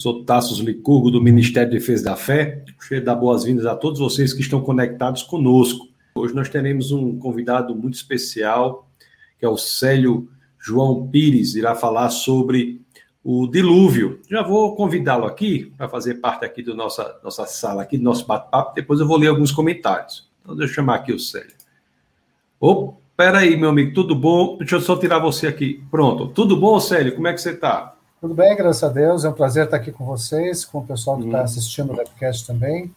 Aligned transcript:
Sou 0.00 0.24
Tassos 0.24 0.60
Licurgo, 0.60 1.10
do 1.10 1.20
Ministério 1.20 1.70
de 1.70 1.78
Defesa 1.78 2.04
da 2.04 2.16
Fé. 2.16 2.64
Gostaria 2.74 3.00
de 3.00 3.04
dar 3.04 3.14
boas-vindas 3.14 3.66
a 3.66 3.76
todos 3.76 4.00
vocês 4.00 4.32
que 4.32 4.40
estão 4.40 4.62
conectados 4.62 5.22
conosco. 5.22 5.88
Hoje 6.14 6.34
nós 6.34 6.48
teremos 6.48 6.90
um 6.90 7.18
convidado 7.18 7.76
muito 7.76 7.96
especial, 7.96 8.88
que 9.38 9.44
é 9.44 9.48
o 9.48 9.58
Célio 9.58 10.26
João 10.58 11.06
Pires, 11.06 11.54
irá 11.54 11.74
falar 11.74 12.08
sobre 12.08 12.80
o 13.22 13.46
dilúvio. 13.46 14.18
Já 14.30 14.42
vou 14.42 14.74
convidá-lo 14.74 15.26
aqui 15.26 15.70
para 15.76 15.86
fazer 15.86 16.14
parte 16.14 16.46
aqui 16.46 16.62
da 16.62 16.74
nossa, 16.74 17.20
nossa 17.22 17.44
sala, 17.44 17.82
aqui 17.82 17.98
do 17.98 18.04
nosso 18.04 18.26
bate-papo. 18.26 18.74
Depois 18.74 19.00
eu 19.00 19.06
vou 19.06 19.18
ler 19.18 19.28
alguns 19.28 19.52
comentários. 19.52 20.30
Então, 20.40 20.56
deixa 20.56 20.70
eu 20.70 20.76
chamar 20.76 20.94
aqui 20.94 21.12
o 21.12 21.18
Célio. 21.18 21.52
Ô, 22.58 22.94
peraí, 23.14 23.54
meu 23.54 23.68
amigo, 23.68 23.92
tudo 23.92 24.14
bom? 24.14 24.56
Deixa 24.56 24.76
eu 24.76 24.80
só 24.80 24.96
tirar 24.96 25.18
você 25.18 25.46
aqui. 25.46 25.84
Pronto. 25.90 26.28
Tudo 26.28 26.56
bom, 26.56 26.80
Célio? 26.80 27.14
Como 27.14 27.28
é 27.28 27.34
que 27.34 27.40
você 27.42 27.50
está? 27.50 27.99
Tudo 28.20 28.34
bem, 28.34 28.54
graças 28.54 28.84
a 28.84 28.88
Deus. 28.88 29.24
É 29.24 29.30
um 29.30 29.32
prazer 29.32 29.64
estar 29.64 29.78
aqui 29.78 29.90
com 29.90 30.04
vocês, 30.04 30.62
com 30.62 30.80
o 30.80 30.86
pessoal 30.86 31.16
que 31.16 31.24
está 31.24 31.40
hum. 31.40 31.44
assistindo 31.44 31.92
o 31.92 31.96
webcast 31.96 32.46
também. 32.46 32.94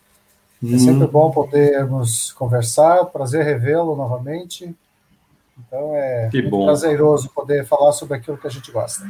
É 0.61 0.77
sempre 0.77 1.05
hum. 1.05 1.07
bom 1.07 1.31
podermos 1.31 2.34
conversar, 2.34 3.05
prazer 3.05 3.45
revê-lo 3.45 3.95
novamente. 3.95 4.75
Então 5.57 5.95
é 5.95 6.27
que 6.29 6.41
bom. 6.41 6.65
prazeroso 6.65 7.29
poder 7.29 7.65
falar 7.65 7.93
sobre 7.93 8.17
aquilo 8.17 8.38
que 8.38 8.48
a 8.48 8.49
gente 8.49 8.70
gosta. 8.70 9.05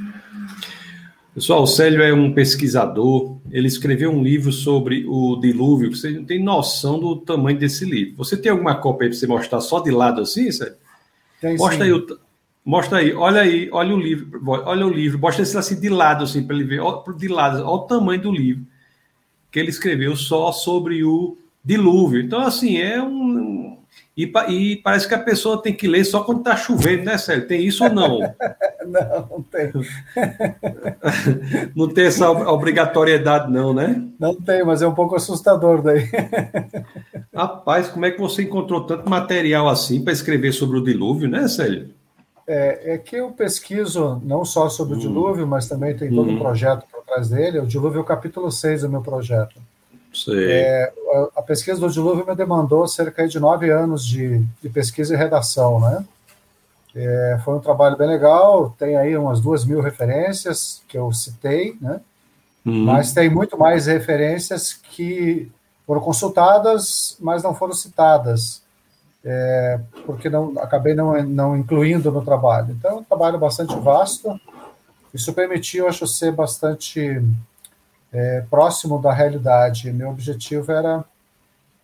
Pessoal, 1.33 1.63
o 1.63 1.67
Célio 1.67 2.03
é 2.03 2.13
um 2.13 2.31
pesquisador. 2.31 3.37
Ele 3.49 3.67
escreveu 3.67 4.11
um 4.11 4.21
livro 4.21 4.51
sobre 4.51 5.05
o 5.07 5.35
dilúvio. 5.37 5.95
Você 5.95 6.11
não 6.11 6.25
tem 6.25 6.43
noção 6.43 6.99
do 6.99 7.15
tamanho 7.15 7.57
desse 7.57 7.85
livro. 7.85 8.17
Você 8.17 8.37
tem 8.37 8.51
alguma 8.51 8.75
cópia 8.75 9.09
para 9.09 9.17
você 9.17 9.25
mostrar 9.25 9.61
só 9.61 9.79
de 9.79 9.89
lado 9.89 10.21
assim, 10.21 10.51
Célio? 10.51 10.75
Tem, 11.41 11.57
Mostra 11.57 11.85
sim. 11.85 11.91
aí 11.91 11.91
o, 11.91 12.05
Mostra 12.65 12.99
aí, 12.99 13.13
olha 13.13 13.41
aí, 13.41 13.69
olha 13.71 13.93
o 13.93 13.99
livro, 13.99 14.41
olha 14.47 14.85
o 14.85 14.89
livro, 14.89 15.19
mostra 15.19 15.43
esse 15.43 15.57
assim 15.57 15.79
de 15.79 15.89
lado, 15.89 16.23
assim, 16.23 16.45
para 16.45 16.55
ele 16.55 16.63
ver, 16.63 16.81
de 17.17 17.27
lado, 17.27 17.57
olha 17.57 17.65
o 17.65 17.79
tamanho 17.79 18.21
do 18.21 18.31
livro 18.31 18.65
que 19.53 19.59
ele 19.59 19.69
escreveu 19.69 20.15
só 20.15 20.51
sobre 20.51 21.05
o 21.05 21.37
dilúvio. 21.63 22.19
Então, 22.19 22.41
assim, 22.41 22.81
é 22.81 23.01
um. 23.01 23.77
E, 24.17 24.31
e 24.49 24.75
parece 24.77 25.07
que 25.07 25.13
a 25.13 25.19
pessoa 25.19 25.61
tem 25.61 25.73
que 25.73 25.87
ler 25.87 26.03
só 26.03 26.23
quando 26.23 26.39
está 26.39 26.55
chovendo, 26.55 27.03
né, 27.03 27.17
Sérgio? 27.19 27.47
Tem 27.47 27.63
isso 27.63 27.83
ou 27.83 27.91
não? 27.91 28.19
não, 28.87 29.29
não 29.29 29.41
tem. 29.43 29.71
não 31.75 31.87
tem 31.87 32.05
essa 32.05 32.29
obrigatoriedade, 32.31 33.51
não, 33.51 33.75
né? 33.75 34.03
Não 34.19 34.33
tem, 34.33 34.63
mas 34.63 34.81
é 34.81 34.87
um 34.87 34.95
pouco 34.95 35.15
assustador 35.15 35.83
daí. 35.83 36.09
Rapaz, 37.33 37.89
como 37.89 38.05
é 38.05 38.11
que 38.11 38.19
você 38.19 38.43
encontrou 38.43 38.85
tanto 38.85 39.07
material 39.07 39.69
assim 39.69 40.03
para 40.03 40.13
escrever 40.13 40.51
sobre 40.51 40.79
o 40.79 40.83
dilúvio, 40.83 41.29
né, 41.29 41.47
Sérgio? 41.47 41.89
É, 42.45 42.93
é, 42.93 42.97
que 42.97 43.15
eu 43.15 43.31
pesquiso 43.31 44.21
não 44.23 44.43
só 44.43 44.67
sobre 44.67 44.95
o 44.95 44.97
hum. 44.97 44.99
dilúvio, 44.99 45.47
mas 45.47 45.67
também 45.67 45.95
tem 45.95 46.09
todo 46.09 46.29
um 46.29 46.35
hum. 46.35 46.39
projeto 46.39 46.85
por 46.91 47.03
trás 47.03 47.29
dele. 47.29 47.59
O 47.59 47.65
dilúvio 47.65 47.99
é 47.99 48.01
o 48.01 48.05
capítulo 48.05 48.51
6 48.51 48.81
do 48.81 48.89
meu 48.89 49.01
projeto. 49.01 49.61
É, 50.29 50.93
a, 51.11 51.39
a, 51.39 51.41
pesquisa 51.41 51.79
do 51.79 51.89
dilúvio 51.89 52.25
me 52.25 52.35
demandou 52.35 52.87
cerca 52.87 53.27
de 53.27 53.39
nove 53.39 53.71
anos 53.71 54.05
de, 54.05 54.39
de 54.61 54.69
pesquisa 54.69 55.13
e 55.13 55.17
redação, 55.17 55.79
né? 55.79 56.05
É, 56.95 57.39
foi 57.43 57.55
um 57.55 57.59
trabalho 57.59 57.97
bem 57.97 58.07
legal, 58.07 58.75
tem 58.77 58.95
aí 58.95 59.17
umas 59.17 59.39
duas 59.39 59.65
mil 59.65 59.81
referências 59.81 60.83
que 60.87 60.97
eu 60.97 61.11
citei, 61.11 61.75
né? 61.81 61.99
Hum. 62.65 62.85
Mas 62.85 63.11
tem 63.13 63.29
muito 63.29 63.57
mais 63.57 63.87
referências 63.87 64.73
que 64.73 65.51
foram 65.87 66.01
consultadas, 66.01 67.17
mas 67.19 67.41
não 67.41 67.55
foram 67.55 67.73
citadas 67.73 68.62
é, 69.23 69.79
porque 70.05 70.29
não 70.29 70.53
acabei 70.59 70.93
não, 70.93 71.21
não 71.23 71.57
incluindo 71.57 72.11
no 72.11 72.23
trabalho. 72.23 72.75
Então, 72.77 72.91
é 72.91 72.95
um 72.95 73.03
trabalho 73.03 73.39
bastante 73.39 73.75
vasto. 73.79 74.39
Isso 75.13 75.33
permitiu, 75.33 75.87
acho, 75.87 76.05
ser 76.07 76.31
bastante 76.31 77.23
é, 78.11 78.43
próximo 78.49 79.01
da 79.01 79.13
realidade. 79.13 79.91
Meu 79.93 80.09
objetivo 80.09 80.71
era 80.71 81.05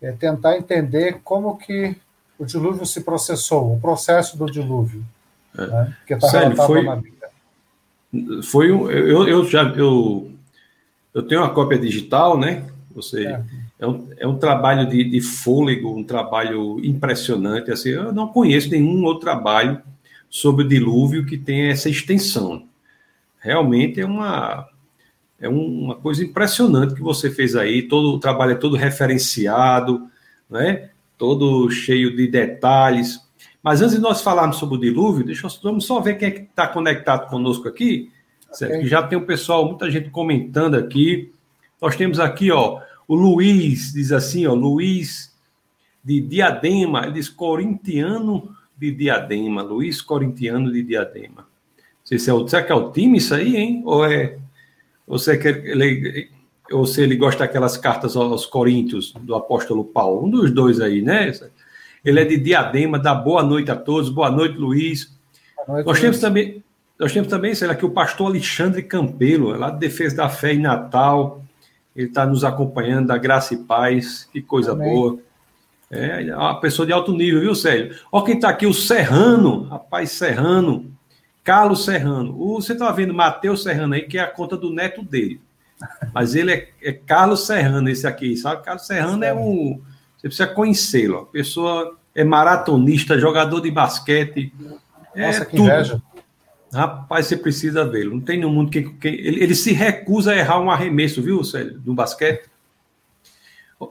é, 0.02 0.12
tentar 0.12 0.58
entender 0.58 1.22
como 1.24 1.58
que 1.58 1.96
o 2.38 2.46
dilúvio 2.46 2.86
se 2.86 3.02
processou, 3.02 3.74
o 3.76 3.80
processo 3.80 4.38
do 4.38 4.46
dilúvio, 4.46 5.04
é. 5.58 5.68
né, 5.68 5.98
que 6.08 6.14
está 6.14 6.40
relatado 6.40 6.68
foi, 6.68 6.84
na 6.84 6.96
Bíblia. 6.96 8.44
Foi 8.44 8.72
um, 8.72 8.90
eu, 8.90 9.28
eu 9.28 9.46
já 9.46 9.64
eu, 9.64 10.32
eu 11.14 11.24
tenho 11.24 11.42
uma 11.42 11.54
cópia 11.54 11.78
digital, 11.78 12.38
né? 12.38 12.66
Você 12.96 13.40
é 13.80 13.88
um, 13.88 14.10
é 14.18 14.28
um 14.28 14.38
trabalho 14.38 14.88
de, 14.88 15.04
de, 15.06 15.22
fôlego, 15.22 15.96
um 15.96 16.04
trabalho 16.04 16.84
impressionante. 16.84 17.72
Assim, 17.72 17.90
eu 17.90 18.12
não 18.12 18.28
conheço 18.28 18.70
nenhum 18.70 19.04
outro 19.06 19.22
trabalho 19.22 19.82
sobre 20.30 20.66
o 20.66 20.68
dilúvio 20.68 21.26
que 21.26 21.38
tenha 21.38 21.72
essa 21.72 21.90
extensão. 21.90 22.68
Realmente 23.40 24.02
é 24.02 24.06
uma, 24.06 24.68
é 25.40 25.48
uma 25.48 25.96
coisa 25.96 26.24
impressionante 26.24 26.94
que 26.94 27.02
você 27.02 27.32
fez 27.32 27.56
aí. 27.56 27.84
Todo 27.84 28.14
o 28.14 28.20
trabalho 28.20 28.52
é 28.52 28.56
todo 28.56 28.76
referenciado, 28.76 30.10
né? 30.50 30.90
todo 31.18 31.70
cheio 31.72 32.16
de 32.16 32.28
detalhes. 32.28 33.22
Mas 33.64 33.82
antes 33.82 33.96
de 33.96 34.02
nós 34.02 34.22
falarmos 34.22 34.58
sobre 34.58 34.76
o 34.76 34.80
dilúvio, 34.80 35.26
deixa 35.26 35.48
eu, 35.48 35.52
vamos 35.64 35.86
só 35.86 36.02
ver 36.02 36.16
quem 36.16 36.28
é 36.28 36.32
que 36.32 36.42
está 36.42 36.68
conectado 36.68 37.30
conosco 37.30 37.68
aqui. 37.68 38.12
Okay. 38.54 38.86
Já 38.88 39.04
tem 39.04 39.18
o 39.18 39.26
pessoal, 39.26 39.66
muita 39.66 39.90
gente 39.90 40.10
comentando 40.10 40.76
aqui. 40.76 41.32
Nós 41.82 41.96
temos 41.96 42.20
aqui, 42.20 42.52
ó, 42.52 42.82
o 43.10 43.16
Luiz 43.16 43.92
diz 43.92 44.12
assim, 44.12 44.46
ó, 44.46 44.54
Luiz 44.54 45.36
de 46.04 46.22
Diadema, 46.22 47.06
ele 47.06 47.14
diz 47.14 47.28
corintiano 47.28 48.56
de 48.78 48.92
Diadema, 48.92 49.64
Luiz 49.64 50.00
corintiano 50.00 50.72
de 50.72 50.84
Diadema. 50.84 51.42
Não 51.42 52.06
sei 52.06 52.20
se 52.20 52.30
é 52.30 52.34
o, 52.34 52.48
será 52.48 52.62
que 52.62 52.72
é 52.72 52.76
o 52.76 52.92
time 52.92 53.18
isso 53.18 53.34
aí, 53.34 53.58
hein? 53.58 53.82
Ou 53.84 54.06
é, 54.06 54.38
ou 55.08 55.18
você 55.18 55.40
quer, 55.40 55.66
ele, 55.66 56.30
ou 56.72 56.86
se 56.86 57.02
ele 57.02 57.16
gosta 57.16 57.40
daquelas 57.40 57.76
cartas 57.78 58.16
aos 58.16 58.46
coríntios 58.46 59.12
do 59.22 59.34
apóstolo 59.34 59.84
Paulo, 59.84 60.28
um 60.28 60.30
dos 60.30 60.52
dois 60.52 60.80
aí, 60.80 61.02
né? 61.02 61.32
Ele 62.06 62.20
é 62.20 62.26
de 62.26 62.38
Diadema, 62.38 63.00
dá 63.00 63.16
boa 63.16 63.42
noite 63.42 63.72
a 63.72 63.76
todos, 63.76 64.12
boa 64.12 64.30
noite, 64.30 64.56
Luiz. 64.56 65.18
Boa 65.66 65.78
noite, 65.78 65.88
nós 65.88 66.00
Luiz. 66.00 66.02
temos 66.02 66.20
também, 66.20 66.64
nós 67.00 67.12
temos 67.12 67.28
também, 67.28 67.56
sei 67.56 67.68
lá, 67.68 67.74
que 67.74 67.86
o 67.88 67.90
pastor 67.90 68.28
Alexandre 68.28 68.84
Campelo, 68.84 69.58
lá 69.58 69.72
de 69.72 69.80
Defesa 69.80 70.18
da 70.18 70.30
Fé 70.30 70.54
em 70.54 70.60
Natal, 70.60 71.44
ele 71.96 72.08
está 72.08 72.26
nos 72.26 72.44
acompanhando, 72.44 73.08
da 73.08 73.18
graça 73.18 73.54
e 73.54 73.58
paz, 73.58 74.28
que 74.32 74.42
coisa 74.42 74.74
Amém. 74.74 74.94
boa. 74.94 75.20
É 75.92 76.36
uma 76.36 76.60
pessoa 76.60 76.86
de 76.86 76.94
alto 76.94 77.12
nível, 77.12 77.42
viu, 77.42 77.56
Sérgio? 77.56 77.98
Olha 78.12 78.26
quem 78.26 78.36
está 78.36 78.50
aqui, 78.50 78.68
o 78.68 78.74
Serrano, 78.74 79.64
rapaz, 79.64 80.12
Serrano, 80.12 80.92
Carlos 81.44 81.84
Serrano. 81.84 82.36
O, 82.40 82.62
você 82.62 82.74
está 82.74 82.92
vendo 82.92 83.14
Matheus 83.14 83.64
Serrano 83.64 83.96
aí, 83.96 84.04
que 84.04 84.18
é 84.18 84.22
a 84.22 84.28
conta 84.28 84.56
do 84.56 84.72
neto 84.72 85.02
dele. 85.02 85.42
Mas 86.14 86.36
ele 86.36 86.52
é, 86.52 86.70
é 86.82 86.92
Carlos 86.94 87.48
Serrano, 87.48 87.90
esse 87.90 88.06
aqui, 88.06 88.38
sabe? 88.38 88.64
Carlos 88.64 88.86
Serrano 88.86 89.24
é 89.24 89.34
um. 89.34 89.82
Você 90.16 90.28
precisa 90.28 90.48
conhecê-lo. 90.48 91.20
A 91.20 91.26
pessoa 91.26 91.98
é 92.14 92.24
maratonista, 92.24 93.18
jogador 93.18 93.62
de 93.62 93.72
basquete. 93.72 94.54
Nossa, 95.16 95.42
é 95.42 95.46
que 95.46 95.58
tudo. 95.58 95.64
inveja. 95.64 96.02
Rapaz, 96.72 97.26
você 97.26 97.36
precisa 97.36 97.84
vê-lo. 97.84 98.16
Não 98.16 98.22
tem 98.22 98.40
no 98.40 98.50
mundo 98.50 98.70
que, 98.70 98.84
que 98.84 99.08
ele, 99.08 99.44
ele, 99.44 99.56
se 99.56 99.74
recusa 99.74 100.32
a 100.32 100.38
errar 100.38 100.60
um 100.60 100.70
arremesso, 100.70 101.22
viu, 101.22 101.44
Célio, 101.44 101.82
no 101.86 101.96
basquete. 101.96 102.48
Ó, 103.80 103.90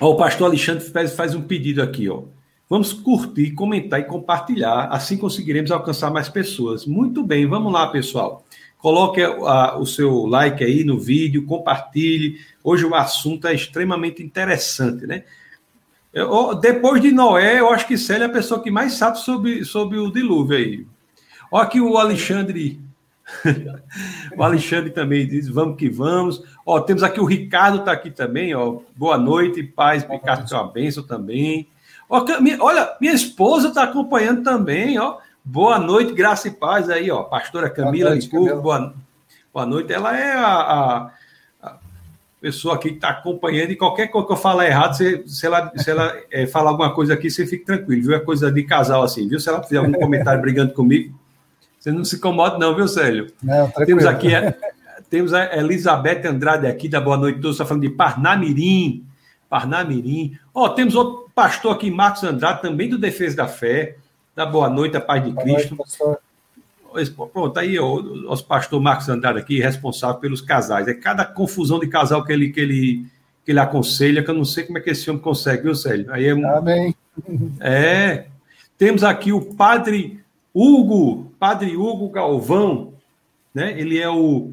o 0.00 0.16
pastor 0.16 0.48
Alexandre 0.48 0.84
faz, 0.84 1.14
faz 1.14 1.34
um 1.34 1.42
pedido 1.42 1.82
aqui, 1.82 2.08
ó. 2.08 2.24
Vamos 2.68 2.92
curtir, 2.92 3.50
comentar 3.52 3.98
e 3.98 4.04
compartilhar, 4.04 4.88
assim 4.92 5.16
conseguiremos 5.16 5.72
alcançar 5.72 6.10
mais 6.10 6.28
pessoas. 6.28 6.86
Muito 6.86 7.22
bem, 7.24 7.46
vamos 7.46 7.72
lá, 7.72 7.88
pessoal. 7.88 8.44
Coloque 8.78 9.20
a, 9.22 9.76
o 9.76 9.84
seu 9.84 10.24
like 10.26 10.62
aí 10.62 10.84
no 10.84 10.98
vídeo, 10.98 11.44
compartilhe. 11.44 12.38
Hoje 12.62 12.84
o 12.84 12.94
assunto 12.94 13.48
é 13.48 13.54
extremamente 13.54 14.22
interessante, 14.22 15.06
né? 15.06 15.24
Eu, 16.12 16.54
depois 16.54 17.00
de 17.00 17.10
Noé, 17.10 17.60
eu 17.60 17.70
acho 17.70 17.86
que 17.86 17.98
Célia 17.98 18.24
é 18.24 18.26
a 18.26 18.32
pessoa 18.32 18.62
que 18.62 18.70
mais 18.70 18.94
sabe 18.94 19.18
sobre, 19.18 19.64
sobre 19.64 19.98
o 19.98 20.10
dilúvio 20.10 20.56
aí. 20.56 20.86
Olha 21.50 21.64
aqui 21.64 21.80
o 21.80 21.96
Alexandre. 21.96 22.80
o 24.36 24.42
Alexandre 24.42 24.90
também 24.90 25.26
diz: 25.26 25.48
vamos 25.48 25.76
que 25.76 25.88
vamos. 25.88 26.42
Ó, 26.64 26.80
temos 26.80 27.02
aqui 27.02 27.20
o 27.20 27.24
Ricardo, 27.24 27.78
está 27.78 27.92
aqui 27.92 28.10
também. 28.10 28.54
Ó, 28.54 28.80
boa 28.96 29.18
noite, 29.18 29.62
paz. 29.62 30.06
Ricardo 30.08 30.50
uma 30.52 30.70
bênção 30.70 31.02
também. 31.02 31.66
Ó, 32.08 32.24
olha, 32.60 32.96
minha 33.00 33.14
esposa 33.14 33.68
está 33.68 33.84
acompanhando 33.84 34.42
também. 34.42 34.98
Ó. 34.98 35.18
Boa 35.44 35.78
noite, 35.78 36.12
graça 36.12 36.48
e 36.48 36.50
paz 36.52 36.88
aí, 36.88 37.10
ó. 37.10 37.24
Pastora 37.24 37.70
Camila, 37.70 38.14
desculpa. 38.14 38.54
Boa, 38.56 38.94
boa 39.52 39.66
noite. 39.66 39.92
Ela 39.92 40.16
é 40.16 40.32
a, 40.34 40.54
a, 40.54 41.10
a 41.62 41.76
pessoa 42.40 42.74
aqui 42.74 42.90
que 42.90 42.94
está 42.96 43.08
acompanhando 43.08 43.70
e 43.70 43.76
qualquer 43.76 44.08
coisa 44.08 44.26
que 44.26 44.32
eu 44.32 44.36
falar 44.36 44.66
errado, 44.66 44.96
se, 44.96 45.26
se 45.26 45.46
ela, 45.46 45.72
se 45.76 45.90
ela 45.90 46.14
é, 46.30 46.46
falar 46.48 46.70
alguma 46.70 46.94
coisa 46.94 47.14
aqui, 47.14 47.30
você 47.30 47.46
fique 47.46 47.64
tranquilo, 47.64 48.02
viu? 48.02 48.14
É 48.14 48.20
coisa 48.20 48.52
de 48.52 48.62
casal 48.62 49.02
assim, 49.02 49.26
viu? 49.28 49.40
Se 49.40 49.48
ela 49.48 49.62
fizer 49.62 49.78
algum 49.78 49.92
comentário 49.92 50.40
brigando 50.40 50.74
comigo, 50.74 51.18
você 51.80 51.90
não 51.90 52.04
se 52.04 52.16
incomoda, 52.16 52.58
não, 52.58 52.76
viu, 52.76 52.86
Célio? 52.86 53.32
Não, 53.42 53.70
temos 53.70 54.04
aqui 54.04 54.34
a, 54.34 54.54
temos 55.08 55.32
a 55.32 55.56
Elizabeth 55.56 56.28
Andrade 56.28 56.66
aqui, 56.66 56.90
da 56.90 57.00
Boa 57.00 57.16
Noite 57.16 57.40
Todos, 57.40 57.56
está 57.56 57.64
falando 57.64 57.82
de 57.82 57.88
Parnamirim. 57.88 59.02
Parnamirim. 59.48 60.38
Ó, 60.54 60.66
oh, 60.66 60.68
temos 60.68 60.94
outro 60.94 61.30
pastor 61.34 61.74
aqui, 61.74 61.90
Marcos 61.90 62.22
Andrade, 62.22 62.60
também 62.60 62.88
do 62.88 62.98
Defesa 62.98 63.38
da 63.38 63.48
Fé. 63.48 63.96
Da 64.36 64.44
Boa 64.44 64.68
Noite, 64.68 64.96
a 64.98 65.00
paz 65.00 65.24
de 65.24 65.32
Cristo. 65.32 65.74
Noite, 65.74 67.14
Pronto, 67.32 67.58
aí 67.58 67.78
o 67.78 68.02
nosso 68.02 68.44
pastor 68.44 68.80
Marcos 68.80 69.08
Andrade 69.08 69.38
aqui, 69.38 69.58
responsável 69.58 70.20
pelos 70.20 70.42
casais. 70.42 70.86
É 70.86 70.92
cada 70.92 71.24
confusão 71.24 71.80
de 71.80 71.88
casal 71.88 72.22
que 72.22 72.32
ele, 72.32 72.50
que 72.50 72.60
ele, 72.60 73.06
que 73.42 73.52
ele 73.52 73.58
aconselha, 73.58 74.22
que 74.22 74.30
eu 74.30 74.34
não 74.34 74.44
sei 74.44 74.64
como 74.64 74.76
é 74.76 74.80
que 74.82 74.90
esse 74.90 75.08
homem 75.08 75.22
consegue, 75.22 75.62
viu, 75.62 75.74
Célio? 75.74 76.12
Aí 76.12 76.26
é, 76.26 76.32
Amém. 76.32 76.94
É. 77.58 78.26
Temos 78.76 79.02
aqui 79.02 79.32
o 79.32 79.40
padre 79.40 80.20
Hugo, 80.54 81.29
padre 81.40 81.74
Hugo 81.74 82.10
Galvão, 82.10 82.92
né? 83.52 83.74
Ele 83.80 83.98
é 83.98 84.08
o 84.08 84.52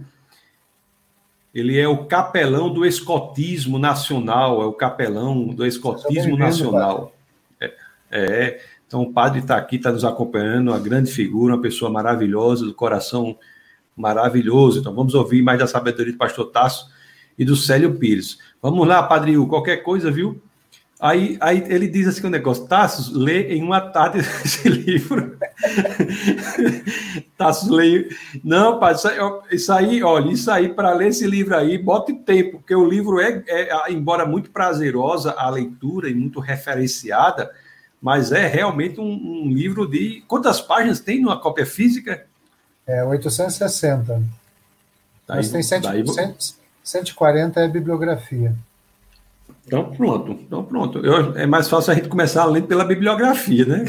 ele 1.54 1.78
é 1.78 1.88
o 1.88 2.06
capelão 2.06 2.72
do 2.72 2.86
escotismo 2.86 3.80
nacional, 3.80 4.62
é 4.62 4.66
o 4.66 4.74
capelão 4.74 5.48
do 5.48 5.66
escotismo 5.66 6.38
nacional. 6.38 7.14
É, 7.60 7.74
é, 8.12 8.62
então 8.86 9.02
o 9.02 9.12
padre 9.12 9.40
está 9.40 9.58
aqui, 9.58 9.76
está 9.76 9.92
nos 9.92 10.06
acompanhando, 10.06 10.70
uma 10.70 10.80
grande 10.80 11.12
figura, 11.12 11.56
uma 11.56 11.62
pessoa 11.62 11.90
maravilhosa, 11.90 12.66
do 12.66 12.74
coração 12.74 13.38
maravilhoso. 13.96 14.80
Então 14.80 14.94
vamos 14.94 15.16
ouvir 15.16 15.42
mais 15.42 15.60
da 15.60 15.68
sabedoria 15.68 16.14
do 16.14 16.18
pastor 16.18 16.52
Tasso 16.52 16.92
e 17.38 17.44
do 17.44 17.56
Célio 17.56 17.96
Pires. 17.96 18.38
Vamos 18.62 18.88
lá, 18.88 19.02
padre 19.04 19.36
Hugo, 19.36 19.50
qualquer 19.50 19.78
coisa, 19.78 20.12
viu? 20.12 20.42
Aí, 21.00 21.38
aí 21.40 21.64
ele 21.68 21.88
diz 21.88 22.08
assim 22.08 22.24
o 22.24 22.28
um 22.28 22.32
negócio, 22.32 22.66
Tassos, 22.66 23.14
lê 23.14 23.54
em 23.54 23.62
uma 23.62 23.80
tarde 23.80 24.18
esse 24.44 24.68
livro. 24.68 25.38
Tassos, 27.38 27.70
lê... 27.70 28.10
Não, 28.44 28.80
pai, 28.80 28.96
isso 28.96 29.08
aí, 29.08 29.18
isso 29.52 29.72
aí 29.72 30.04
olha, 30.04 30.32
isso 30.32 30.50
aí, 30.50 30.70
para 30.70 30.94
ler 30.94 31.10
esse 31.10 31.28
livro 31.28 31.56
aí, 31.56 31.78
bote 31.78 32.14
tempo, 32.14 32.58
porque 32.58 32.74
o 32.74 32.84
livro 32.84 33.20
é, 33.20 33.44
é, 33.48 33.92
embora 33.92 34.26
muito 34.26 34.50
prazerosa 34.50 35.36
a 35.38 35.48
leitura 35.52 36.10
e 36.10 36.16
muito 36.16 36.40
referenciada, 36.40 37.52
mas 38.02 38.32
é 38.32 38.48
realmente 38.48 39.00
um, 39.00 39.06
um 39.06 39.52
livro 39.54 39.88
de... 39.88 40.24
Quantas 40.28 40.60
páginas 40.60 41.00
tem 41.00 41.22
numa 41.22 41.40
cópia 41.40 41.66
física? 41.66 42.26
É, 42.88 43.04
860. 43.04 44.14
Daí, 44.14 44.24
mas 45.28 45.52
tem 45.52 45.62
100, 45.62 45.82
daí... 45.82 46.04
140 46.84 47.60
é 47.60 47.68
bibliografia. 47.68 48.56
Então, 49.68 49.92
pronto. 49.92 50.32
Então, 50.32 50.64
pronto. 50.64 51.00
Eu, 51.00 51.38
é 51.38 51.46
mais 51.46 51.68
fácil 51.68 51.92
a 51.92 51.96
gente 51.96 52.08
começar 52.08 52.46
lendo 52.46 52.68
pela 52.68 52.86
bibliografia, 52.86 53.66
né? 53.66 53.84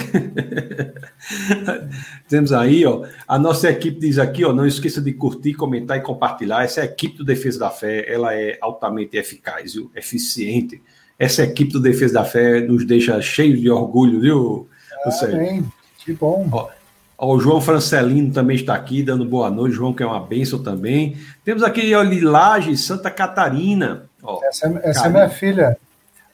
Temos 2.28 2.52
aí, 2.52 2.84
ó, 2.84 3.04
a 3.28 3.38
nossa 3.38 3.70
equipe 3.70 4.00
diz 4.00 4.18
aqui, 4.18 4.44
ó, 4.44 4.52
não 4.52 4.66
esqueça 4.66 5.00
de 5.00 5.12
curtir, 5.12 5.54
comentar 5.54 5.96
e 5.96 6.00
compartilhar. 6.00 6.64
Essa 6.64 6.84
equipe 6.84 7.16
do 7.18 7.24
Defesa 7.24 7.60
da 7.60 7.70
Fé, 7.70 8.12
ela 8.12 8.34
é 8.34 8.58
altamente 8.60 9.16
eficaz, 9.16 9.74
viu? 9.74 9.88
eficiente. 9.94 10.82
Essa 11.16 11.44
equipe 11.44 11.72
do 11.72 11.80
Defesa 11.80 12.14
da 12.14 12.24
Fé 12.24 12.60
nos 12.60 12.84
deixa 12.84 13.22
cheios 13.22 13.60
de 13.60 13.70
orgulho, 13.70 14.20
viu, 14.20 14.68
ah, 15.04 15.26
bem. 15.26 15.64
Que 16.04 16.12
bom. 16.12 16.48
Ó, 16.50 16.68
ó, 17.16 17.36
o 17.36 17.40
João 17.40 17.60
Francelino 17.60 18.32
também 18.32 18.56
está 18.56 18.74
aqui, 18.74 19.00
dando 19.00 19.24
boa 19.24 19.48
noite. 19.48 19.76
João, 19.76 19.94
que 19.94 20.02
é 20.02 20.06
uma 20.06 20.20
bênção 20.20 20.60
também. 20.60 21.16
Temos 21.44 21.62
aqui, 21.62 21.94
ó, 21.94 22.02
Lilage, 22.02 22.76
Santa 22.76 23.12
Catarina. 23.12 24.07
Oh, 24.22 24.40
essa, 24.44 24.66
é, 24.66 24.90
essa 24.90 25.06
é 25.06 25.10
minha 25.10 25.28
filha. 25.28 25.78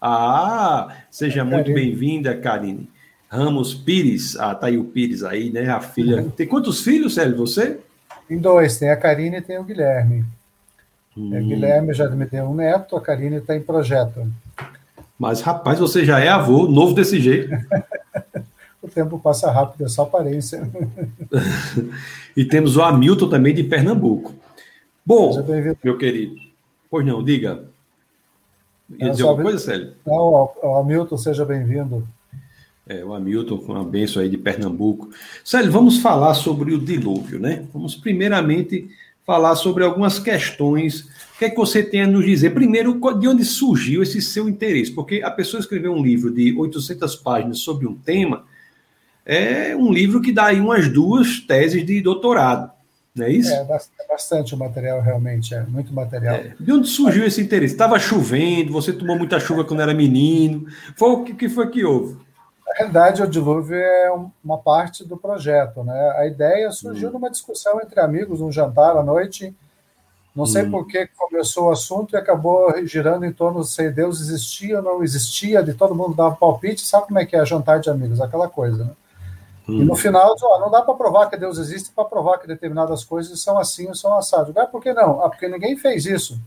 Ah, 0.01 0.97
seja 1.11 1.41
é 1.41 1.45
muito 1.45 1.73
bem-vinda, 1.73 2.37
Karine. 2.37 2.91
Ramos 3.29 3.75
Pires, 3.75 4.37
ah, 4.37 4.55
tá 4.55 4.69
aí 4.69 4.79
o 4.79 4.85
Pires 4.85 5.25
aí, 5.25 5.51
né? 5.51 5.69
A 5.69 5.81
filha. 5.81 6.23
Uhum. 6.23 6.31
Tem 6.31 6.47
quantos 6.47 6.83
filhos, 6.83 7.15
Célio, 7.15 7.37
você? 7.37 7.81
Tem 8.29 8.39
dois, 8.39 8.79
tem 8.79 8.91
a 8.91 8.97
Karine 8.97 9.39
e 9.39 9.43
tem 9.43 9.59
o 9.59 9.65
Guilherme. 9.65 10.25
Hum. 11.17 11.37
O 11.37 11.45
Guilherme 11.45 11.93
já 11.93 12.09
me 12.09 12.27
deu 12.27 12.45
um 12.45 12.55
neto, 12.55 12.97
a 12.97 13.01
Karine 13.01 13.37
está 13.37 13.57
em 13.57 13.61
projeto. 13.61 14.27
Mas, 15.19 15.41
rapaz, 15.41 15.79
você 15.79 16.05
já 16.05 16.21
é 16.21 16.29
avô, 16.29 16.67
novo 16.69 16.95
desse 16.95 17.21
jeito. 17.21 17.55
o 18.83 18.89
tempo 18.89 19.19
passa 19.19 19.51
rápido, 19.51 19.85
é 19.85 19.89
só 19.89 20.03
aparência. 20.03 20.69
e 22.37 22.45
temos 22.45 22.77
o 22.77 22.83
Hamilton 22.83 23.29
também 23.29 23.55
de 23.55 23.65
Pernambuco. 23.65 24.35
Bom, 25.05 25.33
meu 25.83 25.99
querido, 25.99 26.37
pois 26.91 27.05
não, 27.05 27.23
diga. 27.23 27.65
Ia 28.99 29.11
dizer 29.11 29.23
alguma 29.23 29.45
coisa, 29.45 29.59
Célio? 29.59 29.93
Não, 30.07 30.51
o 30.63 30.79
Hamilton, 30.79 31.17
seja 31.17 31.45
bem-vindo. 31.45 32.07
É, 32.87 33.05
o 33.05 33.15
Hamilton, 33.15 33.59
com 33.59 33.73
uma 33.73 33.85
benção 33.85 34.23
aí 34.23 34.29
de 34.29 34.37
Pernambuco. 34.37 35.09
Célio, 35.43 35.73
vamos 35.73 35.99
falar 35.99 36.35
sobre 36.35 36.75
o 36.75 36.79
dilúvio, 36.79 37.39
né? 37.39 37.65
Vamos 37.73 37.95
primeiramente 37.95 38.89
falar 39.25 39.57
sobre 39.57 39.85
algumas 39.85 40.19
questões. 40.19 41.01
O 41.35 41.39
que 41.39 41.47
é 41.47 41.51
que 41.51 41.57
você 41.57 41.83
tem 41.83 42.03
a 42.03 42.07
nos 42.07 42.25
dizer? 42.25 42.51
Primeiro, 42.51 43.01
de 43.19 43.27
onde 43.27 43.45
surgiu 43.45 44.03
esse 44.03 44.21
seu 44.21 44.49
interesse? 44.49 44.93
Porque 44.93 45.23
a 45.25 45.31
pessoa 45.31 45.61
escreveu 45.61 45.93
um 45.93 46.03
livro 46.03 46.31
de 46.31 46.55
800 46.55 47.17
páginas 47.17 47.61
sobre 47.61 47.87
um 47.87 47.95
tema, 47.95 48.45
é 49.25 49.75
um 49.75 49.91
livro 49.91 50.21
que 50.21 50.31
dá 50.31 50.47
aí 50.47 50.61
umas 50.61 50.87
duas 50.89 51.41
teses 51.41 51.85
de 51.87 52.03
doutorado. 52.03 52.71
Não 53.15 53.27
é 53.27 53.31
isso? 53.31 53.53
É, 53.53 53.61
é 53.61 54.09
bastante 54.09 54.55
o 54.57 54.59
material, 54.59 55.01
realmente, 55.01 55.55
é 55.55 55.63
muito 55.63 55.95
material. 55.95 56.35
É. 56.35 56.55
De 56.59 56.73
onde 56.73 56.89
surgiu 56.89 57.25
esse 57.25 57.41
interesse? 57.41 57.73
Estava 57.73 57.97
chovendo, 57.97 58.73
você 58.73 58.93
tomou 58.93 59.17
muita 59.17 59.39
chuva 59.39 59.65
quando 59.65 59.83
era 59.83 59.95
menino. 59.95 60.67
Foi 60.97 61.11
o 61.11 61.23
que, 61.23 61.33
que 61.33 61.49
foi 61.49 61.71
que 61.71 61.85
houve? 61.85 62.17
Na 62.67 62.75
realidade, 62.75 63.23
o 63.23 63.27
dilúvio 63.29 63.77
é 63.77 64.13
uma 64.43 64.59
parte 64.59 65.05
do 65.05 65.17
projeto. 65.17 65.85
Né? 65.85 66.15
A 66.17 66.27
ideia 66.27 66.73
surgiu 66.73 67.09
hum. 67.09 67.13
numa 67.13 67.31
discussão 67.31 67.81
entre 67.81 68.01
amigos, 68.01 68.41
num 68.41 68.51
jantar 68.51 68.97
à 68.97 69.03
noite. 69.03 69.55
Não 70.35 70.45
sei 70.45 70.65
hum. 70.65 70.73
por 70.73 70.89
que 70.89 71.07
começou 71.17 71.67
o 71.69 71.71
assunto 71.71 72.15
e 72.15 72.17
acabou 72.17 72.85
girando 72.85 73.25
em 73.25 73.33
torno 73.33 73.63
se 73.63 73.91
Deus 73.91 74.21
existia 74.21 74.79
ou 74.79 74.83
não 74.83 75.05
existia, 75.05 75.63
de 75.63 75.73
todo 75.73 75.95
mundo 75.95 76.21
um 76.21 76.35
palpite. 76.35 76.85
Sabe 76.85 77.07
como 77.07 77.21
é 77.21 77.25
que 77.25 77.37
é 77.37 77.47
jantar 77.47 77.79
de 77.79 77.89
amigos? 77.89 78.21
Aquela 78.21 78.49
coisa, 78.49 78.85
né? 78.85 78.91
Hum. 79.69 79.83
E 79.83 79.85
no 79.85 79.97
final, 79.97 80.35
ó, 80.43 80.61
não 80.61 80.71
dá 80.71 80.83
para 80.83 80.95
provar 80.95 81.29
que 81.29 81.37
Deus 81.37 81.59
existe 81.59 81.91
para 81.93 82.05
provar 82.05 82.39
que 82.39 82.47
determinadas 82.47 83.05
coisas 83.05 83.41
são 83.43 83.59
assim 83.59 83.89
ou 83.89 83.95
são 83.95 84.17
assadas. 84.17 84.55
Ah, 84.57 84.67
por 84.67 84.83
que 84.83 84.93
não? 84.93 85.23
Ah, 85.23 85.31
porque 85.31 85.49
ninguém 85.49 85.77
fez 85.77 86.05
isso. 86.07 86.39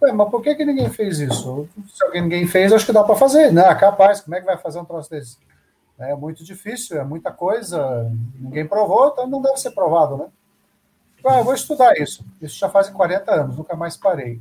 Ué, 0.00 0.12
mas 0.12 0.30
por 0.30 0.42
que, 0.42 0.54
que 0.54 0.64
ninguém 0.64 0.90
fez 0.90 1.18
isso? 1.18 1.68
Se 1.88 2.04
alguém 2.04 2.22
ninguém 2.22 2.46
fez, 2.46 2.72
acho 2.72 2.86
que 2.86 2.92
dá 2.92 3.02
para 3.02 3.16
fazer. 3.16 3.52
Né? 3.52 3.74
Capaz, 3.74 4.20
como 4.20 4.36
é 4.36 4.40
que 4.40 4.46
vai 4.46 4.56
fazer 4.58 4.78
um 4.78 4.84
troço 4.84 5.10
desse? 5.10 5.38
É 5.98 6.14
muito 6.14 6.44
difícil, 6.44 7.00
é 7.00 7.04
muita 7.04 7.30
coisa, 7.30 8.10
ninguém 8.34 8.66
provou, 8.66 9.08
então 9.08 9.28
não 9.28 9.40
deve 9.40 9.58
ser 9.58 9.70
provado, 9.70 10.16
né? 10.16 10.26
Ah, 11.24 11.38
eu 11.38 11.44
vou 11.44 11.54
estudar 11.54 11.96
isso. 11.96 12.24
Isso 12.42 12.58
já 12.58 12.68
faz 12.68 12.90
40 12.90 13.32
anos, 13.32 13.56
nunca 13.56 13.76
mais 13.76 13.96
parei. 13.96 14.40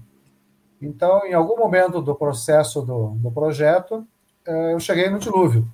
Então, 0.81 1.25
em 1.25 1.33
algum 1.33 1.55
momento 1.57 2.01
do 2.01 2.13
processo 2.13 2.81
do, 2.81 3.11
do 3.11 3.31
projeto, 3.31 4.05
eh, 4.45 4.73
eu 4.73 4.79
cheguei 4.79 5.09
no 5.09 5.19
dilúvio. 5.19 5.65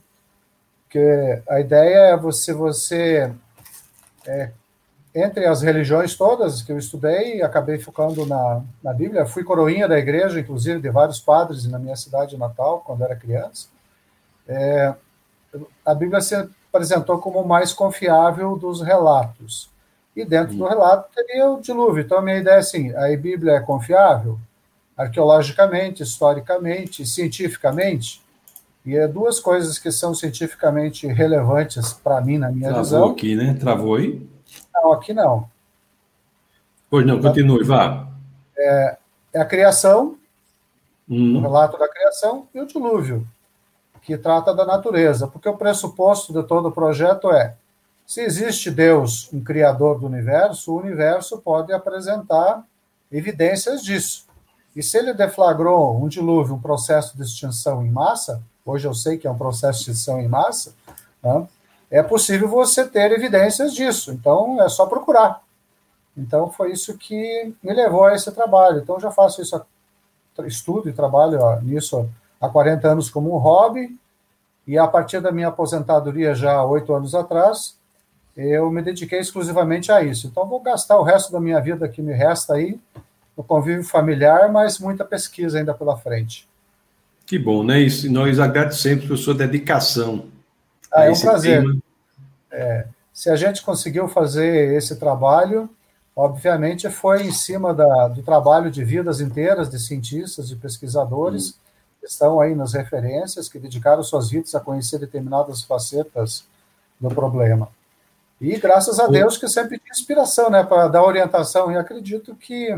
Porque 0.89 1.43
a 1.47 1.59
ideia 1.59 1.97
é 2.13 2.17
você, 2.17 2.51
você 2.51 3.31
é, 4.25 4.49
entre 5.13 5.45
as 5.45 5.61
religiões 5.61 6.15
todas 6.15 6.63
que 6.63 6.71
eu 6.71 6.79
estudei, 6.79 7.43
acabei 7.43 7.77
focando 7.77 8.25
na, 8.25 8.63
na 8.83 8.91
Bíblia. 8.91 9.27
Fui 9.27 9.43
coroinha 9.43 9.87
da 9.87 9.99
igreja, 9.99 10.39
inclusive 10.39 10.81
de 10.81 10.89
vários 10.89 11.19
padres 11.19 11.67
na 11.67 11.77
minha 11.77 11.95
cidade 11.95 12.35
natal, 12.35 12.81
quando 12.83 13.03
era 13.03 13.15
criança. 13.15 13.67
É, 14.47 14.95
a 15.85 15.93
Bíblia 15.93 16.21
se 16.21 16.33
apresentou 16.35 17.19
como 17.19 17.39
o 17.39 17.47
mais 17.47 17.71
confiável 17.71 18.57
dos 18.57 18.81
relatos. 18.81 19.69
E 20.15 20.25
dentro 20.25 20.55
do 20.55 20.67
relato 20.67 21.07
teria 21.13 21.51
o 21.51 21.61
dilúvio. 21.61 22.01
Então, 22.01 22.17
a 22.17 22.21
minha 22.23 22.37
ideia 22.37 22.55
é 22.55 22.59
assim: 22.59 22.95
a 22.95 23.15
Bíblia 23.15 23.53
é 23.53 23.59
confiável? 23.59 24.39
Arqueologicamente, 24.97 26.01
historicamente, 26.01 27.05
cientificamente? 27.05 28.27
E 28.85 28.95
é 28.95 29.07
duas 29.07 29.39
coisas 29.39 29.77
que 29.77 29.91
são 29.91 30.15
cientificamente 30.15 31.05
relevantes 31.07 31.93
para 31.93 32.21
mim, 32.21 32.37
na 32.37 32.49
minha 32.49 32.69
Travou 32.69 32.83
visão. 32.83 32.99
Travou 32.99 33.13
aqui, 33.13 33.35
né? 33.35 33.53
Travou 33.59 33.95
aí? 33.95 34.29
Não, 34.73 34.93
aqui 34.93 35.13
não. 35.13 35.49
Pois 36.89 37.05
não, 37.05 37.21
continue, 37.21 37.63
vá. 37.63 38.07
É, 38.57 38.97
é 39.33 39.41
a 39.41 39.45
criação, 39.45 40.17
hum. 41.07 41.37
o 41.37 41.41
relato 41.41 41.77
da 41.77 41.87
criação, 41.87 42.47
e 42.53 42.59
o 42.59 42.65
dilúvio, 42.65 43.27
que 44.01 44.17
trata 44.17 44.53
da 44.55 44.65
natureza. 44.65 45.27
Porque 45.27 45.47
o 45.47 45.57
pressuposto 45.57 46.33
de 46.33 46.41
todo 46.47 46.69
o 46.69 46.71
projeto 46.71 47.31
é: 47.31 47.55
se 48.07 48.21
existe 48.21 48.71
Deus, 48.71 49.29
um 49.31 49.43
criador 49.43 49.99
do 49.99 50.07
universo, 50.07 50.73
o 50.73 50.79
universo 50.79 51.37
pode 51.39 51.71
apresentar 51.71 52.65
evidências 53.11 53.83
disso. 53.83 54.25
E 54.75 54.81
se 54.81 54.97
ele 54.97 55.13
deflagrou 55.13 56.03
um 56.03 56.07
dilúvio, 56.07 56.55
um 56.55 56.61
processo 56.61 57.15
de 57.15 57.23
extinção 57.23 57.85
em 57.85 57.91
massa, 57.91 58.41
hoje 58.69 58.87
eu 58.87 58.93
sei 58.93 59.17
que 59.17 59.27
é 59.27 59.31
um 59.31 59.37
processo 59.37 59.83
de 59.83 59.91
extinção 59.91 60.19
em 60.19 60.27
massa, 60.27 60.73
né, 61.21 61.47
é 61.91 62.03
possível 62.03 62.47
você 62.47 62.87
ter 62.87 63.11
evidências 63.11 63.73
disso. 63.73 64.11
Então, 64.11 64.61
é 64.61 64.69
só 64.69 64.85
procurar. 64.85 65.41
Então, 66.15 66.51
foi 66.51 66.71
isso 66.71 66.97
que 66.97 67.53
me 67.63 67.73
levou 67.73 68.05
a 68.05 68.13
esse 68.13 68.31
trabalho. 68.31 68.79
Então, 68.79 68.99
já 68.99 69.09
faço 69.09 69.41
isso, 69.41 69.59
estudo 70.45 70.87
e 70.89 70.93
trabalho 70.93 71.41
ó, 71.41 71.59
nisso 71.59 72.07
há 72.39 72.47
40 72.47 72.87
anos 72.87 73.09
como 73.09 73.33
um 73.33 73.37
hobby, 73.37 73.97
e 74.65 74.77
a 74.77 74.87
partir 74.87 75.19
da 75.19 75.31
minha 75.31 75.47
aposentadoria, 75.47 76.35
já 76.35 76.53
há 76.53 76.65
oito 76.65 76.93
anos 76.93 77.15
atrás, 77.15 77.75
eu 78.37 78.69
me 78.69 78.81
dediquei 78.81 79.19
exclusivamente 79.19 79.91
a 79.91 80.01
isso. 80.01 80.27
Então, 80.27 80.45
vou 80.45 80.59
gastar 80.59 80.97
o 80.97 81.03
resto 81.03 81.31
da 81.31 81.41
minha 81.41 81.59
vida 81.59 81.89
que 81.89 82.01
me 82.01 82.13
resta 82.13 82.53
aí 82.53 82.79
no 83.35 83.43
convívio 83.43 83.83
familiar, 83.83 84.51
mas 84.51 84.79
muita 84.79 85.03
pesquisa 85.03 85.57
ainda 85.57 85.73
pela 85.73 85.97
frente. 85.97 86.48
Que 87.29 87.37
bom, 87.37 87.63
né? 87.63 87.79
E 87.79 88.09
nós 88.09 88.39
agradecemos 88.39 89.05
por 89.05 89.15
sua 89.15 89.35
dedicação. 89.35 90.25
Ah, 90.91 91.05
é 91.05 91.11
um 91.11 91.19
prazer. 91.19 91.63
É, 92.51 92.87
Se 93.13 93.29
a 93.29 93.35
gente 93.35 93.61
conseguiu 93.61 94.07
fazer 94.07 94.73
esse 94.75 94.95
trabalho, 94.95 95.69
obviamente 96.15 96.89
foi 96.89 97.21
em 97.21 97.31
cima 97.31 97.71
da, 97.71 98.07
do 98.07 98.23
trabalho 98.23 98.71
de 98.71 98.83
vidas 98.83 99.21
inteiras 99.21 99.69
de 99.69 99.77
cientistas, 99.77 100.49
de 100.49 100.55
pesquisadores, 100.55 101.51
que 101.99 102.07
estão 102.07 102.41
aí 102.41 102.55
nas 102.55 102.73
referências, 102.73 103.47
que 103.47 103.59
dedicaram 103.59 104.01
suas 104.01 104.31
vidas 104.31 104.55
a 104.55 104.59
conhecer 104.59 104.97
determinadas 104.97 105.61
facetas 105.61 106.45
do 106.99 107.09
problema. 107.09 107.69
E 108.41 108.57
graças 108.57 108.99
a 108.99 109.05
Deus 109.05 109.37
que 109.37 109.47
sempre 109.47 109.77
tinha 109.77 109.91
inspiração, 109.91 110.49
né, 110.49 110.63
para 110.63 110.87
dar 110.87 111.03
orientação. 111.03 111.71
E 111.71 111.77
acredito 111.77 112.35
que, 112.35 112.75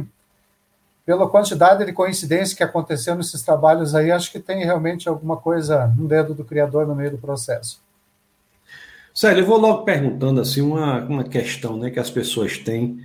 pela 1.06 1.28
quantidade 1.30 1.86
de 1.86 1.94
coincidências 1.94 2.54
que 2.54 2.64
aconteceu 2.64 3.16
nesses 3.16 3.42
trabalhos 3.42 3.96
aí, 3.96 4.12
acho 4.12 4.32
que 4.32 4.40
tem 4.40 4.64
realmente 4.64 5.10
alguma 5.10 5.38
coisa 5.38 5.88
no 5.98 6.08
dedo 6.08 6.34
do 6.34 6.46
Criador 6.46 6.88
no 6.88 6.96
meio 6.96 7.12
do 7.12 7.18
processo. 7.18 7.82
Sério, 9.14 9.42
eu 9.42 9.46
vou 9.46 9.58
logo 9.58 9.84
perguntando 9.84 10.40
assim 10.40 10.62
uma, 10.62 11.00
uma 11.04 11.24
questão 11.24 11.76
né, 11.76 11.90
que 11.90 12.00
as 12.00 12.10
pessoas 12.10 12.58
têm. 12.58 13.04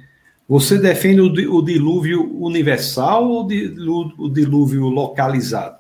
Você 0.48 0.78
defende 0.78 1.20
o, 1.20 1.56
o 1.56 1.62
dilúvio 1.62 2.36
universal 2.40 3.28
ou 3.28 3.44
o 3.44 4.28
dilúvio 4.28 4.84
localizado? 4.88 5.78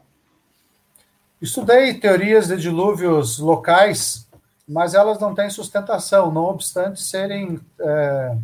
Estudei 1.40 1.94
teorias 1.94 2.48
de 2.48 2.56
dilúvios 2.56 3.38
locais 3.38 4.26
mas 4.68 4.94
elas 4.94 5.18
não 5.20 5.34
têm 5.34 5.48
sustentação, 5.48 6.32
não 6.32 6.46
obstante 6.46 7.00
serem 7.00 7.60
é, 7.78 8.36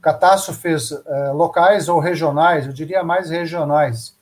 catástrofes 0.00 0.92
é, 0.92 1.30
locais 1.30 1.88
ou 1.88 1.98
regionais, 2.00 2.66
eu 2.66 2.72
diria 2.72 3.02
mais 3.02 3.30
regionais. 3.30 4.16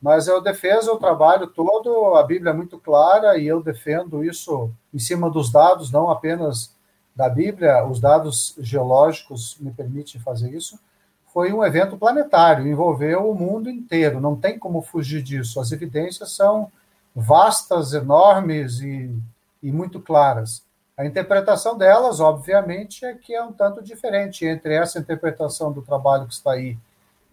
Mas 0.00 0.28
eu 0.28 0.42
defendo 0.42 0.92
o 0.92 0.98
trabalho 0.98 1.46
todo, 1.46 2.14
a 2.14 2.22
Bíblia 2.22 2.50
é 2.50 2.54
muito 2.54 2.78
clara 2.78 3.38
e 3.38 3.46
eu 3.46 3.62
defendo 3.62 4.22
isso 4.22 4.70
em 4.92 4.98
cima 4.98 5.30
dos 5.30 5.50
dados, 5.50 5.90
não 5.90 6.10
apenas 6.10 6.74
da 7.16 7.28
Bíblia, 7.28 7.86
os 7.86 8.00
dados 8.00 8.54
geológicos 8.58 9.56
me 9.58 9.70
permitem 9.70 10.20
fazer 10.20 10.50
isso. 10.52 10.78
Foi 11.32 11.52
um 11.52 11.64
evento 11.64 11.96
planetário, 11.96 12.66
envolveu 12.66 13.30
o 13.30 13.34
mundo 13.34 13.70
inteiro, 13.70 14.20
não 14.20 14.36
tem 14.36 14.58
como 14.58 14.82
fugir 14.82 15.22
disso. 15.22 15.58
As 15.58 15.72
evidências 15.72 16.32
são 16.32 16.70
vastas, 17.14 17.92
enormes 17.92 18.80
e, 18.80 19.10
e 19.62 19.72
muito 19.72 20.00
claras. 20.00 20.62
A 20.96 21.04
interpretação 21.04 21.76
delas, 21.76 22.20
obviamente, 22.20 23.04
é 23.04 23.14
que 23.14 23.34
é 23.34 23.42
um 23.42 23.52
tanto 23.52 23.82
diferente 23.82 24.44
entre 24.44 24.74
essa 24.74 24.98
interpretação 24.98 25.72
do 25.72 25.82
trabalho 25.82 26.26
que 26.26 26.34
está 26.34 26.52
aí 26.52 26.76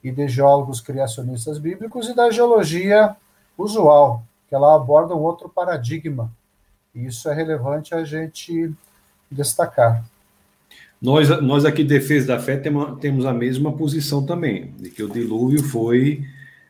e 0.04 0.12
de 0.12 0.28
geólogos 0.28 0.82
criacionistas 0.82 1.60
bíblicos 1.60 2.10
e 2.10 2.16
da 2.16 2.32
geologia 2.32 3.16
usual, 3.56 4.24
que 4.50 4.56
ela 4.56 4.76
aborda 4.76 5.16
um 5.16 5.20
outro 5.20 5.48
paradigma. 5.48 6.32
E 6.96 7.06
isso 7.06 7.30
é 7.30 7.36
relevante 7.36 7.94
a 7.94 8.04
gente 8.04 8.72
destacar. 9.30 10.04
Nós, 11.00 11.30
nós 11.42 11.64
aqui, 11.64 11.84
Defesa 11.84 12.28
da 12.28 12.40
Fé, 12.40 12.58
temos 12.58 13.26
a 13.26 13.34
mesma 13.34 13.72
posição 13.74 14.26
também, 14.26 14.74
de 14.80 14.90
que 14.90 15.04
o 15.04 15.10
dilúvio 15.10 15.64
foi, 15.64 16.26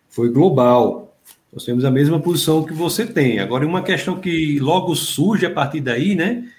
foi 0.10 0.29
global. 0.29 1.15
Nós 1.53 1.63
temos 1.63 1.86
a 1.86 1.91
mesma 1.91 2.19
posição 2.19 2.63
que 2.63 2.74
você 2.74 3.05
tem. 3.05 3.39
Agora, 3.39 3.65
uma 3.65 3.81
questão 3.81 4.19
que 4.19 4.60
logo 4.60 4.93
surge 4.93 5.45
a 5.45 5.53
partir 5.53 5.79
daí, 5.79 6.15
né? 6.15 6.50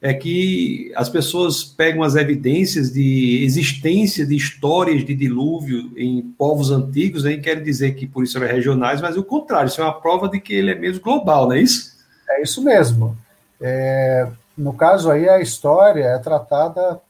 É 0.00 0.14
que 0.14 0.92
as 0.94 1.08
pessoas 1.08 1.64
pegam 1.64 2.02
as 2.02 2.14
evidências 2.14 2.92
de 2.92 3.42
existência 3.44 4.24
de 4.24 4.36
histórias 4.36 5.04
de 5.04 5.14
dilúvio 5.14 5.92
em 5.96 6.22
povos 6.22 6.70
antigos 6.70 7.24
né, 7.24 7.32
e 7.32 7.40
querem 7.40 7.64
dizer 7.64 7.94
que 7.94 8.06
por 8.06 8.22
isso 8.22 8.42
é 8.42 8.52
regionais, 8.52 9.00
mas 9.00 9.16
o 9.16 9.24
contrário, 9.24 9.68
isso 9.68 9.80
é 9.80 9.84
uma 9.84 10.00
prova 10.00 10.28
de 10.28 10.40
que 10.40 10.54
ele 10.54 10.70
é 10.70 10.74
mesmo 10.74 11.02
global, 11.02 11.46
não 11.46 11.54
é 11.54 11.60
isso? 11.60 11.98
É 12.30 12.42
isso 12.42 12.62
mesmo. 12.62 13.16
É, 13.60 14.28
no 14.56 14.72
caso 14.72 15.10
aí, 15.10 15.28
a 15.28 15.40
história 15.40 16.04
é 16.04 16.18
tratada, 16.18 17.00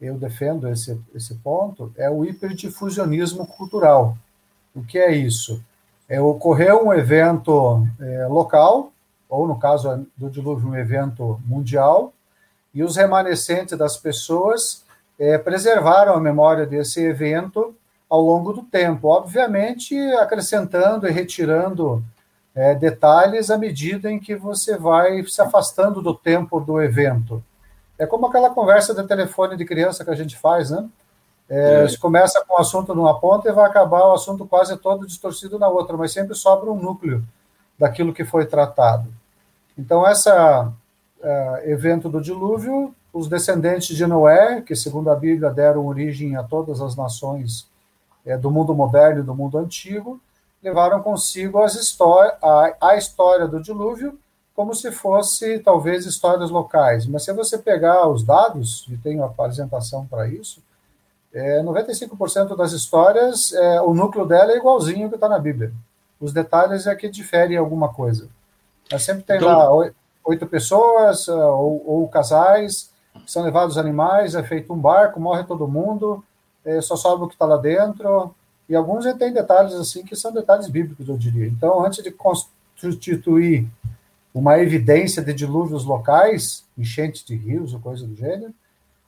eu 0.00 0.16
defendo 0.16 0.68
esse, 0.68 0.98
esse 1.14 1.34
ponto, 1.34 1.92
é 1.96 2.08
o 2.08 2.24
hiperdifusionismo 2.24 3.46
cultural. 3.46 4.16
O 4.74 4.82
que 4.82 4.98
é 4.98 5.14
isso? 5.14 5.62
É 6.08 6.18
ocorrer 6.18 6.74
um 6.74 6.94
evento 6.94 7.86
é, 8.00 8.26
local, 8.26 8.90
ou 9.28 9.46
no 9.46 9.58
caso 9.58 10.06
do 10.16 10.30
dilúvio, 10.30 10.70
um 10.70 10.76
evento 10.76 11.38
mundial, 11.44 12.14
e 12.74 12.82
os 12.82 12.96
remanescentes 12.96 13.76
das 13.76 13.96
pessoas 13.96 14.84
é, 15.18 15.36
preservaram 15.36 16.14
a 16.14 16.20
memória 16.20 16.66
desse 16.66 17.02
evento 17.02 17.74
ao 18.08 18.20
longo 18.20 18.52
do 18.52 18.62
tempo, 18.62 19.08
obviamente 19.08 19.96
acrescentando 20.14 21.06
e 21.06 21.10
retirando 21.10 22.02
é, 22.54 22.74
detalhes 22.74 23.50
à 23.50 23.58
medida 23.58 24.10
em 24.10 24.18
que 24.18 24.34
você 24.34 24.76
vai 24.76 25.22
se 25.24 25.40
afastando 25.40 26.00
do 26.00 26.14
tempo 26.14 26.58
do 26.60 26.80
evento. 26.80 27.42
É 27.98 28.06
como 28.06 28.26
aquela 28.26 28.50
conversa 28.50 28.94
de 28.94 29.06
telefone 29.06 29.56
de 29.56 29.64
criança 29.64 30.04
que 30.04 30.10
a 30.10 30.14
gente 30.14 30.36
faz, 30.36 30.70
né? 30.70 30.88
É, 31.50 31.84
é. 31.84 31.96
começa 31.96 32.44
com 32.46 32.54
o 32.54 32.58
assunto 32.58 32.94
numa 32.94 33.18
ponta 33.18 33.48
e 33.48 33.52
vai 33.52 33.66
acabar 33.66 34.06
o 34.06 34.12
assunto 34.12 34.46
quase 34.46 34.76
todo 34.76 35.06
distorcido 35.06 35.58
na 35.58 35.66
outra, 35.66 35.96
mas 35.96 36.12
sempre 36.12 36.34
sobra 36.34 36.70
um 36.70 36.80
núcleo 36.80 37.24
daquilo 37.78 38.12
que 38.12 38.24
foi 38.24 38.44
tratado. 38.44 39.08
Então, 39.76 40.06
essa 40.06 40.72
uh, 41.20 41.68
evento 41.68 42.08
do 42.08 42.20
dilúvio, 42.20 42.94
os 43.12 43.28
descendentes 43.28 43.96
de 43.96 44.06
Noé, 44.06 44.60
que 44.60 44.76
segundo 44.76 45.10
a 45.10 45.16
Bíblia 45.16 45.50
deram 45.50 45.86
origem 45.86 46.36
a 46.36 46.42
todas 46.42 46.80
as 46.80 46.94
nações 46.94 47.68
é, 48.24 48.36
do 48.36 48.50
mundo 48.50 48.74
moderno 48.74 49.20
e 49.20 49.24
do 49.24 49.34
mundo 49.34 49.58
antigo, 49.58 50.20
levaram 50.62 51.02
consigo 51.02 51.58
as 51.62 51.96
a, 52.42 52.74
a 52.80 52.96
história 52.96 53.46
do 53.46 53.62
dilúvio 53.62 54.18
como 54.54 54.74
se 54.74 54.90
fosse 54.90 55.60
talvez 55.60 56.04
histórias 56.04 56.50
locais. 56.50 57.06
Mas 57.06 57.22
se 57.22 57.32
você 57.32 57.56
pegar 57.56 58.08
os 58.08 58.24
dados, 58.24 58.86
e 58.90 58.96
tem 58.96 59.16
uma 59.16 59.26
apresentação 59.26 60.04
para 60.04 60.26
isso, 60.26 60.60
é, 61.32 61.62
95% 61.62 62.56
das 62.56 62.72
histórias, 62.72 63.52
é, 63.52 63.80
o 63.80 63.94
núcleo 63.94 64.26
dela 64.26 64.50
é 64.50 64.56
igualzinho 64.56 65.08
que 65.08 65.14
está 65.14 65.28
na 65.28 65.38
Bíblia. 65.38 65.72
Os 66.20 66.32
detalhes 66.32 66.88
é 66.88 66.94
que 66.96 67.08
diferem 67.08 67.56
alguma 67.56 67.94
coisa. 67.94 68.28
Mas 68.90 69.04
sempre 69.04 69.22
tem 69.22 69.36
então, 69.36 69.48
lá 69.48 69.92
oito 70.24 70.46
pessoas 70.46 71.28
uh, 71.28 71.32
ou, 71.32 71.82
ou, 71.86 72.08
casais, 72.08 72.90
são 73.26 73.42
levados 73.42 73.78
animais, 73.78 74.34
é 74.34 74.42
feito 74.42 74.72
um 74.72 74.78
barco, 74.78 75.20
morre 75.20 75.44
todo 75.44 75.68
mundo, 75.68 76.24
é, 76.64 76.80
só 76.80 76.96
sobra 76.96 77.24
o 77.24 77.28
que 77.28 77.34
está 77.34 77.46
lá 77.46 77.56
dentro. 77.56 78.34
E 78.68 78.76
alguns 78.76 79.04
têm 79.14 79.32
detalhes 79.32 79.74
assim 79.74 80.04
que 80.04 80.14
são 80.14 80.32
detalhes 80.32 80.68
bíblicos, 80.68 81.08
eu 81.08 81.16
diria. 81.16 81.46
Então, 81.46 81.84
antes 81.84 82.04
de 82.04 82.10
constituir 82.10 83.66
uma 84.34 84.58
evidência 84.58 85.22
de 85.22 85.32
dilúvios 85.32 85.84
locais, 85.84 86.64
enchentes 86.76 87.24
de 87.24 87.34
rios 87.34 87.72
ou 87.72 87.80
coisa 87.80 88.06
do 88.06 88.14
gênero, 88.14 88.52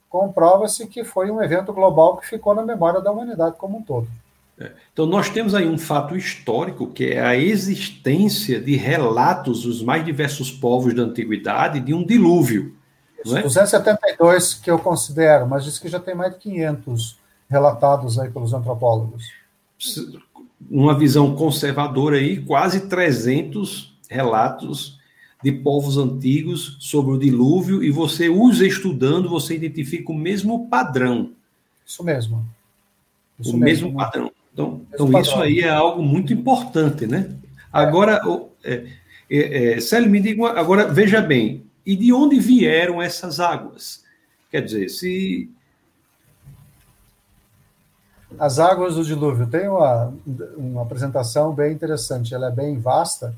comprova-se 0.09 0.87
que 0.87 1.03
foi 1.03 1.31
um 1.31 1.41
evento 1.41 1.71
global 1.71 2.17
que 2.17 2.27
ficou 2.27 2.53
na 2.53 2.63
memória 2.63 2.99
da 2.99 3.11
humanidade 3.11 3.55
como 3.57 3.77
um 3.77 3.81
todo. 3.81 4.07
É. 4.61 4.71
Então, 4.93 5.07
nós 5.07 5.27
temos 5.27 5.55
aí 5.55 5.67
um 5.67 5.77
fato 5.77 6.15
histórico, 6.15 6.85
que 6.85 7.05
é 7.05 7.25
a 7.25 7.35
existência 7.35 8.61
de 8.61 8.75
relatos 8.75 9.63
dos 9.63 9.81
mais 9.81 10.05
diversos 10.05 10.51
povos 10.51 10.93
da 10.93 11.01
antiguidade 11.01 11.79
de 11.79 11.95
um 11.95 12.05
dilúvio. 12.05 12.75
Isso, 13.25 13.35
é? 13.35 13.41
272 13.41 14.53
que 14.53 14.69
eu 14.69 14.77
considero, 14.77 15.47
mas 15.47 15.63
diz 15.63 15.79
que 15.79 15.89
já 15.89 15.99
tem 15.99 16.13
mais 16.13 16.33
de 16.33 16.39
500 16.39 17.17
relatados 17.49 18.19
aí 18.19 18.29
pelos 18.29 18.53
antropólogos. 18.53 19.25
Uma 20.69 20.97
visão 20.97 21.35
conservadora 21.35 22.17
aí, 22.17 22.39
quase 22.39 22.81
300 22.81 23.97
relatos 24.07 24.99
de 25.43 25.51
povos 25.51 25.97
antigos 25.97 26.77
sobre 26.79 27.13
o 27.13 27.17
dilúvio, 27.17 27.83
e 27.83 27.89
você 27.89 28.29
os 28.29 28.61
estudando, 28.61 29.27
você 29.27 29.55
identifica 29.55 30.11
o 30.11 30.15
mesmo 30.15 30.69
padrão. 30.69 31.31
Isso 31.83 32.03
mesmo. 32.03 32.45
Isso 33.39 33.55
o 33.55 33.57
mesmo, 33.57 33.87
mesmo 33.87 33.97
padrão. 33.97 34.31
Então, 34.53 34.81
então 34.93 35.19
isso 35.19 35.35
aí 35.39 35.59
é 35.59 35.69
algo 35.69 36.01
muito 36.01 36.33
importante, 36.33 37.07
né? 37.07 37.35
Agora, 37.71 38.21
é, 38.63 38.85
é, 39.29 39.73
é, 39.75 39.81
Célio, 39.81 40.09
me 40.09 40.19
diga, 40.19 40.49
agora 40.59 40.87
veja 40.87 41.21
bem, 41.21 41.65
e 41.85 41.95
de 41.95 42.11
onde 42.11 42.39
vieram 42.39 43.01
essas 43.01 43.39
águas? 43.39 44.03
Quer 44.49 44.61
dizer, 44.61 44.89
se 44.89 45.49
as 48.37 48.59
águas 48.59 48.95
do 48.95 49.03
dilúvio 49.03 49.47
tem 49.47 49.67
uma, 49.67 50.13
uma 50.57 50.81
apresentação 50.81 51.53
bem 51.53 51.71
interessante, 51.71 52.33
ela 52.33 52.47
é 52.47 52.51
bem 52.51 52.77
vasta, 52.79 53.33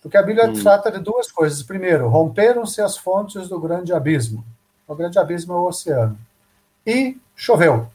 porque 0.00 0.16
a 0.16 0.22
Bíblia 0.22 0.50
hum. 0.50 0.52
trata 0.52 0.92
de 0.92 0.98
duas 0.98 1.32
coisas. 1.32 1.62
Primeiro, 1.62 2.08
romperam-se 2.08 2.80
as 2.82 2.96
fontes 2.96 3.48
do 3.48 3.58
grande 3.58 3.92
abismo. 3.92 4.44
O 4.86 4.94
grande 4.94 5.18
abismo 5.18 5.54
é 5.54 5.56
o 5.56 5.66
oceano. 5.66 6.18
E 6.86 7.16
choveu. 7.34 7.88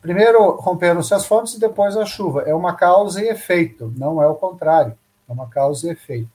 Primeiro 0.00 0.52
romperam-se 0.56 1.12
as 1.12 1.26
fontes 1.26 1.54
e 1.54 1.60
depois 1.60 1.96
a 1.96 2.06
chuva. 2.06 2.42
É 2.42 2.54
uma 2.54 2.74
causa 2.74 3.22
e 3.22 3.28
efeito, 3.28 3.92
não 3.96 4.22
é 4.22 4.26
o 4.26 4.34
contrário. 4.34 4.96
É 5.28 5.32
uma 5.32 5.48
causa 5.48 5.86
e 5.86 5.90
efeito. 5.90 6.30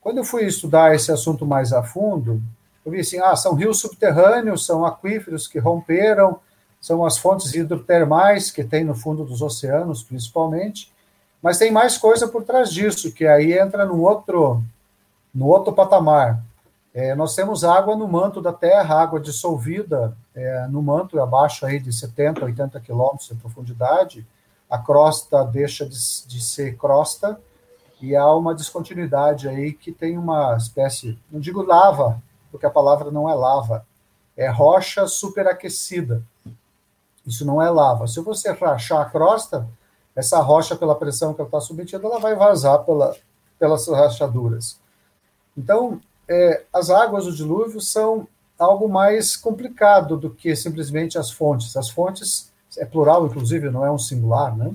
Quando 0.00 0.18
eu 0.18 0.24
fui 0.24 0.44
estudar 0.44 0.94
esse 0.94 1.12
assunto 1.12 1.44
mais 1.44 1.72
a 1.72 1.82
fundo, 1.82 2.40
eu 2.84 2.92
vi 2.92 3.00
assim: 3.00 3.18
ah, 3.18 3.36
são 3.36 3.54
rios 3.54 3.78
subterrâneos, 3.80 4.64
são 4.64 4.86
aquíferos 4.86 5.46
que 5.46 5.58
romperam, 5.58 6.40
são 6.80 7.04
as 7.04 7.18
fontes 7.18 7.54
hidrotermais 7.54 8.50
que 8.50 8.64
tem 8.64 8.84
no 8.84 8.94
fundo 8.94 9.24
dos 9.24 9.42
oceanos, 9.42 10.02
principalmente. 10.02 10.90
Mas 11.42 11.58
tem 11.58 11.70
mais 11.70 11.98
coisa 11.98 12.26
por 12.26 12.42
trás 12.42 12.70
disso, 12.72 13.12
que 13.12 13.26
aí 13.26 13.52
entra 13.52 13.84
no 13.84 14.00
outro, 14.00 14.62
no 15.34 15.46
outro 15.46 15.72
patamar. 15.72 16.42
É, 16.98 17.14
nós 17.14 17.32
temos 17.36 17.62
água 17.62 17.94
no 17.94 18.08
manto 18.08 18.42
da 18.42 18.52
Terra, 18.52 19.00
água 19.00 19.20
dissolvida 19.20 20.16
é, 20.34 20.66
no 20.66 20.82
manto, 20.82 21.20
abaixo 21.20 21.64
aí 21.64 21.78
de 21.78 21.92
70, 21.92 22.44
80 22.44 22.80
quilômetros 22.80 23.28
de 23.28 23.36
profundidade. 23.36 24.26
A 24.68 24.78
crosta 24.78 25.44
deixa 25.44 25.86
de, 25.86 25.96
de 26.26 26.40
ser 26.40 26.76
crosta 26.76 27.40
e 28.00 28.16
há 28.16 28.34
uma 28.34 28.52
descontinuidade 28.52 29.48
aí 29.48 29.72
que 29.72 29.92
tem 29.92 30.18
uma 30.18 30.56
espécie, 30.56 31.16
não 31.30 31.38
digo 31.38 31.62
lava, 31.62 32.20
porque 32.50 32.66
a 32.66 32.70
palavra 32.70 33.12
não 33.12 33.30
é 33.30 33.34
lava, 33.34 33.86
é 34.36 34.48
rocha 34.48 35.06
superaquecida. 35.06 36.20
Isso 37.24 37.46
não 37.46 37.62
é 37.62 37.70
lava. 37.70 38.08
Se 38.08 38.20
você 38.20 38.50
rachar 38.50 39.02
a 39.02 39.08
crosta, 39.08 39.68
essa 40.16 40.40
rocha, 40.40 40.74
pela 40.74 40.96
pressão 40.96 41.32
que 41.32 41.40
ela 41.40 41.46
está 41.46 41.60
submetida, 41.60 42.04
ela 42.04 42.18
vai 42.18 42.34
vazar 42.34 42.80
pela, 42.80 43.14
pelas 43.56 43.86
rachaduras. 43.86 44.80
Então, 45.56 46.00
é, 46.28 46.64
as 46.72 46.90
águas 46.90 47.24
do 47.24 47.34
dilúvio 47.34 47.80
são 47.80 48.28
algo 48.58 48.88
mais 48.88 49.36
complicado 49.36 50.16
do 50.16 50.30
que 50.30 50.54
simplesmente 50.54 51.16
as 51.16 51.30
fontes. 51.30 51.76
As 51.76 51.88
fontes 51.88 52.52
é 52.76 52.84
plural, 52.84 53.26
inclusive, 53.26 53.70
não 53.70 53.84
é 53.84 53.90
um 53.90 53.98
singular, 53.98 54.56
né? 54.56 54.72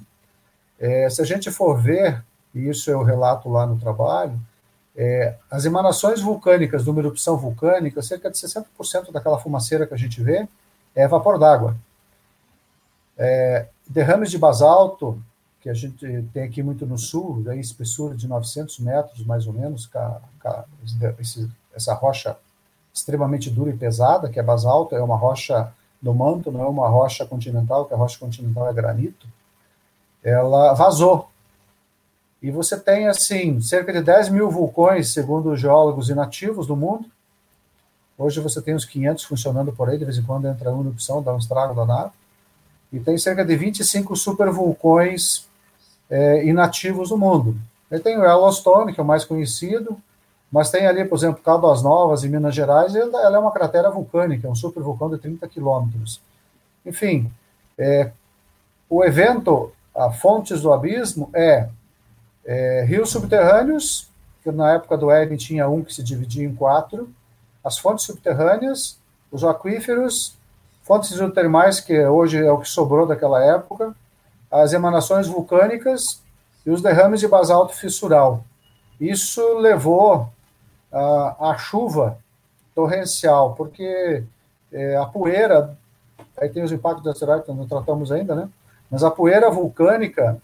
É, 0.79 1.10
se 1.10 1.22
a 1.22 1.25
gente 1.25 1.51
for 1.51 1.79
ver, 1.79 2.24
e 2.53 2.67
isso 2.67 2.89
eu 2.89 3.03
relato 3.03 3.50
lá 3.50 3.65
no 3.65 3.79
trabalho, 3.79 4.39
é, 4.95 5.36
as 5.50 5.65
emanações 5.65 6.22
vulcânicas 6.22 6.83
de 6.83 6.89
erupção 6.89 7.38
vulcânica, 7.38 8.01
cerca 8.01 8.29
de 8.29 8.38
60% 8.38 9.12
daquela 9.12 9.39
fumaceira 9.39 9.88
que 9.88 9.93
a 9.93 9.98
gente 9.98 10.22
vê 10.22 10.48
é 10.95 11.07
vapor 11.07 11.39
d'água. 11.39 11.75
É, 13.17 13.67
derrames 13.88 14.29
de 14.29 14.38
basalto, 14.38 15.22
que 15.63 15.70
a 15.70 15.74
gente 15.74 16.05
tem 16.34 16.43
aqui 16.43 16.62
muito 16.62 16.86
no 16.86 16.98
sul, 16.98 17.41
daí 17.41 17.62
espessura 17.62 18.13
de 18.13 18.27
900 18.27 18.79
metros, 18.79 19.25
mais 19.25 19.48
ou 19.48 19.53
menos, 19.53 19.89
esse, 21.17 21.50
essa 21.74 21.93
rocha 21.93 22.36
extremamente 22.93 23.50
dura 23.50 23.70
e 23.70 23.77
pesada, 23.77 24.29
que 24.29 24.38
é 24.38 24.43
basalto, 24.43 24.93
é 24.93 25.01
uma 25.01 25.15
rocha 25.15 25.72
do 26.01 26.13
manto, 26.13 26.51
não 26.51 26.62
é 26.62 26.67
uma 26.67 26.89
rocha 26.89 27.25
continental, 27.25 27.86
que 27.86 27.93
a 27.93 27.98
rocha 27.98 28.20
continental 28.20 28.67
é 28.67 28.74
granito, 28.74 29.25
ela 30.22 30.74
vazou. 30.74 31.29
E 32.41 32.51
você 32.51 32.77
tem, 32.77 33.08
assim, 33.08 33.62
cerca 33.62 33.93
de 33.93 34.01
10 34.01 34.27
mil 34.29 34.51
vulcões, 34.51 35.13
segundo 35.13 35.51
os 35.51 35.62
geólogos 35.62 36.10
inativos 36.10 36.67
do 36.67 36.75
mundo. 36.75 37.05
Hoje 38.17 38.41
você 38.41 38.62
tem 38.62 38.75
uns 38.75 38.84
500 38.84 39.24
funcionando 39.24 39.72
por 39.72 39.88
aí, 39.88 39.98
de 39.98 40.03
vez 40.03 40.17
em 40.17 40.24
quando 40.24 40.46
entra 40.46 40.72
uma 40.72 40.84
erupção, 40.84 41.24
dá 41.24 41.34
um 41.34 41.38
estrago 41.38 41.74
danado. 41.74 42.12
E 42.91 43.00
tem 43.00 43.17
cerca 43.17 43.46
de 43.46 43.55
25 43.55 44.13
supervulcões 44.17 45.48
é, 46.13 46.46
inativos 46.46 47.10
no 47.10 47.17
mundo. 47.17 47.58
Aí 47.89 48.00
tem 48.00 48.20
o 48.20 48.24
Yellowstone, 48.24 48.93
que 48.93 49.00
é 49.00 49.03
o 49.03 49.05
mais 49.05 49.25
conhecido, 49.25 49.98
mas 50.51 50.70
tem 50.70 50.86
ali, 50.86 51.03
por 51.03 51.17
exemplo, 51.17 51.41
Caldas 51.41 51.82
Novas, 51.82 52.24
em 52.24 52.29
Minas 52.29 52.53
Gerais, 52.53 52.96
ela, 52.96 53.36
é 53.36 53.39
uma 53.39 53.51
cratera 53.51 53.89
vulcânica, 53.89 54.48
é 54.48 54.51
um 54.51 54.55
supervulcão 54.55 55.10
de 55.10 55.17
30 55.17 55.48
quilômetros. 55.48 56.22
Enfim, 56.86 57.32
é, 57.79 58.12
o 58.88 59.03
evento, 59.03 59.72
a 59.96 60.12
Fontes 60.12 60.62
do 60.62 60.72
Abismo, 60.72 61.32
é, 61.34 61.67
é, 62.46 62.86
rios 62.88 63.10
subterrâneos, 63.10 64.08
que 64.43 64.51
na 64.51 64.74
época 64.74 64.96
do 64.96 65.10
Éden 65.10 65.36
tinha 65.36 65.67
um 65.67 65.84
que 65.84 65.96
se 65.96 66.03
dividia 66.03 66.46
em 66.46 66.53
quatro, 66.53 67.10
as 67.63 67.79
fontes 67.79 68.05
subterrâneas, 68.05 69.00
os 69.32 69.43
aquíferos, 69.43 70.38
fontes 70.84 71.10
hidrotermais, 71.10 71.79
que 71.79 72.05
hoje 72.05 72.38
é 72.38 72.51
o 72.51 72.60
que 72.60 72.70
sobrou 72.70 73.08
daquela 73.08 73.43
época, 73.43 73.96
as 74.53 74.72
emanações 74.72 75.27
vulcânicas 75.27 76.22
e 76.63 76.69
os 76.69 76.81
derrames 76.81 77.19
de 77.19 77.27
basalto 77.27 77.74
fissural. 77.74 78.43
Isso 79.01 79.57
levou 79.57 80.29
a, 80.91 81.55
chuva 81.57 82.19
torrencial, 82.75 83.55
porque 83.55 84.24
é, 84.72 84.95
a 84.95 85.05
poeira, 85.05 85.75
aí 86.39 86.50
tem 86.50 86.63
os 86.63 86.72
impactos 86.72 87.03
do 87.03 87.10
asteroide 87.10 87.45
que 87.45 87.51
não 87.51 87.67
tratamos 87.67 88.12
ainda, 88.12 88.36
né? 88.36 88.50
Mas 88.91 89.03
a 89.03 89.10
poeira 89.10 89.50
vulcânica 89.50 90.39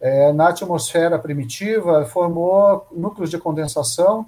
é, 0.00 0.32
na 0.32 0.48
atmosfera 0.48 1.18
primitiva 1.18 2.06
formou 2.06 2.86
núcleos 2.90 3.28
de 3.28 3.36
condensação 3.38 4.24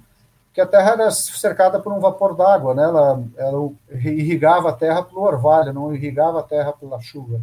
que 0.53 0.61
a 0.61 0.67
Terra 0.67 0.91
era 0.91 1.09
cercada 1.09 1.79
por 1.79 1.91
um 1.91 1.99
vapor 1.99 2.35
d'água, 2.35 2.75
né? 2.75 2.83
Ela, 2.83 3.23
ela, 3.37 3.71
irrigava 3.89 4.69
a 4.69 4.73
Terra 4.73 5.01
pelo 5.01 5.21
orvalho, 5.21 5.73
não 5.73 5.93
irrigava 5.93 6.41
a 6.41 6.43
Terra 6.43 6.71
pela 6.71 7.01
chuva. 7.01 7.41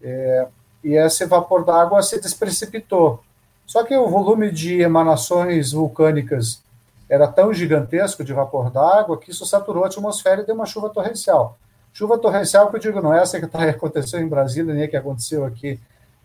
É, 0.00 0.48
e 0.82 0.94
esse 0.94 1.24
vapor 1.26 1.64
d'água 1.64 2.02
se 2.02 2.20
desprecipitou. 2.20 3.22
Só 3.66 3.84
que 3.84 3.96
o 3.96 4.08
volume 4.08 4.50
de 4.50 4.80
emanações 4.80 5.72
vulcânicas 5.72 6.62
era 7.08 7.26
tão 7.26 7.52
gigantesco 7.52 8.22
de 8.22 8.32
vapor 8.32 8.70
d'água 8.70 9.18
que 9.18 9.30
isso 9.30 9.46
saturou 9.46 9.84
a 9.84 9.86
atmosfera 9.86 10.42
e 10.42 10.46
deu 10.46 10.54
uma 10.54 10.66
chuva 10.66 10.90
torrencial. 10.90 11.58
Chuva 11.92 12.18
torrencial 12.18 12.70
que 12.70 12.76
eu 12.76 12.80
digo, 12.80 13.00
não 13.00 13.14
é 13.14 13.22
essa 13.22 13.40
que 13.40 13.46
tá, 13.46 13.64
aconteceu 13.68 14.20
em 14.20 14.28
Brasília, 14.28 14.74
nem 14.74 14.84
a 14.84 14.88
que 14.88 14.96
aconteceu 14.96 15.44
aqui 15.44 15.80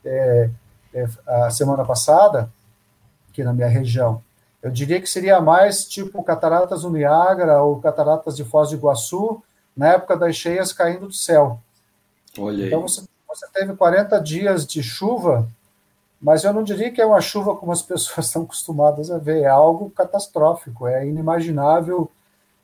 é, 0.06 0.50
é, 0.94 1.08
a 1.26 1.50
semana 1.50 1.86
passada, 1.86 2.50
aqui 3.30 3.44
na 3.44 3.54
minha 3.54 3.68
região. 3.68 4.22
Eu 4.62 4.72
diria 4.72 5.02
que 5.02 5.10
seria 5.10 5.42
mais 5.42 5.86
tipo 5.86 6.24
cataratas 6.24 6.84
do 6.84 6.90
Niágara 6.90 7.62
ou 7.62 7.82
cataratas 7.82 8.36
de 8.36 8.46
Foz 8.46 8.70
do 8.70 8.76
Iguaçu, 8.76 9.44
na 9.76 9.94
época 9.94 10.16
das 10.16 10.36
cheias 10.36 10.72
caindo 10.72 11.08
do 11.08 11.14
céu. 11.14 11.60
Olha 12.38 12.68
então 12.68 12.82
você, 12.82 13.04
você 13.34 13.48
teve 13.54 13.76
40 13.76 14.20
dias 14.20 14.66
de 14.66 14.84
chuva 14.84 15.48
mas 16.24 16.46
eu 16.46 16.54
não 16.54 16.64
diria 16.64 16.90
que 16.90 17.02
é 17.02 17.06
uma 17.06 17.20
chuva 17.20 17.54
como 17.54 17.74
as 17.74 17.82
pessoas 17.84 18.28
estão 18.28 18.44
acostumadas 18.44 19.12
a 19.12 19.18
ver, 19.18 19.42
é 19.42 19.48
algo 19.48 19.90
catastrófico, 19.90 20.88
é 20.88 21.06
inimaginável 21.06 22.10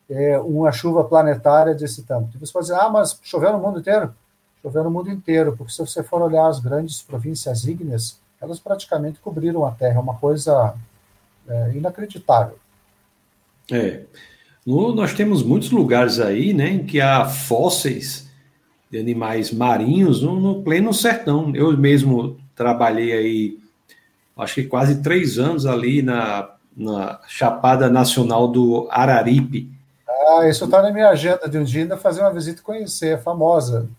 é, 0.10 0.40
uma 0.40 0.72
chuva 0.72 1.04
planetária 1.04 1.76
desse 1.76 2.04
tamanho. 2.04 2.32
Você 2.40 2.54
pode 2.54 2.68
dizer, 2.68 2.80
ah, 2.80 2.90
mas 2.90 3.20
choveu 3.22 3.52
no 3.52 3.60
mundo 3.60 3.80
inteiro? 3.80 4.16
Choveu 4.64 4.84
no 4.86 4.90
mundo 4.90 5.12
inteiro, 5.12 5.56
porque 5.58 5.74
se 5.74 5.80
você 5.80 6.02
for 6.02 6.22
olhar 6.22 6.48
as 6.48 6.60
grandes 6.60 7.02
províncias 7.02 7.66
ígneas, 7.66 8.18
elas 8.42 8.60
praticamente 8.60 9.20
cobriram 9.20 9.66
a 9.66 9.72
Terra, 9.72 9.98
é 9.98 10.00
uma 10.00 10.16
coisa 10.16 10.74
é, 11.48 11.74
inacreditável. 11.74 12.58
É. 13.70 14.04
No, 14.66 14.96
nós 14.96 15.14
temos 15.14 15.44
muitos 15.44 15.70
lugares 15.70 16.20
aí, 16.20 16.54
né, 16.54 16.70
em 16.70 16.86
que 16.86 17.02
há 17.02 17.26
fósseis 17.26 18.29
de 18.92 18.98
animais 18.98 19.52
marinhos 19.52 20.22
no, 20.22 20.40
no 20.40 20.64
pleno 20.64 20.94
sertão. 20.94 21.54
Eu 21.56 21.76
mesmo 21.78 22.38
trabalhei 22.56 23.14
aí, 23.14 23.58
acho 24.38 24.56
que 24.56 24.64
quase 24.64 25.02
três 25.02 25.38
anos 25.38 25.66
ali 25.66 26.02
na, 26.02 26.50
na 26.76 27.20
Chapada 27.28 27.90
Nacional 27.90 28.48
do 28.48 28.88
Araripe. 28.90 29.70
Ah, 30.08 30.48
isso 30.48 30.66
está 30.66 30.82
na 30.82 30.92
minha 30.92 31.10
agenda 31.10 31.48
de 31.48 31.58
um 31.58 31.64
dia 31.64 31.84
ainda 31.84 31.98
fazer 31.98 32.22
uma 32.22 32.34
visita 32.34 32.62
e 32.62 32.64
conhecer, 32.64 33.14
é 33.14 33.18
famosa. 33.18 33.90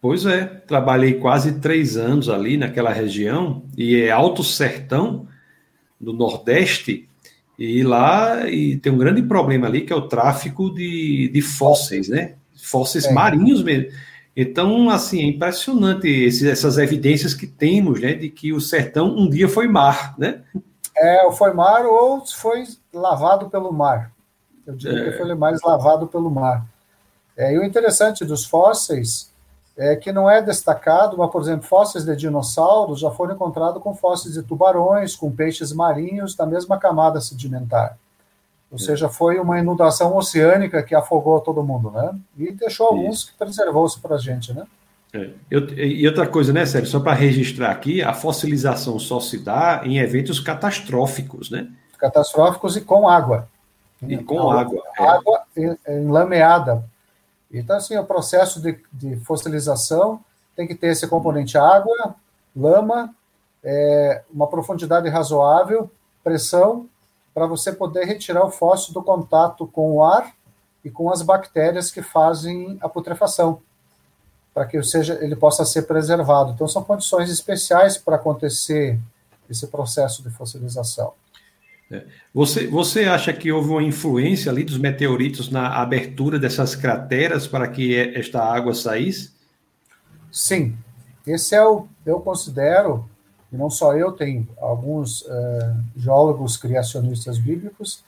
Pois 0.00 0.26
é, 0.26 0.44
trabalhei 0.44 1.14
quase 1.14 1.58
três 1.58 1.96
anos 1.96 2.28
ali 2.28 2.56
naquela 2.56 2.92
região, 2.92 3.62
e 3.76 3.96
é 3.96 4.10
Alto 4.10 4.44
Sertão, 4.44 5.26
do 5.98 6.12
Nordeste, 6.12 7.08
e 7.58 7.82
lá 7.82 8.48
e 8.48 8.76
tem 8.76 8.92
um 8.92 8.98
grande 8.98 9.22
problema 9.22 9.66
ali, 9.66 9.82
que 9.82 9.92
é 9.92 9.96
o 9.96 10.08
tráfico 10.08 10.74
de, 10.74 11.28
de 11.28 11.42
fósseis, 11.42 12.08
né? 12.08 12.34
Fósseis 12.56 13.04
é. 13.04 13.12
marinhos 13.12 13.62
mesmo. 13.62 13.90
Então, 14.36 14.88
assim, 14.88 15.20
é 15.20 15.24
impressionante 15.24 16.08
esse, 16.08 16.48
essas 16.48 16.78
evidências 16.78 17.34
que 17.34 17.46
temos, 17.46 18.00
né, 18.00 18.14
de 18.14 18.28
que 18.28 18.52
o 18.52 18.60
sertão 18.60 19.08
um 19.16 19.28
dia 19.28 19.48
foi 19.48 19.66
mar, 19.66 20.14
né? 20.16 20.42
É, 20.96 21.24
ou 21.24 21.32
foi 21.32 21.52
mar 21.52 21.84
ou 21.84 22.24
foi 22.26 22.64
lavado 22.92 23.50
pelo 23.50 23.72
mar. 23.72 24.12
Eu 24.66 24.76
diria 24.76 25.08
é. 25.08 25.10
que 25.10 25.18
foi 25.18 25.34
mais 25.34 25.60
lavado 25.62 26.06
pelo 26.06 26.30
mar. 26.30 26.64
É, 27.36 27.54
e 27.54 27.58
o 27.58 27.64
interessante 27.64 28.24
dos 28.24 28.44
fósseis 28.44 29.30
é 29.76 29.96
que 29.96 30.12
não 30.12 30.28
é 30.28 30.42
destacado, 30.42 31.16
mas, 31.16 31.30
por 31.30 31.40
exemplo, 31.40 31.66
fósseis 31.66 32.04
de 32.04 32.14
dinossauros 32.14 33.00
já 33.00 33.10
foram 33.10 33.34
encontrados 33.34 33.82
com 33.82 33.94
fósseis 33.94 34.34
de 34.34 34.42
tubarões, 34.42 35.16
com 35.16 35.30
peixes 35.30 35.72
marinhos 35.72 36.34
da 36.34 36.44
mesma 36.44 36.78
camada 36.78 37.20
sedimentar. 37.20 37.96
Ou 38.70 38.78
seja, 38.78 39.08
foi 39.08 39.40
uma 39.40 39.58
inundação 39.58 40.16
oceânica 40.16 40.82
que 40.82 40.94
afogou 40.94 41.40
todo 41.40 41.62
mundo, 41.62 41.90
né? 41.90 42.16
E 42.38 42.52
deixou 42.52 42.86
alguns 42.86 43.18
Isso. 43.18 43.26
que 43.26 43.38
preservou-se 43.38 43.98
para 43.98 44.14
a 44.14 44.18
gente, 44.18 44.52
né? 44.52 44.64
É. 45.12 45.30
Eu, 45.50 45.68
e 45.76 46.06
outra 46.06 46.26
coisa, 46.26 46.52
né, 46.52 46.64
Sérgio? 46.64 46.88
Só 46.88 47.00
para 47.00 47.14
registrar 47.14 47.72
aqui, 47.72 48.00
a 48.00 48.12
fossilização 48.12 48.96
só 48.98 49.18
se 49.18 49.38
dá 49.38 49.82
em 49.84 49.98
eventos 49.98 50.38
catastróficos, 50.38 51.50
né? 51.50 51.68
Catastróficos 51.98 52.76
e 52.76 52.80
com 52.80 53.08
água. 53.08 53.48
E 54.02 54.16
com 54.18 54.34
então, 54.34 54.50
água. 54.50 54.82
Água 54.96 55.42
é. 55.56 55.98
enlameada. 55.98 56.84
Então, 57.52 57.76
assim, 57.76 57.96
o 57.98 58.04
processo 58.04 58.62
de, 58.62 58.78
de, 58.92 59.16
fossilização 59.16 60.20
tem 60.54 60.66
que 60.66 60.76
ter 60.76 60.88
esse 60.88 61.08
componente 61.08 61.58
água, 61.58 62.14
lama, 62.54 63.12
é, 63.64 64.22
uma 64.32 64.46
profundidade 64.46 65.08
razoável, 65.08 65.90
pressão 66.22 66.88
para 67.34 67.46
você 67.46 67.72
poder 67.72 68.04
retirar 68.04 68.44
o 68.44 68.50
fóssil 68.50 68.92
do 68.92 69.02
contato 69.02 69.66
com 69.66 69.92
o 69.92 70.04
ar 70.04 70.34
e 70.84 70.90
com 70.90 71.10
as 71.10 71.22
bactérias 71.22 71.90
que 71.90 72.02
fazem 72.02 72.78
a 72.80 72.88
putrefação, 72.88 73.60
para 74.52 74.66
que 74.66 74.82
seja, 74.82 75.18
ele 75.22 75.36
possa 75.36 75.64
ser 75.64 75.82
preservado. 75.82 76.52
Então, 76.52 76.66
são 76.66 76.82
condições 76.82 77.30
especiais 77.30 77.96
para 77.96 78.16
acontecer 78.16 78.98
esse 79.48 79.66
processo 79.66 80.22
de 80.22 80.30
fossilização. 80.30 81.12
É. 81.90 82.04
Você, 82.32 82.68
você 82.68 83.04
acha 83.04 83.32
que 83.32 83.50
houve 83.50 83.70
uma 83.70 83.82
influência 83.82 84.50
ali 84.50 84.62
dos 84.62 84.78
meteoritos 84.78 85.50
na 85.50 85.74
abertura 85.80 86.38
dessas 86.38 86.76
crateras 86.76 87.48
para 87.48 87.66
que 87.66 87.96
esta 87.96 88.40
água 88.40 88.72
saísse? 88.74 89.32
Sim. 90.30 90.76
Esse 91.26 91.54
é 91.54 91.64
o, 91.64 91.86
eu 92.06 92.20
considero, 92.20 93.08
e 93.52 93.56
não 93.56 93.68
só 93.68 93.94
eu, 93.94 94.12
tem 94.12 94.48
alguns 94.60 95.24
é, 95.28 95.74
geólogos 95.96 96.56
criacionistas 96.56 97.38
bíblicos 97.38 98.04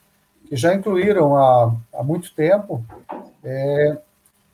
que 0.47 0.55
já 0.55 0.73
incluíram 0.73 1.35
há, 1.35 1.75
há 1.93 2.03
muito 2.03 2.33
tempo 2.33 2.83
é, 3.43 3.97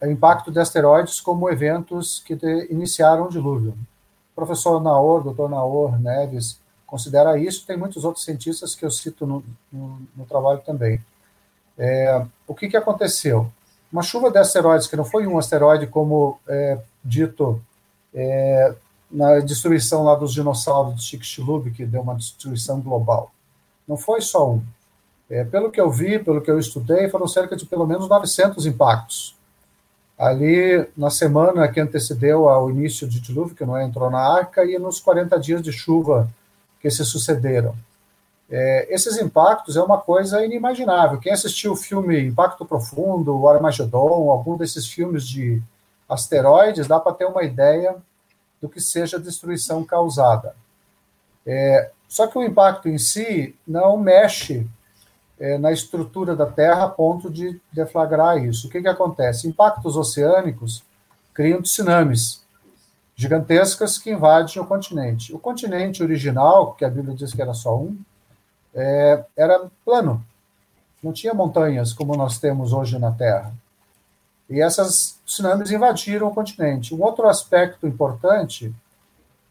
o 0.01 0.05
impacto 0.07 0.51
de 0.51 0.59
asteroides 0.59 1.19
como 1.19 1.49
eventos 1.49 2.23
que 2.25 2.35
de, 2.35 2.67
iniciaram 2.71 3.25
o 3.25 3.29
dilúvio. 3.29 3.71
O 4.31 4.35
professor 4.35 4.81
Naor, 4.81 5.23
doutor 5.23 5.49
Naor 5.49 5.99
Neves, 5.99 6.59
considera 6.87 7.37
isso, 7.37 7.67
tem 7.67 7.77
muitos 7.77 8.03
outros 8.03 8.25
cientistas 8.25 8.73
que 8.73 8.83
eu 8.83 8.89
cito 8.89 9.27
no, 9.27 9.43
no, 9.71 10.01
no 10.15 10.25
trabalho 10.25 10.61
também. 10.65 10.99
É, 11.77 12.25
o 12.47 12.55
que, 12.55 12.67
que 12.67 12.77
aconteceu? 12.77 13.51
Uma 13.91 14.01
chuva 14.01 14.31
de 14.31 14.37
asteroides, 14.37 14.87
que 14.87 14.95
não 14.95 15.05
foi 15.05 15.27
um 15.27 15.37
asteroide 15.37 15.87
como 15.87 16.39
é, 16.47 16.79
dito 17.03 17.61
é, 18.13 18.73
na 19.09 19.39
destruição 19.39 20.03
lá 20.03 20.15
dos 20.15 20.33
dinossauros 20.33 20.95
do 20.95 21.01
Chicxulub, 21.01 21.71
que 21.71 21.85
deu 21.85 22.01
uma 22.01 22.15
destruição 22.15 22.79
global. 22.79 23.31
Não 23.87 23.97
foi 23.97 24.21
só 24.21 24.51
um. 24.51 24.63
É, 25.29 25.43
pelo 25.43 25.71
que 25.71 25.79
eu 25.79 25.89
vi, 25.91 26.19
pelo 26.19 26.41
que 26.41 26.49
eu 26.49 26.59
estudei, 26.59 27.09
foram 27.09 27.27
cerca 27.27 27.55
de 27.55 27.65
pelo 27.65 27.85
menos 27.85 28.07
900 28.07 28.65
impactos. 28.65 29.35
Ali, 30.17 30.87
na 30.97 31.09
semana 31.09 31.67
que 31.67 31.79
antecedeu 31.79 32.49
ao 32.49 32.69
início 32.69 33.07
de 33.07 33.19
dilúvio, 33.19 33.55
que 33.55 33.65
Noé 33.65 33.83
entrou 33.83 34.09
na 34.09 34.19
arca, 34.19 34.65
e 34.65 34.77
nos 34.77 34.99
40 34.99 35.39
dias 35.39 35.61
de 35.61 35.71
chuva 35.71 36.29
que 36.81 36.89
se 36.89 37.05
sucederam. 37.05 37.75
É, 38.49 38.87
esses 38.93 39.17
impactos 39.17 39.77
é 39.77 39.81
uma 39.81 39.99
coisa 39.99 40.43
inimaginável. 40.43 41.19
Quem 41.19 41.31
assistiu 41.31 41.73
o 41.73 41.75
filme 41.75 42.19
Impacto 42.19 42.65
Profundo, 42.65 43.37
o 43.37 43.47
Armagedon, 43.47 44.31
algum 44.31 44.57
desses 44.57 44.87
filmes 44.87 45.27
de 45.27 45.61
asteroides, 46.07 46.87
dá 46.87 46.99
para 46.99 47.13
ter 47.13 47.25
uma 47.25 47.43
ideia 47.43 47.95
do 48.61 48.69
que 48.69 48.79
seja 48.81 49.17
a 49.17 49.19
destruição 49.19 49.83
causada. 49.83 50.55
É, 51.45 51.91
só 52.07 52.27
que 52.27 52.37
o 52.37 52.43
impacto 52.43 52.89
em 52.89 52.97
si 52.97 53.55
não 53.67 53.97
mexe 53.97 54.67
é, 55.39 55.57
na 55.57 55.71
estrutura 55.71 56.35
da 56.35 56.45
Terra 56.45 56.85
a 56.85 56.89
ponto 56.89 57.29
de 57.29 57.59
deflagrar 57.71 58.43
isso. 58.43 58.67
O 58.67 58.69
que, 58.69 58.81
que 58.81 58.87
acontece? 58.87 59.47
Impactos 59.47 59.95
oceânicos 59.95 60.83
criam 61.33 61.61
tsunamis 61.61 62.43
gigantescas 63.15 63.97
que 63.97 64.11
invadem 64.11 64.61
o 64.61 64.65
continente. 64.65 65.33
O 65.33 65.39
continente 65.39 66.01
original, 66.01 66.73
que 66.73 66.85
a 66.85 66.89
Bíblia 66.89 67.15
diz 67.15 67.33
que 67.33 67.41
era 67.41 67.53
só 67.53 67.77
um, 67.77 67.97
é, 68.73 69.25
era 69.35 69.69
plano. 69.83 70.23
Não 71.03 71.11
tinha 71.11 71.33
montanhas 71.33 71.93
como 71.93 72.15
nós 72.15 72.39
temos 72.39 72.73
hoje 72.73 72.97
na 72.97 73.11
Terra. 73.11 73.53
E 74.49 74.61
essas 74.61 75.19
tsunamis 75.25 75.71
invadiram 75.71 76.27
o 76.27 76.33
continente. 76.33 76.95
Um 76.95 77.03
outro 77.03 77.27
aspecto 77.27 77.85
importante 77.85 78.73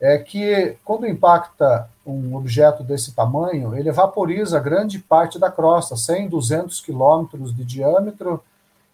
é 0.00 0.18
que, 0.18 0.76
quando 0.84 1.06
impacta 1.06 1.88
um 2.06 2.34
objeto 2.36 2.82
desse 2.82 3.14
tamanho, 3.14 3.76
ele 3.76 3.90
vaporiza 3.92 4.58
grande 4.60 4.98
parte 4.98 5.38
da 5.38 5.50
crosta, 5.50 5.96
100, 5.96 6.28
200 6.28 6.80
quilômetros 6.80 7.54
de 7.54 7.64
diâmetro 7.64 8.42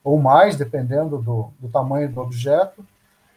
ou 0.03 0.19
mais, 0.19 0.57
dependendo 0.57 1.19
do, 1.19 1.51
do, 1.59 1.69
tamanho 1.69 2.11
do 2.11 2.21
objeto, 2.21 2.85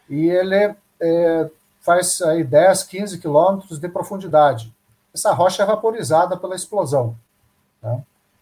e 0.08 0.28
ele 0.28 0.74
é, 1.00 1.50
faz 1.80 2.20
aí 2.22 2.44
10, 2.44 2.82
15 2.84 3.18
quilômetros 3.18 3.78
de 3.78 3.88
profundidade. 3.88 4.74
Essa 5.14 5.32
rocha 5.32 5.62
é 5.62 5.66
vaporizada 5.66 6.36
pela 6.36 6.54
explosão. 6.54 7.16
Tá? 7.80 7.98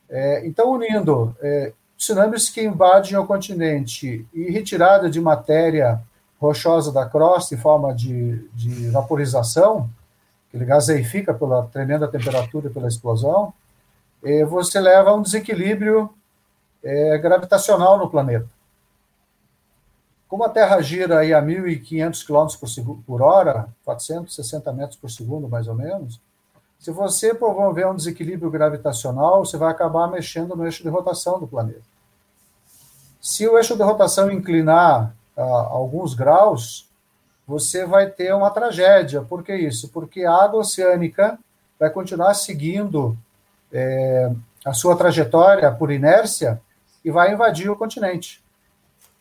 É, 0.09 0.47
então, 0.47 0.73
unindo 0.73 1.37
é, 1.41 1.73
tsunamis 1.97 2.51
que 2.51 2.63
invadem 2.63 3.17
o 3.17 3.27
continente 3.27 4.27
e 4.33 4.51
retirada 4.51 5.09
de 5.09 5.21
matéria 5.21 6.01
rochosa 6.41 6.93
da 6.93 7.07
crosta 7.07 7.55
em 7.55 7.59
forma 7.59 7.95
de, 7.95 8.49
de 8.51 8.89
vaporização, 8.91 9.89
que 10.51 10.57
ele 10.57 10.65
gaseifica 10.65 11.33
pela 11.33 11.67
tremenda 11.67 12.07
temperatura 12.07 12.69
e 12.69 12.71
pela 12.71 12.89
explosão, 12.89 13.53
e 14.23 14.45
você 14.45 14.81
leva 14.81 15.11
a 15.11 15.15
um 15.15 15.23
desequilíbrio 15.23 16.11
é, 16.83 17.19
gravitacional 17.19 17.99
no 17.99 18.11
planeta. 18.11 18.49
Como 20.29 20.45
a 20.45 20.49
Terra 20.49 20.81
gira 20.81 21.21
aí 21.21 21.33
a 21.33 21.41
1.500 21.41 22.27
km 22.27 22.85
por, 22.85 22.99
por 23.07 23.23
hora, 23.23 23.69
460 23.85 24.73
metros 24.73 24.99
por 24.99 25.11
segundo, 25.11 25.49
mais 25.49 25.69
ou 25.69 25.75
menos, 25.75 26.21
se 26.79 26.91
você 26.91 27.35
promover 27.35 27.87
um 27.87 27.95
desequilíbrio 27.95 28.51
gravitacional, 28.51 29.45
você 29.45 29.57
vai 29.57 29.71
acabar 29.71 30.09
mexendo 30.09 30.55
no 30.55 30.65
eixo 30.65 30.83
de 30.83 30.89
rotação 30.89 31.41
do 31.41 31.47
planeta. 31.47 31.83
Se 33.21 33.47
o 33.49 33.57
eixo 33.59 33.77
de 33.77 33.83
rotação 33.83 34.31
inclinar 34.31 35.15
alguns 35.37 36.15
graus, 36.15 36.89
você 37.47 37.85
vai 37.85 38.09
ter 38.09 38.35
uma 38.35 38.51
tragédia. 38.51 39.23
Por 39.23 39.43
que 39.43 39.55
isso? 39.55 39.89
Porque 39.89 40.25
a 40.25 40.33
água 40.33 40.61
oceânica 40.61 41.39
vai 41.79 41.91
continuar 41.91 42.35
seguindo 42.35 43.17
é, 43.73 44.33
a 44.65 44.73
sua 44.73 44.97
trajetória 44.97 45.71
por 45.71 45.91
inércia 45.91 46.61
e 47.05 47.11
vai 47.11 47.33
invadir 47.33 47.71
o 47.71 47.77
continente. 47.77 48.43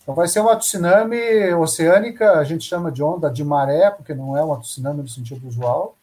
Então 0.01 0.13
vai 0.13 0.27
ser 0.27 0.39
uma 0.39 0.55
tsunami 0.55 1.53
oceânica, 1.53 2.33
a 2.33 2.43
gente 2.43 2.63
chama 2.63 2.91
de 2.91 3.01
onda 3.03 3.29
de 3.29 3.43
maré, 3.43 3.89
porque 3.89 4.13
não 4.13 4.37
é 4.37 4.43
uma 4.43 4.59
tsunami 4.59 5.01
no 5.01 5.09
sentido 5.09 5.47
usual, 5.47 5.95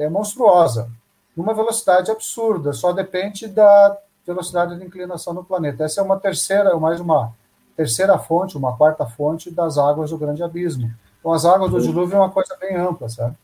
é 0.00 0.08
monstruosa, 0.08 0.90
numa 1.36 1.54
velocidade 1.54 2.10
absurda, 2.10 2.72
só 2.72 2.92
depende 2.92 3.46
da 3.46 3.96
velocidade 4.26 4.76
de 4.76 4.84
inclinação 4.84 5.32
no 5.32 5.44
planeta. 5.44 5.84
Essa 5.84 6.00
é 6.00 6.04
uma 6.04 6.18
terceira, 6.18 6.76
mais 6.78 7.00
uma 7.00 7.32
terceira 7.76 8.18
fonte, 8.18 8.56
uma 8.56 8.76
quarta 8.76 9.06
fonte 9.06 9.50
das 9.50 9.78
águas 9.78 10.10
do 10.10 10.18
grande 10.18 10.42
abismo. 10.42 10.90
Então, 11.18 11.32
as 11.32 11.44
águas 11.44 11.70
do 11.70 11.76
uhum. 11.76 11.82
dilúvio 11.82 12.16
é 12.16 12.18
uma 12.18 12.30
coisa 12.30 12.56
bem 12.60 12.76
ampla, 12.76 13.08
sabe? 13.08 13.36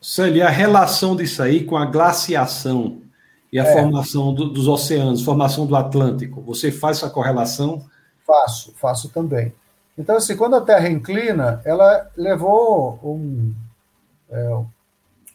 Sully, 0.00 0.42
a 0.42 0.50
relação 0.50 1.16
disso 1.16 1.42
aí 1.42 1.64
com 1.64 1.76
a 1.76 1.86
glaciação 1.86 3.00
e 3.52 3.58
a 3.58 3.64
é. 3.64 3.72
formação 3.72 4.34
do, 4.34 4.50
dos 4.50 4.68
oceanos, 4.68 5.22
formação 5.22 5.66
do 5.66 5.76
Atlântico, 5.76 6.40
você 6.42 6.70
faz 6.72 6.98
essa 6.98 7.10
correlação? 7.10 7.84
Faço, 8.26 8.74
faço 8.76 9.08
também. 9.08 9.52
Então, 9.96 10.16
assim, 10.16 10.36
quando 10.36 10.56
a 10.56 10.60
Terra 10.60 10.88
inclina, 10.88 11.60
ela 11.64 12.10
levou 12.16 12.98
um, 13.02 13.54
é, 14.30 14.58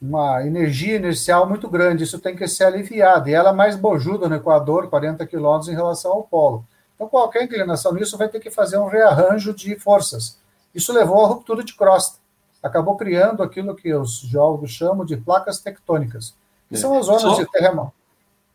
uma 0.01 0.45
energia 0.45 0.95
inercial 0.95 1.47
muito 1.47 1.69
grande, 1.69 2.03
isso 2.03 2.19
tem 2.19 2.35
que 2.35 2.47
ser 2.47 2.65
aliviado, 2.65 3.29
e 3.29 3.33
ela 3.33 3.49
é 3.49 3.53
mais 3.53 3.75
bojuda 3.75 4.29
no 4.29 4.35
Equador, 4.35 4.89
40 4.89 5.25
quilômetros 5.25 5.69
em 5.69 5.75
relação 5.75 6.11
ao 6.11 6.23
polo. 6.23 6.65
Então, 6.95 7.07
qualquer 7.07 7.43
inclinação 7.43 7.93
nisso 7.93 8.17
vai 8.17 8.29
ter 8.29 8.39
que 8.39 8.49
fazer 8.49 8.77
um 8.77 8.87
rearranjo 8.87 9.53
de 9.53 9.77
forças. 9.77 10.37
Isso 10.73 10.93
levou 10.93 11.23
à 11.23 11.27
ruptura 11.27 11.63
de 11.63 11.73
crosta. 11.73 12.19
Acabou 12.61 12.97
criando 12.97 13.41
aquilo 13.41 13.75
que 13.75 13.93
os 13.93 14.19
geólogos 14.19 14.71
chamam 14.71 15.05
de 15.05 15.15
placas 15.15 15.59
tectônicas, 15.59 16.35
que 16.67 16.75
é. 16.75 16.77
são 16.77 16.97
as 16.97 17.05
zonas 17.05 17.21
só, 17.21 17.35
de 17.35 17.49
terremoto. 17.51 17.93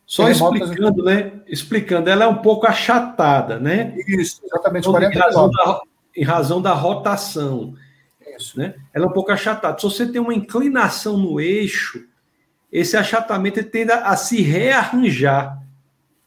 Só 0.07 0.29
explicando, 0.29 1.03
né? 1.03 1.33
Explicando, 1.47 2.11
ela 2.11 2.25
é 2.25 2.29
um 2.29 2.37
pouco 2.37 2.67
achatada, 2.67 3.59
né? 3.59 3.95
Isso, 4.07 4.43
exatamente, 4.45 4.87
então, 4.87 5.03
em, 5.03 5.19
razão 5.19 5.51
da, 5.51 5.81
em 6.15 6.25
razão 6.25 6.63
da 6.63 6.75
rotação. 6.75 7.75
Isso. 8.39 8.59
Né? 8.59 8.75
Ela 8.93 9.07
é 9.07 9.09
um 9.09 9.13
pouco 9.13 9.33
achatada. 9.33 9.79
Se 9.79 9.85
você 9.85 10.07
tem 10.07 10.21
uma 10.21 10.35
inclinação 10.35 11.17
no 11.17 11.41
eixo, 11.41 12.05
esse 12.71 12.97
achatamento 12.97 13.63
tende 13.65 13.93
a 13.93 14.17
se 14.17 14.43
rearranjar 14.43 15.63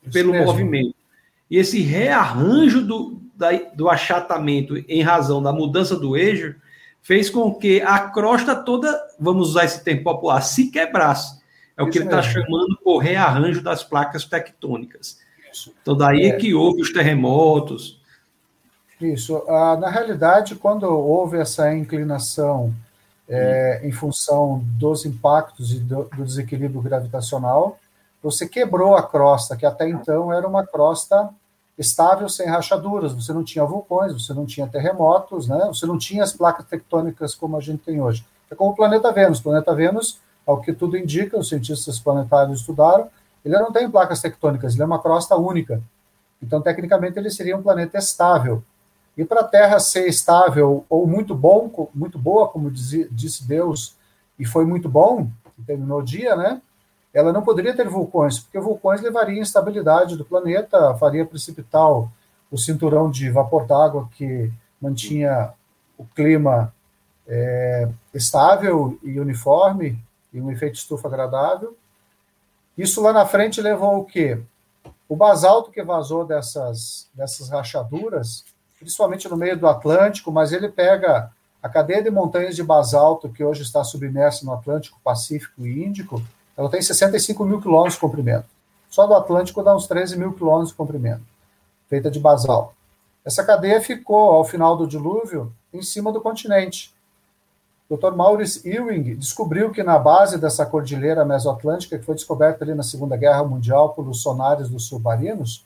Isso 0.04 0.14
pelo 0.14 0.32
mesmo. 0.32 0.48
movimento. 0.48 0.96
E 1.50 1.58
esse 1.58 1.82
rearranjo 1.82 2.82
do, 2.82 3.22
da, 3.36 3.52
do 3.74 3.90
achatamento 3.90 4.78
em 4.88 5.02
razão 5.02 5.42
da 5.42 5.52
mudança 5.52 5.98
do 5.98 6.16
eixo 6.16 6.56
fez 7.02 7.30
com 7.30 7.54
que 7.54 7.82
a 7.82 8.00
crosta 8.00 8.56
toda, 8.56 8.98
vamos 9.20 9.50
usar 9.50 9.66
esse 9.66 9.84
termo 9.84 10.04
popular, 10.04 10.42
se 10.42 10.70
quebrasse. 10.70 11.42
É 11.78 11.84
o 11.84 11.90
que 11.90 12.00
ele 12.00 12.06
está 12.06 12.22
chamando 12.22 12.78
o 12.84 12.98
rearranjo 12.98 13.62
das 13.62 13.84
placas 13.84 14.26
tectônicas. 14.26 15.20
Isso. 15.52 15.74
Então, 15.82 15.96
daí 15.96 16.26
é. 16.26 16.36
que 16.36 16.54
houve 16.54 16.82
os 16.82 16.92
terremotos. 16.92 17.97
Isso. 19.00 19.44
Ah, 19.48 19.78
na 19.78 19.90
realidade, 19.90 20.56
quando 20.56 20.84
houve 20.84 21.38
essa 21.38 21.74
inclinação 21.74 22.74
é, 23.30 23.82
em 23.84 23.92
função 23.92 24.62
dos 24.78 25.06
impactos 25.06 25.72
e 25.72 25.80
do, 25.80 26.06
do 26.06 26.26
desequilíbrio 26.26 26.82
gravitacional, 26.82 27.78
você 28.22 28.48
quebrou 28.48 28.96
a 28.96 29.04
crosta, 29.04 29.56
que 29.56 29.66
até 29.66 29.88
então 29.88 30.34
era 30.34 30.48
uma 30.48 30.66
crosta 30.66 31.30
estável, 31.78 32.28
sem 32.28 32.48
rachaduras. 32.48 33.14
Você 33.14 33.32
não 33.32 33.44
tinha 33.44 33.64
vulcões, 33.64 34.14
você 34.14 34.34
não 34.34 34.46
tinha 34.46 34.68
terremotos, 34.68 35.48
né? 35.48 35.66
você 35.68 35.86
não 35.86 35.98
tinha 35.98 36.24
as 36.24 36.34
placas 36.34 36.66
tectônicas 36.66 37.36
como 37.36 37.56
a 37.56 37.62
gente 37.62 37.84
tem 37.84 38.02
hoje. 38.02 38.26
É 38.50 38.56
como 38.56 38.72
o 38.72 38.76
planeta 38.76 39.12
Vênus. 39.12 39.40
O 39.40 39.44
planeta 39.44 39.76
Vênus, 39.76 40.20
ao 40.46 40.60
que 40.60 40.74
tudo 40.74 40.98
indica, 40.98 41.38
os 41.38 41.50
cientistas 41.50 42.00
planetários 42.00 42.62
estudaram, 42.62 43.08
ele 43.46 43.58
não 43.58 43.72
tem 43.72 43.90
placas 43.90 44.22
tectônicas, 44.22 44.74
ele 44.74 44.84
é 44.84 44.86
uma 44.86 45.02
crosta 45.02 45.36
única. 45.36 45.82
Então, 46.42 46.62
tecnicamente, 46.62 47.18
ele 47.18 47.30
seria 47.30 47.56
um 47.56 47.62
planeta 47.62 47.98
estável. 47.98 48.64
E 49.18 49.26
para 49.26 49.42
a 49.42 49.48
Terra 49.48 49.80
ser 49.80 50.08
estável 50.08 50.86
ou 50.88 51.08
muito 51.08 51.34
bom, 51.34 51.90
muito 51.94 52.20
boa, 52.20 52.48
como 52.48 52.70
disse 52.70 53.48
Deus, 53.48 53.96
e 54.38 54.46
foi 54.46 54.66
muito 54.66 54.88
bom, 54.88 55.30
terminou 55.66 56.00
o 56.00 56.06
dia, 56.06 56.36
né? 56.36 56.62
ela 57.18 57.34
não 57.34 57.42
poderia 57.42 57.76
ter 57.76 57.90
vulcões, 57.90 58.38
porque 58.38 58.60
vulcões 58.60 59.02
levariam 59.02 59.42
instabilidade 59.42 60.16
do 60.16 60.24
planeta, 60.24 60.94
faria 60.96 61.26
precipitar 61.26 61.92
o, 61.92 62.12
cinturão 62.56 63.10
de 63.10 63.30
vapor 63.32 63.66
d'água 63.66 64.08
que 64.16 64.52
mantinha 64.80 65.52
o 65.98 66.06
clima 66.06 66.72
é, 67.28 67.90
estável 68.14 69.00
e 69.02 69.20
uniforme 69.20 70.00
e 70.32 70.40
um 70.40 70.52
efeito 70.52 70.76
estufa 70.76 71.08
agradável. 71.08 71.76
Isso 72.78 73.02
lá 73.02 73.12
na 73.12 73.26
frente 73.26 73.60
levou 73.62 73.98
o 73.98 74.06
quê? 74.06 74.40
O 75.10 75.16
basalto 75.16 75.72
que 75.72 75.84
vazou 75.84 76.24
dessas, 76.24 77.10
dessas 77.16 77.50
rachaduras, 77.50 78.46
principalmente 78.80 79.28
no 79.28 79.38
meio 79.38 79.58
do 79.58 79.68
Atlântico, 79.68 80.32
mas 80.32 80.52
ele 80.52 80.70
pega 80.70 81.32
a 81.62 81.70
cadeia 81.70 82.02
de 82.02 82.10
montanhas 82.10 82.56
de 82.56 82.64
basalto 82.64 83.30
que 83.30 83.44
hoje 83.44 83.64
está 83.64 83.84
submersa 83.84 84.46
no 84.46 84.54
Atlântico, 84.54 85.00
Pacífico 85.04 85.66
e 85.66 85.84
Índico, 85.84 86.22
ela 86.56 86.70
tem 86.70 86.82
65 86.82 87.44
mil 87.46 87.62
quilômetros 87.62 87.96
de 87.96 88.00
comprimento. 88.00 88.46
Só 88.90 89.06
do 89.06 89.14
Atlântico 89.14 89.62
dá 89.62 89.76
uns 89.76 89.88
13 89.88 90.18
mil 90.18 90.34
quilômetros 90.34 90.70
de 90.70 90.76
comprimento, 90.76 91.24
feita 91.90 92.10
de 92.10 92.20
basalto. 92.20 92.74
Essa 93.26 93.44
cadeia 93.44 93.82
ficou, 93.82 94.32
ao 94.32 94.46
final 94.46 94.78
do 94.78 94.88
dilúvio, 94.88 95.52
em 95.74 95.82
cima 95.82 96.12
do 96.12 96.22
continente. 96.22 96.94
Dr. 97.90 98.14
Maurice 98.16 98.68
Ewing 98.68 99.16
descobriu 99.16 99.72
que 99.72 99.84
na 99.84 99.98
base 99.98 100.38
dessa 100.38 100.66
cordilheira 100.66 101.26
mesoatlântica, 101.26 101.98
que 101.98 102.06
foi 102.06 102.16
descoberta 102.16 102.64
ali 102.64 102.74
na 102.74 102.84
Segunda 102.84 103.16
Guerra 103.16 103.44
Mundial 103.44 103.94
pelos 103.94 104.22
sonares 104.22 104.70
dos 104.70 104.88
submarinos, 104.88 105.66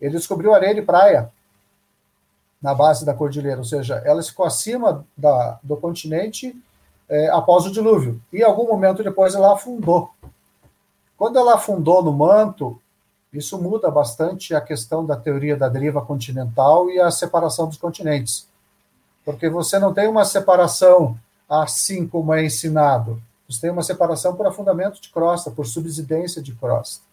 ele 0.00 0.16
descobriu 0.16 0.54
areia 0.54 0.74
de 0.74 0.82
praia 0.82 1.30
na 2.60 2.74
base 2.74 3.04
da 3.04 3.14
cordilheira, 3.14 3.58
ou 3.58 3.64
seja, 3.64 4.02
ela 4.04 4.22
ficou 4.22 4.44
acima 4.44 5.06
da, 5.16 5.58
do 5.62 5.76
continente 5.76 6.56
é, 7.08 7.28
após 7.30 7.64
o 7.64 7.70
dilúvio. 7.70 8.20
E 8.32 8.42
algum 8.42 8.66
momento 8.66 9.02
depois 9.02 9.34
ela 9.34 9.54
afundou. 9.54 10.10
Quando 11.16 11.38
ela 11.38 11.54
afundou 11.54 12.02
no 12.02 12.12
manto, 12.12 12.80
isso 13.32 13.60
muda 13.60 13.90
bastante 13.90 14.54
a 14.54 14.60
questão 14.60 15.04
da 15.04 15.16
teoria 15.16 15.56
da 15.56 15.68
deriva 15.68 16.04
continental 16.04 16.90
e 16.90 17.00
a 17.00 17.10
separação 17.10 17.68
dos 17.68 17.76
continentes. 17.76 18.46
Porque 19.24 19.48
você 19.48 19.78
não 19.78 19.92
tem 19.92 20.08
uma 20.08 20.24
separação 20.24 21.18
assim 21.48 22.06
como 22.06 22.32
é 22.32 22.44
ensinado. 22.44 23.20
Você 23.48 23.62
tem 23.62 23.70
uma 23.70 23.82
separação 23.82 24.34
por 24.34 24.46
afundamento 24.46 25.00
de 25.00 25.08
crosta, 25.08 25.50
por 25.50 25.66
subsidência 25.66 26.42
de 26.42 26.54
crosta. 26.54 27.07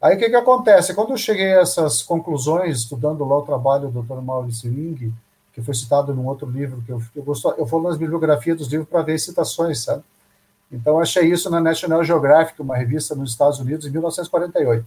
Aí 0.00 0.16
o 0.16 0.18
que, 0.18 0.28
que 0.28 0.36
acontece? 0.36 0.94
Quando 0.94 1.10
eu 1.10 1.16
cheguei 1.16 1.54
a 1.54 1.60
essas 1.60 2.02
conclusões, 2.02 2.78
estudando 2.78 3.24
lá 3.24 3.38
o 3.38 3.42
trabalho 3.42 3.88
do 3.88 4.02
Dr. 4.02 4.20
Maurice 4.20 4.68
Wing, 4.68 5.12
que 5.52 5.62
foi 5.62 5.74
citado 5.74 6.12
num 6.12 6.26
outro 6.26 6.50
livro, 6.50 6.82
que 6.84 6.92
eu, 6.92 7.00
eu, 7.14 7.22
gosto, 7.22 7.54
eu 7.56 7.64
vou 7.64 7.80
nas 7.80 7.96
bibliografias 7.96 8.58
dos 8.58 8.68
livros 8.68 8.88
para 8.88 9.02
ver 9.02 9.18
citações, 9.18 9.84
sabe? 9.84 10.02
Então, 10.70 10.98
achei 10.98 11.30
isso 11.30 11.48
na 11.48 11.60
National 11.60 12.02
Geographic, 12.02 12.60
uma 12.60 12.76
revista 12.76 13.14
nos 13.14 13.30
Estados 13.30 13.60
Unidos, 13.60 13.86
em 13.86 13.90
1948, 13.90 14.84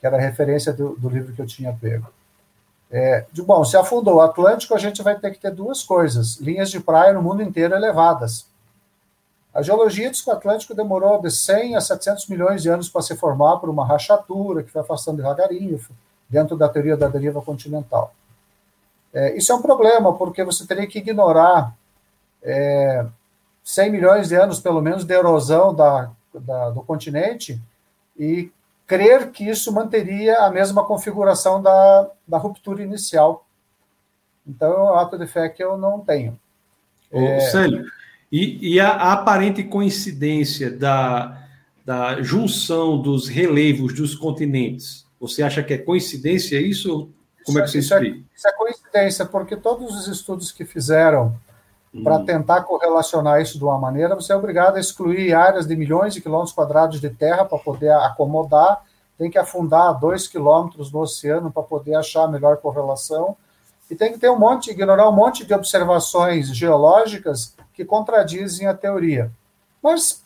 que 0.00 0.06
era 0.06 0.16
a 0.16 0.20
referência 0.20 0.72
do, 0.72 0.96
do 0.96 1.08
livro 1.08 1.32
que 1.32 1.40
eu 1.40 1.46
tinha 1.46 1.72
pego. 1.72 2.08
É, 2.90 3.24
de, 3.32 3.42
bom, 3.42 3.64
se 3.64 3.76
afundou 3.76 4.16
o 4.16 4.20
Atlântico, 4.20 4.74
a 4.74 4.78
gente 4.78 5.02
vai 5.02 5.18
ter 5.18 5.30
que 5.30 5.40
ter 5.40 5.50
duas 5.52 5.82
coisas: 5.82 6.36
linhas 6.40 6.70
de 6.70 6.80
praia 6.80 7.12
no 7.12 7.22
mundo 7.22 7.42
inteiro 7.42 7.74
elevadas. 7.74 8.46
A 9.54 9.62
geologia 9.62 10.10
diz 10.10 10.20
que 10.20 10.28
o 10.28 10.32
Atlântico 10.32 10.74
demorou 10.74 11.22
de 11.22 11.30
100 11.30 11.76
a 11.76 11.80
700 11.80 12.26
milhões 12.26 12.62
de 12.62 12.68
anos 12.68 12.88
para 12.88 13.02
se 13.02 13.14
formar 13.14 13.58
por 13.58 13.70
uma 13.70 13.86
rachadura 13.86 14.64
que 14.64 14.70
foi 14.70 14.82
afastando 14.82 15.18
devagarinho, 15.18 15.80
dentro 16.28 16.56
da 16.56 16.68
teoria 16.68 16.96
da 16.96 17.06
deriva 17.06 17.40
continental. 17.40 18.12
É, 19.12 19.36
isso 19.36 19.52
é 19.52 19.54
um 19.54 19.62
problema, 19.62 20.12
porque 20.12 20.42
você 20.42 20.66
teria 20.66 20.88
que 20.88 20.98
ignorar 20.98 21.72
é, 22.42 23.06
100 23.62 23.92
milhões 23.92 24.28
de 24.28 24.34
anos, 24.34 24.58
pelo 24.58 24.82
menos, 24.82 25.04
de 25.04 25.14
erosão 25.14 25.72
da, 25.72 26.10
da, 26.34 26.70
do 26.70 26.82
continente 26.82 27.62
e 28.18 28.50
crer 28.88 29.30
que 29.30 29.48
isso 29.48 29.72
manteria 29.72 30.38
a 30.38 30.50
mesma 30.50 30.84
configuração 30.84 31.62
da, 31.62 32.10
da 32.26 32.38
ruptura 32.38 32.82
inicial. 32.82 33.46
Então, 34.44 34.72
é 34.72 34.82
um 34.82 34.94
ato 34.94 35.16
de 35.16 35.28
fé 35.28 35.48
que 35.48 35.62
eu 35.62 35.78
não 35.78 36.00
tenho. 36.00 36.36
Ô, 37.12 37.20
é... 37.20 37.40
Célio, 37.40 37.86
e, 38.34 38.74
e 38.74 38.80
a, 38.80 38.88
a, 38.88 39.12
aparente 39.12 39.62
coincidência 39.62 40.68
da, 40.68 41.40
da 41.84 42.20
junção 42.20 43.00
dos 43.00 43.28
relevos 43.28 43.94
dos 43.94 44.16
continentes, 44.16 45.06
você 45.20 45.40
acha 45.40 45.62
que 45.62 45.72
é 45.72 45.78
coincidência 45.78 46.60
isso? 46.60 47.10
Como 47.46 47.58
isso, 47.58 47.58
é 47.58 47.62
que 47.62 47.70
você 47.70 47.78
isso 47.78 47.94
é, 47.94 47.96
explica? 47.96 48.18
É, 48.18 48.36
isso 48.36 48.48
é 48.48 48.52
coincidência, 48.52 49.24
porque 49.24 49.56
todos 49.56 49.96
os 49.96 50.08
estudos 50.08 50.50
que 50.50 50.64
fizeram 50.64 51.38
para 52.02 52.16
hum. 52.16 52.24
tentar 52.24 52.62
correlacionar 52.62 53.40
isso 53.40 53.56
de 53.56 53.62
uma 53.62 53.78
maneira, 53.78 54.16
você 54.16 54.32
é 54.32 54.36
obrigado 54.36 54.78
a 54.78 54.80
excluir 54.80 55.32
áreas 55.32 55.64
de 55.64 55.76
milhões 55.76 56.12
de 56.12 56.20
quilômetros 56.20 56.52
quadrados 56.52 57.00
de 57.00 57.10
terra 57.10 57.44
para 57.44 57.58
poder 57.58 57.92
acomodar, 57.92 58.82
tem 59.16 59.30
que 59.30 59.38
afundar 59.38 59.96
dois 60.00 60.26
quilômetros 60.26 60.90
no 60.90 61.02
oceano 61.02 61.52
para 61.52 61.62
poder 61.62 61.94
achar 61.94 62.24
a 62.24 62.28
melhor 62.28 62.56
correlação, 62.56 63.36
e 63.88 63.94
tem 63.94 64.12
que 64.12 64.18
ter 64.18 64.28
um 64.28 64.38
monte, 64.40 64.72
ignorar 64.72 65.08
um 65.08 65.12
monte 65.12 65.44
de 65.44 65.54
observações 65.54 66.48
geológicas 66.48 67.53
que 67.74 67.84
contradizem 67.84 68.66
a 68.66 68.74
teoria. 68.74 69.30
Mas, 69.82 70.22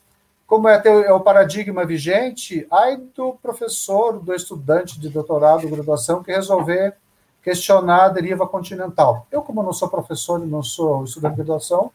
como 0.47 0.69
é, 0.69 0.81
é 0.85 1.13
o 1.13 1.21
paradigma 1.21 1.85
vigente, 1.85 2.67
ai 2.71 2.97
do 2.97 3.33
professor, 3.43 4.21
do 4.21 4.35
estudante 4.35 5.01
de 5.01 5.09
doutorado, 5.09 5.69
graduação, 5.69 6.23
que 6.23 6.31
resolver 6.31 6.95
questionar 7.43 8.05
a 8.05 8.09
deriva 8.09 8.47
continental. 8.47 9.27
Eu, 9.31 9.43
como 9.43 9.63
não 9.63 9.73
sou 9.73 9.89
professor 9.89 10.43
e 10.43 10.47
não 10.47 10.63
sou 10.63 11.05
estudante 11.05 11.33
de 11.33 11.37
graduação, 11.39 11.91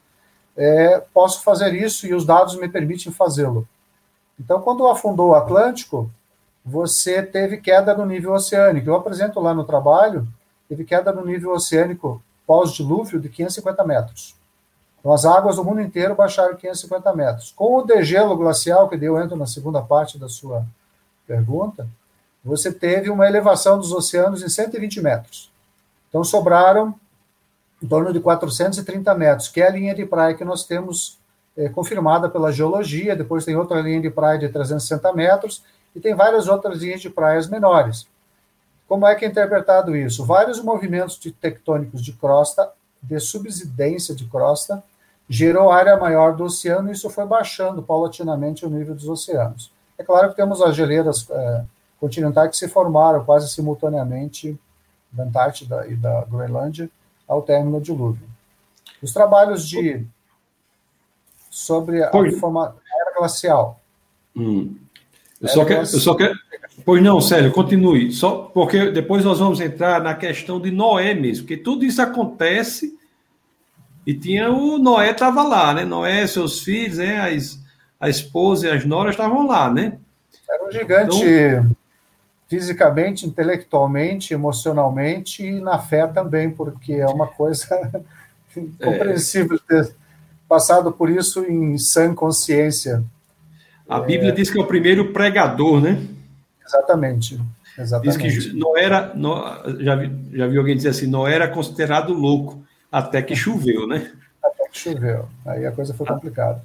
é, 0.56 1.00
posso 1.14 1.44
fazer 1.44 1.74
isso 1.74 2.08
e 2.08 2.14
os 2.14 2.26
dados 2.26 2.56
me 2.56 2.68
permitem 2.68 3.12
fazê-lo. 3.12 3.68
Então, 4.40 4.62
quando 4.62 4.88
afundou 4.88 5.30
o 5.30 5.36
Atlântico, 5.36 6.10
você 6.66 7.22
teve 7.22 7.58
queda 7.58 7.96
no 7.96 8.06
nível 8.06 8.34
oceânico. 8.34 8.90
Eu 8.90 8.96
apresento 8.96 9.40
lá 9.40 9.54
no 9.54 9.64
trabalho, 9.64 10.28
teve 10.68 10.84
queda 10.84 11.12
no 11.12 11.26
nível 11.26 11.52
oceânico 11.52 12.22
pós-dilúvio 12.46 13.20
de 13.20 13.30
550 13.30 13.84
metros. 13.84 14.36
Então, 15.04 15.12
as 15.12 15.26
águas 15.26 15.58
do 15.58 15.66
mundo 15.66 15.82
inteiro 15.82 16.16
baixaram 16.16 16.56
550 16.56 17.14
metros. 17.14 17.52
Com 17.52 17.76
o 17.76 17.82
degelo 17.82 18.38
glacial, 18.38 18.88
que 18.88 18.96
eu 18.96 19.22
entro 19.22 19.36
na 19.36 19.46
segunda 19.46 19.82
parte 19.82 20.18
da 20.18 20.30
sua 20.30 20.66
pergunta, 21.28 21.86
você 22.42 22.72
teve 22.72 23.10
uma 23.10 23.28
elevação 23.28 23.78
dos 23.78 23.92
oceanos 23.92 24.42
em 24.42 24.48
120 24.48 25.02
metros. 25.02 25.52
Então, 26.08 26.24
sobraram 26.24 26.96
em 27.82 27.88
torno 27.88 28.14
de 28.14 28.22
430 28.22 29.14
metros, 29.14 29.50
que 29.50 29.62
é 29.62 29.68
a 29.68 29.72
linha 29.72 29.94
de 29.94 30.06
praia 30.06 30.36
que 30.36 30.46
nós 30.46 30.66
temos 30.66 31.20
é, 31.58 31.68
confirmada 31.68 32.30
pela 32.30 32.54
geologia. 32.54 33.14
Depois 33.14 33.44
tem 33.44 33.58
outra 33.58 33.82
linha 33.82 34.00
de 34.00 34.10
praia 34.10 34.40
de 34.40 34.48
360 34.48 35.12
metros 35.12 35.62
e 35.94 36.00
tem 36.00 36.16
várias 36.16 36.48
outras 36.48 36.80
linhas 36.80 37.02
de 37.02 37.10
praias 37.10 37.50
menores. 37.50 38.08
Como 38.88 39.06
é 39.06 39.14
que 39.16 39.26
é 39.26 39.28
interpretado 39.28 39.98
isso? 39.98 40.26
Vários 40.26 40.64
movimentos 40.64 41.20
tectônicos 41.42 42.02
de 42.02 42.14
crosta, 42.14 42.72
de 43.02 43.20
subsidência 43.20 44.16
de 44.16 44.24
crosta, 44.26 44.82
gerou 45.34 45.72
área 45.72 45.98
maior 45.98 46.36
do 46.36 46.44
oceano 46.44 46.90
e 46.90 46.92
isso 46.92 47.10
foi 47.10 47.26
baixando 47.26 47.82
paulatinamente 47.82 48.68
o 48.68 48.70
nível 48.70 48.94
dos 48.94 49.10
oceanos. 49.10 49.72
É 49.98 50.04
claro 50.04 50.30
que 50.30 50.36
temos 50.36 50.62
as 50.62 50.76
geleiras 50.76 51.28
é, 51.28 51.64
continentais 52.00 52.52
que 52.52 52.58
se 52.58 52.68
formaram 52.68 53.26
quase 53.26 53.52
simultaneamente 53.52 54.56
da 55.12 55.24
Antártida 55.24 55.88
e 55.88 55.96
da 55.96 56.24
Groenlândia 56.26 56.88
ao 57.28 57.42
término 57.42 57.80
do 57.80 57.84
dilúvio. 57.84 58.28
Os 59.02 59.12
trabalhos 59.12 59.68
de 59.68 60.06
sobre 61.50 62.04
a, 62.04 62.12
forma, 62.40 62.76
era 62.96 63.18
glacial. 63.18 63.80
Hum. 64.36 64.76
Eu, 65.42 65.50
só 65.50 65.66
quero, 65.66 65.82
eu 65.82 65.86
só 65.86 66.14
quero. 66.14 66.36
Pois 66.86 67.02
não, 67.02 67.20
Célio, 67.20 67.52
continue. 67.52 68.12
Só 68.12 68.52
porque 68.54 68.92
depois 68.92 69.26
nós 69.26 69.40
vamos 69.40 69.60
entrar 69.60 70.00
na 70.00 70.14
questão 70.14 70.62
de 70.62 70.70
Noé 70.70 71.16
mesmo, 71.16 71.44
porque 71.44 71.58
tudo 71.58 71.84
isso 71.86 72.02
acontece 72.04 72.98
e 74.06 74.14
tinha 74.14 74.52
o 74.52 74.78
Noé 74.78 75.12
estava 75.12 75.44
lá, 75.44 75.74
né? 75.74 75.86
Noé, 75.86 76.28
seus 76.28 76.62
filhos, 76.62 76.98
né? 76.98 77.20
As, 77.20 77.60
a 78.00 78.10
esposa 78.10 78.68
e 78.68 78.72
as 78.72 78.86
noras 78.86 79.14
estavam 79.14 79.48
lá, 79.48 79.72
né? 79.72 79.98
Era 80.50 80.68
um 80.68 80.72
gigante 80.72 81.26
então, 81.26 81.76
fisicamente, 82.50 83.26
intelectualmente, 83.26 84.34
emocionalmente 84.34 85.44
e 85.44 85.60
na 85.60 85.80
fé 85.80 86.06
também, 86.06 86.52
porque 86.52 86.94
é 86.94 87.08
uma 87.08 87.28
coisa 87.28 88.06
incompreensível 88.56 89.58
ter 89.60 89.96
passado 90.48 90.92
por 90.92 91.10
isso 91.10 91.44
em 91.46 91.78
sã 91.78 92.14
consciência. 92.14 93.04
A 93.88 94.00
Bíblia 94.00 94.30
é... 94.30 94.34
diz 94.34 94.52
que 94.52 94.60
é 94.60 94.62
o 94.62 94.68
primeiro 94.68 95.14
pregador, 95.14 95.82
né? 95.82 96.06
Exatamente. 96.66 97.40
Exatamente. 97.78 98.30
Diz 98.30 98.48
que 98.48 98.54
não 98.54 98.78
era, 98.78 99.14
não, 99.16 99.42
já, 99.80 99.96
vi, 99.96 100.12
já 100.34 100.48
vi 100.48 100.58
alguém 100.58 100.76
dizer 100.76 100.90
assim, 100.90 101.08
não 101.08 101.28
era 101.28 101.48
considerado 101.48 102.14
louco 102.14 102.63
até 102.94 103.24
que 103.24 103.36
choveu, 103.36 103.88
né? 103.88 104.12
Até 104.44 104.70
que 104.70 104.78
choveu. 104.78 105.28
Aí 105.44 105.66
a 105.66 105.72
coisa 105.72 105.94
foi 105.96 106.06
complicada. 106.06 106.64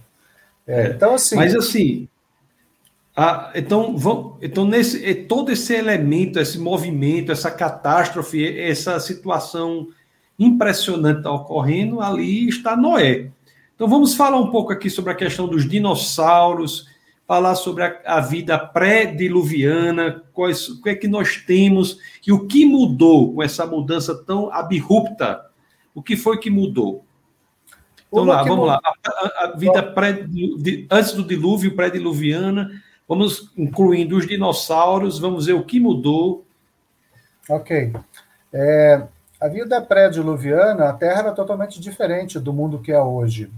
É, 0.67 0.83
é. 0.83 0.89
Então, 0.91 1.15
assim. 1.15 1.37
Mas 1.37 1.57
assim, 1.57 2.07
ah, 3.17 3.51
então, 3.55 3.97
vamos, 3.97 4.35
então 4.43 4.65
nesse, 4.65 5.13
todo 5.25 5.51
esse 5.51 5.75
elemento, 5.75 6.39
esse 6.39 6.59
movimento, 6.59 7.33
essa 7.33 7.51
catástrofe, 7.51 8.47
essa 8.61 9.01
situação 9.01 9.89
impressionante 10.39 11.19
está 11.19 11.33
ocorrendo, 11.33 12.01
ali 12.01 12.49
está 12.49 12.77
Noé. 12.77 13.31
Então 13.75 13.89
vamos 13.89 14.15
falar 14.15 14.39
um 14.39 14.51
pouco 14.51 14.71
aqui 14.71 14.89
sobre 14.91 15.11
a 15.11 15.17
questão 15.17 15.49
dos 15.49 15.69
dinossauros, 15.69 16.87
falar 17.27 17.55
sobre 17.57 17.83
a, 17.83 18.01
a 18.05 18.21
vida 18.21 18.57
pré-diluviana, 18.57 20.23
o 20.33 20.83
que 20.83 20.91
é 20.91 20.95
que 20.95 21.09
nós 21.09 21.39
temos 21.39 21.99
e 22.25 22.31
o 22.31 22.47
que 22.47 22.65
mudou 22.65 23.35
com 23.35 23.43
essa 23.43 23.67
mudança 23.67 24.15
tão 24.15 24.53
abrupta. 24.53 25.48
O 25.95 26.03
que 26.03 26.17
foi 26.17 26.39
que 26.39 26.51
mudou? 26.51 27.05
Então, 28.09 28.25
lá, 28.25 28.43
vamos 28.43 28.67
lá. 28.67 28.81
A, 29.07 29.45
a, 29.45 29.57
vida 29.57 29.83
pré, 29.83 30.13
de, 30.13 30.87
antes 30.91 31.13
do 31.13 31.25
dilúvio, 31.25 31.77
pré-diluviana, 31.77 32.71
vamos 33.07 33.53
incluindo 33.57 34.17
os 34.17 34.27
dinossauros, 34.27 35.19
vamos 35.19 35.47
ver 35.47 35.53
o 35.53 35.65
que 35.65 35.79
mudou. 35.79 36.45
Ok. 37.49 37.93
É, 38.53 39.03
a 39.41 39.49
vida 39.49 39.81
pré-diluviana, 39.81 40.89
a 40.89 40.93
Terra 40.95 41.21
era 41.21 41.33
totalmente 41.33 41.81
diferente 41.81 42.41
do 42.41 42.53
mundo 42.53 42.81
que 42.81 42.93
é 42.93 43.01
hoje. 43.01 43.51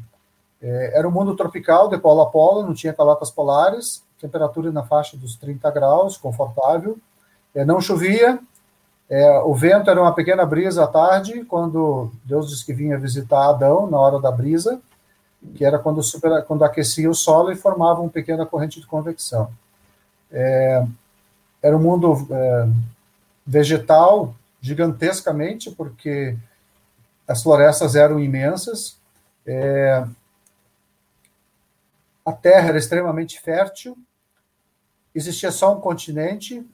É, 0.60 0.98
era 0.98 1.08
um 1.08 1.12
mundo 1.12 1.34
tropical, 1.34 1.88
de 1.88 1.98
polo 1.98 2.20
a 2.20 2.26
polo, 2.26 2.66
não 2.66 2.74
tinha 2.74 2.92
calotas 2.92 3.30
polares, 3.30 4.04
temperatura 4.20 4.70
na 4.70 4.82
faixa 4.82 5.16
dos 5.16 5.36
30 5.36 5.70
graus, 5.70 6.16
confortável. 6.16 6.98
É, 7.54 7.64
não 7.64 7.80
chovia, 7.80 8.38
é, 9.10 9.40
o 9.40 9.52
vento 9.52 9.90
era 9.90 10.00
uma 10.00 10.14
pequena 10.14 10.46
brisa 10.46 10.84
à 10.84 10.86
tarde, 10.86 11.44
quando 11.44 12.12
Deus 12.24 12.48
disse 12.48 12.64
que 12.64 12.72
vinha 12.72 12.96
visitar 12.96 13.50
Adão, 13.50 13.90
na 13.90 13.98
hora 13.98 14.20
da 14.20 14.30
brisa, 14.30 14.80
que 15.56 15.64
era 15.64 15.80
quando, 15.80 16.00
super, 16.00 16.44
quando 16.44 16.62
aquecia 16.62 17.10
o 17.10 17.14
solo 17.14 17.50
e 17.50 17.56
formava 17.56 18.00
uma 18.00 18.08
pequena 18.08 18.46
corrente 18.46 18.80
de 18.80 18.86
convecção. 18.86 19.50
É, 20.30 20.86
era 21.60 21.76
um 21.76 21.80
mundo 21.80 22.24
é, 22.30 22.68
vegetal 23.44 24.32
gigantescamente, 24.60 25.72
porque 25.72 26.36
as 27.26 27.42
florestas 27.42 27.96
eram 27.96 28.20
imensas, 28.20 28.96
é, 29.44 30.06
a 32.24 32.32
terra 32.32 32.68
era 32.68 32.78
extremamente 32.78 33.40
fértil, 33.40 33.98
existia 35.12 35.50
só 35.50 35.76
um 35.76 35.80
continente 35.80 36.64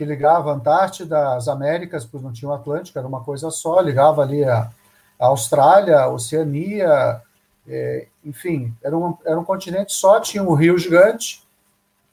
que 0.00 0.04
ligava 0.06 0.50
a 0.50 0.54
Antártida 0.54 1.34
às 1.34 1.46
Américas, 1.46 2.06
pois 2.06 2.22
não 2.22 2.32
tinha 2.32 2.50
o 2.50 2.54
Atlântico, 2.54 2.98
era 2.98 3.06
uma 3.06 3.22
coisa 3.22 3.50
só, 3.50 3.82
ligava 3.82 4.22
ali 4.22 4.42
a, 4.42 4.70
a 5.18 5.26
Austrália, 5.26 6.00
a 6.00 6.08
Oceania, 6.08 7.20
é, 7.68 8.06
enfim, 8.24 8.74
era 8.82 8.96
um, 8.96 9.14
era 9.26 9.38
um 9.38 9.44
continente 9.44 9.92
só, 9.92 10.18
tinha 10.18 10.42
um 10.42 10.54
rio 10.54 10.78
gigante, 10.78 11.46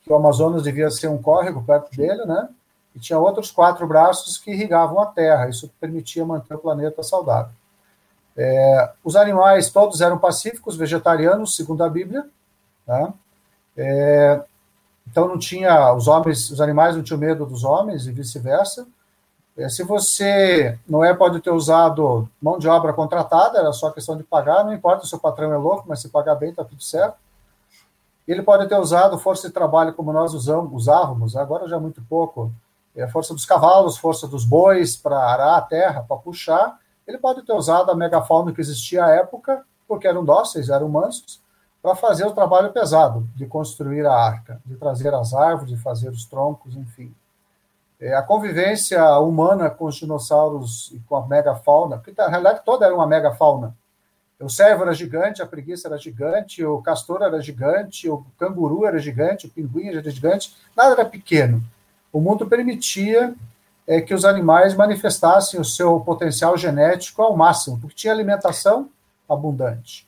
que 0.03 0.11
o 0.11 0.15
Amazonas 0.17 0.63
devia 0.63 0.91
ser 0.91 1.07
um 1.07 1.17
córrego 1.17 1.63
perto 1.63 1.95
dele, 1.95 2.25
né? 2.25 2.49
E 2.93 2.99
tinha 2.99 3.17
outros 3.17 3.51
quatro 3.51 3.87
braços 3.87 4.37
que 4.37 4.51
irrigavam 4.51 4.99
a 4.99 5.05
Terra, 5.05 5.47
isso 5.47 5.71
permitia 5.79 6.25
manter 6.25 6.55
o 6.55 6.59
planeta 6.59 7.01
saudável. 7.03 7.53
É, 8.35 8.91
os 9.01 9.15
animais 9.15 9.69
todos 9.69 10.01
eram 10.01 10.17
pacíficos, 10.17 10.75
vegetarianos, 10.75 11.55
segundo 11.55 11.85
a 11.85 11.89
Bíblia, 11.89 12.25
Tá? 12.85 13.13
É, 13.75 14.41
então 15.09 15.27
não 15.27 15.37
tinha 15.37 15.93
os 15.93 16.07
homens, 16.07 16.49
os 16.49 16.61
animais 16.61 16.95
não 16.95 17.03
tinham 17.03 17.19
medo 17.19 17.45
dos 17.45 17.63
homens 17.63 18.05
e 18.05 18.11
vice-versa. 18.11 18.87
É, 19.57 19.67
se 19.69 19.83
você 19.83 20.77
Noé 20.87 21.13
pode 21.13 21.39
ter 21.39 21.49
usado 21.49 22.29
mão 22.39 22.59
de 22.59 22.67
obra 22.67 22.93
contratada, 22.93 23.57
era 23.57 23.71
só 23.73 23.89
questão 23.89 24.15
de 24.15 24.23
pagar, 24.23 24.63
não 24.63 24.73
importa 24.73 25.05
se 25.05 25.15
o 25.15 25.19
patrão 25.19 25.51
é 25.51 25.57
louco, 25.57 25.85
mas 25.87 26.01
se 26.01 26.09
pagar 26.09 26.35
bem 26.35 26.51
está 26.51 26.63
tudo 26.63 26.83
certo. 26.83 27.17
Ele 28.27 28.43
pode 28.43 28.67
ter 28.67 28.77
usado 28.77 29.17
força 29.17 29.47
de 29.47 29.53
trabalho 29.53 29.93
como 29.93 30.11
nós 30.11 30.33
usamos, 30.33 30.71
usávamos, 30.73 31.35
agora 31.35 31.67
já 31.67 31.79
muito 31.79 32.01
pouco. 32.07 32.51
É, 32.95 33.07
força 33.07 33.33
dos 33.33 33.45
cavalos, 33.45 33.97
força 33.97 34.27
dos 34.27 34.43
bois 34.43 34.97
para 34.97 35.17
arar 35.17 35.57
a 35.57 35.61
terra, 35.61 36.03
para 36.07 36.17
puxar. 36.17 36.77
Ele 37.07 37.17
pode 37.17 37.43
ter 37.43 37.53
usado 37.53 37.89
a 37.89 37.95
megafauna 37.95 38.51
que 38.51 38.59
existia 38.59 39.05
à 39.05 39.11
época, 39.11 39.63
porque 39.87 40.07
eram 40.07 40.25
dóceis, 40.25 40.69
eram 40.69 40.89
mansos, 40.89 41.39
para 41.81 41.95
fazer 41.95 42.25
o 42.25 42.33
trabalho 42.33 42.71
pesado 42.71 43.27
de 43.35 43.45
construir 43.45 44.05
a 44.05 44.13
arca, 44.13 44.61
de 44.65 44.75
trazer 44.75 45.13
as 45.13 45.33
árvores, 45.33 45.69
de 45.69 45.77
fazer 45.77 46.09
os 46.09 46.25
troncos, 46.25 46.75
enfim. 46.75 47.13
É, 47.99 48.13
a 48.15 48.21
convivência 48.21 49.01
humana 49.19 49.69
com 49.69 49.85
os 49.85 49.95
dinossauros 49.95 50.91
e 50.93 50.99
com 50.99 51.15
a 51.15 51.25
megafauna, 51.25 51.97
porque 51.97 52.13
na 52.19 52.27
realidade 52.27 52.61
toda 52.63 52.85
era 52.85 52.93
uma 52.93 53.07
megafauna. 53.07 53.75
O 54.39 54.49
cervo 54.49 54.83
era 54.83 54.93
gigante, 54.93 55.41
a 55.41 55.47
preguiça 55.47 55.87
era 55.87 55.97
gigante, 55.97 56.63
o 56.63 56.79
castor 56.79 57.23
era 57.23 57.41
gigante, 57.41 58.07
o 58.07 58.23
canguru 58.37 58.85
era 58.85 58.99
gigante, 58.99 59.47
o 59.47 59.49
pinguim 59.49 59.87
era 59.87 60.11
gigante, 60.11 60.55
nada 60.75 60.91
era 60.91 61.05
pequeno. 61.05 61.63
O 62.13 62.21
mundo 62.21 62.45
permitia 62.45 63.33
é, 63.87 63.99
que 63.99 64.13
os 64.13 64.25
animais 64.25 64.75
manifestassem 64.75 65.59
o 65.59 65.65
seu 65.65 65.99
potencial 66.01 66.55
genético 66.55 67.23
ao 67.23 67.35
máximo, 67.35 67.79
porque 67.79 67.95
tinha 67.95 68.13
alimentação 68.13 68.91
abundante 69.27 70.06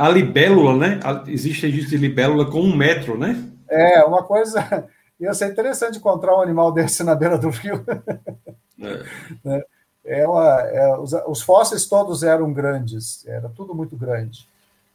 a 0.00 0.08
libélula, 0.08 0.76
né? 0.76 1.00
Existe 1.26 1.66
registro 1.66 1.90
de 1.90 1.98
libélula 1.98 2.50
com 2.50 2.60
um 2.60 2.74
metro, 2.74 3.18
né? 3.18 3.36
É, 3.68 4.02
uma 4.02 4.22
coisa. 4.22 4.88
Ia 5.20 5.34
ser 5.34 5.50
interessante 5.50 5.98
encontrar 5.98 6.34
um 6.34 6.40
animal 6.40 6.72
desse 6.72 7.04
na 7.04 7.14
beira 7.14 7.38
do 7.38 7.50
rio. 7.50 7.84
É. 8.82 9.04
Né? 9.44 9.62
é 10.02 10.26
uma, 10.26 10.60
é, 10.62 10.96
os, 10.96 11.12
os, 11.12 11.42
fósseis 11.42 11.84
todos 11.84 12.22
eram 12.22 12.50
grandes, 12.50 13.26
era 13.26 13.50
tudo 13.50 13.74
muito 13.74 13.94
grande. 13.94 14.48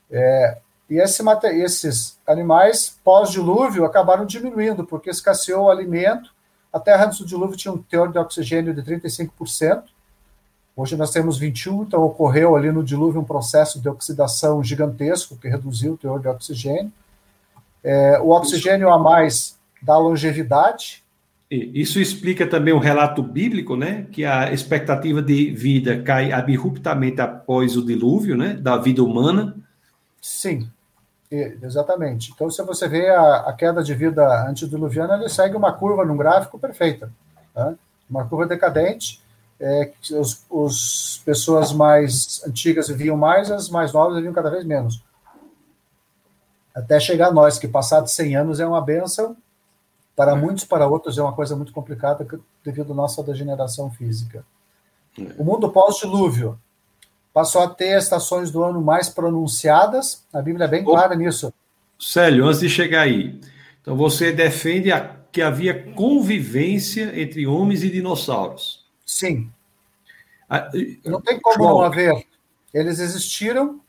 É, 0.09 0.57
e 0.89 0.97
esse, 0.97 1.21
esses 1.53 2.19
animais, 2.25 2.99
pós-dilúvio, 3.03 3.85
acabaram 3.85 4.25
diminuindo, 4.25 4.83
porque 4.83 5.11
escasseou 5.11 5.65
o 5.65 5.69
alimento. 5.69 6.33
A 6.73 6.79
Terra 6.79 7.05
antes 7.05 7.19
do 7.19 7.27
dilúvio 7.27 7.55
tinha 7.55 7.71
um 7.71 7.77
teor 7.77 8.11
de 8.11 8.17
oxigênio 8.17 8.73
de 8.73 8.81
35%, 8.81 9.83
Hoje 10.77 10.97
nós 10.97 11.11
temos 11.11 11.38
21, 11.38 11.83
então 11.83 12.03
ocorreu 12.03 12.53
ali 12.53 12.69
no 12.69 12.83
dilúvio 12.83 13.21
um 13.21 13.25
processo 13.25 13.79
de 13.79 13.88
oxidação 13.88 14.61
gigantesco 14.61 15.38
que 15.38 15.47
reduziu 15.47 15.93
o 15.93 15.97
teor 15.97 16.19
de 16.19 16.27
oxigênio. 16.27 16.91
É, 17.81 18.19
o 18.19 18.31
oxigênio 18.31 18.89
a 18.89 18.99
mais 18.99 19.57
dá 19.81 19.97
longevidade. 19.97 21.01
Isso 21.49 21.97
explica 21.97 22.45
também 22.45 22.73
o 22.73 22.79
relato 22.79 23.23
bíblico, 23.23 23.77
né, 23.77 24.05
que 24.11 24.25
a 24.25 24.51
expectativa 24.51 25.21
de 25.21 25.51
vida 25.51 26.01
cai 26.01 26.33
abruptamente 26.33 27.21
após 27.21 27.77
o 27.77 27.85
dilúvio, 27.85 28.35
né, 28.35 28.55
da 28.55 28.75
vida 28.75 29.01
humana. 29.01 29.55
Sim, 30.19 30.69
exatamente. 31.31 32.33
Então, 32.33 32.49
se 32.49 32.61
você 32.63 32.85
vê 32.88 33.07
a, 33.09 33.35
a 33.47 33.53
queda 33.53 33.81
de 33.81 33.93
vida 33.93 34.49
antediluviana, 34.49 35.15
ele 35.15 35.29
segue 35.29 35.55
uma 35.55 35.71
curva 35.71 36.03
num 36.03 36.17
gráfico 36.17 36.59
perfeita, 36.59 37.09
né? 37.55 37.75
uma 38.09 38.25
curva 38.25 38.45
decadente 38.45 39.23
é, 39.59 39.91
os, 40.11 40.45
os 40.49 41.21
pessoas 41.25 41.71
mais 41.71 42.41
antigas 42.45 42.87
viviam 42.87 43.15
mais, 43.15 43.49
as 43.49 43.69
mais 43.69 43.93
novas 43.93 44.15
viviam 44.15 44.33
cada 44.33 44.49
vez 44.49 44.65
menos. 44.65 45.03
Até 46.73 46.99
chegar 46.99 47.29
a 47.29 47.31
nós, 47.31 47.57
que 47.57 47.67
passados 47.67 48.11
100 48.11 48.35
anos 48.35 48.59
é 48.59 48.67
uma 48.67 48.81
benção, 48.81 49.35
para 50.15 50.33
é. 50.33 50.35
muitos, 50.35 50.65
para 50.65 50.87
outros 50.87 51.17
é 51.17 51.21
uma 51.21 51.33
coisa 51.33 51.55
muito 51.55 51.71
complicada 51.71 52.27
devido 52.63 52.91
à 52.91 52.95
nossa 52.95 53.23
degeneração 53.23 53.89
física. 53.89 54.45
É. 55.17 55.23
O 55.37 55.43
mundo 55.43 55.69
pós-dilúvio 55.69 56.59
passou 57.33 57.61
a 57.61 57.67
ter 57.67 57.97
estações 57.97 58.51
do 58.51 58.63
ano 58.63 58.81
mais 58.81 59.09
pronunciadas, 59.09 60.25
a 60.33 60.41
Bíblia 60.41 60.65
é 60.65 60.69
bem 60.69 60.83
clara 60.83 61.15
nisso. 61.15 61.53
Célio, 61.99 62.45
antes 62.45 62.59
de 62.59 62.69
chegar 62.69 63.01
aí, 63.01 63.39
então 63.81 63.95
você 63.95 64.31
defende 64.31 64.91
a, 64.91 65.15
que 65.31 65.41
havia 65.41 65.91
convivência 65.93 67.19
entre 67.19 67.45
homens 67.45 67.83
e 67.83 67.89
dinossauros. 67.89 68.84
Sim. 69.05 69.51
Ah, 70.49 70.69
não 71.05 71.21
tem 71.21 71.39
como 71.39 71.63
não 71.63 71.81
haver. 71.81 72.25
Eles 72.73 72.99
existiram. 72.99 73.79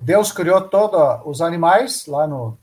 Deus 0.00 0.30
criou 0.32 0.60
todos 0.60 1.20
os 1.24 1.40
animais 1.40 2.06
lá 2.06 2.26
no 2.26 2.56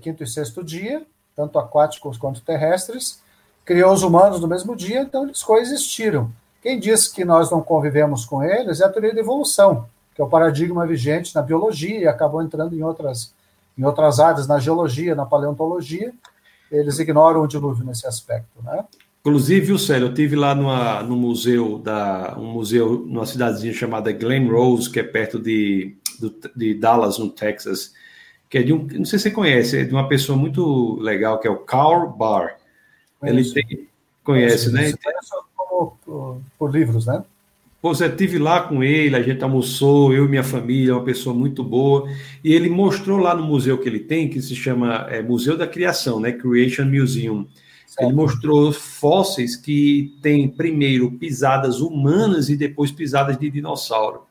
quinto 0.00 0.22
e 0.22 0.26
sexto 0.26 0.64
dia, 0.64 1.04
tanto 1.34 1.58
aquáticos 1.58 2.16
quanto 2.16 2.40
terrestres. 2.40 3.20
Criou 3.64 3.92
os 3.92 4.02
humanos 4.02 4.40
no 4.40 4.48
mesmo 4.48 4.74
dia, 4.74 5.02
então 5.02 5.24
eles 5.24 5.42
coexistiram. 5.42 6.30
Quem 6.62 6.78
diz 6.78 7.06
que 7.08 7.24
nós 7.24 7.50
não 7.50 7.62
convivemos 7.62 8.24
com 8.24 8.42
eles 8.42 8.80
é 8.80 8.84
a 8.84 8.88
teoria 8.88 9.14
da 9.14 9.20
evolução, 9.20 9.86
que 10.14 10.20
é 10.20 10.24
o 10.24 10.28
paradigma 10.28 10.86
vigente 10.86 11.34
na 11.34 11.42
biologia 11.42 11.98
e 11.98 12.08
acabou 12.08 12.42
entrando 12.42 12.74
em 12.74 12.82
outras, 12.82 13.34
em 13.76 13.84
outras 13.84 14.18
áreas, 14.18 14.46
na 14.46 14.58
geologia, 14.58 15.14
na 15.14 15.26
paleontologia. 15.26 16.12
Eles 16.70 16.98
ignoram 16.98 17.42
o 17.42 17.46
dilúvio 17.46 17.84
nesse 17.84 18.06
aspecto, 18.06 18.62
né? 18.62 18.84
Inclusive, 19.28 19.66
viu, 19.66 19.78
Célio, 19.78 20.08
eu 20.08 20.14
tive 20.14 20.34
lá 20.34 20.54
numa, 20.54 21.02
no 21.02 21.14
museu 21.14 21.78
da 21.78 22.34
um 22.38 22.46
museu 22.46 23.04
numa 23.06 23.26
cidadezinha 23.26 23.74
chamada 23.74 24.10
Glen 24.10 24.48
Rose, 24.48 24.88
que 24.88 24.98
é 24.98 25.02
perto 25.02 25.38
de, 25.38 25.94
do, 26.18 26.34
de 26.56 26.72
Dallas, 26.72 27.18
no 27.18 27.28
Texas, 27.28 27.92
que 28.48 28.56
é 28.56 28.62
de 28.62 28.72
um, 28.72 28.86
não 28.90 29.04
sei 29.04 29.18
se 29.18 29.24
você 29.24 29.30
conhece, 29.30 29.76
é 29.76 29.84
de 29.84 29.92
uma 29.92 30.08
pessoa 30.08 30.36
muito 30.36 30.98
legal 31.00 31.38
que 31.38 31.46
é 31.46 31.50
o 31.50 31.58
Carl 31.58 32.08
Barr. 32.08 32.56
Ele 33.22 33.44
tem, 33.52 33.86
conhece, 34.24 34.72
né? 34.72 34.94
Por, 35.54 35.92
por, 36.02 36.40
por 36.58 36.74
livros, 36.74 37.04
né? 37.04 37.22
Pois 37.82 38.00
é, 38.00 38.08
tive 38.08 38.38
lá 38.38 38.62
com 38.62 38.82
ele, 38.82 39.14
a 39.14 39.22
gente 39.22 39.44
almoçou, 39.44 40.14
eu 40.14 40.24
e 40.24 40.28
minha 40.28 40.42
família, 40.42 40.94
uma 40.94 41.04
pessoa 41.04 41.36
muito 41.36 41.62
boa, 41.62 42.10
e 42.42 42.54
ele 42.54 42.70
mostrou 42.70 43.18
lá 43.18 43.34
no 43.34 43.44
museu 43.44 43.76
que 43.76 43.88
ele 43.90 44.00
tem, 44.00 44.30
que 44.30 44.40
se 44.40 44.56
chama 44.56 45.06
é, 45.10 45.20
Museu 45.20 45.54
da 45.54 45.66
Criação, 45.66 46.18
né? 46.18 46.32
Creation 46.32 46.86
Museum 46.86 47.46
ele 47.98 48.12
mostrou 48.12 48.72
fósseis 48.72 49.56
que 49.56 50.16
têm 50.22 50.48
primeiro 50.48 51.10
pisadas 51.12 51.80
humanas 51.80 52.48
e 52.48 52.56
depois 52.56 52.90
pisadas 52.90 53.38
de 53.38 53.50
dinossauro. 53.50 54.26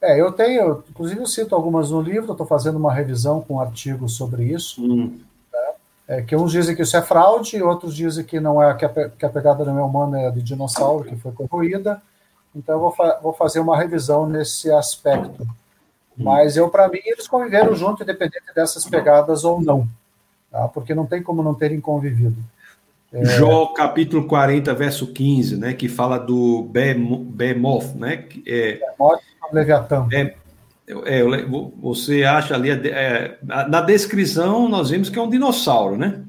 É, 0.00 0.20
eu 0.20 0.30
tenho, 0.30 0.84
inclusive 0.88 1.20
eu 1.20 1.26
cito 1.26 1.54
algumas 1.54 1.90
no 1.90 2.00
livro, 2.00 2.32
estou 2.32 2.46
fazendo 2.46 2.76
uma 2.76 2.92
revisão 2.92 3.40
com 3.40 3.54
um 3.54 3.60
artigo 3.60 4.08
sobre 4.08 4.44
isso. 4.44 4.82
Hum. 4.82 5.18
Né? 5.52 5.66
é, 6.08 6.22
que 6.22 6.36
uns 6.36 6.52
dizem 6.52 6.76
que 6.76 6.82
isso 6.82 6.96
é 6.96 7.02
fraude, 7.02 7.62
outros 7.62 7.94
dizem 7.94 8.24
que 8.24 8.38
não 8.38 8.62
é 8.62 8.74
que 8.74 8.84
a, 8.84 9.08
que 9.10 9.26
a 9.26 9.30
pegada 9.30 9.64
não 9.64 9.78
é 9.78 9.82
humana 9.82 10.20
é 10.20 10.30
de 10.30 10.42
dinossauro 10.42 11.04
que 11.04 11.16
foi 11.16 11.32
corroída. 11.32 12.00
Então 12.54 12.76
eu 12.76 12.80
vou, 12.80 12.92
fa 12.92 13.18
vou 13.22 13.32
fazer 13.32 13.60
uma 13.60 13.76
revisão 13.76 14.28
nesse 14.28 14.70
aspecto. 14.70 15.46
Mas 16.16 16.56
eu, 16.56 16.70
para 16.70 16.88
mim, 16.88 17.00
eles 17.04 17.28
conviveram 17.28 17.74
junto, 17.74 18.02
independente 18.02 18.54
dessas 18.54 18.86
pegadas 18.86 19.44
ou 19.44 19.60
não, 19.60 19.86
tá? 20.50 20.66
porque 20.68 20.94
não 20.94 21.04
tem 21.04 21.22
como 21.22 21.42
não 21.42 21.54
terem 21.54 21.78
convivido. 21.78 22.36
É... 23.12 23.24
Jó, 23.24 23.66
capítulo 23.68 24.26
40, 24.26 24.74
verso 24.74 25.06
15, 25.06 25.56
né, 25.56 25.72
que 25.72 25.88
fala 25.88 26.18
do 26.18 26.64
Bemoth, 26.64 27.94
né? 27.94 28.18
Que 28.18 28.42
é, 28.46 28.80
Bemoth, 28.98 29.20
Leviatã. 29.52 30.08
É, 30.12 30.34
é, 30.88 31.22
você 31.80 32.24
acha 32.24 32.54
ali, 32.54 32.70
é, 32.70 33.38
na 33.42 33.80
descrição 33.80 34.68
nós 34.68 34.90
vimos 34.90 35.08
que 35.08 35.18
é 35.18 35.22
um 35.22 35.30
dinossauro, 35.30 35.96
né? 35.96 36.22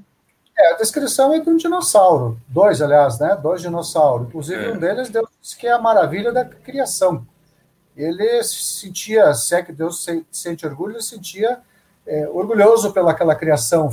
É, 0.57 0.73
a 0.73 0.77
descrição 0.77 1.33
é 1.33 1.39
de 1.39 1.49
um 1.49 1.57
dinossauro, 1.57 2.39
dois, 2.47 2.81
aliás, 2.81 3.19
né? 3.19 3.37
Dois 3.41 3.61
dinossauros. 3.61 4.27
Inclusive, 4.27 4.65
é. 4.65 4.71
um 4.71 4.77
deles, 4.77 5.09
Deus 5.09 5.29
disse 5.39 5.55
que 5.55 5.67
é 5.67 5.71
a 5.71 5.79
maravilha 5.79 6.31
da 6.31 6.43
criação. 6.43 7.25
Ele 7.95 8.43
sentia, 8.43 9.33
se 9.33 9.55
é 9.55 9.61
que 9.61 9.71
Deus 9.71 10.05
sente 10.31 10.65
orgulho, 10.65 10.93
ele 10.93 11.03
sentia 11.03 11.59
é, 12.05 12.27
orgulhoso 12.27 12.91
pelaquela 12.91 13.35
criação, 13.35 13.89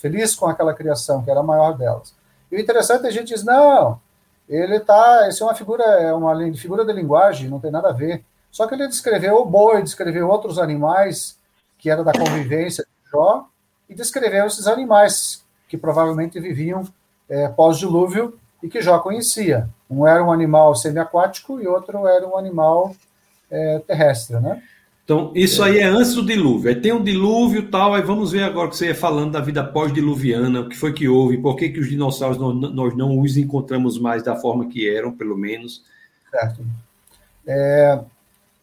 feliz 0.00 0.34
com 0.36 0.46
aquela 0.46 0.74
criação, 0.74 1.22
que 1.22 1.30
era 1.30 1.40
a 1.40 1.44
maior 1.44 1.76
delas. 1.76 2.14
E 2.54 2.56
o 2.56 2.60
interessante 2.60 3.04
é 3.04 3.08
a 3.08 3.10
gente 3.10 3.34
diz, 3.34 3.42
não, 3.42 4.00
ele 4.48 4.78
tá, 4.78 5.26
isso 5.28 5.42
é 5.42 5.46
uma 5.48 5.56
figura, 5.56 5.82
é 5.82 6.12
uma 6.12 6.36
figura 6.54 6.84
de 6.84 6.92
linguagem, 6.92 7.50
não 7.50 7.58
tem 7.58 7.70
nada 7.72 7.88
a 7.88 7.92
ver. 7.92 8.24
Só 8.48 8.68
que 8.68 8.74
ele 8.74 8.86
descreveu 8.86 9.38
o 9.38 9.44
boi, 9.44 9.82
descreveu 9.82 10.28
outros 10.28 10.56
animais 10.56 11.36
que 11.76 11.90
era 11.90 12.04
da 12.04 12.12
convivência 12.12 12.84
de 12.84 13.10
Jó, 13.10 13.48
e 13.90 13.94
descreveu 13.94 14.46
esses 14.46 14.68
animais 14.68 15.44
que 15.68 15.76
provavelmente 15.76 16.38
viviam 16.38 16.86
é, 17.28 17.48
pós-dilúvio 17.48 18.38
e 18.62 18.68
que 18.68 18.80
Jó 18.80 19.00
conhecia. 19.00 19.68
Um 19.90 20.06
era 20.06 20.22
um 20.22 20.30
animal 20.30 20.76
semiaquático 20.76 21.60
e 21.60 21.66
outro 21.66 22.06
era 22.06 22.24
um 22.24 22.38
animal 22.38 22.94
é, 23.50 23.80
terrestre, 23.80 24.38
né? 24.38 24.62
Então, 25.04 25.32
isso 25.34 25.62
aí 25.62 25.78
é 25.78 25.84
antes 25.84 26.14
do 26.14 26.24
dilúvio. 26.24 26.70
Aí 26.70 26.80
tem 26.80 26.92
um 26.92 27.02
dilúvio 27.02 27.70
tal, 27.70 27.92
aí 27.92 28.00
vamos 28.00 28.32
ver 28.32 28.42
agora 28.42 28.70
que 28.70 28.76
você 28.76 28.86
ia 28.86 28.94
falando 28.94 29.32
da 29.32 29.40
vida 29.40 29.62
pós-diluviana, 29.62 30.60
o 30.60 30.68
que 30.68 30.76
foi 30.76 30.94
que 30.94 31.06
houve, 31.06 31.36
por 31.36 31.56
que, 31.56 31.68
que 31.68 31.78
os 31.78 31.90
dinossauros 31.90 32.38
nós, 32.38 32.72
nós 32.72 32.96
não 32.96 33.20
os 33.20 33.36
encontramos 33.36 33.98
mais 33.98 34.22
da 34.22 34.34
forma 34.34 34.66
que 34.66 34.88
eram, 34.88 35.12
pelo 35.12 35.36
menos. 35.36 35.82
Certo. 36.30 36.64
É, 37.46 38.00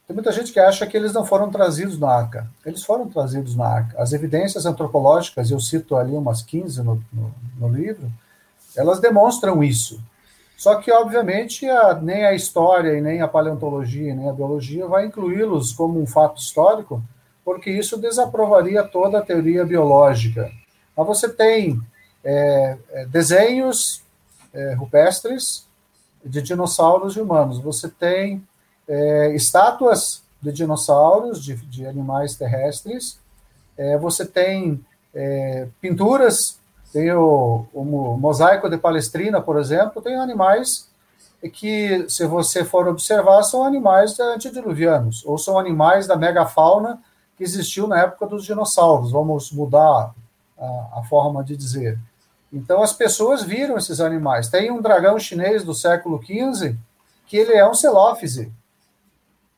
tem 0.08 0.16
muita 0.16 0.32
gente 0.32 0.52
que 0.52 0.60
acha 0.60 0.88
que 0.88 0.98
eles 0.98 1.14
não 1.14 1.24
foram 1.24 1.52
trazidos 1.52 2.00
na 2.00 2.10
arca. 2.10 2.50
Eles 2.66 2.84
foram 2.84 3.08
trazidos 3.08 3.56
na 3.56 3.68
arca. 3.68 4.02
As 4.02 4.12
evidências 4.12 4.66
antropológicas, 4.66 5.52
eu 5.52 5.60
cito 5.60 5.96
ali 5.96 6.12
umas 6.12 6.42
15 6.42 6.82
no, 6.82 7.02
no, 7.14 7.34
no 7.58 7.70
livro, 7.70 8.12
elas 8.76 9.00
demonstram 9.00 9.64
isso. 9.64 10.02
Só 10.62 10.76
que, 10.76 10.92
obviamente, 10.92 11.68
a, 11.68 11.96
nem 11.96 12.24
a 12.24 12.36
história, 12.36 12.96
e 12.96 13.02
nem 13.02 13.20
a 13.20 13.28
paleontologia, 13.28 14.14
nem 14.14 14.30
a 14.30 14.32
biologia 14.32 14.86
vai 14.86 15.08
incluí-los 15.08 15.74
como 15.74 16.00
um 16.00 16.06
fato 16.06 16.40
histórico, 16.40 17.02
porque 17.44 17.72
isso 17.72 17.98
desaprovaria 17.98 18.84
toda 18.84 19.18
a 19.18 19.24
teoria 19.24 19.66
biológica. 19.66 20.52
Mas 20.96 21.08
você 21.08 21.28
tem 21.28 21.82
é, 22.24 22.78
é, 22.92 23.06
desenhos 23.08 24.04
é, 24.54 24.76
rupestres 24.76 25.66
de 26.24 26.44
dinossauros 26.44 27.16
e 27.16 27.22
humanos. 27.22 27.58
Você 27.58 27.90
tem 27.90 28.48
é, 28.88 29.34
estátuas 29.34 30.22
de 30.40 30.52
dinossauros, 30.52 31.44
de, 31.44 31.56
de 31.56 31.88
animais 31.88 32.36
terrestres. 32.36 33.20
É, 33.76 33.98
você 33.98 34.28
tem 34.28 34.80
é, 35.12 35.68
pinturas, 35.82 36.61
tem 36.92 37.12
o, 37.14 37.66
o, 37.74 37.84
mosaico 38.18 38.70
de 38.70 38.78
Palestrina, 38.78 39.42
por 39.42 39.58
exemplo, 39.58 40.02
tem 40.02 40.16
animais 40.16 40.90
que, 41.54 42.06
se 42.10 42.26
você 42.26 42.66
for 42.66 42.88
observar, 42.88 43.44
são 43.44 43.64
animais 43.64 44.20
antediluvianos, 44.20 45.26
ou 45.26 45.38
são 45.38 45.58
animais 45.58 46.06
da 46.06 46.16
megafauna 46.16 47.02
que 47.38 47.44
existiu 47.44 47.88
na 47.88 48.00
época 48.00 48.28
dos 48.28 48.44
dinossauros. 48.44 49.12
Vamos 49.12 49.52
mudar 49.52 50.14
a, 50.60 51.00
a 51.00 51.04
forma 51.10 51.44
de 51.44 51.56
dizer. 51.56 51.98
Então, 52.52 52.84
as 52.84 52.92
pessoas 52.92 53.42
viram 53.42 53.78
esses 53.78 54.02
animais. 54.02 54.50
Tem 54.50 54.70
um 54.70 54.82
dragão 54.82 55.18
chinês 55.18 55.64
do 55.64 55.74
século 55.74 56.22
XV 56.22 56.76
que 57.26 57.38
ele 57.38 57.54
é 57.54 57.68
um 57.68 57.74
celófise. 57.74 58.52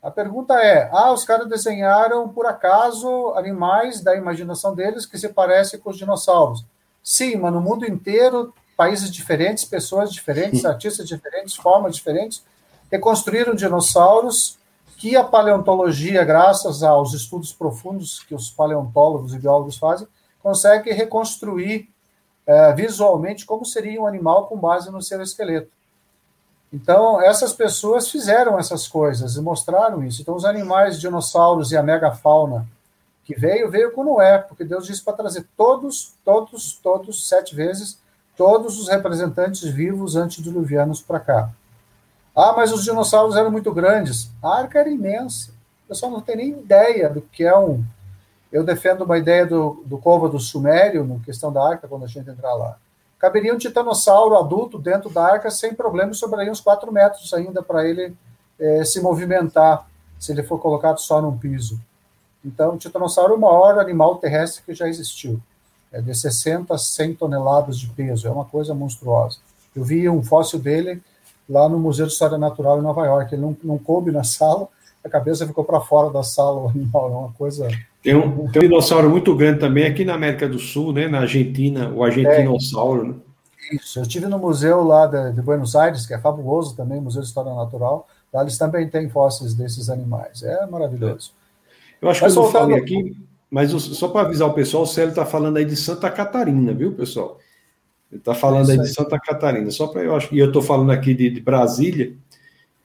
A 0.02 0.12
pergunta 0.12 0.54
é: 0.56 0.90
ah, 0.92 1.12
os 1.12 1.26
caras 1.26 1.48
desenharam 1.48 2.30
por 2.30 2.46
acaso 2.46 3.34
animais 3.36 4.02
da 4.02 4.16
imaginação 4.16 4.76
deles 4.76 5.06
que 5.08 5.18
se 5.18 5.30
parecem 5.30 5.80
com 5.80 5.90
os 5.90 5.98
dinossauros? 5.98 6.64
Sim, 7.04 7.36
mas 7.36 7.52
no 7.52 7.60
mundo 7.60 7.86
inteiro, 7.86 8.54
países 8.78 9.12
diferentes, 9.12 9.66
pessoas 9.66 10.12
diferentes, 10.12 10.64
artistas 10.64 11.08
diferentes, 11.08 11.56
formas 11.56 11.96
diferentes, 11.96 12.44
reconstruíram 12.90 13.54
dinossauros 13.54 14.58
que 14.98 15.18
a 15.18 15.24
paleontologia, 15.24 16.24
graças 16.24 16.82
aos 16.82 17.14
estudos 17.14 17.52
profundos 17.52 18.24
que 18.24 18.34
os 18.34 18.50
paleontólogos 18.50 19.34
e 19.34 19.40
biólogos 19.40 19.78
fazem, 19.78 20.08
consegue 20.42 20.92
reconstruir 20.92 21.90
é, 22.46 22.72
visualmente 22.74 23.46
como 23.46 23.66
seria 23.66 24.02
um 24.02 24.08
animal 24.08 24.48
com 24.48 24.58
base 24.58 24.90
no 24.90 25.02
seu 25.02 25.22
esqueleto. 25.22 25.70
Então, 26.72 27.22
essas 27.22 27.54
pessoas 27.54 28.10
fizeram 28.10 28.58
essas 28.58 28.88
coisas 28.88 29.36
e 29.36 29.42
mostraram 29.42 30.04
isso. 30.04 30.22
Então, 30.22 30.36
os 30.36 30.46
animais, 30.46 31.00
dinossauros 31.00 31.72
e 31.72 31.78
a 31.78 31.84
megafauna 31.84 32.68
que 33.24 33.36
veio, 33.36 33.70
veio 33.70 33.92
com 33.92 34.04
Noé, 34.04 34.38
porque 34.38 34.64
Deus 34.64 34.86
disse 34.86 35.04
para 35.04 35.14
trazer 35.14 35.48
todos, 35.56 36.14
todos, 36.26 36.80
todos, 36.82 37.28
sete 37.28 37.56
vezes, 37.56 38.00
todos 38.36 38.80
os 38.80 38.90
representantes 38.90 39.64
vivos 39.64 40.16
antediluvianos 40.16 41.02
para 41.02 41.20
cá. 41.20 41.50
Ah, 42.36 42.54
mas 42.56 42.72
os 42.74 42.84
dinossauros 42.84 43.36
eram 43.36 43.52
muito 43.52 43.72
grandes. 43.72 44.32
A 44.42 44.58
arca 44.58 44.80
era 44.80 44.90
imensa. 44.90 45.52
O 45.86 45.90
pessoal 45.90 46.12
não 46.12 46.22
tem 46.22 46.36
nem 46.36 46.50
ideia 46.50 47.10
do 47.10 47.22
que 47.22 47.44
é 47.44 47.58
um. 47.58 47.84
Eu 48.52 48.64
defendo 48.64 49.04
uma 49.04 49.18
ideia 49.18 49.46
do, 49.46 49.84
do 49.86 49.98
Cova 49.98 50.28
do 50.28 50.40
Sumério, 50.40 51.06
na 51.06 51.20
questão 51.20 51.52
da 51.52 51.64
arca, 51.64 51.88
quando 51.88 52.06
a 52.06 52.08
gente 52.08 52.30
entrar 52.30 52.54
lá 52.54 52.78
caberia 53.24 53.56
um 53.56 53.58
titanossauro 53.58 54.36
adulto 54.36 54.78
dentro 54.78 55.10
da 55.10 55.24
arca 55.24 55.50
sem 55.50 55.74
problema, 55.74 56.14
sobraria 56.14 56.52
uns 56.52 56.60
4 56.60 56.92
metros 56.92 57.34
ainda 57.34 57.64
para 57.64 57.88
ele 57.88 58.14
é, 58.60 58.84
se 58.84 59.00
movimentar, 59.00 59.88
se 60.20 60.34
ele 60.34 60.44
for 60.44 60.60
colocado 60.60 61.00
só 61.00 61.22
num 61.22 61.38
piso. 61.38 61.80
Então, 62.46 62.76
o 62.76 62.78
titanossauro 62.78 63.34
é 63.34 63.38
o 63.38 63.40
maior 63.40 63.80
animal 63.80 64.18
terrestre 64.18 64.64
que 64.66 64.74
já 64.74 64.88
existiu. 64.88 65.40
É 65.92 66.02
de 66.02 66.14
60 66.14 66.74
a 66.74 66.78
100 66.78 67.16
toneladas 67.16 67.78
de 67.78 67.88
peso, 67.88 68.28
é 68.28 68.32
uma 68.32 68.46
coisa 68.46 68.74
monstruosa. 68.74 69.38
Eu 69.76 69.84
vi 69.84 70.10
um 70.10 70.24
fóssil 70.24 70.60
dele 70.60 71.02
lá 71.48 71.70
no 71.70 71.80
Museu 71.80 72.06
de 72.06 72.14
História 72.14 72.38
Natural 72.38 72.80
em 72.80 72.84
Nova 72.84 73.06
York. 73.06 73.34
Ele 73.34 73.42
não, 73.42 73.58
não 73.64 73.78
coube 73.78 74.12
na 74.12 74.24
sala, 74.24 74.68
a 75.04 75.10
cabeça 75.10 75.46
ficou 75.46 75.64
para 75.64 75.80
fora 75.82 76.12
da 76.12 76.24
sala, 76.24 76.62
o 76.62 76.70
animal, 76.70 77.10
é 77.10 77.16
uma 77.16 77.32
coisa 77.34 77.68
tem 78.04 78.14
um, 78.14 78.50
tem 78.50 78.62
um 78.62 78.66
dinossauro 78.66 79.10
muito 79.10 79.34
grande 79.34 79.62
também 79.62 79.86
aqui 79.86 80.04
na 80.04 80.14
América 80.14 80.48
do 80.48 80.60
Sul, 80.60 80.92
né? 80.92 81.08
Na 81.08 81.22
Argentina, 81.22 81.90
o 81.90 82.04
argentinossauro, 82.04 83.06
é, 83.06 83.08
né? 83.08 83.16
Isso, 83.72 83.98
eu 83.98 84.04
estive 84.04 84.26
no 84.26 84.38
museu 84.38 84.84
lá 84.84 85.08
de, 85.08 85.32
de, 85.32 85.42
Buenos 85.42 85.74
Aires, 85.74 86.06
que 86.06 86.14
é 86.14 86.20
fabuloso 86.20 86.76
também, 86.76 87.00
Museu 87.00 87.22
de 87.22 87.30
História 87.30 87.54
Natural. 87.54 88.06
Lá 88.32 88.42
eles 88.42 88.58
também 88.58 88.90
têm 88.90 89.10
fósseis 89.10 89.54
desses 89.54 89.90
animais. 89.90 90.44
É 90.44 90.66
maravilhoso. 90.66 91.32
Eu 92.04 92.10
acho 92.10 92.22
mas 92.22 92.34
que 92.34 92.40
eu 92.40 92.44
não 92.44 92.52
falei 92.52 92.78
aqui, 92.78 93.16
mas 93.50 93.72
só 93.72 94.10
para 94.10 94.28
avisar 94.28 94.50
o 94.50 94.54
pessoal, 94.54 94.84
o 94.84 94.88
Célio 94.88 95.12
está 95.12 95.26
falando 95.26 95.56
aí 95.56 95.64
de 95.64 95.78
Santa 95.78 96.12
Catarina, 96.12 96.74
viu, 96.74 96.92
pessoal? 96.92 97.40
Ele 98.12 98.20
está 98.20 98.36
falando 98.36 98.70
é 98.70 98.74
aí, 98.74 98.80
aí 98.80 98.86
de 98.86 98.94
Santa 98.94 99.18
Catarina. 99.18 99.72
Só 99.72 99.88
para 99.88 100.04
eu 100.04 100.14
acho, 100.14 100.36
e 100.36 100.40
eu 100.40 100.48
estou 100.48 100.62
falando 100.62 100.92
aqui 100.92 101.14
de, 101.14 101.30
de 101.30 101.40
Brasília, 101.40 102.14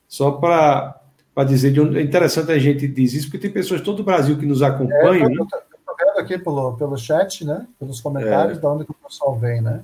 só 0.07 0.31
para 0.31 0.95
para 1.35 1.45
dizer 1.45 1.73
de 1.73 1.81
onde 1.81 1.99
é 1.99 2.03
interessante 2.03 2.51
a 2.51 2.59
gente 2.59 2.87
dizer 2.89 3.19
isso, 3.19 3.27
porque 3.27 3.39
tem 3.39 3.51
pessoas 3.51 3.81
de 3.81 3.85
todo 3.85 4.01
o 4.01 4.05
Brasil 4.05 4.37
que 4.39 4.47
nos 4.47 4.62
acompanham. 4.62 5.29
É, 5.29 5.35
eu 5.37 5.43
estou 5.45 5.59
né? 5.59 5.64
vendo 5.99 6.19
aqui 6.19 6.39
pelo, 6.39 6.77
pelo 6.77 6.97
chat, 6.97 7.45
né? 7.45 7.66
Pelos 7.79 8.01
comentários, 8.01 8.59
é. 8.59 8.61
de 8.61 8.66
onde 8.66 8.85
que 8.85 8.91
o 8.91 8.95
pessoal 8.95 9.37
vem, 9.37 9.61
né? 9.61 9.83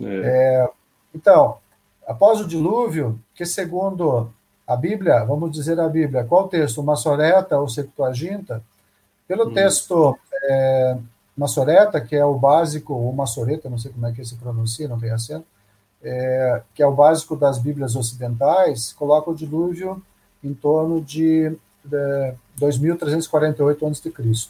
É. 0.00 0.04
é. 0.04 0.68
então, 1.14 1.58
após 2.06 2.40
o 2.40 2.46
dilúvio, 2.46 3.18
que 3.34 3.44
segundo 3.44 4.30
a 4.66 4.76
Bíblia, 4.76 5.24
vamos 5.24 5.52
dizer 5.52 5.78
a 5.78 5.88
Bíblia, 5.88 6.24
qual 6.24 6.48
texto? 6.48 6.82
Massoreta 6.82 7.58
ou 7.58 7.68
Septuaginta? 7.68 8.62
Pelo 9.28 9.48
hum. 9.48 9.54
texto 9.54 10.18
é, 10.44 10.96
Massoreta, 11.36 12.00
que 12.00 12.16
é 12.16 12.24
o 12.24 12.34
básico, 12.34 12.94
ou 12.94 13.12
Massoreta, 13.12 13.68
não 13.68 13.78
sei 13.78 13.92
como 13.92 14.06
é 14.06 14.12
que 14.12 14.24
se 14.24 14.36
pronuncia, 14.36 14.88
não 14.88 14.98
tem 14.98 15.10
acento, 15.10 15.46
é, 16.02 16.62
que 16.74 16.82
é 16.82 16.86
o 16.86 16.94
básico 16.94 17.36
das 17.36 17.58
Bíblias 17.58 17.96
ocidentais, 17.96 18.92
coloca 18.92 19.30
o 19.30 19.34
dilúvio 19.34 20.02
em 20.42 20.52
torno 20.52 21.00
de, 21.00 21.50
de 21.84 22.34
2.348 22.60 23.90
a.C. 23.90 24.48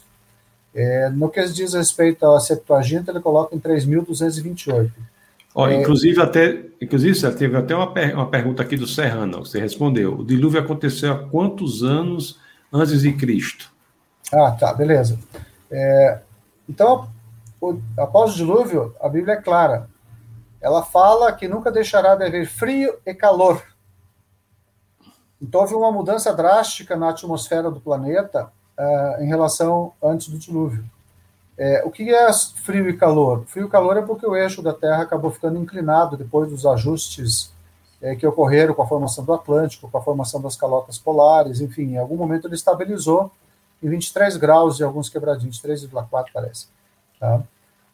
É, 0.73 1.09
no 1.09 1.29
que 1.29 1.41
diz 1.45 1.73
respeito 1.73 2.25
à 2.25 2.39
Septuaginta, 2.39 3.11
ele 3.11 3.21
coloca 3.21 3.55
em 3.55 3.59
3.228. 3.59 4.91
Oh, 5.57 5.67
é, 5.67 5.79
inclusive, 5.79 6.21
até, 6.21 6.65
inclusive, 6.81 7.31
teve 7.31 7.55
até 7.55 7.73
uma, 7.73 7.89
uma 8.13 8.29
pergunta 8.29 8.61
aqui 8.61 8.75
do 8.75 8.85
Serrano, 8.85 9.45
você 9.45 9.57
respondeu. 9.57 10.19
O 10.19 10.25
dilúvio 10.25 10.59
aconteceu 10.59 11.13
há 11.13 11.29
quantos 11.29 11.81
anos 11.81 12.37
antes 12.73 13.01
de 13.01 13.13
Cristo? 13.13 13.71
Ah, 14.33 14.51
tá, 14.51 14.73
beleza. 14.73 15.17
É, 15.71 16.19
então, 16.67 17.07
o, 17.61 17.79
após 17.97 18.33
o 18.33 18.35
dilúvio, 18.35 18.93
a 18.99 19.07
Bíblia 19.07 19.35
é 19.35 19.41
clara. 19.41 19.89
Ela 20.59 20.83
fala 20.83 21.31
que 21.31 21.47
nunca 21.47 21.71
deixará 21.71 22.15
de 22.15 22.25
haver 22.25 22.47
frio 22.47 22.97
e 23.05 23.13
calor. 23.13 23.63
Então 25.41 25.61
houve 25.61 25.73
uma 25.73 25.91
mudança 25.91 26.33
drástica 26.33 26.97
na 26.97 27.11
atmosfera 27.11 27.71
do 27.71 27.79
planeta 27.79 28.51
uh, 28.77 29.23
em 29.23 29.27
relação 29.27 29.93
antes 30.03 30.27
do 30.27 30.37
dilúvio. 30.37 30.83
É, 31.57 31.83
o 31.85 31.89
que 31.89 32.13
é 32.13 32.33
frio 32.33 32.89
e 32.89 32.97
calor? 32.97 33.45
Frio 33.47 33.67
e 33.67 33.69
calor 33.69 33.95
é 33.97 34.01
porque 34.01 34.25
o 34.25 34.35
eixo 34.35 34.61
da 34.61 34.73
Terra 34.73 35.03
acabou 35.03 35.31
ficando 35.31 35.57
inclinado 35.57 36.17
depois 36.17 36.49
dos 36.49 36.65
ajustes 36.65 37.51
é, 38.01 38.15
que 38.15 38.27
ocorreram 38.27 38.73
com 38.73 38.81
a 38.81 38.87
formação 38.87 39.23
do 39.23 39.33
Atlântico, 39.33 39.89
com 39.89 39.97
a 39.97 40.01
formação 40.01 40.41
das 40.41 40.55
calotas 40.55 40.97
polares, 40.97 41.61
enfim, 41.61 41.93
em 41.93 41.97
algum 41.97 42.17
momento 42.17 42.47
ele 42.47 42.55
estabilizou 42.55 43.31
em 43.81 43.89
23 43.89 44.35
graus 44.37 44.79
e 44.79 44.83
alguns 44.83 45.09
quebradinhos, 45.09 45.61
3,4 45.61 46.25
parece. 46.33 46.67
Tá? 47.19 47.41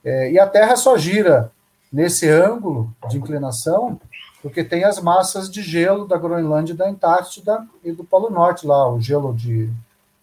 É, 0.03 0.31
e 0.31 0.39
a 0.39 0.47
Terra 0.47 0.75
só 0.75 0.97
gira 0.97 1.51
nesse 1.91 2.27
ângulo 2.27 2.91
de 3.09 3.17
inclinação 3.17 3.99
porque 4.41 4.63
tem 4.63 4.83
as 4.83 4.99
massas 4.99 5.49
de 5.51 5.61
gelo 5.61 6.07
da 6.07 6.17
Groenlândia, 6.17 6.73
da 6.73 6.89
Antártida 6.89 7.65
e 7.83 7.91
do 7.91 8.03
Polo 8.03 8.29
Norte 8.29 8.65
lá, 8.65 8.91
o 8.91 8.99
gelo 8.99 9.33
de 9.33 9.69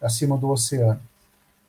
acima 0.01 0.37
do 0.37 0.51
oceano. 0.51 1.01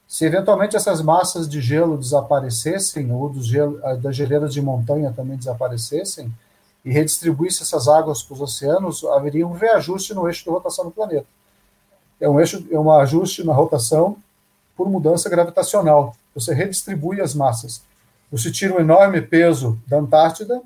Se 0.09 0.25
eventualmente 0.25 0.75
essas 0.75 1.03
massas 1.03 1.47
de 1.47 1.61
gelo 1.61 1.95
desaparecessem, 1.95 3.11
ou 3.11 3.29
dos 3.29 3.45
gelo, 3.45 3.79
das 4.01 4.15
geleiras 4.15 4.51
de 4.51 4.59
montanha 4.59 5.13
também 5.15 5.37
desaparecessem, 5.37 6.33
e 6.83 6.91
redistribuísse 6.91 7.61
essas 7.61 7.87
águas 7.87 8.23
para 8.23 8.33
os 8.33 8.41
oceanos, 8.41 9.03
haveria 9.03 9.45
um 9.45 9.51
reajuste 9.51 10.15
no 10.15 10.27
eixo 10.27 10.43
de 10.43 10.49
rotação 10.49 10.85
do 10.85 10.91
planeta. 10.91 11.27
É 12.19 12.27
um 12.27 12.39
eixo, 12.39 12.65
é 12.71 12.79
um 12.79 12.91
ajuste 12.91 13.43
na 13.43 13.53
rotação 13.53 14.17
por 14.75 14.89
mudança 14.89 15.29
gravitacional. 15.29 16.15
Você 16.33 16.55
redistribui 16.55 17.21
as 17.21 17.35
massas. 17.35 17.83
Você 18.31 18.51
tira 18.51 18.73
um 18.73 18.79
enorme 18.79 19.21
peso 19.21 19.79
da 19.85 19.99
Antártida, 19.99 20.59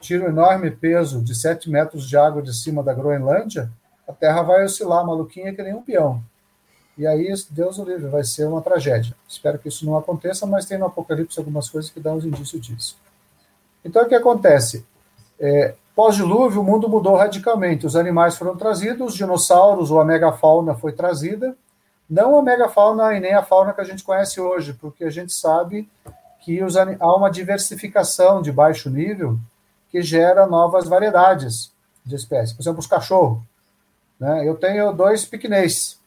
tira 0.00 0.24
um 0.24 0.28
enorme 0.28 0.72
peso 0.72 1.22
de 1.22 1.32
7 1.32 1.70
metros 1.70 2.08
de 2.08 2.16
água 2.16 2.42
de 2.42 2.52
cima 2.52 2.82
da 2.82 2.92
Groenlândia, 2.92 3.70
a 4.08 4.12
Terra 4.12 4.42
vai 4.42 4.64
oscilar 4.64 5.06
maluquinha 5.06 5.54
que 5.54 5.62
nem 5.62 5.74
um 5.74 5.82
peão. 5.82 6.20
E 6.96 7.06
aí, 7.06 7.32
Deus 7.50 7.78
o 7.78 7.84
livre, 7.84 8.08
vai 8.08 8.22
ser 8.22 8.46
uma 8.46 8.62
tragédia. 8.62 9.14
Espero 9.28 9.58
que 9.58 9.68
isso 9.68 9.84
não 9.84 9.96
aconteça, 9.96 10.46
mas 10.46 10.64
tem 10.64 10.78
no 10.78 10.86
Apocalipse 10.86 11.38
algumas 11.38 11.68
coisas 11.68 11.90
que 11.90 11.98
dão 11.98 12.16
os 12.16 12.24
indícios 12.24 12.60
disso. 12.60 12.96
Então, 13.84 14.02
o 14.02 14.08
que 14.08 14.14
acontece? 14.14 14.86
É, 15.38 15.74
Pós-dilúvio, 15.94 16.60
o 16.60 16.64
mundo 16.64 16.88
mudou 16.88 17.16
radicalmente. 17.16 17.86
Os 17.86 17.94
animais 17.94 18.36
foram 18.36 18.56
trazidos, 18.56 19.12
os 19.12 19.14
dinossauros 19.14 19.90
ou 19.92 20.00
a 20.00 20.04
megafauna 20.04 20.74
foi 20.74 20.92
trazida. 20.92 21.56
Não 22.10 22.36
a 22.36 22.42
megafauna 22.42 23.14
e 23.14 23.20
nem 23.20 23.32
a 23.34 23.42
fauna 23.42 23.72
que 23.72 23.80
a 23.80 23.84
gente 23.84 24.02
conhece 24.02 24.40
hoje, 24.40 24.72
porque 24.74 25.04
a 25.04 25.10
gente 25.10 25.32
sabe 25.32 25.88
que 26.40 26.62
os, 26.62 26.76
há 26.76 27.16
uma 27.16 27.30
diversificação 27.30 28.42
de 28.42 28.50
baixo 28.50 28.90
nível 28.90 29.38
que 29.90 30.02
gera 30.02 30.46
novas 30.46 30.88
variedades 30.88 31.72
de 32.04 32.16
espécies. 32.16 32.52
Por 32.52 32.62
exemplo, 32.62 32.80
os 32.80 32.86
cachorros. 32.86 33.40
Né? 34.18 34.46
Eu 34.46 34.56
tenho 34.56 34.92
dois 34.92 35.24
piquenês, 35.24 35.98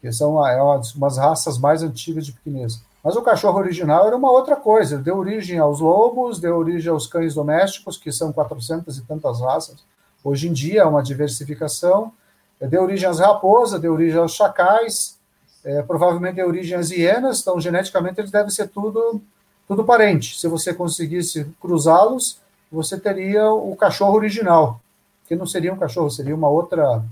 que 0.00 0.10
são 0.12 0.46
é 0.46 0.62
umas 0.62 1.16
raças 1.16 1.58
mais 1.58 1.82
antigas 1.82 2.26
de 2.26 2.32
pequenez. 2.32 2.80
Mas 3.02 3.16
o 3.16 3.22
cachorro 3.22 3.58
original 3.58 4.06
era 4.06 4.16
uma 4.16 4.30
outra 4.30 4.56
coisa, 4.56 4.98
deu 4.98 5.16
origem 5.16 5.58
aos 5.58 5.80
lobos, 5.80 6.40
deu 6.40 6.56
origem 6.56 6.90
aos 6.90 7.06
cães 7.06 7.34
domésticos, 7.34 7.96
que 7.96 8.12
são 8.12 8.32
400 8.32 8.98
e 8.98 9.02
tantas 9.02 9.40
raças. 9.40 9.76
Hoje 10.22 10.48
em 10.48 10.52
dia 10.52 10.82
é 10.82 10.84
uma 10.84 11.02
diversificação, 11.02 12.12
deu 12.60 12.82
origem 12.82 13.08
às 13.08 13.20
raposas, 13.20 13.80
deu 13.80 13.92
origem 13.92 14.18
aos 14.18 14.32
chacais, 14.32 15.16
é, 15.64 15.82
provavelmente 15.82 16.36
deu 16.36 16.48
origem 16.48 16.76
às 16.76 16.90
hienas, 16.90 17.40
então 17.40 17.60
geneticamente 17.60 18.20
eles 18.20 18.30
devem 18.30 18.50
ser 18.50 18.68
tudo, 18.68 19.20
tudo 19.66 19.84
parente. 19.84 20.38
Se 20.38 20.48
você 20.48 20.74
conseguisse 20.74 21.46
cruzá-los, 21.60 22.40
você 22.70 22.98
teria 22.98 23.50
o 23.50 23.74
cachorro 23.76 24.16
original, 24.16 24.80
que 25.26 25.36
não 25.36 25.46
seria 25.46 25.72
um 25.72 25.78
cachorro, 25.78 26.10
seria 26.10 26.34
uma 26.34 26.48
outra, 26.48 27.04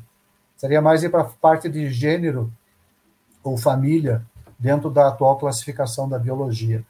seria 0.57 0.83
mais 0.83 1.07
para 1.09 1.23
a 1.23 1.25
parte 1.25 1.69
de 1.69 1.91
gênero, 1.91 2.53
ou 3.49 3.57
família 3.57 4.23
dentro 4.59 4.91
da 4.91 5.09
atual 5.09 5.37
classificação 5.37 6.09
da 6.09 6.19
biologia. 6.19 6.85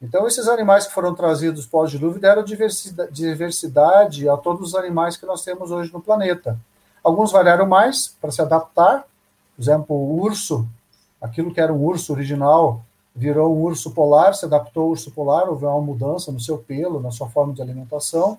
Então, 0.00 0.26
esses 0.26 0.48
animais 0.48 0.86
que 0.86 0.92
foram 0.92 1.14
trazidos 1.14 1.64
pós-dilúvio 1.66 2.20
deram 2.20 2.44
diversidade 3.12 4.28
a 4.28 4.36
todos 4.36 4.70
os 4.70 4.74
animais 4.74 5.16
que 5.16 5.24
nós 5.24 5.44
temos 5.44 5.70
hoje 5.70 5.92
no 5.92 6.00
planeta. 6.00 6.58
Alguns 7.04 7.30
variaram 7.30 7.66
mais 7.66 8.08
para 8.08 8.32
se 8.32 8.42
adaptar, 8.42 9.04
por 9.54 9.62
exemplo, 9.62 9.96
o 9.96 10.20
urso, 10.20 10.66
aquilo 11.20 11.52
que 11.52 11.60
era 11.60 11.72
um 11.72 11.84
urso 11.84 12.12
original, 12.12 12.82
virou 13.14 13.54
um 13.54 13.60
urso 13.60 13.92
polar, 13.92 14.34
se 14.34 14.44
adaptou 14.44 14.84
ao 14.84 14.88
urso 14.90 15.10
polar, 15.10 15.48
houve 15.48 15.64
uma 15.64 15.80
mudança 15.80 16.32
no 16.32 16.40
seu 16.40 16.58
pelo, 16.58 17.00
na 17.00 17.10
sua 17.10 17.28
forma 17.28 17.52
de 17.52 17.62
alimentação. 17.62 18.38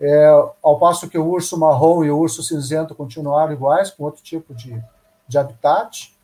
É, 0.00 0.28
ao 0.62 0.78
passo 0.78 1.08
que 1.08 1.18
o 1.18 1.26
urso 1.26 1.58
marrom 1.58 2.04
e 2.04 2.10
o 2.10 2.18
urso 2.18 2.42
cinzento 2.42 2.94
continuaram 2.94 3.52
iguais, 3.52 3.90
com 3.90 4.04
outro 4.04 4.22
tipo 4.22 4.54
de, 4.54 4.82
de 5.26 5.38
habitat. 5.38 6.16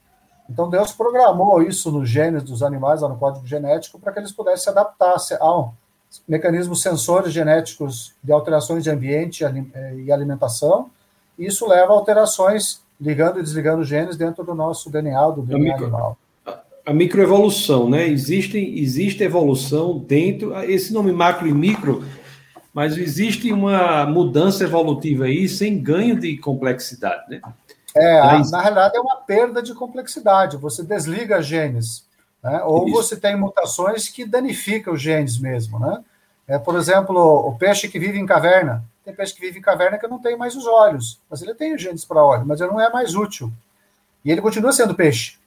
Então 0.49 0.69
Deus 0.69 0.93
programou 0.93 1.63
isso 1.63 1.91
nos 1.91 2.09
genes 2.09 2.43
dos 2.43 2.63
animais, 2.63 3.01
lá 3.01 3.09
no 3.09 3.17
código 3.17 3.47
genético, 3.47 3.99
para 3.99 4.13
que 4.13 4.19
eles 4.19 4.33
pudessem 4.33 4.65
se 4.65 4.71
adaptar 4.71 5.17
a 5.41 5.69
mecanismos 6.29 6.83
sensores 6.83 7.33
genéticos 7.33 8.15
de 8.23 8.33
alterações 8.33 8.85
de 8.85 8.91
ambiente 8.91 9.45
eh, 9.45 9.95
e 9.97 10.13
alimentação. 10.13 10.91
E 11.39 11.47
isso 11.47 11.67
leva 11.69 11.93
a 11.93 11.97
alterações 11.97 12.83
ligando 13.01 13.41
e 13.41 13.43
desligando 13.43 13.85
genes 13.85 14.17
dentro 14.17 14.45
do 14.45 14.55
nosso 14.55 14.91
DNA, 14.91 15.31
do 15.31 15.43
DNA 15.43 15.57
a 15.57 15.61
micro, 15.61 15.85
animal. 15.85 16.19
A 16.87 16.93
microevolução, 16.93 17.89
né? 17.89 18.07
Existe, 18.07 18.59
existe 18.59 19.23
evolução 19.23 19.99
dentro, 19.99 20.55
esse 20.65 20.93
nome 20.93 21.13
macro 21.13 21.49
e 21.49 21.53
micro, 21.53 22.05
mas 22.73 22.97
existe 22.97 23.53
uma 23.53 24.07
mudança 24.07 24.65
evolutiva 24.65 25.25
aí 25.25 25.49
sem 25.49 25.81
ganho 25.81 26.19
de 26.19 26.37
complexidade, 26.37 27.23
né? 27.29 27.41
É, 27.97 28.21
na 28.51 28.61
realidade 28.61 28.97
é 28.97 29.01
uma 29.01 29.17
perda 29.17 29.63
de 29.63 29.73
complexidade. 29.73 30.57
Você 30.57 30.83
desliga 30.83 31.41
genes, 31.41 32.05
né? 32.43 32.63
ou 32.65 32.89
Isso. 32.89 32.97
você 32.97 33.17
tem 33.17 33.37
mutações 33.37 34.09
que 34.09 34.25
danificam 34.25 34.95
os 34.95 35.01
genes 35.01 35.39
mesmo, 35.39 35.79
né? 35.79 36.03
É, 36.47 36.59
por 36.59 36.77
exemplo, 36.77 37.17
o 37.17 37.57
peixe 37.57 37.89
que 37.89 37.99
vive 37.99 38.19
em 38.19 38.27
caverna. 38.27 38.85
Tem 39.05 39.15
peixe 39.15 39.35
que 39.35 39.41
vive 39.41 39.59
em 39.59 39.63
caverna 39.63 39.99
que 39.99 40.09
não 40.09 40.19
tem 40.19 40.37
mais 40.37 40.57
os 40.57 40.67
olhos, 40.67 41.21
mas 41.31 41.41
ele 41.43 41.55
tem 41.55 41.75
os 41.75 41.81
genes 41.81 42.05
para 42.05 42.25
olho, 42.25 42.45
mas 42.45 42.61
ele 42.61 42.71
não 42.71 42.81
é 42.81 42.91
mais 42.91 43.15
útil. 43.15 43.53
E 44.25 44.31
ele 44.31 44.41
continua 44.41 44.73
sendo 44.73 44.95
peixe. 44.95 45.39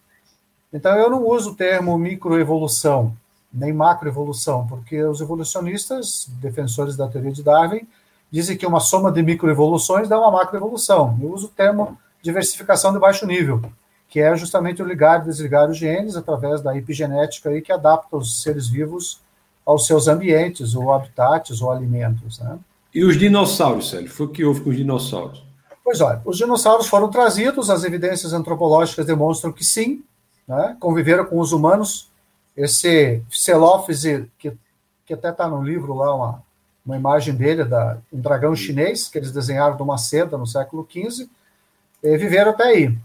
Então 0.71 0.95
eu 0.97 1.09
não 1.09 1.25
uso 1.27 1.51
o 1.51 1.55
termo 1.55 1.97
microevolução, 1.97 3.15
nem 3.51 3.73
macroevolução, 3.73 4.67
porque 4.67 5.01
os 5.03 5.21
evolucionistas, 5.21 6.27
defensores 6.41 6.95
da 6.95 7.07
teoria 7.07 7.31
de 7.31 7.43
Darwin, 7.43 7.87
dizem 8.31 8.57
que 8.57 8.65
uma 8.65 8.79
soma 8.79 9.11
de 9.11 9.23
microevoluções 9.23 10.07
dá 10.07 10.19
uma 10.19 10.31
macroevolução. 10.31 11.17
Eu 11.21 11.33
uso 11.33 11.47
o 11.47 11.51
termo 11.51 11.97
diversificação 12.27 12.91
de 12.91 12.99
baixo 12.99 13.25
nível, 13.25 13.61
que 14.09 14.19
é 14.19 14.35
justamente 14.35 14.81
o 14.81 14.85
ligar 14.85 15.21
e 15.21 15.25
desligar 15.25 15.69
os 15.69 15.77
genes 15.77 16.15
através 16.15 16.61
da 16.61 16.75
epigenética 16.75 17.49
aí, 17.49 17.61
que 17.61 17.71
adapta 17.71 18.17
os 18.17 18.41
seres 18.41 18.67
vivos 18.67 19.21
aos 19.65 19.85
seus 19.85 20.07
ambientes, 20.07 20.75
ou 20.75 20.93
habitats, 20.93 21.61
ou 21.61 21.71
alimentos. 21.71 22.39
Né? 22.39 22.57
E 22.93 23.03
os 23.03 23.17
dinossauros, 23.17 23.89
Célio? 23.89 24.09
Foi 24.09 24.25
o 24.25 24.29
que 24.29 24.43
houve 24.43 24.61
com 24.61 24.69
os 24.69 24.75
dinossauros? 24.75 25.43
Pois 25.83 26.01
olha, 26.01 26.21
os 26.25 26.37
dinossauros 26.37 26.87
foram 26.87 27.09
trazidos, 27.09 27.69
as 27.69 27.83
evidências 27.83 28.33
antropológicas 28.33 29.05
demonstram 29.05 29.51
que 29.53 29.63
sim, 29.63 30.03
né? 30.47 30.75
conviveram 30.79 31.25
com 31.25 31.39
os 31.39 31.53
humanos. 31.53 32.09
Esse 32.55 33.21
Celófise, 33.29 34.29
que, 34.37 34.51
que 35.05 35.13
até 35.13 35.29
está 35.29 35.47
no 35.47 35.61
livro 35.61 35.93
lá, 35.93 36.13
uma, 36.13 36.43
uma 36.85 36.97
imagem 36.97 37.33
dele, 37.35 37.63
da, 37.63 37.97
um 38.11 38.19
dragão 38.19 38.55
chinês, 38.55 39.07
que 39.07 39.17
eles 39.17 39.31
desenharam 39.31 39.77
de 39.77 39.83
uma 39.83 39.97
seda 39.97 40.37
no 40.37 40.47
século 40.47 40.87
XV, 40.89 41.29
eh, 42.03 42.17
viveram 42.17 42.51
até 42.51 42.63
aí. 42.63 42.97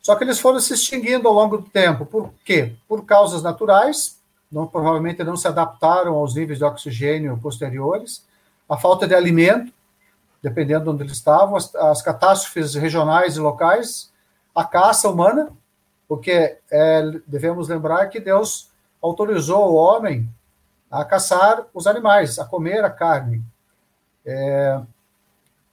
Só 0.00 0.14
que 0.16 0.24
eles 0.24 0.38
foram 0.38 0.60
se 0.60 0.72
extinguindo 0.72 1.28
ao 1.28 1.34
longo 1.34 1.58
do 1.58 1.68
tempo. 1.68 2.06
Por 2.06 2.32
quê? 2.44 2.74
Por 2.88 3.04
causas 3.04 3.42
naturais, 3.42 4.18
não, 4.50 4.66
provavelmente 4.66 5.22
não 5.22 5.36
se 5.36 5.46
adaptaram 5.46 6.14
aos 6.14 6.34
níveis 6.34 6.58
de 6.58 6.64
oxigênio 6.64 7.38
posteriores, 7.42 8.26
a 8.68 8.76
falta 8.76 9.06
de 9.06 9.14
alimento, 9.14 9.72
dependendo 10.42 10.84
de 10.84 10.90
onde 10.90 11.02
eles 11.02 11.12
estavam, 11.14 11.56
as, 11.56 11.74
as 11.74 12.02
catástrofes 12.02 12.74
regionais 12.74 13.36
e 13.36 13.40
locais, 13.40 14.10
a 14.54 14.64
caça 14.64 15.08
humana, 15.08 15.50
porque 16.08 16.58
é, 16.70 17.02
devemos 17.26 17.68
lembrar 17.68 18.06
que 18.06 18.20
Deus 18.20 18.70
autorizou 19.00 19.70
o 19.70 19.74
homem 19.74 20.28
a 20.90 21.04
caçar 21.04 21.66
os 21.74 21.86
animais, 21.86 22.38
a 22.38 22.44
comer 22.44 22.84
a 22.84 22.90
carne. 22.90 23.42
É, 24.24 24.80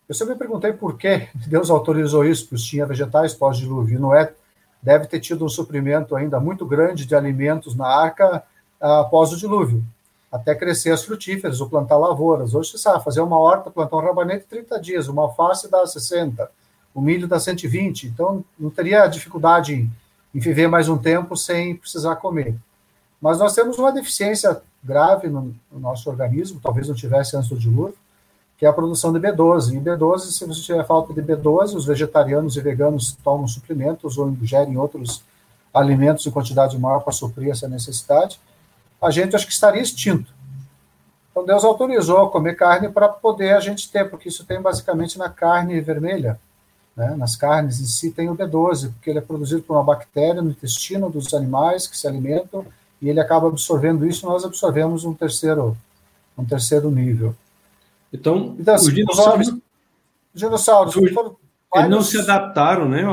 eu 0.08 0.14
sempre 0.16 0.36
perguntei 0.36 0.74
por 0.74 0.98
que 0.98 1.28
Deus 1.48 1.70
autorizou 1.70 2.26
isso, 2.26 2.48
pois 2.50 2.64
tinha 2.64 2.86
vegetais 2.86 3.34
pós-dilúvio. 3.34 4.00
Noé 4.00 4.34
deve 4.82 5.08
ter 5.08 5.20
tido 5.20 5.44
um 5.44 5.50
suprimento 5.50 6.16
ainda 6.16 6.40
muito 6.40 6.66
grande 6.66 7.06
de 7.06 7.16
alimentos 7.16 7.76
na 7.76 7.88
arca 7.88 8.44
após 8.80 9.32
o 9.34 9.38
dilúvio, 9.38 9.84
até 10.32 10.54
crescer 10.54 10.92
as 10.92 11.04
frutíferas 11.04 11.60
ou 11.60 11.70
plantar 11.70 11.98
lavouras. 11.98 12.54
Hoje 12.54 12.72
você 12.72 12.78
sabe, 12.78 13.04
fazer 13.04 13.22
uma 13.22 13.40
horta, 13.40 13.72
plantar 13.72 13.98
um 13.98 14.02
rabanete 14.02 14.46
30 14.48 14.80
dias, 14.80 15.08
uma 15.08 15.24
alface 15.24 15.70
dá 15.70 15.86
60, 15.86 16.50
o 16.94 17.02
milho 17.02 17.28
dá 17.28 17.40
120. 17.40 18.08
Então 18.08 18.44
não 18.60 18.70
teria 18.70 19.08
dificuldade 19.08 19.74
em, 19.74 20.40
viver 20.40 20.68
mais 20.68 20.88
um 20.88 20.98
tempo 20.98 21.36
sem 21.36 21.76
precisar 21.76 22.18
comer. 22.18 22.56
Mas 23.20 23.40
nós 23.40 23.56
temos 23.56 23.80
uma 23.80 23.92
deficiência 23.92 24.62
grave 24.84 25.28
no 25.30 25.56
nosso 25.72 26.10
organismo, 26.10 26.60
talvez 26.62 26.88
não 26.88 26.94
tivesse 26.94 27.36
antes 27.36 27.50
do 27.50 27.58
dilúvio, 27.58 27.98
que 28.58 28.66
é 28.66 28.70
a 28.70 28.74
produção 28.74 29.12
de 29.12 29.20
B12. 29.20 29.76
E 29.76 29.80
B12, 29.80 30.20
se 30.32 30.46
você 30.46 30.62
tiver 30.62 30.86
falta 30.86 31.14
de 31.14 31.22
B12, 31.22 31.76
os 31.76 31.86
vegetarianos 31.86 32.56
e 32.56 32.62
veganos 32.62 33.18
tomam 33.24 33.48
suplementos 33.48 34.18
ou 34.18 34.30
ingerem 34.30 34.78
outros 34.78 35.24
alimentos 35.74 36.26
em 36.26 36.32
quantidade 36.32 36.78
maior 36.80 37.02
para 37.02 37.12
suprir 37.12 37.52
essa 37.52 37.68
necessidade, 37.68 38.40
a 39.02 39.12
gente 39.12 39.36
acho 39.36 39.46
que 39.46 39.52
estaria 39.52 39.82
extinto. 39.82 40.34
Então 41.32 41.46
Deus 41.46 41.66
autorizou 41.66 42.30
comer 42.30 42.56
carne 42.56 42.88
para 42.88 43.10
poder 43.10 43.58
a 43.58 43.60
gente 43.60 43.92
ter, 43.92 44.10
porque 44.10 44.30
isso 44.30 44.46
tem 44.46 44.62
basicamente 44.62 45.18
na 45.18 45.30
carne 45.30 45.82
vermelha. 45.82 46.40
Né? 46.96 47.14
Nas 47.18 47.36
carnes 47.36 47.82
em 47.82 47.86
si 47.86 48.12
tem 48.12 48.30
o 48.30 48.36
B12, 48.38 48.94
porque 48.94 49.10
ele 49.10 49.20
é 49.20 49.22
produzido 49.22 49.62
por 49.62 49.76
uma 49.76 49.84
bactéria 49.84 50.42
no 50.42 50.52
intestino 50.52 51.10
dos 51.10 51.34
animais 51.34 51.88
que 51.88 51.98
se 51.98 52.08
alimentam 52.08 52.66
e 53.02 53.10
ele 53.10 53.20
acaba 53.20 53.50
absorvendo 53.50 54.08
isso, 54.08 54.26
nós 54.26 54.46
absorvemos 54.46 55.04
um 55.04 55.14
terceiro, 55.14 55.78
um 56.38 56.46
terceiro 56.46 56.90
nível. 56.90 57.36
Então, 58.16 58.56
então 58.60 58.76
os 58.76 58.94
dinossauros, 58.94 59.48
os 59.50 60.42
dinossauros 60.42 60.96
eles 60.96 61.90
não 61.90 62.02
se 62.02 62.18
adaptaram, 62.18 62.88
né? 62.88 63.04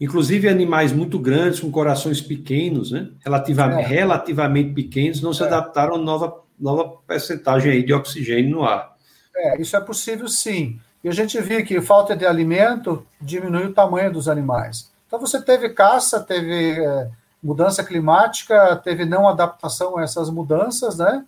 Inclusive 0.00 0.48
animais 0.48 0.92
muito 0.92 1.18
grandes 1.18 1.60
com 1.60 1.70
corações 1.70 2.20
pequenos, 2.20 2.90
né? 2.90 3.08
Relativamente, 3.24 3.84
é. 3.84 3.86
relativamente 3.86 4.74
pequenos, 4.74 5.22
não 5.22 5.32
se 5.32 5.42
é. 5.42 5.46
adaptaram 5.46 5.94
a 5.94 5.98
nova 5.98 6.44
nova 6.58 6.96
percentagem 7.06 7.70
aí 7.70 7.84
de 7.84 7.92
oxigênio 7.92 8.50
no 8.50 8.64
ar. 8.64 8.96
É, 9.36 9.60
isso 9.60 9.76
é 9.76 9.80
possível 9.80 10.26
sim. 10.26 10.80
E 11.04 11.08
a 11.08 11.12
gente 11.12 11.40
viu 11.40 11.64
que 11.64 11.80
falta 11.80 12.16
de 12.16 12.24
alimento 12.24 13.06
diminui 13.20 13.66
o 13.66 13.74
tamanho 13.74 14.12
dos 14.12 14.28
animais. 14.28 14.90
Então 15.06 15.20
você 15.20 15.40
teve 15.40 15.68
caça, 15.68 16.20
teve 16.20 16.80
é, 16.80 17.10
mudança 17.42 17.84
climática, 17.84 18.74
teve 18.76 19.04
não 19.04 19.28
adaptação 19.28 19.98
a 19.98 20.02
essas 20.02 20.30
mudanças, 20.30 20.96
né? 20.96 21.24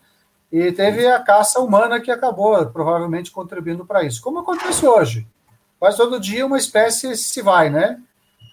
E 0.51 0.73
teve 0.73 1.07
a 1.07 1.21
caça 1.21 1.61
humana 1.61 2.01
que 2.01 2.11
acabou 2.11 2.65
provavelmente 2.67 3.31
contribuindo 3.31 3.85
para 3.85 4.03
isso. 4.03 4.23
Como 4.23 4.39
acontece 4.39 4.87
hoje? 4.87 5.27
Quase 5.79 5.97
todo 5.97 6.19
dia 6.19 6.47
uma 6.47 6.59
espécie 6.59 7.17
se 7.17 7.43
vai, 7.43 7.69
né? 7.71 8.01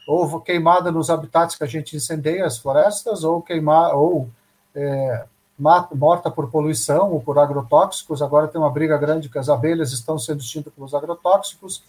Ou 0.08 0.40
queimada 0.42 0.92
nos 0.92 1.10
habitats 1.10 1.56
que 1.56 1.64
a 1.64 1.68
gente 1.68 1.96
incendeia 1.96 2.46
as 2.46 2.58
florestas, 2.58 3.24
ou 3.24 3.42
queimar, 3.42 3.96
ou 3.96 4.30
é, 4.76 5.26
morta 5.58 6.30
por 6.30 6.52
poluição 6.52 7.12
ou 7.12 7.22
por 7.22 7.40
agrotóxicos. 7.40 8.22
Agora 8.22 8.48
tem 8.48 8.60
uma 8.60 8.70
briga 8.70 8.98
grande 8.98 9.30
que 9.30 9.40
as 9.40 9.50
abelhas 9.50 9.92
estão 9.92 10.20
sendo 10.20 10.42
extintas 10.42 10.74
pelos 10.74 10.94
agrotóxicos. 10.94 11.82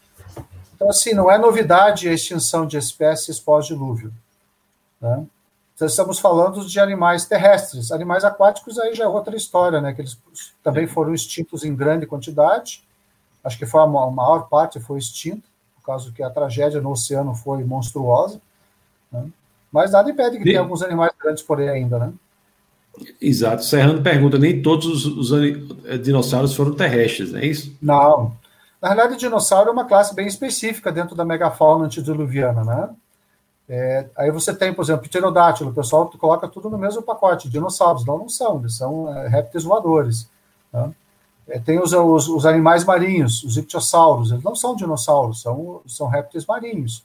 Então, 0.75 0.89
assim, 0.89 1.13
não 1.13 1.31
é 1.31 1.37
novidade 1.37 2.09
a 2.09 2.13
extinção 2.13 2.67
de 2.67 2.77
espécies 2.77 3.41
pós-dilúvio. 3.41 4.13
Né? 5.01 5.27
Então, 5.77 5.87
estamos 5.87 6.19
falando 6.19 6.65
de 6.67 6.81
animais 6.81 7.27
terrestres. 7.27 7.93
Animais 7.93 8.25
aquáticos 8.25 8.79
aí 8.79 8.95
já 8.95 9.05
é 9.05 9.09
outra 9.09 9.37
história, 9.37 9.79
né? 9.79 9.93
Que 9.93 10.01
eles 10.01 10.19
também 10.63 10.87
foram 10.87 11.13
extintos 11.13 11.65
em 11.65 11.77
grande 11.77 12.07
quantidade. 12.07 12.83
Acho 13.45 13.59
que 13.59 13.67
foi 13.67 13.83
a 13.83 13.87
maior 13.87 14.49
parte 14.49 14.81
foi 14.81 14.99
extinta, 14.99 15.47
por 15.77 15.85
causa 15.85 16.11
que 16.11 16.23
a 16.23 16.31
tragédia 16.31 16.81
no 16.81 16.91
oceano 16.91 17.35
foi 17.35 17.63
monstruosa. 17.63 18.41
Né? 19.13 19.27
Mas 19.71 19.93
nada 19.93 20.11
impede 20.11 20.39
que 20.39 20.45
tenha 20.45 20.61
alguns 20.61 20.83
animais 20.83 21.13
grandes 21.23 21.43
por 21.43 21.61
aí 21.61 21.69
ainda, 21.69 21.99
né? 21.99 22.13
Exato. 23.21 23.63
Serrano 23.63 24.03
pergunta: 24.03 24.39
nem 24.39 24.63
todos 24.63 24.87
os, 24.87 25.31
os 25.31 25.33
eh, 25.85 25.99
dinossauros 25.99 26.57
foram 26.57 26.75
terrestres, 26.75 27.33
não 27.33 27.39
é 27.39 27.45
isso? 27.45 27.77
Não. 27.83 28.35
Na 28.81 28.89
realidade, 28.89 29.15
o 29.15 29.19
dinossauro 29.19 29.69
é 29.69 29.73
uma 29.73 29.85
classe 29.85 30.15
bem 30.15 30.27
específica 30.27 30.91
dentro 30.91 31.15
da 31.15 31.25
megafauna 31.25 31.85
antediluviana, 31.85 32.65
né? 32.65 32.89
É, 33.69 34.07
aí 34.17 34.31
você 34.31 34.55
tem, 34.55 34.73
por 34.73 34.83
exemplo, 34.85 35.09
pterodátilo, 35.09 35.71
o 35.71 35.75
pessoal 35.75 36.09
coloca 36.19 36.47
tudo 36.47 36.71
no 36.71 36.79
mesmo 36.79 37.03
pacote, 37.03 37.49
dinossauros, 37.49 38.05
não, 38.05 38.19
não 38.19 38.29
são, 38.29 38.61
eles 38.61 38.77
são 38.77 39.13
é, 39.13 39.29
répteis 39.29 39.65
voadores. 39.65 40.31
Né? 40.73 40.93
É, 41.49 41.59
tem 41.59 41.81
os, 41.81 41.93
os, 41.93 42.29
os, 42.29 42.47
animais 42.47 42.85
marinhos, 42.85 43.43
os 43.43 43.57
ictiossauros, 43.57 44.31
eles 44.31 44.45
não 44.45 44.55
são 44.55 44.77
dinossauros, 44.77 45.43
são, 45.43 45.81
são 45.87 46.07
répteis 46.07 46.47
marinhos. 46.47 47.05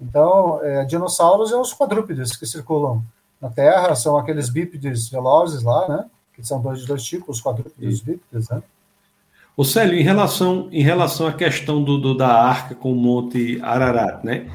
Então, 0.00 0.60
é, 0.62 0.84
dinossauros 0.84 1.52
é 1.52 1.56
os 1.56 1.72
quadrúpedes 1.72 2.36
que 2.36 2.46
circulam 2.46 3.02
na 3.40 3.50
Terra 3.50 3.94
são 3.96 4.16
aqueles 4.16 4.48
bípedes 4.48 5.08
velozes 5.08 5.64
lá, 5.64 5.88
né? 5.88 6.04
Que 6.32 6.46
são 6.46 6.60
dois, 6.60 6.86
dois 6.86 7.02
tipos, 7.02 7.38
os 7.38 7.42
quadrúpedes 7.42 8.00
bípedes, 8.00 8.48
né? 8.48 8.62
O 9.56 9.64
Célio, 9.64 9.98
em 9.98 10.02
relação, 10.02 10.68
em 10.70 10.82
relação 10.82 11.26
à 11.26 11.32
questão 11.32 11.82
do, 11.82 11.98
do 11.98 12.16
da 12.16 12.32
arca 12.32 12.74
com 12.74 12.92
o 12.92 12.96
Monte 12.96 13.60
Ararat, 13.60 14.24
né? 14.24 14.48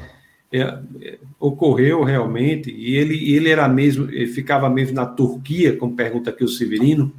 É, 0.50 0.60
é, 1.02 1.18
ocorreu 1.40 2.02
realmente, 2.02 2.70
e 2.70 2.96
ele, 2.96 3.32
ele 3.34 3.50
era 3.50 3.68
mesmo, 3.68 4.10
ele 4.10 4.26
ficava 4.26 4.68
mesmo 4.68 4.96
na 4.96 5.06
Turquia, 5.06 5.76
como 5.76 5.94
pergunta 5.94 6.30
aqui 6.30 6.42
o 6.42 6.48
Severino. 6.48 7.12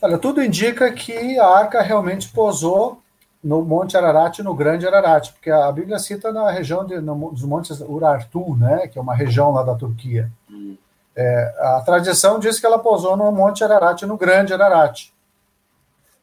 Olha, 0.00 0.16
tudo 0.16 0.42
indica 0.42 0.90
que 0.92 1.38
a 1.38 1.46
arca 1.46 1.82
realmente 1.82 2.28
posou 2.28 3.02
no 3.42 3.62
Monte 3.62 3.96
Ararat 3.96 4.38
e 4.38 4.42
no 4.42 4.54
Grande 4.54 4.86
Ararat, 4.86 5.32
porque 5.32 5.50
a 5.50 5.70
Bíblia 5.70 5.98
cita 5.98 6.32
na 6.32 6.50
região 6.50 6.84
de, 6.84 7.00
no, 7.00 7.30
dos 7.30 7.44
Montes 7.44 7.80
Urartu, 7.80 8.56
né, 8.56 8.88
que 8.88 8.98
é 8.98 9.02
uma 9.02 9.14
região 9.14 9.52
lá 9.52 9.62
da 9.62 9.74
Turquia. 9.74 10.30
Hum. 10.50 10.76
É, 11.14 11.54
a 11.58 11.82
tradição 11.84 12.38
diz 12.38 12.60
que 12.60 12.66
ela 12.66 12.78
pousou 12.78 13.16
no 13.16 13.30
Monte 13.32 13.64
Ararat 13.64 14.02
e 14.02 14.06
no 14.06 14.16
Grande 14.16 14.52
Ararat. 14.54 15.10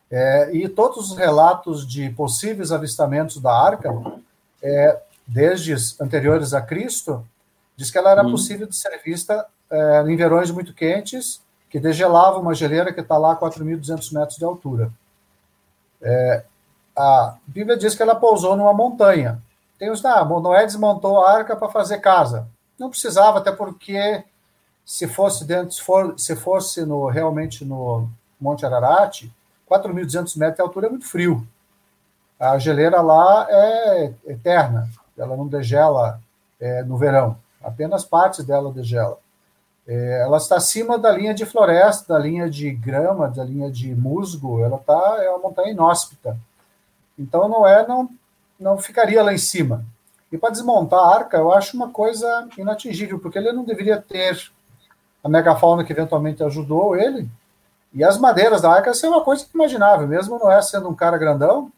É, 0.09 0.49
e 0.55 0.69
todos 0.69 1.11
os 1.11 1.17
relatos 1.17 1.85
de 1.87 2.09
possíveis 2.11 2.71
avistamentos 2.71 3.41
da 3.41 3.51
arca, 3.51 3.93
é, 4.61 4.97
desde 5.27 5.73
anteriores 6.01 6.53
a 6.53 6.61
Cristo, 6.61 7.25
diz 7.75 7.91
que 7.91 7.97
ela 7.97 8.11
era 8.11 8.25
hum. 8.25 8.31
possível 8.31 8.67
de 8.67 8.75
ser 8.75 8.99
vista 9.03 9.45
é, 9.69 10.03
em 10.07 10.15
verões 10.15 10.51
muito 10.51 10.73
quentes, 10.73 11.41
que 11.69 11.79
degelava 11.79 12.39
uma 12.39 12.53
geleira 12.53 12.93
que 12.93 13.01
está 13.01 13.17
lá 13.17 13.33
a 13.33 13.37
4.200 13.37 14.13
metros 14.13 14.37
de 14.37 14.45
altura. 14.45 14.91
É, 16.01 16.43
a 16.95 17.35
Bíblia 17.47 17.77
diz 17.77 17.95
que 17.95 18.01
ela 18.01 18.15
pousou 18.15 18.55
numa 18.55 18.73
montanha. 18.73 19.41
Tem 19.77 19.91
os, 19.91 20.03
ah, 20.05 20.23
Noé 20.23 20.65
desmontou 20.65 21.21
a 21.21 21.31
arca 21.31 21.55
para 21.55 21.67
fazer 21.67 21.99
casa. 21.99 22.47
Não 22.79 22.89
precisava, 22.89 23.39
até 23.39 23.51
porque 23.51 24.23
se 24.85 25.07
fosse 25.07 25.43
dentro, 25.43 25.71
se, 25.73 25.81
for, 25.81 26.17
se 26.17 26.35
fosse 26.35 26.85
no, 26.85 27.07
realmente 27.07 27.65
no 27.65 28.07
Monte 28.39 28.65
Ararat, 28.65 29.23
4.200 29.69 30.37
metros 30.37 30.55
de 30.55 30.61
altura 30.61 30.87
é 30.87 30.89
muito 30.89 31.07
frio. 31.07 31.45
A 32.39 32.57
geleira 32.59 33.01
lá 33.01 33.47
é 33.49 34.13
eterna, 34.27 34.89
ela 35.17 35.35
não 35.35 35.47
degela 35.47 36.19
é, 36.59 36.83
no 36.83 36.97
verão, 36.97 37.37
apenas 37.63 38.03
partes 38.03 38.43
dela 38.43 38.71
degela. 38.71 39.17
É, 39.87 40.21
ela 40.21 40.37
está 40.37 40.55
acima 40.55 40.97
da 40.97 41.11
linha 41.11 41.33
de 41.33 41.45
floresta, 41.45 42.13
da 42.13 42.19
linha 42.19 42.49
de 42.49 42.71
grama, 42.71 43.27
da 43.27 43.43
linha 43.43 43.69
de 43.69 43.93
musgo, 43.95 44.63
ela 44.63 44.79
tá, 44.79 45.17
é 45.21 45.29
uma 45.29 45.39
montanha 45.39 45.71
inóspita. 45.71 46.37
Então 47.17 47.47
Noé 47.47 47.85
não, 47.87 48.09
não 48.59 48.77
ficaria 48.77 49.21
lá 49.21 49.33
em 49.33 49.37
cima. 49.37 49.85
E 50.31 50.37
para 50.37 50.49
desmontar 50.49 50.99
a 50.99 51.15
arca, 51.15 51.37
eu 51.37 51.53
acho 51.53 51.77
uma 51.77 51.89
coisa 51.89 52.47
inatingível, 52.57 53.19
porque 53.19 53.37
ele 53.37 53.51
não 53.51 53.63
deveria 53.63 54.01
ter 54.01 54.51
a 55.23 55.29
megafauna 55.29 55.83
que 55.83 55.93
eventualmente 55.93 56.43
ajudou 56.43 56.95
ele. 56.95 57.29
E 57.93 58.03
as 58.03 58.17
madeiras 58.17 58.61
da 58.61 58.71
arca 58.71 58.93
são 58.93 59.11
uma 59.11 59.23
coisa 59.23 59.45
imaginável, 59.53 60.07
mesmo 60.07 60.37
Noé 60.37 60.61
sendo 60.61 60.89
um 60.89 60.95
cara 60.95 61.17
grandão. 61.17 61.71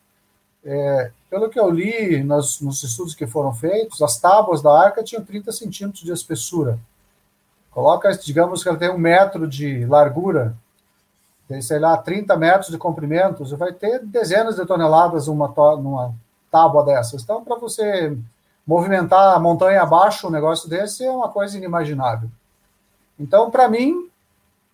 É, 0.66 1.12
pelo 1.30 1.50
que 1.50 1.60
eu 1.60 1.70
li 1.70 2.24
nos, 2.24 2.62
nos, 2.62 2.84
estudos 2.84 3.14
que 3.14 3.28
foram 3.28 3.54
feitos, 3.54 4.02
as 4.02 4.20
tábuas 4.20 4.62
da 4.62 4.72
arca 4.72 5.04
tinham 5.04 5.24
30 5.24 5.52
centímetros 5.52 6.04
de 6.04 6.12
espessura. 6.12 6.80
Coloca, 7.72 8.12
digamos 8.18 8.64
que 8.64 8.70
ela 8.70 8.78
tem 8.78 8.90
um 8.90 8.98
metro 8.98 9.48
de 9.48 9.86
largura, 9.86 10.56
tem, 11.48 11.62
sei 11.62 11.80
lá, 11.80 11.96
30 11.98 12.36
metros 12.36 12.70
de 12.70 12.78
comprimento, 12.78 13.46
você 13.46 13.56
vai 13.56 13.72
ter 13.72 14.04
dezenas 14.06 14.56
de 14.56 14.66
toneladas 14.66 15.28
numa, 15.28 15.48
numa 15.78 16.14
tábua 16.52 16.84
dessas. 16.84 17.24
Então, 17.24 17.44
para 17.44 17.56
você 17.58 18.18
movimentar 18.66 19.36
a 19.36 19.40
montanha 19.40 19.82
abaixo 19.82 20.28
um 20.28 20.32
negócio 20.32 20.70
desse 20.70 21.06
é 21.06 21.12
uma 21.12 21.30
coisa 21.30 21.58
inimaginável. 21.58 22.30
Então, 23.18 23.50
para 23.50 23.70
mim, 23.70 24.10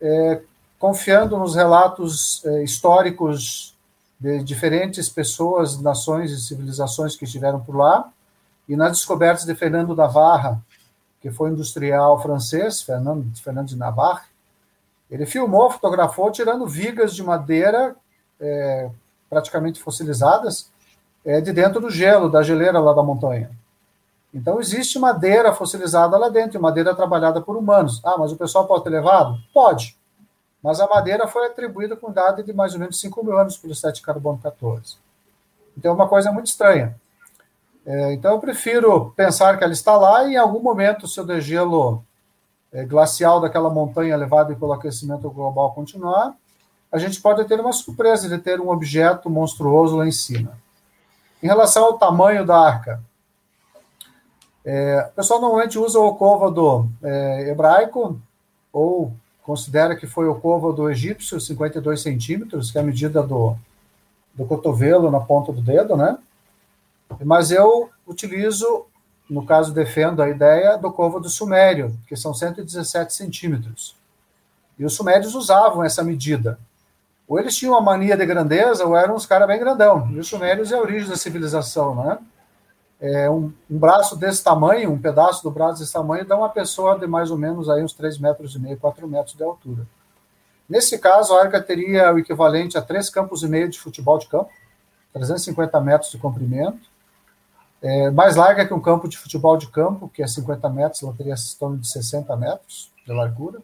é, 0.01 0.41
confiando 0.79 1.37
nos 1.37 1.55
relatos 1.55 2.43
é, 2.45 2.63
históricos 2.63 3.72
de 4.23 4.41
diferentes 4.41 5.09
pessoas, 5.09 5.81
nações 5.81 6.31
e 6.31 6.39
civilizações 6.39 7.13
que 7.13 7.25
estiveram 7.25 7.59
por 7.59 7.75
lá, 7.75 8.09
e 8.69 8.73
nas 8.73 8.93
descobertas 8.93 9.43
de 9.43 9.53
Fernando 9.53 9.93
Navarra, 9.93 10.61
que 11.21 11.29
foi 11.29 11.49
industrial 11.49 12.21
francês, 12.21 12.81
Fernando, 12.81 13.25
Fernando 13.43 13.67
de 13.67 13.75
Navarre, 13.75 14.25
ele 15.11 15.25
filmou, 15.25 15.69
fotografou, 15.69 16.31
tirando 16.31 16.65
vigas 16.65 17.13
de 17.13 17.21
madeira 17.21 17.97
é, 18.39 18.89
praticamente 19.29 19.81
fossilizadas 19.83 20.71
é, 21.25 21.41
de 21.41 21.51
dentro 21.51 21.81
do 21.81 21.89
gelo, 21.89 22.31
da 22.31 22.41
geleira 22.41 22.79
lá 22.79 22.93
da 22.93 23.03
montanha. 23.03 23.51
Então, 24.33 24.57
existe 24.61 24.97
madeira 24.97 25.53
fossilizada 25.53 26.17
lá 26.17 26.29
dentro, 26.29 26.61
madeira 26.61 26.95
trabalhada 26.95 27.41
por 27.41 27.57
humanos. 27.57 28.01
Ah, 28.05 28.17
mas 28.17 28.31
o 28.31 28.37
pessoal 28.37 28.65
pode 28.65 28.85
ter 28.85 28.89
levado? 28.89 29.37
Pode. 29.53 29.97
Mas 30.63 30.79
a 30.79 30.87
madeira 30.87 31.27
foi 31.27 31.45
atribuída 31.45 31.95
com 31.95 32.09
idade 32.09 32.41
de 32.41 32.53
mais 32.53 32.73
ou 32.73 32.79
menos 32.79 32.99
5 32.99 33.23
mil 33.23 33.37
anos 33.37 33.57
pelo 33.57 33.75
7 33.75 34.01
carbono 34.01 34.39
14. 34.41 34.95
Então, 35.77 35.91
é 35.91 35.95
uma 35.95 36.07
coisa 36.07 36.31
muito 36.31 36.47
estranha. 36.47 36.95
É, 37.85 38.13
então, 38.13 38.31
eu 38.31 38.39
prefiro 38.39 39.11
pensar 39.15 39.57
que 39.57 39.63
ela 39.63 39.73
está 39.73 39.97
lá 39.97 40.23
e, 40.23 40.35
em 40.35 40.37
algum 40.37 40.61
momento, 40.61 41.03
o 41.03 41.07
seu 41.07 41.25
degelo 41.25 42.01
é, 42.71 42.85
glacial 42.85 43.41
daquela 43.41 43.69
montanha 43.69 44.15
levada 44.15 44.55
pelo 44.55 44.71
aquecimento 44.71 45.29
global 45.29 45.73
continuar, 45.73 46.33
a 46.89 46.97
gente 46.97 47.19
pode 47.21 47.43
ter 47.45 47.59
uma 47.59 47.73
surpresa 47.73 48.29
de 48.29 48.37
ter 48.37 48.61
um 48.61 48.69
objeto 48.69 49.29
monstruoso 49.29 49.97
lá 49.97 50.07
em 50.07 50.11
cima. 50.11 50.57
Em 51.41 51.47
relação 51.47 51.85
ao 51.85 51.97
tamanho 51.97 52.45
da 52.45 52.57
arca, 52.57 53.03
é, 54.63 55.09
o 55.11 55.15
pessoal 55.15 55.41
normalmente 55.41 55.77
usa 55.77 55.99
o 55.99 56.15
côvado 56.15 56.89
é, 57.03 57.49
hebraico 57.49 58.17
ou 58.71 59.11
considera 59.43 59.95
que 59.95 60.07
foi 60.07 60.27
o 60.27 60.35
côvado 60.35 60.89
egípcio, 60.89 61.39
52 61.39 62.01
centímetros, 62.01 62.71
que 62.71 62.77
é 62.77 62.81
a 62.81 62.83
medida 62.83 63.21
do, 63.21 63.55
do 64.33 64.45
cotovelo 64.45 65.11
na 65.11 65.19
ponta 65.19 65.51
do 65.51 65.61
dedo, 65.61 65.95
né? 65.95 66.17
Mas 67.23 67.51
eu 67.51 67.89
utilizo 68.07 68.85
no 69.29 69.45
caso, 69.45 69.73
defendo 69.73 70.21
a 70.21 70.29
ideia 70.29 70.77
do 70.77 70.91
côvado 70.91 71.29
sumério, 71.29 71.97
que 72.07 72.15
são 72.15 72.33
117 72.33 73.13
centímetros. 73.13 73.95
E 74.77 74.85
os 74.85 74.93
sumérios 74.93 75.33
usavam 75.33 75.83
essa 75.83 76.03
medida. 76.03 76.59
Ou 77.27 77.39
eles 77.39 77.55
tinham 77.55 77.73
uma 77.73 77.81
mania 77.81 78.17
de 78.17 78.25
grandeza, 78.25 78.85
ou 78.85 78.95
eram 78.95 79.15
uns 79.15 79.25
caras 79.25 79.47
bem 79.47 79.59
grandão. 79.59 80.09
E 80.11 80.19
os 80.19 80.27
sumérios 80.27 80.71
é 80.71 80.75
a 80.75 80.81
origem 80.81 81.09
da 81.09 81.15
civilização, 81.15 81.95
né? 81.95 82.17
É 83.05 83.29
um, 83.29 83.51
um, 83.69 83.77
braço 83.77 84.15
desse 84.15 84.41
tamanho, 84.41 84.89
um 84.89 84.97
pedaço 84.97 85.43
do 85.43 85.51
braço 85.51 85.81
desse 85.81 85.91
tamanho, 85.91 86.25
dá 86.25 86.37
uma 86.37 86.47
pessoa 86.47 86.97
de 86.97 87.05
mais 87.05 87.29
ou 87.29 87.37
menos 87.37 87.69
aí 87.69 87.83
uns 87.83 87.91
3 87.91 88.17
metros 88.17 88.55
e 88.55 88.59
meio, 88.59 88.79
4 88.79 89.05
metros 89.09 89.35
de 89.35 89.43
altura. 89.43 89.85
Nesse 90.69 90.97
caso, 90.97 91.33
a 91.33 91.41
arca 91.41 91.61
teria 91.61 92.13
o 92.13 92.19
equivalente 92.19 92.77
a 92.77 92.81
três 92.81 93.09
campos 93.09 93.43
e 93.43 93.47
meio 93.49 93.67
de 93.67 93.77
futebol 93.77 94.17
de 94.17 94.27
campo, 94.27 94.49
350 95.11 95.81
metros 95.81 96.11
de 96.11 96.17
comprimento, 96.17 96.89
é, 97.81 98.09
mais 98.09 98.37
larga 98.37 98.65
que 98.65 98.73
um 98.73 98.79
campo 98.79 99.09
de 99.09 99.17
futebol 99.17 99.57
de 99.57 99.67
campo, 99.67 100.07
que 100.07 100.23
é 100.23 100.27
50 100.27 100.69
metros, 100.69 101.03
ela 101.03 101.13
teria 101.13 101.33
em 101.33 101.59
torno 101.59 101.77
de 101.77 101.91
60 101.91 102.33
metros 102.37 102.89
de 103.05 103.11
largura, 103.11 103.61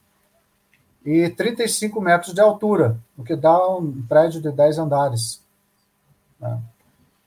e 1.06 1.30
35 1.30 2.02
metros 2.02 2.34
de 2.34 2.42
altura, 2.42 3.00
o 3.18 3.24
que 3.24 3.38
dá 3.38 3.58
um 3.70 4.06
prédio 4.06 4.42
de 4.42 4.52
10 4.52 4.80
andares. 4.80 5.42
Né? 6.38 6.60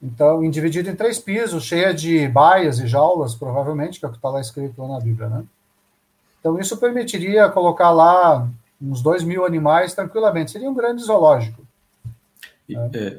Então, 0.03 0.49
dividido 0.51 0.91
em 0.91 0.97
três 0.97 1.19
pisos, 1.19 1.65
cheia 1.65 1.95
de 1.95 2.27
baias 2.29 2.81
e 2.81 2.87
jaulas, 2.87 3.35
provavelmente, 3.35 4.01
que 4.01 4.05
é 4.05 4.09
o 4.09 4.11
que 4.11 4.19
está 4.19 4.31
lá 4.31 4.41
escrito 4.41 4.83
lá 4.83 4.89
na 4.89 5.01
Bíblia. 5.01 5.29
Né? 5.29 5.45
Então, 6.41 6.59
isso 6.59 6.77
permitiria 6.77 7.49
colocar 7.49 7.91
lá 7.91 8.49
uns 8.81 9.01
2 9.01 9.23
mil 9.23 9.47
animais 9.47 9.95
tranquilamente. 9.95 10.51
Seria 10.51 10.69
um 10.69 10.75
grande 10.75 11.03
zoológico. 11.05 11.63
E, 12.69 12.77
né? 12.77 12.91
é, 12.95 13.19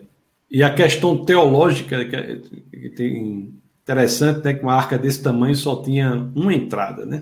e 0.52 0.62
a 0.62 0.74
questão 0.74 1.24
teológica, 1.24 2.04
que 2.04 2.90
tem 2.90 3.54
Interessante, 3.84 4.46
né? 4.46 4.54
Que 4.54 4.64
uma 4.64 4.74
arca 4.74 4.98
desse 4.98 5.22
tamanho 5.22 5.56
só 5.56 5.82
tinha 5.84 6.32
uma 6.34 6.54
entrada, 6.54 7.06
né? 7.06 7.22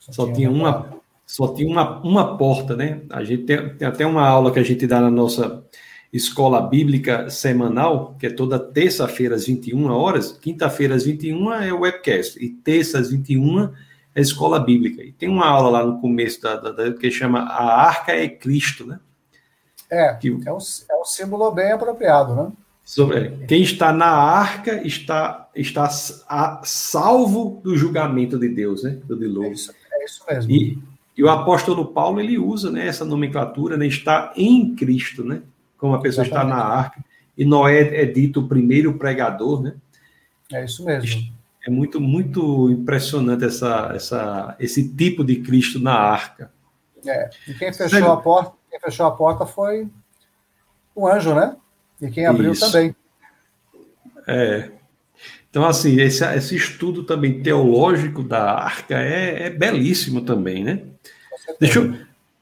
Só, 0.00 0.12
só 0.12 0.32
tinha 0.32 0.50
uma, 0.50 0.92
só 1.24 1.54
tinha 1.54 1.68
uma, 1.68 2.00
uma 2.00 2.36
porta, 2.36 2.74
né? 2.74 3.00
A 3.08 3.22
gente 3.22 3.44
tem, 3.44 3.76
tem, 3.76 3.86
até 3.86 4.04
uma 4.04 4.26
aula 4.26 4.50
que 4.50 4.58
a 4.58 4.62
gente 4.64 4.84
dá 4.88 5.00
na 5.00 5.10
nossa 5.10 5.64
escola 6.14 6.60
bíblica 6.60 7.28
semanal, 7.28 8.14
que 8.20 8.26
é 8.26 8.30
toda 8.30 8.56
terça-feira 8.56 9.34
às 9.34 9.46
21 9.46 9.90
horas, 9.90 10.30
quinta-feira 10.30 10.94
às 10.94 11.04
21 11.04 11.52
é 11.54 11.72
o 11.72 11.80
webcast, 11.80 12.42
e 12.42 12.48
terça 12.48 13.00
às 13.00 13.10
21 13.10 13.70
é 14.14 14.20
escola 14.20 14.60
bíblica. 14.60 15.02
E 15.02 15.10
tem 15.10 15.28
uma 15.28 15.46
aula 15.46 15.70
lá 15.70 15.84
no 15.84 16.00
começo 16.00 16.40
da, 16.40 16.54
da, 16.54 16.70
da 16.70 16.92
que 16.92 17.10
chama 17.10 17.40
A 17.40 17.84
Arca 17.84 18.12
é 18.12 18.28
Cristo, 18.28 18.86
né? 18.86 19.00
É, 19.90 20.14
que, 20.14 20.28
é, 20.28 20.52
um, 20.52 20.58
é 20.90 21.00
um 21.00 21.04
símbolo 21.04 21.50
bem 21.50 21.72
apropriado, 21.72 22.34
né? 22.34 22.52
Sobre, 22.84 23.30
quem 23.48 23.62
está 23.62 23.92
na 23.92 24.06
arca 24.06 24.86
está, 24.86 25.48
está 25.54 25.88
a 26.28 26.60
salvo 26.64 27.60
do 27.64 27.76
julgamento 27.76 28.38
de 28.38 28.48
Deus, 28.48 28.84
né? 28.84 28.98
Do 29.04 29.18
dilúvio. 29.18 29.50
É 29.50 29.52
isso, 29.54 29.72
é 29.92 30.04
isso 30.04 30.24
mesmo. 30.28 30.52
E, 30.52 30.78
e, 31.16 31.24
o 31.24 31.30
apóstolo 31.30 31.86
Paulo 31.86 32.20
ele 32.20 32.38
usa 32.38 32.70
né, 32.70 32.86
essa 32.86 33.04
nomenclatura, 33.04 33.76
né? 33.76 33.86
Está 33.86 34.32
em 34.36 34.74
Cristo, 34.74 35.24
né? 35.24 35.42
Como 35.84 35.96
a 35.96 36.00
pessoa 36.00 36.24
Exatamente. 36.24 36.50
está 36.50 36.64
na 36.64 36.64
arca. 36.64 37.04
E 37.36 37.44
Noé 37.44 38.00
é 38.00 38.06
dito 38.06 38.40
o 38.40 38.48
primeiro 38.48 38.94
pregador, 38.94 39.62
né? 39.62 39.74
É 40.50 40.64
isso 40.64 40.82
mesmo. 40.82 41.30
É 41.62 41.68
muito, 41.68 42.00
muito 42.00 42.70
impressionante 42.70 43.44
essa, 43.44 43.92
essa, 43.94 44.56
esse 44.58 44.88
tipo 44.88 45.22
de 45.22 45.42
Cristo 45.42 45.78
na 45.78 45.92
arca. 45.92 46.50
É. 47.06 47.28
E 47.46 47.52
quem 47.52 47.70
fechou 47.70 48.10
a 48.10 48.16
porta, 48.16 48.52
quem 48.70 48.80
fechou 48.80 49.04
a 49.04 49.10
porta 49.10 49.44
foi 49.44 49.86
o 50.94 51.06
anjo, 51.06 51.34
né? 51.34 51.54
E 52.00 52.10
quem 52.10 52.24
abriu 52.24 52.52
Isso. 52.52 52.72
também. 52.72 52.96
É. 54.26 54.70
Então, 55.50 55.66
assim, 55.66 56.00
esse, 56.00 56.24
esse 56.24 56.56
estudo 56.56 57.04
também 57.04 57.42
teológico 57.42 58.22
da 58.22 58.54
arca 58.54 58.94
é, 58.94 59.48
é 59.48 59.50
belíssimo 59.50 60.22
também, 60.22 60.64
né? 60.64 60.80
Deixa 61.60 61.80
eu, 61.80 61.94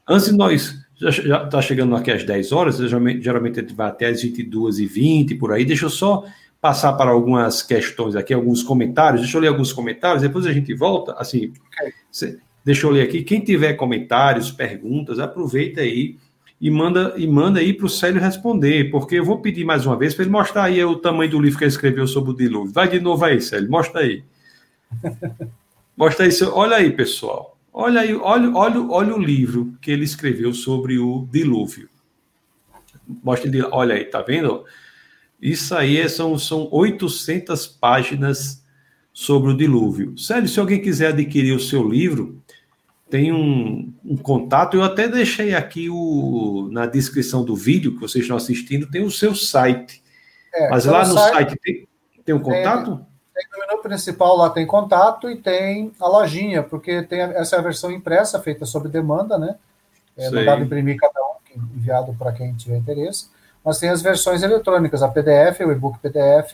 antes 0.07 0.27
de 0.27 0.31
nós, 0.31 0.82
já 0.95 1.43
está 1.43 1.61
chegando 1.61 1.95
aqui 1.95 2.11
às 2.11 2.23
10 2.23 2.51
horas, 2.51 2.77
geralmente, 2.77 3.23
geralmente 3.23 3.59
a 3.59 3.61
gente 3.63 3.73
vai 3.73 3.87
até 3.87 4.07
às 4.07 4.23
22h20, 4.23 5.37
por 5.37 5.51
aí, 5.51 5.65
deixa 5.65 5.85
eu 5.85 5.89
só 5.89 6.25
passar 6.61 6.93
para 6.93 7.11
algumas 7.11 7.61
questões 7.61 8.15
aqui, 8.15 8.33
alguns 8.33 8.63
comentários, 8.63 9.21
deixa 9.21 9.37
eu 9.37 9.41
ler 9.41 9.49
alguns 9.49 9.73
comentários, 9.73 10.21
depois 10.21 10.45
a 10.45 10.53
gente 10.53 10.73
volta, 10.73 11.13
assim, 11.17 11.51
deixa 12.63 12.87
eu 12.87 12.91
ler 12.91 13.01
aqui, 13.01 13.23
quem 13.23 13.41
tiver 13.41 13.73
comentários, 13.73 14.51
perguntas, 14.51 15.19
aproveita 15.19 15.81
aí, 15.81 16.17
e 16.61 16.71
manda 16.71 17.13
e 17.17 17.27
manda 17.27 17.59
aí 17.59 17.73
para 17.73 17.85
o 17.85 17.89
Célio 17.89 18.21
responder, 18.21 18.89
porque 18.89 19.15
eu 19.15 19.25
vou 19.25 19.41
pedir 19.41 19.65
mais 19.65 19.85
uma 19.85 19.97
vez 19.97 20.15
para 20.15 20.23
ele 20.23 20.31
mostrar 20.31 20.63
aí 20.63 20.81
o 20.85 20.95
tamanho 20.95 21.29
do 21.29 21.41
livro 21.41 21.57
que 21.57 21.65
ele 21.65 21.71
escreveu 21.71 22.07
sobre 22.07 22.31
o 22.31 22.33
dilúvio. 22.33 22.71
Vai 22.71 22.87
de 22.87 23.01
novo 23.01 23.25
aí, 23.25 23.41
Célio, 23.41 23.69
mostra 23.69 23.99
aí. 23.99 24.23
Mostra 25.95 26.25
aí, 26.25 26.31
olha 26.51 26.77
aí, 26.77 26.91
pessoal. 26.91 27.52
Olha 27.73 28.01
aí, 28.01 28.13
olha, 28.13 28.51
olha, 28.55 28.81
olha 28.81 29.15
o 29.15 29.19
livro 29.19 29.75
que 29.81 29.89
ele 29.89 30.03
escreveu 30.03 30.53
sobre 30.53 30.99
o 30.99 31.27
dilúvio. 31.31 31.89
Mostra 33.23 33.49
ele, 33.49 33.63
olha 33.63 33.95
aí, 33.95 34.05
tá 34.05 34.21
vendo? 34.21 34.63
Isso 35.41 35.75
aí 35.75 35.97
é, 35.97 36.07
são, 36.07 36.37
são 36.37 36.69
800 36.71 37.65
páginas 37.65 38.63
sobre 39.11 39.51
o 39.51 39.57
dilúvio. 39.57 40.17
Célio, 40.17 40.47
se 40.47 40.59
alguém 40.59 40.81
quiser 40.81 41.07
adquirir 41.07 41.55
o 41.55 41.59
seu 41.59 41.87
livro, 41.87 42.41
tem 43.09 43.33
um, 43.33 43.91
um, 44.05 44.17
contato. 44.17 44.75
Eu 44.75 44.83
até 44.83 45.07
deixei 45.07 45.53
aqui 45.53 45.89
o, 45.89 46.69
na 46.71 46.85
descrição 46.85 47.43
do 47.43 47.55
vídeo 47.55 47.95
que 47.95 48.01
vocês 48.01 48.23
estão 48.23 48.37
assistindo, 48.37 48.89
tem 48.89 49.03
o 49.03 49.11
seu 49.11 49.35
site. 49.35 50.01
É, 50.53 50.69
Mas 50.69 50.85
lá 50.85 51.05
no 51.05 51.13
site, 51.15 51.33
site, 51.33 51.59
tem, 51.61 51.87
tem 52.23 52.35
um 52.35 52.39
contato? 52.39 53.05
Tem, 53.33 53.45
no 53.51 53.59
menu 53.59 53.81
principal 53.81 54.37
lá 54.37 54.49
tem 54.49 54.65
contato 54.65 55.29
e 55.29 55.35
tem 55.35 55.91
a 55.99 56.07
lojinha, 56.07 56.61
porque 56.63 57.01
tem 57.03 57.21
essa 57.21 57.55
é 57.55 57.59
a 57.59 57.63
versão 57.63 57.91
impressa, 57.91 58.39
feita 58.39 58.65
sob 58.65 58.87
demanda, 58.89 59.37
né? 59.37 59.55
É, 60.15 60.29
não 60.29 60.45
dá 60.45 60.53
para 60.55 60.63
imprimir 60.63 60.97
cada 60.97 61.19
um, 61.19 61.61
enviado 61.75 62.13
para 62.13 62.31
quem 62.31 62.53
tiver 62.53 62.77
interesse. 62.77 63.29
Mas 63.65 63.79
tem 63.79 63.89
as 63.89 64.01
versões 64.01 64.43
eletrônicas, 64.43 65.01
a 65.01 65.07
PDF, 65.07 65.61
o 65.61 65.71
e-book 65.71 65.97
PDF, 65.99 66.51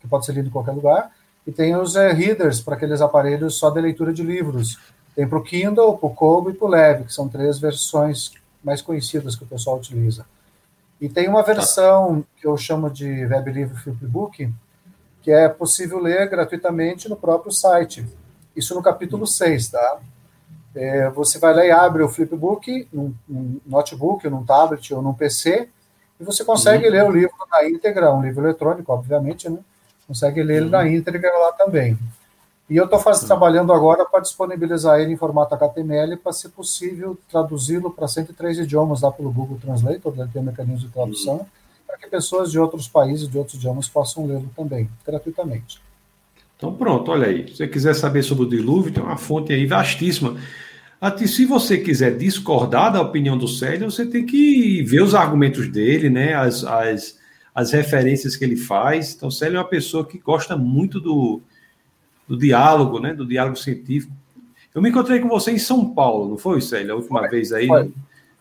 que 0.00 0.08
pode 0.08 0.26
ser 0.26 0.32
lido 0.32 0.48
em 0.48 0.52
qualquer 0.52 0.72
lugar, 0.72 1.10
e 1.46 1.52
tem 1.52 1.74
os 1.76 1.96
é, 1.96 2.12
readers 2.12 2.60
para 2.60 2.74
aqueles 2.74 3.00
aparelhos 3.00 3.56
só 3.56 3.70
de 3.70 3.80
leitura 3.80 4.12
de 4.12 4.22
livros 4.22 4.78
tem 5.14 5.28
para 5.28 5.38
o 5.38 5.42
Kindle, 5.42 5.98
para 5.98 6.06
o 6.06 6.14
Kobo 6.14 6.50
e 6.50 6.54
para 6.54 6.66
o 6.66 6.70
Leve, 6.70 7.04
que 7.04 7.12
são 7.12 7.28
três 7.28 7.58
versões 7.58 8.32
mais 8.64 8.80
conhecidas 8.80 9.36
que 9.36 9.44
o 9.44 9.46
pessoal 9.46 9.76
utiliza. 9.76 10.24
E 11.00 11.08
tem 11.08 11.28
uma 11.28 11.42
versão 11.42 12.24
que 12.36 12.46
eu 12.46 12.56
chamo 12.56 12.88
de 12.88 13.26
Web 13.26 13.52
Livro 13.52 13.76
Flipbook, 13.76 14.50
que 15.22 15.30
é 15.30 15.48
possível 15.48 15.98
ler 15.98 16.28
gratuitamente 16.28 17.08
no 17.08 17.16
próprio 17.16 17.52
site. 17.52 18.04
Isso 18.54 18.74
no 18.74 18.82
capítulo 18.82 19.26
6, 19.26 19.68
tá? 19.68 20.00
É, 20.74 21.08
você 21.10 21.38
vai 21.38 21.54
lá 21.54 21.64
e 21.64 21.70
abre 21.70 22.02
o 22.02 22.08
Flipbook 22.08 22.88
num, 22.92 23.14
num 23.28 23.60
notebook, 23.66 24.28
num 24.28 24.44
tablet 24.44 24.92
ou 24.92 25.02
num 25.02 25.14
PC, 25.14 25.68
e 26.18 26.24
você 26.24 26.44
consegue 26.44 26.86
uhum. 26.86 26.92
ler 26.92 27.04
o 27.04 27.10
livro 27.10 27.34
na 27.50 27.68
íntegra, 27.68 28.12
um 28.12 28.22
livro 28.22 28.44
eletrônico, 28.44 28.92
obviamente, 28.92 29.48
né? 29.48 29.58
Consegue 30.06 30.42
ler 30.42 30.58
ele 30.58 30.70
na 30.70 30.80
uhum. 30.80 30.86
íntegra 30.86 31.30
lá 31.38 31.52
também. 31.52 31.98
E 32.70 32.76
eu 32.76 32.84
estou 32.84 33.00
trabalhando 33.26 33.72
agora 33.72 34.04
para 34.04 34.20
disponibilizar 34.20 34.98
ele 34.98 35.12
em 35.12 35.16
formato 35.16 35.54
HTML 35.54 36.16
para, 36.16 36.32
se 36.32 36.48
possível, 36.48 37.18
traduzi-lo 37.30 37.90
para 37.90 38.08
103 38.08 38.60
idiomas 38.60 39.02
lá 39.02 39.12
pelo 39.12 39.30
Google 39.30 39.58
Translator, 39.60 40.14
ele 40.16 40.28
tem 40.32 40.42
mecanismo 40.42 40.86
de 40.86 40.92
tradução, 40.92 41.34
uhum. 41.34 41.46
Para 41.92 41.98
que 41.98 42.08
pessoas 42.08 42.50
de 42.50 42.58
outros 42.58 42.88
países, 42.88 43.28
de 43.28 43.36
outros 43.36 43.56
idiomas, 43.56 43.86
possam 43.86 44.26
lê-lo 44.26 44.50
também, 44.56 44.88
gratuitamente. 45.06 45.78
Então, 46.56 46.72
pronto, 46.72 47.10
olha 47.10 47.26
aí. 47.26 47.48
Se 47.48 47.56
você 47.56 47.68
quiser 47.68 47.94
saber 47.94 48.22
sobre 48.22 48.44
o 48.44 48.48
dilúvio, 48.48 48.92
tem 48.92 49.02
uma 49.02 49.18
fonte 49.18 49.52
aí 49.52 49.66
vastíssima. 49.66 50.36
Até 50.98 51.26
se 51.26 51.44
você 51.44 51.76
quiser 51.76 52.16
discordar 52.16 52.92
da 52.92 53.02
opinião 53.02 53.36
do 53.36 53.46
Célio, 53.46 53.90
você 53.90 54.06
tem 54.06 54.24
que 54.24 54.82
ver 54.84 55.02
os 55.02 55.14
argumentos 55.14 55.68
dele, 55.68 56.08
né? 56.08 56.32
As, 56.32 56.64
as, 56.64 57.18
as 57.54 57.72
referências 57.72 58.36
que 58.36 58.44
ele 58.44 58.56
faz. 58.56 59.14
Então, 59.14 59.28
o 59.28 59.32
Célio 59.32 59.56
é 59.56 59.60
uma 59.60 59.68
pessoa 59.68 60.06
que 60.06 60.16
gosta 60.16 60.56
muito 60.56 60.98
do, 60.98 61.42
do 62.26 62.38
diálogo, 62.38 63.00
né? 63.00 63.12
Do 63.12 63.26
diálogo 63.26 63.56
científico. 63.56 64.14
Eu 64.74 64.80
me 64.80 64.88
encontrei 64.88 65.20
com 65.20 65.28
você 65.28 65.50
em 65.50 65.58
São 65.58 65.92
Paulo, 65.92 66.30
não 66.30 66.38
foi, 66.38 66.62
Célia? 66.62 66.94
A 66.94 66.96
última 66.96 67.20
foi, 67.20 67.28
vez 67.28 67.52
aí. 67.52 67.66
Foi, 67.66 67.92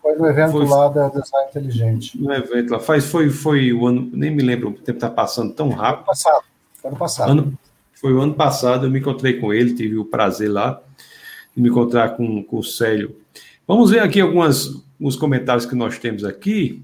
foi 0.02 0.16
no 0.16 0.26
evento 0.26 0.52
foi, 0.52 0.66
lá 0.66 0.88
da 0.88 1.10
Design 1.10 1.50
Inteligente. 1.50 2.20
No 2.20 2.34
evento 2.34 2.72
lá. 2.72 2.80
Faz, 2.80 3.06
foi, 3.06 3.30
foi 3.30 3.72
o 3.72 3.86
ano. 3.86 4.10
Nem 4.12 4.32
me 4.32 4.42
lembro, 4.42 4.70
o 4.70 4.74
tempo 4.74 4.98
está 4.98 5.10
passando 5.10 5.54
tão 5.54 5.70
rápido. 5.70 6.00
Ano 6.00 6.06
passado. 6.06 6.44
Ano 6.84 6.98
passado. 6.98 7.32
Ano, 7.32 7.60
foi 7.94 8.14
o 8.14 8.20
ano 8.20 8.34
passado, 8.34 8.88
eu 8.88 8.90
me 8.90 9.00
encontrei 9.00 9.40
com 9.40 9.54
ele, 9.54 9.76
tive 9.76 9.96
o 9.98 10.04
prazer 10.06 10.50
lá. 10.50 10.82
de 11.56 11.62
me 11.62 11.70
encontrar 11.70 12.18
com, 12.18 12.44
com 12.44 12.58
o 12.58 12.64
Célio. 12.64 13.16
Vamos 13.68 13.92
ver 13.92 14.00
aqui 14.00 14.20
algumas, 14.20 14.84
alguns 15.00 15.16
comentários 15.16 15.68
que 15.68 15.76
nós 15.76 16.00
temos 16.00 16.24
aqui. 16.24 16.84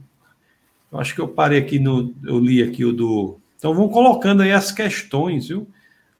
Eu 0.91 0.99
acho 0.99 1.15
que 1.15 1.19
eu 1.19 1.27
parei 1.27 1.59
aqui 1.59 1.79
no. 1.79 2.13
Eu 2.23 2.39
li 2.39 2.61
aqui 2.61 2.85
o 2.85 2.93
do. 2.93 3.39
Então 3.57 3.73
vamos 3.73 3.91
colocando 3.91 4.43
aí 4.43 4.51
as 4.51 4.71
questões, 4.71 5.47
viu? 5.47 5.67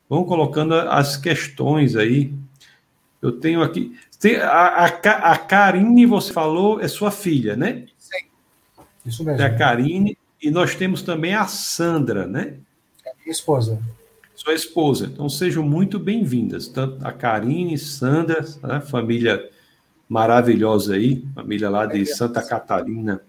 Vamos 0.10 0.28
colocando 0.28 0.74
as 0.74 1.16
questões 1.16 1.96
aí. 1.96 2.34
Eu 3.22 3.34
tenho 3.34 3.62
aqui. 3.62 3.96
A, 4.42 4.86
a, 4.86 5.32
a 5.32 5.38
Karine, 5.38 6.06
você 6.06 6.34
falou, 6.34 6.82
é 6.82 6.88
sua 6.88 7.12
filha, 7.12 7.56
né? 7.56 7.86
Sim. 7.98 8.26
Isso 9.06 9.24
mesmo. 9.24 9.42
É 9.42 9.46
a 9.46 9.56
Karine. 9.56 10.18
E 10.42 10.52
nós 10.52 10.76
temos 10.76 11.02
também 11.02 11.34
a 11.34 11.46
Sandra, 11.48 12.26
né? 12.26 12.56
É 13.06 13.12
minha 13.22 13.32
esposa. 13.32 13.80
Sua 14.36 14.54
esposa. 14.54 15.06
Então 15.06 15.30
sejam 15.30 15.64
muito 15.64 16.00
bem-vindas. 16.00 16.68
Tanto 16.68 17.06
a 17.06 17.12
Karine, 17.12 17.78
Sandra, 17.78 18.46
né? 18.64 18.82
família 18.82 19.50
maravilhosa 20.10 20.96
aí, 20.96 21.26
família 21.36 21.70
lá 21.70 21.86
de 21.86 22.06
Santa 22.06 22.42
Catarina. 22.42 23.22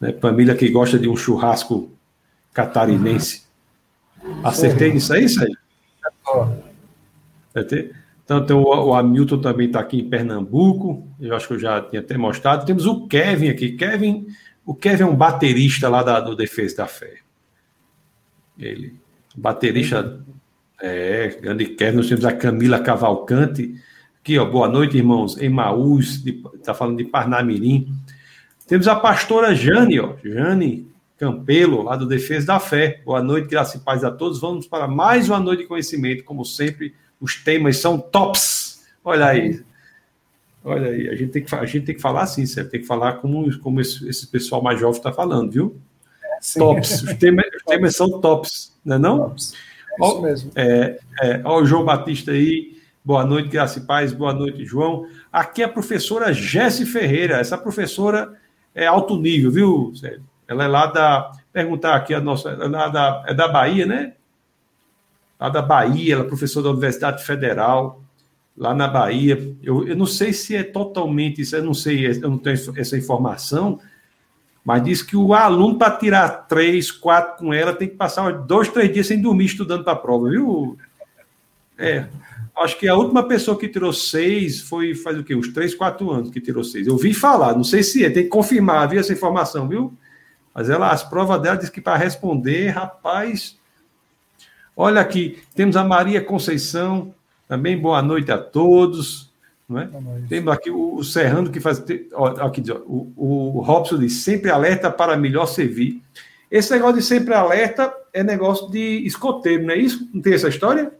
Né? 0.00 0.12
Família 0.20 0.54
que 0.54 0.68
gosta 0.68 0.98
de 0.98 1.08
um 1.08 1.16
churrasco 1.16 1.90
catarinense. 2.52 3.42
Acertei 4.42 4.92
nisso 4.92 5.12
aí, 5.12 5.28
Sérgio? 5.28 5.56
Então, 6.20 6.62
tem 8.40 8.56
o, 8.56 8.62
o 8.62 8.94
Hamilton 8.94 9.38
também 9.38 9.66
está 9.66 9.80
aqui 9.80 9.98
em 9.98 10.08
Pernambuco, 10.08 11.06
eu 11.20 11.34
acho 11.34 11.48
que 11.48 11.54
eu 11.54 11.58
já 11.58 11.80
tinha 11.80 12.00
até 12.00 12.16
mostrado. 12.16 12.64
Temos 12.64 12.86
o 12.86 13.06
Kevin 13.06 13.48
aqui. 13.48 13.72
Kevin, 13.72 14.26
o 14.64 14.74
Kevin 14.74 15.02
é 15.02 15.06
um 15.06 15.16
baterista 15.16 15.88
lá 15.88 16.02
da, 16.02 16.20
do 16.20 16.36
Defesa 16.36 16.78
da 16.78 16.86
Fé. 16.86 17.18
Ele, 18.58 18.94
baterista, 19.36 20.20
é, 20.80 21.36
grande 21.40 21.66
Kevin. 21.66 21.96
Nós 21.96 22.08
temos 22.08 22.24
a 22.24 22.32
Camila 22.32 22.80
Cavalcante, 22.80 23.74
aqui, 24.20 24.38
ó, 24.38 24.44
boa 24.44 24.68
noite, 24.68 24.96
irmãos. 24.96 25.36
Emaús, 25.36 26.24
está 26.54 26.72
falando 26.72 26.98
de 26.98 27.04
Parnamirim. 27.04 27.92
Temos 28.66 28.86
a 28.88 28.94
pastora 28.94 29.54
Jane, 29.54 30.00
ó, 30.00 30.14
Jane 30.24 30.90
Campelo, 31.18 31.82
lá 31.82 31.96
do 31.96 32.06
Defesa 32.06 32.46
da 32.46 32.60
Fé. 32.60 33.00
Boa 33.04 33.22
noite, 33.22 33.48
graça 33.48 33.76
e 33.76 33.80
paz 33.80 34.02
a 34.02 34.10
todos. 34.10 34.40
Vamos 34.40 34.66
para 34.66 34.88
mais 34.88 35.28
uma 35.28 35.38
noite 35.38 35.62
de 35.62 35.68
conhecimento. 35.68 36.24
Como 36.24 36.44
sempre, 36.44 36.94
os 37.22 37.36
temas 37.36 37.78
são 37.78 37.98
tops. 37.98 38.84
Olha 39.04 39.26
aí. 39.26 39.62
Olha 40.64 40.90
aí, 40.90 41.08
a 41.08 41.14
gente 41.14 41.30
tem 41.30 41.42
que, 41.42 41.54
a 41.54 41.64
gente 41.64 41.86
tem 41.86 41.94
que 41.94 42.00
falar 42.00 42.22
assim, 42.22 42.44
você 42.44 42.64
tem 42.64 42.80
que 42.80 42.86
falar 42.86 43.14
como, 43.14 43.58
como 43.60 43.80
esse, 43.80 44.08
esse 44.08 44.26
pessoal 44.26 44.62
mais 44.62 44.78
jovem 44.78 44.98
está 44.98 45.12
falando, 45.12 45.50
viu? 45.50 45.76
Sim. 46.40 46.58
Tops. 46.60 47.02
Os 47.02 47.14
temas, 47.14 47.46
os 47.56 47.62
temas 47.62 47.96
são 47.96 48.20
tops, 48.20 48.76
não 48.84 48.96
é 48.96 48.98
não? 48.98 49.18
Tops. 49.18 49.54
É 50.00 50.04
isso 50.04 50.22
mesmo. 50.22 50.52
É, 50.54 50.98
é, 51.22 51.40
ó, 51.44 51.60
o 51.60 51.66
João 51.66 51.84
Batista 51.84 52.32
aí. 52.32 52.72
Boa 53.04 53.24
noite, 53.24 53.48
graça 53.48 53.80
e 53.80 53.82
paz. 53.82 54.12
Boa 54.12 54.32
noite, 54.32 54.64
João. 54.64 55.06
Aqui 55.32 55.62
é 55.62 55.64
a 55.64 55.68
professora 55.68 56.32
Jesse 56.32 56.86
Ferreira. 56.86 57.38
Essa 57.38 57.58
professora 57.58 58.32
é 58.74 58.86
alto 58.86 59.16
nível, 59.16 59.50
viu, 59.50 59.92
Sérgio? 59.96 60.22
Ela 60.46 60.64
é 60.64 60.68
lá 60.68 60.86
da. 60.86 61.32
Perguntar 61.52 61.96
aqui 61.96 62.14
a 62.14 62.20
nossa. 62.20 62.50
É, 62.50 62.68
da, 62.68 63.24
é 63.26 63.34
da 63.34 63.48
Bahia, 63.48 63.86
né? 63.86 64.12
Lá 65.42 65.48
da 65.48 65.60
Bahia, 65.60 66.14
ela 66.14 66.22
é 66.22 66.26
professora 66.28 66.62
da 66.62 66.70
Universidade 66.70 67.24
Federal, 67.24 68.00
lá 68.56 68.72
na 68.72 68.86
Bahia. 68.86 69.56
Eu, 69.60 69.88
eu 69.88 69.96
não 69.96 70.06
sei 70.06 70.32
se 70.32 70.54
é 70.54 70.62
totalmente 70.62 71.42
isso, 71.42 71.56
eu 71.56 71.64
não 71.64 71.74
sei, 71.74 72.06
eu 72.06 72.30
não 72.30 72.38
tenho 72.38 72.56
essa 72.76 72.96
informação, 72.96 73.80
mas 74.64 74.84
diz 74.84 75.02
que 75.02 75.16
o 75.16 75.34
aluno, 75.34 75.76
para 75.76 75.96
tirar 75.96 76.28
três, 76.46 76.92
quatro 76.92 77.38
com 77.38 77.52
ela, 77.52 77.72
tem 77.72 77.88
que 77.88 77.96
passar 77.96 78.30
dois, 78.30 78.68
três 78.68 78.92
dias 78.92 79.08
sem 79.08 79.20
dormir 79.20 79.46
estudando 79.46 79.82
para 79.82 79.94
a 79.94 79.96
prova, 79.96 80.30
viu? 80.30 80.78
É. 81.76 82.06
Acho 82.56 82.78
que 82.78 82.86
a 82.86 82.94
última 82.94 83.26
pessoa 83.26 83.58
que 83.58 83.66
tirou 83.66 83.92
seis 83.92 84.60
foi 84.60 84.94
faz 84.94 85.18
o 85.18 85.24
quê? 85.24 85.34
Uns 85.34 85.48
três, 85.48 85.74
quatro 85.74 86.08
anos 86.12 86.30
que 86.30 86.40
tirou 86.40 86.62
seis. 86.62 86.86
Eu 86.86 86.96
vi 86.96 87.12
falar, 87.12 87.56
não 87.56 87.64
sei 87.64 87.82
se 87.82 88.04
é, 88.04 88.10
tem 88.10 88.22
que 88.22 88.28
confirmar, 88.28 88.88
viu 88.88 89.00
essa 89.00 89.12
informação, 89.12 89.66
viu? 89.66 89.92
Mas 90.54 90.70
ela, 90.70 90.92
as 90.92 91.02
provas 91.02 91.42
dela 91.42 91.56
diz 91.56 91.68
que 91.68 91.80
para 91.80 91.96
responder, 91.96 92.68
rapaz. 92.68 93.60
Olha 94.76 95.00
aqui, 95.00 95.42
temos 95.54 95.76
a 95.76 95.84
Maria 95.84 96.22
Conceição, 96.22 97.14
também 97.46 97.78
boa 97.78 98.00
noite 98.00 98.32
a 98.32 98.38
todos. 98.38 99.30
Não 99.68 99.78
é? 99.78 99.88
Temos 100.28 100.52
aqui 100.52 100.70
o, 100.70 101.02
Serrano 101.02 101.50
que 101.50 101.60
faz. 101.60 101.82
Ó, 102.12 102.26
aqui, 102.46 102.62
ó, 102.70 102.78
o, 102.86 103.12
o 103.16 103.60
Robson 103.60 103.98
diz: 103.98 104.24
sempre 104.24 104.50
alerta 104.50 104.90
para 104.90 105.16
melhor 105.16 105.46
servir. 105.46 106.02
Esse 106.50 106.72
negócio 106.72 106.96
de 106.96 107.02
sempre 107.02 107.32
alerta 107.32 107.92
é 108.12 108.22
negócio 108.22 108.70
de 108.70 109.06
escoteiro, 109.06 109.64
não 109.64 109.72
é 109.72 109.78
isso? 109.78 110.08
Não 110.12 110.20
tem 110.20 110.34
essa 110.34 110.48
história? 110.48 110.92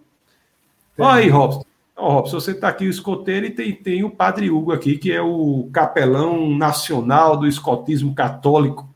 Olha 0.98 1.20
aí, 1.20 1.28
Robson. 1.28 1.64
Então, 1.92 2.04
Robson, 2.04 2.40
você 2.40 2.52
está 2.52 2.68
aqui 2.68 2.86
o 2.86 2.90
escoteiro 2.90 3.46
e 3.46 3.50
tem, 3.50 3.74
tem 3.74 4.04
o 4.04 4.10
Padre 4.10 4.50
Hugo 4.50 4.72
aqui, 4.72 4.96
que 4.96 5.12
é 5.12 5.20
o 5.20 5.68
capelão 5.72 6.56
nacional 6.56 7.36
do 7.36 7.46
escotismo 7.46 8.14
católico. 8.14 8.88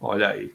Olha 0.00 0.28
aí. 0.28 0.52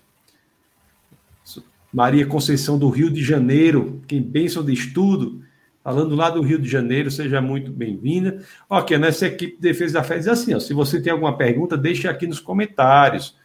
Maria 1.92 2.26
Conceição 2.26 2.78
do 2.78 2.90
Rio 2.90 3.10
de 3.10 3.24
Janeiro, 3.24 4.02
quem 4.08 4.22
bênção 4.22 4.64
de 4.64 4.74
estudo, 4.74 5.42
falando 5.84 6.16
lá 6.16 6.30
do 6.30 6.42
Rio 6.42 6.60
de 6.60 6.68
Janeiro, 6.68 7.10
seja 7.10 7.42
muito 7.42 7.72
bem-vinda. 7.72 8.44
Ok, 8.70 8.98
nessa 8.98 9.28
equipe 9.28 9.56
de 9.56 9.62
defesa 9.62 9.94
da 9.94 10.04
fé 10.04 10.18
diz 10.18 10.28
assim, 10.28 10.54
ó, 10.54 10.60
se 10.60 10.74
você 10.74 11.02
tem 11.02 11.12
alguma 11.12 11.38
pergunta, 11.38 11.78
deixe 11.78 12.08
aqui 12.08 12.28
nos 12.28 12.40
comentários. 12.40 13.38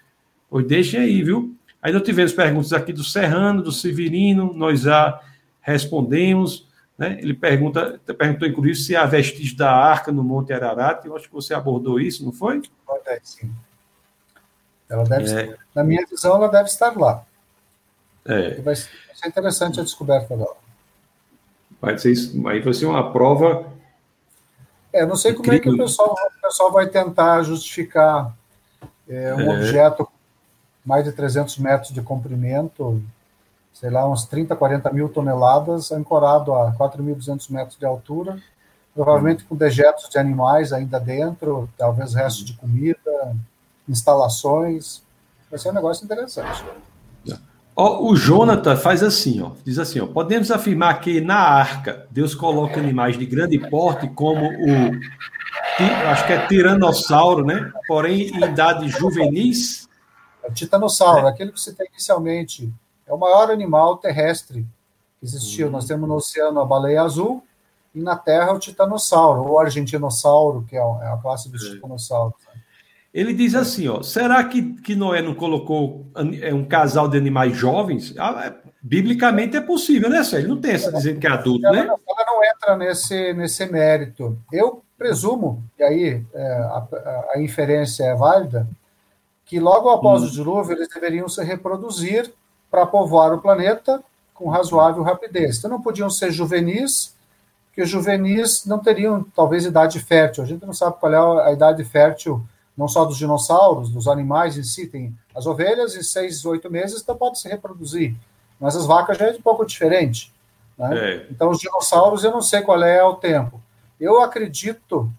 Pois 0.50 0.66
deixem 0.66 1.00
aí, 1.00 1.22
viu? 1.22 1.54
Nós 1.82 2.02
tivemos 2.02 2.32
perguntas 2.32 2.72
aqui 2.72 2.92
do 2.92 3.02
Serrano, 3.02 3.62
do 3.62 3.72
Severino, 3.72 4.52
nós 4.54 4.82
já 4.82 5.20
respondemos. 5.60 6.68
Né? 6.98 7.18
Ele 7.20 7.34
pergunta, 7.34 8.00
perguntou, 8.18 8.46
inclusive, 8.46 8.76
se 8.76 8.94
há 8.94 9.06
vestígio 9.06 9.56
da 9.56 9.72
arca 9.72 10.12
no 10.12 10.22
Monte 10.22 10.52
Ararat. 10.52 11.04
Eu 11.04 11.16
acho 11.16 11.28
que 11.28 11.34
você 11.34 11.54
abordou 11.54 11.98
isso, 11.98 12.24
não 12.24 12.32
foi? 12.32 12.60
Sim. 13.22 13.50
Ela 14.88 15.04
deve, 15.04 15.32
é. 15.32 15.56
na 15.74 15.82
minha 15.82 16.04
visão, 16.06 16.36
ela 16.36 16.48
deve 16.48 16.68
estar 16.68 16.96
lá. 16.96 17.24
É. 18.24 18.60
Vai 18.60 18.76
ser 18.76 18.88
interessante 19.26 19.80
a 19.80 19.82
descoberta 19.82 20.36
dela. 20.36 20.56
Vai 21.80 21.98
ser 21.98 22.12
isso, 22.12 22.48
aí 22.48 22.60
vai 22.60 22.72
ser 22.72 22.86
uma 22.86 23.12
prova. 23.12 23.66
É, 24.92 25.04
não 25.04 25.16
sei 25.16 25.32
como 25.32 25.52
é 25.52 25.58
que 25.58 25.68
o 25.68 25.76
pessoal, 25.76 26.14
o 26.14 26.40
pessoal 26.40 26.70
vai 26.70 26.86
tentar 26.86 27.42
justificar 27.42 28.32
é, 29.08 29.34
um 29.34 29.52
é. 29.52 29.56
objeto 29.56 30.08
mais 30.84 31.04
de 31.04 31.12
300 31.12 31.58
metros 31.58 31.92
de 31.92 32.02
comprimento, 32.02 33.02
sei 33.72 33.90
lá, 33.90 34.08
uns 34.08 34.26
30, 34.26 34.54
40 34.54 34.92
mil 34.92 35.08
toneladas, 35.08 35.90
ancorado 35.90 36.54
a 36.54 36.72
4.200 36.72 37.50
metros 37.50 37.78
de 37.78 37.86
altura, 37.86 38.38
provavelmente 38.94 39.44
com 39.44 39.56
dejetos 39.56 40.08
de 40.08 40.18
animais 40.18 40.72
ainda 40.72 41.00
dentro, 41.00 41.68
talvez 41.78 42.14
restos 42.14 42.44
de 42.44 42.54
comida, 42.54 43.34
instalações. 43.88 45.02
Vai 45.50 45.58
ser 45.58 45.70
um 45.70 45.74
negócio 45.74 46.04
interessante. 46.04 46.64
Ó, 47.74 48.10
o 48.10 48.14
Jonathan 48.14 48.76
faz 48.76 49.02
assim, 49.02 49.40
ó, 49.40 49.52
diz 49.64 49.78
assim, 49.78 49.98
ó, 49.98 50.06
podemos 50.06 50.50
afirmar 50.50 51.00
que 51.00 51.22
na 51.22 51.38
arca 51.38 52.06
Deus 52.10 52.34
coloca 52.34 52.78
animais 52.78 53.18
de 53.18 53.24
grande 53.24 53.58
porte 53.70 54.06
como 54.08 54.44
o, 54.46 55.00
acho 56.10 56.26
que 56.26 56.32
é 56.32 56.46
tiranossauro, 56.46 57.44
né? 57.44 57.72
Porém 57.88 58.28
em 58.28 58.44
idade 58.44 58.88
juvenis. 58.88 59.88
É 60.44 60.48
o 60.48 60.52
titanossauro, 60.52 61.26
é. 61.26 61.30
aquele 61.30 61.52
que 61.52 61.60
você 61.60 61.72
tem 61.72 61.86
inicialmente, 61.88 62.72
é 63.06 63.12
o 63.12 63.18
maior 63.18 63.50
animal 63.50 63.96
terrestre 63.96 64.66
que 65.18 65.24
existiu. 65.24 65.68
Hum. 65.68 65.70
Nós 65.70 65.86
temos 65.86 66.06
no 66.08 66.16
oceano 66.16 66.60
a 66.60 66.64
baleia 66.66 67.02
azul 67.02 67.42
e 67.94 68.02
na 68.02 68.16
Terra 68.16 68.52
o 68.52 68.58
titanossauro, 68.58 69.44
ou 69.44 69.58
argentinossauro, 69.58 70.64
que 70.68 70.76
é 70.76 70.80
a 70.80 71.18
classe 71.22 71.48
dos 71.50 71.64
é. 71.64 71.70
titanossauros. 71.70 72.34
Ele 73.12 73.34
diz 73.34 73.54
assim, 73.54 73.88
ó, 73.88 74.02
será 74.02 74.42
que, 74.44 74.74
que 74.80 74.94
Noé 74.94 75.20
não 75.20 75.34
colocou 75.34 76.06
é, 76.40 76.52
um 76.54 76.64
casal 76.64 77.08
de 77.08 77.18
animais 77.18 77.54
jovens? 77.54 78.14
Ah, 78.18 78.46
é, 78.46 78.54
biblicamente 78.80 79.54
é 79.54 79.60
possível, 79.60 80.08
né, 80.08 80.24
Sérgio? 80.24 80.48
Não 80.48 80.60
tem 80.60 80.72
essa 80.72 80.90
dizendo 80.90 81.20
que 81.20 81.26
é 81.26 81.30
adulto, 81.30 81.66
ela 81.66 81.76
né? 81.76 81.84
Não, 81.84 81.98
ela 82.08 82.26
não 82.26 82.42
entra 82.42 82.76
nesse, 82.76 83.34
nesse 83.34 83.66
mérito. 83.66 84.38
Eu 84.50 84.82
presumo, 84.96 85.62
e 85.78 85.82
aí 85.82 86.24
é, 86.32 86.52
a, 86.52 86.86
a, 87.34 87.42
inferência 87.42 88.04
é 88.04 88.14
válida, 88.14 88.66
que 89.44 89.60
logo 89.60 89.90
após 89.90 90.22
hum. 90.22 90.26
o 90.26 90.30
dilúvio 90.30 90.74
eles 90.74 90.88
deveriam 90.88 91.28
se 91.28 91.44
reproduzir 91.44 92.32
para 92.70 92.86
povoar 92.86 93.34
o 93.34 93.42
planeta 93.42 94.02
com 94.32 94.48
razoável 94.48 95.02
rapidez. 95.02 95.58
Então 95.58 95.70
não 95.70 95.82
podiam 95.82 96.08
ser 96.08 96.32
juvenis, 96.32 97.14
porque 97.66 97.82
os 97.82 97.90
juvenis 97.90 98.64
não 98.64 98.78
teriam 98.78 99.22
talvez 99.36 99.66
idade 99.66 100.00
fértil. 100.00 100.44
A 100.44 100.46
gente 100.46 100.64
não 100.64 100.72
sabe 100.72 100.96
qual 100.98 101.40
é 101.40 101.48
a 101.48 101.52
idade 101.52 101.84
fértil 101.84 102.42
não 102.76 102.88
só 102.88 103.04
dos 103.04 103.18
dinossauros, 103.18 103.90
dos 103.90 104.08
animais 104.08 104.56
em 104.56 104.62
si, 104.62 104.86
tem 104.86 105.16
as 105.34 105.46
ovelhas 105.46 105.94
em 105.94 106.02
seis, 106.02 106.44
oito 106.44 106.70
meses, 106.70 107.02
então 107.02 107.16
pode 107.16 107.38
se 107.38 107.48
reproduzir, 107.48 108.14
mas 108.58 108.76
as 108.76 108.86
vacas 108.86 109.18
já 109.18 109.26
é 109.26 109.32
um 109.32 109.42
pouco 109.42 109.64
diferente. 109.64 110.32
Né? 110.78 110.98
É. 110.98 111.26
Então, 111.30 111.50
os 111.50 111.58
dinossauros, 111.58 112.24
eu 112.24 112.30
não 112.30 112.42
sei 112.42 112.62
qual 112.62 112.82
é 112.82 113.02
o 113.04 113.14
tempo. 113.14 113.60
Eu 114.00 114.20
acredito, 114.22 115.10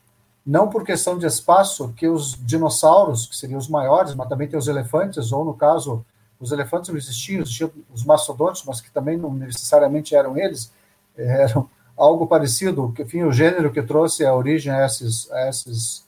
não 0.46 0.70
por 0.70 0.84
questão 0.84 1.18
de 1.18 1.26
espaço, 1.26 1.94
que 1.96 2.08
os 2.08 2.36
dinossauros, 2.46 3.28
que 3.28 3.36
seriam 3.36 3.60
os 3.60 3.68
maiores, 3.68 4.16
mas 4.16 4.28
também 4.28 4.48
tem 4.48 4.58
os 4.58 4.68
elefantes, 4.68 5.32
ou 5.32 5.46
no 5.46 5.54
caso, 5.54 6.06
os 6.40 6.52
elefantes 6.52 6.90
não 6.90 6.98
existiam, 6.98 7.42
existiam 7.42 7.72
os 7.94 8.04
mastodontes, 8.04 8.64
mas 8.66 8.82
que 8.82 8.92
também 8.92 9.18
não 9.18 9.34
necessariamente 9.34 10.16
eram 10.16 10.38
eles, 10.38 10.72
eram 11.16 11.70
algo 11.96 12.26
parecido, 12.28 12.92
que 12.94 13.04
enfim, 13.04 13.24
o 13.24 13.32
gênero 13.32 13.72
que 13.72 13.82
trouxe 13.82 14.26
a 14.26 14.34
origem 14.34 14.74
a 14.74 14.80
essas, 14.80 15.32
a 15.32 15.40
essas 15.42 16.06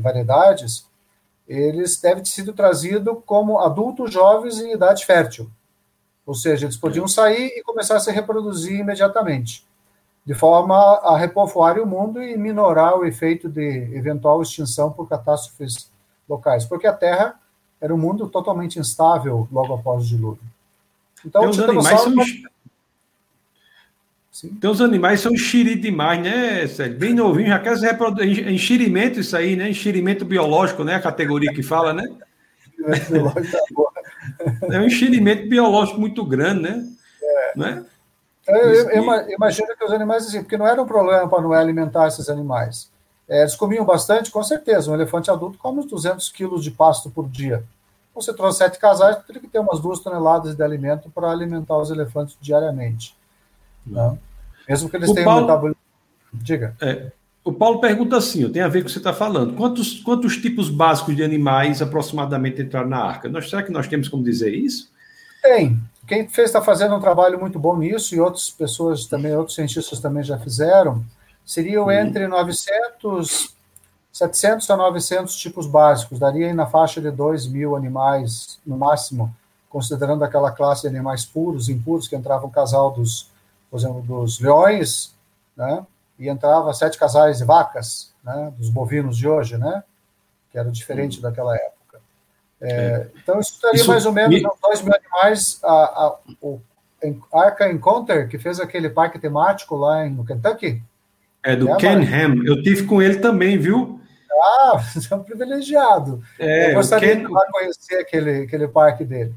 variedades, 0.00 0.86
eles 1.46 2.00
devem 2.00 2.22
ter 2.22 2.30
sido 2.30 2.52
trazidos 2.52 3.18
como 3.26 3.58
adultos 3.58 4.12
jovens 4.12 4.58
em 4.60 4.72
idade 4.72 5.04
fértil. 5.04 5.50
Ou 6.26 6.34
seja, 6.34 6.66
eles 6.66 6.76
podiam 6.76 7.06
sair 7.06 7.48
e 7.56 7.62
começar 7.62 7.96
a 7.96 8.00
se 8.00 8.10
reproduzir 8.10 8.80
imediatamente, 8.80 9.66
de 10.24 10.34
forma 10.34 10.74
a 10.76 11.16
repovoar 11.18 11.78
o 11.78 11.86
mundo 11.86 12.22
e 12.22 12.36
minorar 12.36 12.96
o 12.96 13.04
efeito 13.04 13.48
de 13.48 13.94
eventual 13.94 14.40
extinção 14.40 14.90
por 14.90 15.08
catástrofes 15.08 15.90
locais, 16.28 16.64
porque 16.64 16.86
a 16.86 16.92
Terra 16.94 17.38
era 17.80 17.94
um 17.94 17.98
mundo 17.98 18.26
totalmente 18.28 18.78
instável 18.78 19.46
logo 19.52 19.74
após 19.74 20.04
o 20.04 20.06
dilúvio. 20.06 20.42
Então, 21.24 21.42
Tem 21.42 21.50
os 21.50 21.58
animais 21.58 22.00
são... 22.00 22.14
Sim. 24.34 24.48
Tem 24.48 24.68
os 24.68 24.80
animais 24.80 25.20
são 25.20 25.32
enxeridos 25.32 25.80
demais, 25.80 26.20
né, 26.20 26.66
Sérgio? 26.66 26.98
Bem 26.98 27.14
novinho, 27.14 27.46
já 27.46 27.58
quer 27.60 27.78
se 27.78 27.86
reproduzir. 27.86 28.48
Enxerimento, 28.48 29.20
isso 29.20 29.36
aí, 29.36 29.54
né? 29.54 29.70
Enxerimento 29.70 30.24
biológico, 30.24 30.82
né? 30.82 30.96
A 30.96 31.00
categoria 31.00 31.54
que 31.54 31.62
fala, 31.62 31.92
né? 31.92 32.02
É 34.72 34.78
um 34.80 34.86
enxerimento 34.86 35.48
biológico 35.48 36.00
muito 36.00 36.24
grande, 36.24 36.62
né? 36.62 36.84
É. 37.22 37.58
né? 37.58 37.84
Eu, 38.48 38.56
eu, 38.56 38.90
eu, 38.90 39.30
imagino 39.30 39.68
que 39.78 39.84
os 39.84 39.92
animais, 39.92 40.26
assim, 40.26 40.42
porque 40.42 40.58
não 40.58 40.66
era 40.66 40.82
um 40.82 40.86
problema 40.86 41.28
para 41.28 41.40
não 41.40 41.52
alimentar 41.52 42.08
esses 42.08 42.28
animais. 42.28 42.90
É, 43.28 43.42
eles 43.42 43.54
comiam 43.54 43.84
bastante, 43.84 44.32
com 44.32 44.42
certeza. 44.42 44.90
Um 44.90 44.94
elefante 44.94 45.30
adulto 45.30 45.58
come 45.58 45.78
uns 45.78 45.86
200 45.86 46.28
quilos 46.30 46.64
de 46.64 46.72
pasto 46.72 47.08
por 47.08 47.28
dia. 47.28 47.62
Você 48.12 48.34
trouxe 48.34 48.58
sete 48.58 48.80
casais, 48.80 49.16
teria 49.24 49.40
que 49.40 49.48
ter 49.48 49.60
umas 49.60 49.78
duas 49.78 50.00
toneladas 50.00 50.56
de 50.56 50.62
alimento 50.64 51.08
para 51.08 51.30
alimentar 51.30 51.78
os 51.78 51.90
elefantes 51.90 52.36
diariamente. 52.40 53.14
Mesmo 54.68 54.88
que 54.88 54.96
eles 54.96 55.10
o 55.10 55.14
tenham 55.14 55.26
Paulo, 55.26 55.42
metabolismo. 55.42 55.80
Diga. 56.32 56.74
É, 56.80 57.12
o 57.44 57.52
Paulo 57.52 57.80
pergunta 57.80 58.16
assim: 58.16 58.50
tem 58.50 58.62
a 58.62 58.68
ver 58.68 58.80
com 58.80 58.84
o 58.84 58.86
que 58.86 58.92
você 58.92 58.98
está 58.98 59.12
falando. 59.12 59.54
Quantos, 59.54 60.00
quantos 60.00 60.36
tipos 60.38 60.70
básicos 60.70 61.14
de 61.14 61.22
animais 61.22 61.82
aproximadamente 61.82 62.62
entraram 62.62 62.88
na 62.88 62.98
arca? 62.98 63.28
Nós, 63.28 63.50
será 63.50 63.62
que 63.62 63.70
nós 63.70 63.86
temos 63.86 64.08
como 64.08 64.24
dizer 64.24 64.54
isso? 64.54 64.90
Tem. 65.42 65.78
Quem 66.06 66.28
fez 66.28 66.48
está 66.48 66.60
fazendo 66.60 66.94
um 66.94 67.00
trabalho 67.00 67.38
muito 67.38 67.58
bom 67.58 67.76
nisso, 67.76 68.14
e 68.14 68.20
outras 68.20 68.50
pessoas 68.50 69.06
também, 69.06 69.34
outros 69.36 69.54
cientistas 69.54 70.00
também 70.00 70.22
já 70.22 70.38
fizeram. 70.38 71.04
Seriam 71.44 71.84
uhum. 71.84 71.90
entre 71.90 72.26
900, 72.26 73.54
700 74.12 74.70
a 74.70 74.76
900 74.76 75.36
tipos 75.36 75.66
básicos, 75.66 76.18
daria 76.18 76.46
aí 76.46 76.52
na 76.54 76.66
faixa 76.66 77.00
de 77.00 77.10
2 77.10 77.46
mil 77.46 77.74
animais, 77.76 78.58
no 78.66 78.76
máximo, 78.76 79.34
considerando 79.68 80.24
aquela 80.24 80.50
classe 80.50 80.82
de 80.82 80.88
animais 80.88 81.24
puros, 81.24 81.68
impuros, 81.68 82.06
que 82.06 82.16
entravam 82.16 82.48
um 82.48 82.52
casal 82.52 82.90
dos, 82.90 83.30
por 83.74 83.80
exemplo, 83.80 84.02
dos 84.02 84.38
leões, 84.38 85.12
né? 85.56 85.84
e 86.16 86.28
entrava 86.28 86.72
sete 86.72 86.96
casais 86.96 87.38
de 87.38 87.44
vacas, 87.44 88.14
né? 88.22 88.52
dos 88.56 88.70
bovinos 88.70 89.16
de 89.16 89.26
hoje, 89.26 89.58
né? 89.58 89.82
que 90.52 90.56
era 90.56 90.70
diferente 90.70 91.16
uhum. 91.16 91.22
daquela 91.22 91.56
época. 91.56 91.98
É, 92.60 92.70
é. 92.70 93.10
Então, 93.20 93.40
isso 93.40 93.60
daria 93.60 93.80
isso, 93.80 93.90
mais 93.90 94.06
ou 94.06 94.12
menos 94.12 94.40
me... 94.40 94.48
2 94.62 94.82
mil 94.82 94.94
animais. 94.94 95.58
A, 95.64 95.72
a, 95.72 96.18
o 96.40 96.60
Arca 97.32 97.68
Encounter, 97.68 98.28
que 98.28 98.38
fez 98.38 98.60
aquele 98.60 98.88
parque 98.88 99.18
temático 99.18 99.74
lá 99.74 100.06
em, 100.06 100.10
no 100.10 100.24
Kentucky, 100.24 100.80
é 101.42 101.56
do 101.56 101.68
é, 101.68 101.76
Ken 101.76 101.96
Ham. 101.96 102.44
Eu 102.46 102.62
tive 102.62 102.84
com 102.84 103.02
ele 103.02 103.16
também, 103.18 103.58
viu? 103.58 104.00
Ah, 104.40 104.78
você 104.94 105.12
é 105.12 105.16
um 105.16 105.24
privilegiado. 105.24 106.22
É, 106.38 106.70
eu 106.70 106.74
gostaria 106.76 107.16
Ken... 107.16 107.22
de 107.22 107.28
conhecer 107.50 107.96
aquele, 107.96 108.44
aquele 108.44 108.68
parque 108.68 109.04
dele. 109.04 109.34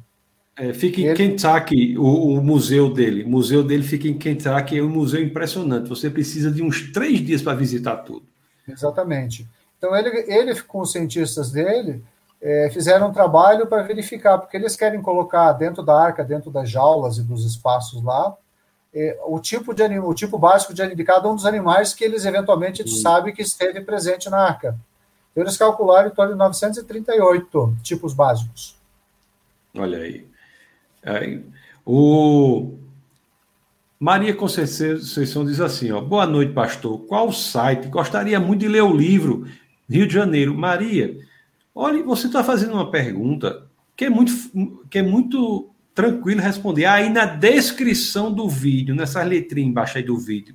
É, 0.57 0.73
fica 0.73 0.99
em 0.99 1.05
ele... 1.05 1.15
Kentucky, 1.15 1.97
o, 1.97 2.33
o, 2.33 2.41
museu 2.41 2.91
dele. 2.91 3.23
O 3.23 3.29
museu 3.29 3.63
dele 3.63 3.83
fica 3.83 4.07
em 4.07 4.17
Kentucky, 4.17 4.79
é 4.79 4.81
um 4.81 4.89
museu 4.89 5.21
impressionante. 5.21 5.87
Você 5.87 6.09
precisa 6.09 6.51
de 6.51 6.63
uns 6.63 6.91
três 6.91 7.23
dias 7.23 7.43
para 7.43 7.53
visitar 7.53 7.97
tudo. 7.97 8.25
Exatamente. 8.67 9.47
Então, 9.77 9.95
ele, 9.95 10.09
ele 10.27 10.59
com 10.63 10.81
os 10.81 10.91
cientistas 10.91 11.51
dele, 11.51 12.03
é, 12.41 12.69
fizeram 12.73 13.09
um 13.09 13.13
trabalho 13.13 13.67
para 13.67 13.83
verificar, 13.83 14.39
porque 14.39 14.57
eles 14.57 14.75
querem 14.75 14.99
colocar 14.99 15.53
dentro 15.53 15.83
da 15.83 15.95
arca, 15.95 16.23
dentro 16.23 16.49
das 16.49 16.69
jaulas 16.69 17.17
e 17.17 17.23
dos 17.23 17.45
espaços 17.45 18.03
lá, 18.03 18.35
é, 18.93 19.19
o 19.25 19.39
tipo 19.39 19.75
de 19.75 19.83
o 19.99 20.13
tipo 20.13 20.39
básico 20.39 20.73
de, 20.73 20.95
de 20.95 21.03
cada 21.03 21.29
um 21.29 21.35
dos 21.35 21.45
animais 21.45 21.93
que 21.93 22.03
eles 22.03 22.25
eventualmente 22.25 22.81
hum. 22.81 22.87
sabem 22.87 23.33
que 23.33 23.43
esteve 23.43 23.81
presente 23.81 24.27
na 24.27 24.39
arca. 24.39 24.75
Então, 25.31 25.43
eles 25.43 25.55
calcularam 25.55 26.09
em 26.09 26.11
torno 26.15 26.33
de 26.33 26.39
938 26.39 27.77
tipos 27.83 28.11
básicos. 28.11 28.75
Olha 29.75 29.99
aí. 29.99 30.26
Aí 31.07 31.41
o 31.85 32.73
Maria 33.99 34.35
Conceição 34.35 35.45
diz 35.45 35.59
assim: 35.59 35.91
ó, 35.91 36.01
boa 36.01 36.27
noite, 36.27 36.53
pastor. 36.53 36.99
Qual 37.07 37.31
site? 37.31 37.87
Gostaria 37.87 38.39
muito 38.39 38.59
de 38.59 38.67
ler 38.67 38.83
o 38.83 38.95
livro 38.95 39.47
Rio 39.89 40.05
de 40.05 40.13
Janeiro. 40.13 40.53
Maria, 40.53 41.17
olha, 41.73 42.03
você 42.03 42.27
está 42.27 42.43
fazendo 42.43 42.73
uma 42.73 42.91
pergunta 42.91 43.65
que 43.95 44.05
é 44.05 44.09
muito, 44.09 44.33
que 44.89 44.99
é 44.99 45.01
muito 45.01 45.69
tranquilo 45.95 46.41
responder. 46.41 46.85
Aí 46.85 47.09
na 47.09 47.25
descrição 47.25 48.31
do 48.31 48.47
vídeo, 48.47 48.93
nessa 48.93 49.23
letrinha 49.23 49.67
embaixo 49.67 49.97
aí 49.97 50.03
do 50.03 50.17
vídeo, 50.17 50.53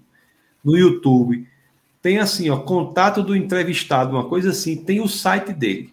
no 0.63 0.77
YouTube, 0.77 1.49
tem 2.01 2.19
assim, 2.19 2.51
ó, 2.51 2.59
contato 2.59 3.23
do 3.23 3.35
entrevistado, 3.35 4.15
uma 4.15 4.29
coisa 4.29 4.51
assim, 4.51 4.77
tem 4.77 5.01
o 5.01 5.09
site 5.09 5.53
dele. 5.53 5.93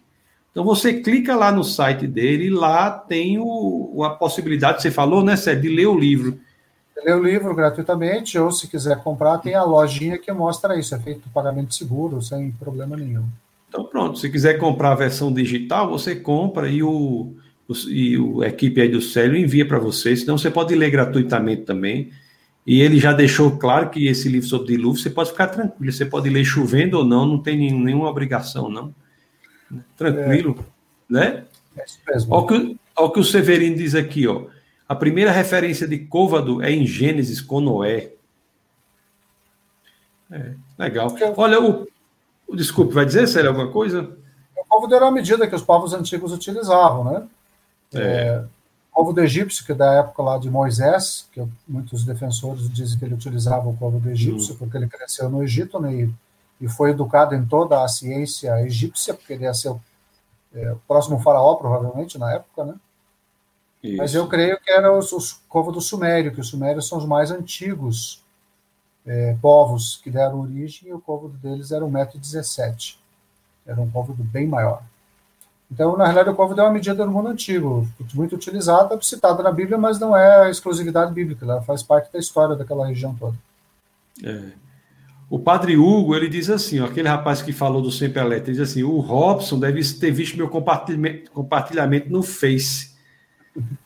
Então 0.50 0.64
você 0.64 0.94
clica 0.94 1.36
lá 1.36 1.52
no 1.52 1.62
site 1.62 2.06
dele 2.06 2.46
e 2.46 2.50
lá 2.50 2.90
tem 2.90 3.38
o, 3.38 4.02
a 4.04 4.10
possibilidade, 4.10 4.82
você 4.82 4.90
falou, 4.90 5.22
né, 5.24 5.36
Sérgio, 5.36 5.62
de 5.62 5.68
ler 5.68 5.86
o 5.86 5.98
livro. 5.98 6.38
Ler 7.04 7.14
o 7.14 7.22
livro 7.22 7.54
gratuitamente, 7.54 8.38
ou 8.38 8.50
se 8.52 8.68
quiser 8.68 9.02
comprar, 9.02 9.38
tem 9.38 9.54
a 9.54 9.62
lojinha 9.62 10.18
que 10.18 10.30
mostra 10.32 10.78
isso, 10.78 10.94
é 10.94 10.98
feito 10.98 11.30
pagamento 11.32 11.74
seguro, 11.74 12.20
sem 12.20 12.50
problema 12.52 12.96
nenhum. 12.96 13.24
Então 13.68 13.84
pronto, 13.84 14.18
se 14.18 14.28
quiser 14.28 14.58
comprar 14.58 14.92
a 14.92 14.96
versão 14.96 15.32
digital, 15.32 15.88
você 15.88 16.16
compra 16.16 16.68
e 16.68 16.82
o, 16.82 17.32
e 17.88 18.18
a 18.42 18.48
equipe 18.48 18.80
aí 18.80 18.88
do 18.88 19.00
Célio 19.00 19.36
envia 19.36 19.66
para 19.66 19.78
você, 19.78 20.16
senão 20.16 20.36
você 20.36 20.50
pode 20.50 20.74
ler 20.74 20.90
gratuitamente 20.90 21.62
também. 21.62 22.10
E 22.66 22.80
ele 22.82 22.98
já 22.98 23.12
deixou 23.12 23.52
claro 23.52 23.88
que 23.88 24.06
esse 24.06 24.28
livro 24.28 24.48
sobre 24.48 24.76
dilúvio, 24.76 25.00
você 25.00 25.08
pode 25.08 25.30
ficar 25.30 25.46
tranquilo, 25.46 25.90
você 25.90 26.04
pode 26.04 26.28
ler 26.28 26.44
chovendo 26.44 26.98
ou 26.98 27.04
não, 27.04 27.24
não 27.24 27.38
tem 27.38 27.56
nenhum, 27.56 27.80
nenhuma 27.80 28.08
obrigação, 28.08 28.68
não. 28.68 28.94
Tranquilo, 29.96 30.64
é. 31.10 31.12
né? 31.12 31.44
É 31.76 31.84
isso 31.84 31.98
mesmo. 32.06 32.34
Olha 32.34 32.42
o, 32.42 32.46
que, 32.46 32.54
olha 32.96 33.06
o 33.08 33.10
que 33.10 33.20
o 33.20 33.24
Severino 33.24 33.76
diz 33.76 33.94
aqui, 33.94 34.26
ó. 34.26 34.46
A 34.88 34.94
primeira 34.94 35.30
referência 35.30 35.86
de 35.86 35.98
côvado 35.98 36.60
é 36.62 36.70
em 36.72 36.84
Gênesis 36.84 37.40
com 37.40 37.60
Noé. 37.60 38.12
É, 40.30 40.52
legal. 40.78 41.14
Olha, 41.36 41.60
o, 41.60 41.86
o 42.46 42.56
desculpe, 42.56 42.92
vai 42.92 43.06
dizer, 43.06 43.28
Célio, 43.28 43.50
alguma 43.50 43.70
coisa? 43.70 44.10
O 44.56 44.64
côvado 44.68 44.94
era 44.94 45.04
uma 45.04 45.12
medida 45.12 45.46
que 45.46 45.54
os 45.54 45.62
povos 45.62 45.92
antigos 45.92 46.32
utilizavam, 46.32 47.04
né? 47.04 47.28
É. 47.94 48.00
é. 48.00 48.44
o 48.92 48.96
povo 48.96 49.12
do 49.12 49.20
egípcio, 49.20 49.64
que 49.64 49.72
é 49.72 49.74
da 49.74 49.94
época 49.94 50.22
lá 50.22 50.38
de 50.38 50.50
Moisés, 50.50 51.28
que 51.32 51.42
muitos 51.68 52.04
defensores 52.04 52.68
dizem 52.70 52.98
que 52.98 53.04
ele 53.04 53.14
utilizava 53.14 53.68
o 53.68 53.76
povo 53.76 53.98
do 54.00 54.10
egípcio, 54.10 54.56
porque 54.56 54.76
ele 54.76 54.88
cresceu 54.88 55.28
no 55.28 55.42
Egito 55.42 55.80
né, 55.80 55.94
e, 55.94 56.10
e, 56.60 56.68
foi 56.68 56.90
educado 56.90 57.34
em 57.34 57.44
toda 57.44 57.82
a 57.82 57.88
ciência 57.88 58.60
egípcia, 58.62 59.14
porque 59.14 59.32
ele 59.32 59.44
ia 59.44 59.54
ser 59.54 59.70
o, 59.70 59.80
é, 60.54 60.72
o 60.72 60.80
próximo 60.86 61.18
faraó, 61.20 61.54
provavelmente, 61.56 62.18
na 62.18 62.32
época, 62.32 62.64
né? 62.64 62.74
Isso. 63.82 63.96
Mas 63.96 64.14
eu 64.14 64.28
creio 64.28 64.60
que 64.60 64.70
era 64.70 64.92
os, 64.96 65.10
os 65.12 65.32
povo 65.50 65.72
do 65.72 65.80
Sumério, 65.80 66.32
que 66.34 66.40
os 66.40 66.48
Sumérios 66.48 66.86
são 66.86 66.98
os 66.98 67.06
mais 67.06 67.30
antigos 67.30 68.22
é, 69.06 69.34
povos 69.40 70.00
que 70.02 70.10
deram 70.10 70.40
origem, 70.40 70.88
e 70.90 70.92
o 70.92 71.00
povo 71.00 71.28
deles 71.28 71.72
era 71.72 71.84
1,17m. 71.84 72.96
Era 73.66 73.80
um 73.80 73.90
povo 73.90 74.12
bem 74.12 74.46
maior. 74.46 74.82
Então, 75.70 75.96
na 75.96 76.04
realidade, 76.04 76.30
o 76.30 76.34
Covid 76.34 76.58
é 76.58 76.64
uma 76.64 76.72
medida 76.72 77.04
do 77.04 77.10
mundo 77.10 77.28
antigo, 77.28 77.86
muito 78.12 78.34
utilizada, 78.34 79.00
citada 79.00 79.42
na 79.42 79.52
Bíblia, 79.52 79.78
mas 79.78 80.00
não 80.00 80.16
é 80.16 80.50
exclusividade 80.50 81.12
bíblica, 81.14 81.44
ela 81.44 81.62
faz 81.62 81.82
parte 81.82 82.12
da 82.12 82.18
história 82.18 82.56
daquela 82.56 82.86
região 82.86 83.14
toda. 83.14 83.36
É. 84.22 84.50
O 85.30 85.38
padre 85.38 85.76
Hugo, 85.76 86.16
ele 86.16 86.28
diz 86.28 86.50
assim, 86.50 86.80
ó, 86.80 86.86
aquele 86.86 87.08
rapaz 87.08 87.40
que 87.40 87.52
falou 87.52 87.80
do 87.80 87.92
Sempre 87.92 88.18
Alerta, 88.18 88.50
ele 88.50 88.58
diz 88.58 88.68
assim, 88.68 88.82
o 88.82 88.98
Robson 88.98 89.60
deve 89.60 89.80
ter 89.94 90.10
visto 90.10 90.36
meu 90.36 90.48
compartilhamento, 90.48 91.30
compartilhamento 91.30 92.10
no 92.10 92.20
Face. 92.20 92.96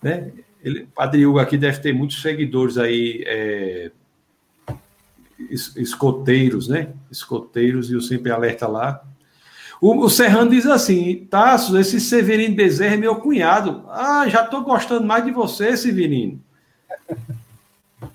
né? 0.03 0.33
Ele, 0.63 0.89
padre 0.95 1.27
Hugo 1.27 1.39
aqui 1.39 1.59
deve 1.59 1.79
ter 1.81 1.93
muitos 1.93 2.23
seguidores 2.23 2.79
aí, 2.79 3.23
é, 3.27 3.91
escoteiros, 5.77 6.67
né? 6.69 6.89
Escoteiros 7.11 7.91
e 7.91 7.97
o 7.97 8.01
Sempre 8.01 8.33
Alerta 8.33 8.67
lá. 8.67 9.05
O, 9.81 10.07
o 10.07 10.09
Serrano 10.09 10.51
diz 10.51 10.65
assim: 10.65 11.27
Tasso, 11.29 11.77
esse 11.77 12.01
Severino 12.01 12.55
Bezerra 12.55 12.95
é 12.95 12.97
meu 12.97 13.17
cunhado. 13.17 13.85
Ah, 13.89 14.27
já 14.29 14.45
estou 14.45 14.63
gostando 14.63 15.07
mais 15.07 15.23
de 15.25 15.31
você, 15.31 15.77
Severino. 15.77 16.41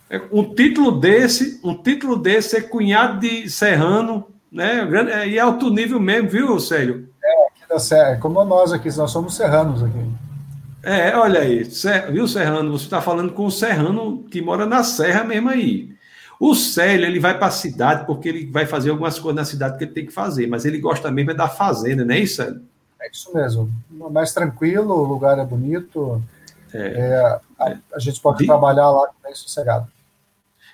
É, 0.10 0.22
um 0.32 0.56
título 0.56 1.00
desse, 1.00 1.60
um 1.64 1.76
título 1.76 2.16
desse 2.16 2.58
é 2.58 2.62
cunhado 2.62 3.20
de 3.20 3.50
Serrano, 3.50 4.28
né? 4.52 4.88
É, 5.12 5.28
e 5.28 5.38
é 5.38 5.40
alto 5.40 5.70
nível 5.70 6.00
mesmo, 6.00 6.30
viu, 6.30 6.60
Célio? 6.60 7.08
É, 7.24 7.48
aqui 7.48 7.70
da 7.70 7.80
Serra, 7.80 8.18
como 8.18 8.44
nós 8.44 8.74
aqui, 8.74 8.90
nós 8.98 9.12
somos 9.12 9.36
serranos 9.36 9.84
aqui. 9.84 10.04
É, 10.82 11.16
olha 11.16 11.42
aí, 11.42 11.64
viu, 12.12 12.28
Serrano? 12.28 12.72
Você 12.72 12.86
está 12.86 13.02
falando 13.02 13.34
com 13.34 13.46
o 13.46 13.52
Serrano 13.52 14.24
que 14.32 14.42
mora 14.42 14.66
na 14.66 14.84
Serra 14.84 15.24
mesmo 15.24 15.50
aí. 15.50 15.90
O 16.40 16.56
Célio, 16.56 17.06
ele 17.06 17.20
vai 17.20 17.38
para 17.38 17.48
a 17.48 17.52
cidade 17.52 18.06
porque 18.06 18.30
ele 18.30 18.50
vai 18.50 18.66
fazer 18.66 18.92
algumas 18.92 19.20
coisas 19.20 19.36
na 19.36 19.46
cidade 19.46 19.78
que 19.78 19.84
ele 19.84 19.92
tem 19.92 20.06
que 20.06 20.14
fazer, 20.14 20.48
mas 20.48 20.64
ele 20.64 20.80
gosta 20.80 21.12
mesmo 21.12 21.32
é 21.32 21.34
da 21.34 21.50
fazenda, 21.50 22.06
não 22.06 22.16
é 22.16 22.20
isso, 22.20 22.38
Célio? 22.38 22.62
É 23.02 23.10
isso 23.12 23.34
mesmo. 23.34 23.70
Mais 24.10 24.34
tranquilo, 24.34 24.94
o 24.94 25.04
lugar 25.04 25.38
é 25.38 25.46
bonito. 25.46 26.22
É. 26.74 26.80
É, 26.80 27.40
a, 27.60 27.78
a, 27.94 28.00
gente 28.00 28.22
pode 28.22 28.40
de... 28.40 28.46
trabalhar 28.46 28.90
lá 28.90 29.10
bem 29.22 29.36
sossegado. 29.36 29.88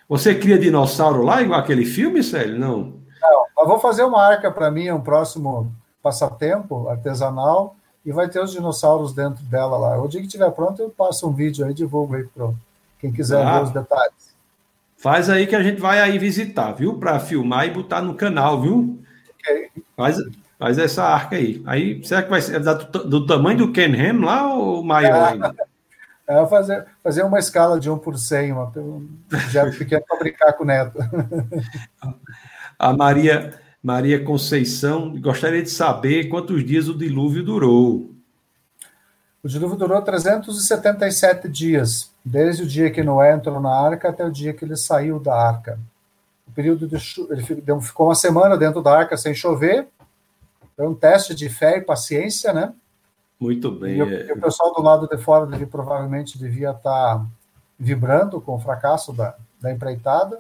Você 0.08 0.36
cria 0.36 0.58
dinossauro 0.58 1.24
lá, 1.24 1.42
igual 1.42 1.60
aquele 1.60 1.86
filme, 1.86 2.24
Célio? 2.24 2.60
Não. 2.60 2.94
Não, 3.22 3.46
eu 3.58 3.68
vou 3.68 3.80
fazer 3.80 4.04
uma 4.04 4.22
arca 4.22 4.52
para 4.52 4.70
mim, 4.70 4.90
um 4.92 5.02
próximo 5.02 5.72
passatempo 6.02 6.88
artesanal, 6.88 7.76
e 8.06 8.12
vai 8.12 8.30
ter 8.30 8.40
os 8.40 8.52
dinossauros 8.52 9.14
dentro 9.14 9.44
dela 9.46 9.78
lá. 9.78 10.00
O 10.00 10.08
dia 10.08 10.22
que 10.22 10.28
estiver 10.28 10.52
pronto, 10.52 10.82
eu 10.82 10.90
passo 10.90 11.28
um 11.28 11.34
vídeo 11.34 11.66
aí, 11.66 11.74
divulgo 11.74 12.16
aí 12.16 12.24
para 12.24 12.50
quem 13.00 13.12
quiser 13.12 13.44
ah. 13.44 13.58
ver 13.58 13.64
os 13.64 13.72
detalhes. 13.72 14.36
Faz 14.98 15.30
aí 15.30 15.46
que 15.48 15.56
a 15.56 15.64
gente 15.64 15.82
vai 15.82 16.00
aí 16.00 16.18
visitar, 16.18 16.72
viu? 16.72 16.98
Para 16.98 17.20
filmar 17.20 17.66
e 17.68 17.72
botar 17.72 18.02
no 18.02 18.16
canal, 18.16 18.62
viu? 18.62 19.00
Okay. 19.40 19.70
Faz, 19.96 20.18
faz 20.58 20.78
essa 20.78 21.04
arca 21.04 21.36
aí. 21.36 21.62
Aí, 21.66 22.04
será 22.06 22.24
que 22.24 22.30
vai 22.30 22.42
ser 22.42 22.60
do, 22.60 23.04
do 23.04 23.26
tamanho 23.26 23.58
do 23.58 23.72
Ken 23.72 23.94
Ham 23.94 24.24
lá 24.24 24.54
ou 24.54 24.84
maior 24.84 25.34
ainda? 25.34 25.56
É, 26.28 26.46
fazer, 26.48 26.86
fazer 27.04 27.24
uma 27.24 27.38
escala 27.38 27.80
de 27.80 27.90
1 27.90 28.00
por 28.00 28.18
100, 28.18 28.52
uma, 28.52 28.72
um 28.78 29.08
projeto 29.30 29.78
pequeno 29.78 30.04
para 30.08 30.18
brincar 30.18 30.54
com 30.54 30.64
o 30.64 30.68
neto. 30.68 30.98
A 32.80 32.92
Maria, 32.92 33.54
Maria 33.82 34.24
Conceição 34.24 35.16
gostaria 35.22 35.62
de 35.62 35.70
saber 35.70 36.28
quantos 36.28 36.66
dias 36.66 36.88
o 36.88 36.98
dilúvio 36.98 37.44
durou. 37.44 38.12
O 39.44 39.48
dilúvio 39.48 39.78
durou 39.78 40.02
377 40.02 41.48
dias, 41.48 42.12
desde 42.26 42.64
o 42.64 42.68
dia 42.68 42.90
que 42.90 43.04
Noé 43.04 43.34
entrou 43.34 43.62
na 43.62 43.70
arca 43.70 44.10
até 44.10 44.26
o 44.26 44.32
dia 44.32 44.54
que 44.54 44.66
ele 44.66 44.76
saiu 44.76 45.20
da 45.20 45.36
arca. 45.36 45.80
O 46.48 46.52
período 46.52 46.88
de 46.88 46.96
ele 47.30 47.82
ficou 47.82 48.08
uma 48.08 48.16
semana 48.16 48.58
dentro 48.58 48.82
da 48.82 48.98
arca 48.98 49.16
sem 49.16 49.36
chover. 49.36 49.88
Foi 50.76 50.88
um 50.88 50.96
teste 50.96 51.36
de 51.36 51.48
fé 51.48 51.78
e 51.78 51.82
paciência, 51.82 52.52
né? 52.52 52.74
Muito 53.46 53.72
bem. 53.72 53.98
E 53.98 54.02
o, 54.02 54.10
e 54.10 54.32
o 54.34 54.42
pessoal 54.42 54.74
do 54.74 54.82
lado 54.82 55.08
de 55.08 55.18
fora 55.18 55.46
dele 55.46 55.66
provavelmente 55.66 56.38
devia 56.38 56.72
estar 56.72 57.26
vibrando 57.78 58.42
com 58.42 58.56
o 58.56 58.60
fracasso 58.60 59.14
da, 59.14 59.36
da 59.62 59.72
empreitada. 59.72 60.40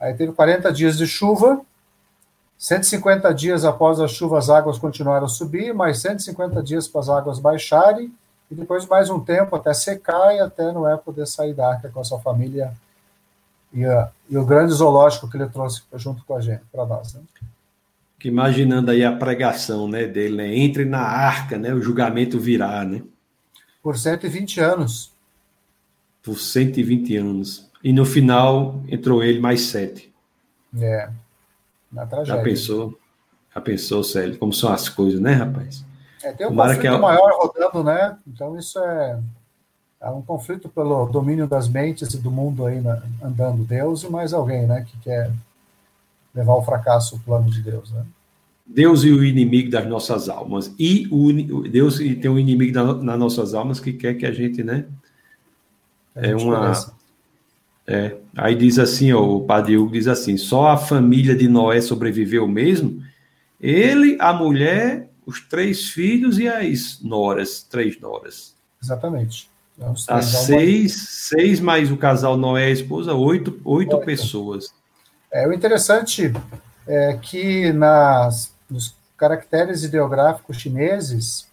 Aí 0.00 0.14
teve 0.14 0.32
40 0.32 0.72
dias 0.72 0.96
de 0.96 1.06
chuva, 1.06 1.60
150 2.58 3.32
dias 3.34 3.64
após 3.64 4.00
a 4.00 4.08
chuva 4.08 4.38
as 4.38 4.48
águas 4.48 4.78
continuaram 4.78 5.26
a 5.26 5.28
subir, 5.28 5.74
mais 5.74 6.00
150 6.00 6.62
dias 6.62 6.88
para 6.88 7.00
as 7.00 7.08
águas 7.08 7.38
baixarem, 7.38 8.12
e 8.50 8.54
depois 8.54 8.86
mais 8.86 9.10
um 9.10 9.20
tempo 9.20 9.54
até 9.54 9.72
secar 9.74 10.34
e 10.34 10.40
até 10.40 10.70
Noé 10.72 10.96
poder 10.96 11.26
sair 11.26 11.54
da 11.54 11.68
arca 11.68 11.88
com 11.88 12.00
a 12.00 12.04
sua 12.04 12.20
família 12.20 12.72
e, 13.72 13.84
a, 13.84 14.10
e 14.28 14.36
o 14.36 14.44
grande 14.44 14.72
zoológico 14.72 15.28
que 15.28 15.36
ele 15.36 15.48
trouxe 15.48 15.82
junto 15.94 16.24
com 16.24 16.34
a 16.34 16.40
gente, 16.40 16.62
para 16.70 16.84
nós. 16.84 17.14
Né? 17.14 17.20
Imaginando 18.24 18.90
aí 18.90 19.04
a 19.04 19.16
pregação 19.16 19.88
né, 19.88 20.06
dele, 20.06 20.36
né? 20.36 20.56
entre 20.56 20.84
na 20.84 21.00
arca, 21.00 21.58
né, 21.58 21.72
o 21.74 21.80
julgamento 21.80 22.38
virá, 22.38 22.84
né? 22.84 23.02
Por 23.82 23.98
120 23.98 24.60
anos. 24.60 25.12
Por 26.22 26.38
120 26.38 27.16
anos. 27.16 27.70
E 27.82 27.92
no 27.92 28.04
final 28.04 28.80
entrou 28.88 29.24
ele 29.24 29.40
mais 29.40 29.62
sete. 29.62 30.12
É, 30.78 31.10
na 31.90 32.06
tragédia. 32.06 32.36
Já 32.36 32.42
pensou? 32.42 32.98
Já 33.54 33.60
pensou, 33.60 34.04
Célio, 34.04 34.38
como 34.38 34.52
são 34.52 34.72
as 34.72 34.88
coisas, 34.88 35.20
né, 35.20 35.32
rapaz? 35.32 35.84
É, 36.22 36.32
tem 36.32 36.46
um 36.46 36.50
Tomara 36.50 36.74
conflito 36.76 36.94
que 36.94 37.00
maior 37.00 37.32
rodando, 37.36 37.84
né? 37.84 38.16
Então 38.26 38.56
isso 38.56 38.78
é, 38.78 39.18
é 40.00 40.08
um 40.08 40.22
conflito 40.22 40.68
pelo 40.68 41.06
domínio 41.06 41.46
das 41.46 41.68
mentes 41.68 42.14
e 42.14 42.18
do 42.18 42.30
mundo 42.30 42.64
aí 42.64 42.80
né? 42.80 43.02
andando. 43.22 43.64
Deus 43.64 44.04
e 44.04 44.08
mais 44.08 44.32
alguém, 44.32 44.66
né? 44.66 44.86
Que 44.88 44.96
quer 44.98 45.32
levar 46.34 46.52
ao 46.52 46.64
fracasso 46.64 47.16
o 47.16 47.20
plano 47.20 47.50
de 47.50 47.60
Deus, 47.60 47.90
né? 47.92 48.04
Deus 48.66 49.04
e 49.04 49.10
o 49.10 49.24
inimigo 49.24 49.70
das 49.70 49.86
nossas 49.86 50.28
almas. 50.28 50.72
E 50.78 51.06
o 51.10 51.62
Deus 51.68 51.98
tem 51.98 52.30
um 52.30 52.38
inimigo 52.38 52.72
nas 53.02 53.18
nossas 53.18 53.54
almas 53.54 53.80
que 53.80 53.92
quer 53.92 54.14
que 54.14 54.24
a 54.24 54.32
gente, 54.32 54.62
né? 54.62 54.86
É 56.14 56.34
uma. 56.34 56.72
É, 57.86 58.16
aí 58.36 58.54
diz 58.54 58.78
assim, 58.78 59.12
ó, 59.12 59.20
o 59.20 59.44
Padre 59.44 59.76
Hugo 59.76 59.92
diz 59.92 60.06
assim: 60.06 60.36
só 60.36 60.68
a 60.68 60.76
família 60.76 61.34
de 61.34 61.48
Noé 61.48 61.80
sobreviveu 61.80 62.46
mesmo. 62.46 63.02
Ele, 63.60 64.16
a 64.20 64.32
mulher 64.32 65.10
os 65.26 65.40
três 65.40 65.88
filhos 65.88 66.38
e 66.38 66.48
as 66.48 67.00
noras, 67.00 67.62
três 67.62 68.00
noras. 68.00 68.54
Exatamente. 68.82 69.50
Então, 69.76 69.94
As 70.08 70.24
seis, 70.26 70.94
seis 71.28 71.60
mais 71.60 71.90
o 71.90 71.96
casal 71.96 72.36
Noé 72.36 72.68
e 72.68 72.70
a 72.70 72.70
esposa, 72.70 73.14
oito, 73.14 73.60
oito, 73.64 73.96
oito. 73.96 74.04
pessoas. 74.04 74.74
É, 75.32 75.48
o 75.48 75.52
interessante 75.52 76.32
é 76.86 77.16
que 77.16 77.72
nas, 77.72 78.54
nos 78.68 78.94
caracteres 79.16 79.82
ideográficos 79.82 80.56
chineses, 80.58 81.48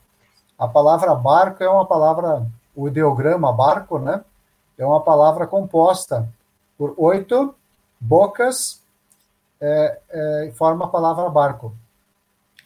a 0.58 0.68
palavra 0.68 1.16
barco 1.16 1.64
é 1.64 1.70
uma 1.70 1.86
palavra, 1.86 2.46
o 2.76 2.88
ideograma 2.88 3.54
barco, 3.54 3.98
né? 4.00 4.24
É 4.78 4.86
uma 4.86 5.02
palavra 5.02 5.46
composta 5.46 6.28
por 6.78 6.94
oito 6.98 7.54
bocas 8.00 8.82
é, 9.62 10.00
é, 10.10 10.52
forma 10.56 10.86
a 10.86 10.88
palavra 10.88 11.30
barco. 11.30 11.74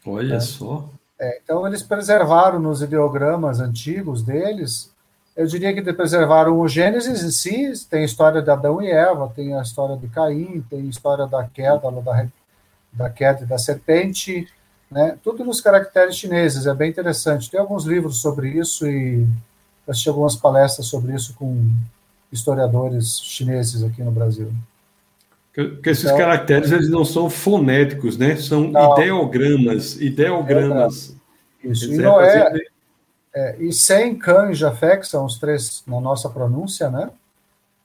Olha 0.05 0.36
é. 0.36 0.39
só. 0.39 0.86
É, 1.20 1.39
então, 1.43 1.66
eles 1.66 1.82
preservaram 1.82 2.59
nos 2.59 2.82
ideogramas 2.82 3.59
antigos 3.59 4.22
deles, 4.22 4.93
eu 5.36 5.48
diria 5.48 5.74
que 5.74 5.94
preservaram 5.94 6.60
o 6.60 6.68
Gênesis 6.68 7.24
em 7.24 7.32
si, 7.32 7.88
tem 7.90 8.02
a 8.02 8.06
história 8.06 8.42
de 8.42 8.50
Adão 8.50 8.82
e 8.82 8.90
Eva, 8.90 9.32
tem 9.36 9.56
a 9.56 9.62
história 9.62 9.98
de 9.98 10.08
Caim, 10.08 10.64
tem 10.70 10.82
a 10.82 10.90
história 10.90 11.26
da 11.26 11.44
queda, 11.44 11.92
da, 11.92 12.28
da 12.92 13.10
queda 13.10 13.46
da 13.46 13.58
serpente, 13.58 14.48
né? 14.92 15.18
tudo 15.24 15.44
nos 15.44 15.60
caracteres 15.60 16.16
chineses, 16.16 16.68
é 16.68 16.74
bem 16.74 16.92
interessante. 16.92 17.50
Tem 17.50 17.60
alguns 17.60 17.86
livros 17.86 18.22
sobre 18.22 18.50
isso 18.50 18.88
e 18.88 19.26
assisti 19.88 20.08
algumas 20.08 20.36
palestras 20.36 20.86
sobre 20.88 21.16
isso 21.16 21.34
com 21.34 21.68
historiadores 22.32 23.20
chineses 23.20 23.84
aqui 23.84 24.04
no 24.04 24.12
Brasil. 24.12 24.54
Porque 25.54 25.90
esses 25.90 26.06
então, 26.06 26.18
caracteres 26.18 26.72
eles 26.72 26.90
não 26.90 27.06
são 27.06 27.30
fonéticos, 27.30 28.18
né? 28.18 28.36
São 28.38 28.70
não, 28.70 28.94
ideogramas, 28.94 30.00
ideogramas. 30.02 31.16
Isso. 31.64 31.94
E 31.94 31.98
Noé, 31.98 32.40
é, 32.40 32.73
e 33.60 33.74
Sem, 33.74 34.18
Can 34.18 34.52
e 34.52 34.56
Jafé, 34.56 34.98
que 34.98 35.08
são 35.08 35.26
os 35.26 35.40
três 35.40 35.84
na 35.88 36.00
nossa 36.00 36.30
pronúncia, 36.30 36.90
né? 36.90 37.10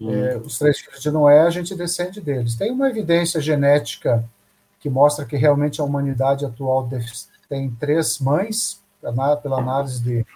Hum. 0.00 0.12
É, 0.12 0.36
os 0.36 0.58
três 0.58 0.78
filhos 0.78 1.00
de 1.00 1.10
Noé, 1.10 1.40
a 1.40 1.50
gente 1.50 1.74
descende 1.74 2.20
deles. 2.20 2.54
Tem 2.54 2.70
uma 2.70 2.88
evidência 2.88 3.40
genética 3.40 4.24
que 4.80 4.88
mostra 4.88 5.24
que 5.24 5.36
realmente 5.36 5.80
a 5.80 5.84
humanidade 5.84 6.44
atual 6.44 6.88
tem 7.48 7.70
três 7.70 8.18
mães, 8.18 8.80
pela 9.42 9.58
análise 9.58 10.02
de 10.02 10.26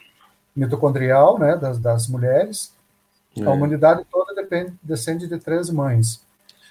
mitocondrial, 0.55 1.39
né, 1.39 1.57
das, 1.57 1.79
das 1.79 2.09
mulheres. 2.09 2.73
É. 3.37 3.45
A 3.45 3.51
humanidade 3.51 4.05
toda 4.11 4.35
depende, 4.35 4.73
descende 4.83 5.27
de 5.27 5.39
três 5.39 5.71
mães. 5.71 6.21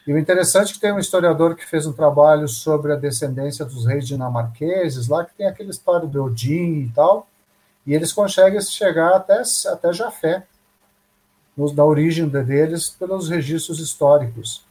E 0.05 0.13
o 0.13 0.17
interessante 0.17 0.71
é 0.71 0.73
que 0.73 0.79
tem 0.79 0.91
um 0.91 0.99
historiador 0.99 1.55
que 1.55 1.65
fez 1.65 1.85
um 1.85 1.93
trabalho 1.93 2.47
sobre 2.47 2.91
a 2.91 2.95
descendência 2.95 3.63
dos 3.63 3.85
reis 3.85 4.07
dinamarqueses, 4.07 5.07
lá 5.07 5.23
que 5.23 5.35
tem 5.35 5.47
aquela 5.47 5.69
história 5.69 6.07
do 6.07 6.23
Odin 6.23 6.81
e 6.81 6.91
tal, 6.93 7.27
e 7.85 7.93
eles 7.93 8.13
conseguem 8.13 8.61
chegar 8.61 9.15
até, 9.15 9.41
até 9.67 9.93
Jafé, 9.93 10.43
nos, 11.55 11.73
da 11.73 11.83
origem 11.83 12.27
deles, 12.27 12.89
pelos 12.89 13.29
registros 13.29 13.79
históricos. 13.79 14.63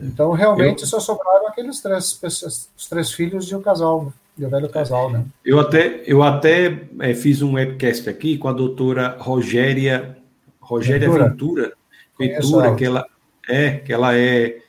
Então, 0.00 0.32
realmente, 0.32 0.82
eu, 0.82 0.86
só 0.86 1.00
sobraram 1.00 1.48
aqueles 1.48 1.80
três, 1.80 2.20
os 2.22 2.88
três 2.88 3.12
filhos 3.12 3.50
e 3.50 3.54
o 3.54 3.60
casal, 3.60 4.12
e 4.38 4.44
o 4.44 4.48
velho 4.48 4.68
casal, 4.68 5.10
né? 5.10 5.24
Eu 5.44 5.58
até, 5.58 6.02
eu 6.06 6.22
até 6.22 6.86
é, 7.00 7.14
fiz 7.14 7.42
um 7.42 7.54
webcast 7.54 8.08
aqui 8.08 8.38
com 8.38 8.48
a 8.48 8.52
doutora 8.52 9.16
Rogéria, 9.18 10.16
Rogéria 10.60 11.10
Ventura, 11.10 11.72
Ventura, 12.18 12.40
Ventura 12.40 12.74
que 12.76 12.84
ela 12.84 13.06
é, 13.48 13.70
que 13.78 13.92
ela 13.92 14.16
é 14.16 14.60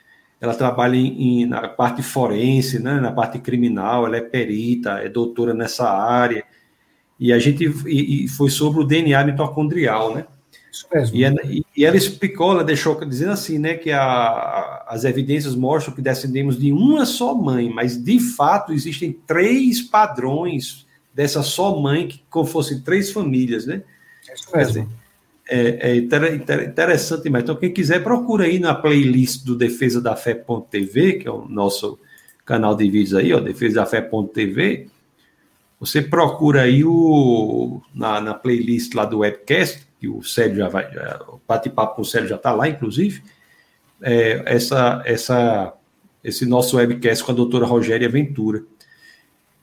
ela 0.41 0.55
trabalha 0.55 0.95
em, 0.95 1.43
em, 1.43 1.45
na 1.45 1.68
parte 1.68 2.01
forense, 2.01 2.81
né, 2.81 2.99
na 2.99 3.11
parte 3.11 3.38
criminal, 3.38 4.07
ela 4.07 4.18
é 4.18 4.22
perita, 4.22 4.93
é 4.93 5.07
doutora 5.07 5.53
nessa 5.53 5.88
área, 5.88 6.43
e 7.22 7.31
a 7.31 7.39
gente 7.39 7.64
e, 7.85 8.26
e 8.26 8.27
foi 8.27 8.49
sobre 8.49 8.81
o 8.81 8.84
DNA 8.84 9.23
mitocondrial, 9.23 10.14
né? 10.15 10.26
Isso 10.72 10.88
mesmo. 10.91 11.15
E, 11.15 11.23
e, 11.23 11.65
e, 11.77 11.85
ela 11.85 11.95
explicou, 11.95 12.52
ela 12.52 12.64
deixou 12.64 12.99
dizendo 13.06 13.31
assim, 13.31 13.60
né, 13.60 13.76
que 13.76 13.91
a, 13.91 14.85
as 14.88 15.03
evidências 15.03 15.53
mostram 15.53 15.93
que 15.93 16.02
descendemos 16.02 16.57
de 16.57 16.72
uma 16.72 17.06
só 17.06 17.35
mãe, 17.35 17.69
mas 17.69 18.02
de 18.02 18.19
fato 18.19 18.73
existem 18.73 19.11
três 19.27 19.81
padrões 19.81 20.88
dessa 21.14 21.43
só 21.43 21.80
mãe, 21.80 22.07
que 22.07 22.23
como 22.30 22.45
fossem 22.45 22.81
três 22.81 23.11
famílias, 23.11 23.65
né? 23.65 23.84
Isso 24.34 24.49
mesmo 24.56 24.89
é, 25.52 25.89
é 25.89 26.65
interessante 26.65 27.23
demais. 27.23 27.43
Então, 27.43 27.56
quem 27.57 27.73
quiser, 27.73 28.02
procura 28.02 28.45
aí 28.45 28.57
na 28.57 28.73
playlist 28.73 29.43
do 29.43 29.56
Defesa 29.56 30.02
da 30.02 30.15
Fé.tv, 30.15 31.14
que 31.19 31.27
é 31.27 31.31
o 31.31 31.45
nosso 31.48 31.99
canal 32.45 32.73
de 32.73 32.89
vídeos 32.89 33.14
aí, 33.14 33.34
ó, 33.34 33.39
Defesa 33.41 33.76
da 33.76 33.85
Fé.tv. 33.85 34.88
Você 35.81 36.01
procura 36.01 36.61
aí 36.61 36.85
o, 36.85 37.81
na, 37.93 38.21
na 38.21 38.33
playlist 38.33 38.93
lá 38.93 39.03
do 39.03 39.19
webcast, 39.19 39.85
que 39.99 40.07
o 40.07 40.23
Sérgio 40.23 40.57
já 40.57 40.69
vai, 40.69 40.89
já, 40.93 41.19
o 41.27 41.41
bate-papo 41.45 41.95
com 41.95 42.03
o 42.03 42.05
Sérgio 42.05 42.29
já 42.29 42.35
está 42.37 42.53
lá, 42.53 42.69
inclusive. 42.69 43.21
é, 44.01 44.41
essa, 44.45 45.01
essa, 45.05 45.73
esse 46.23 46.45
nosso 46.45 46.77
webcast 46.77 47.23
com 47.23 47.31
a 47.31 47.35
doutora 47.35 47.65
Rogéria 47.65 48.09
Ventura. 48.09 48.63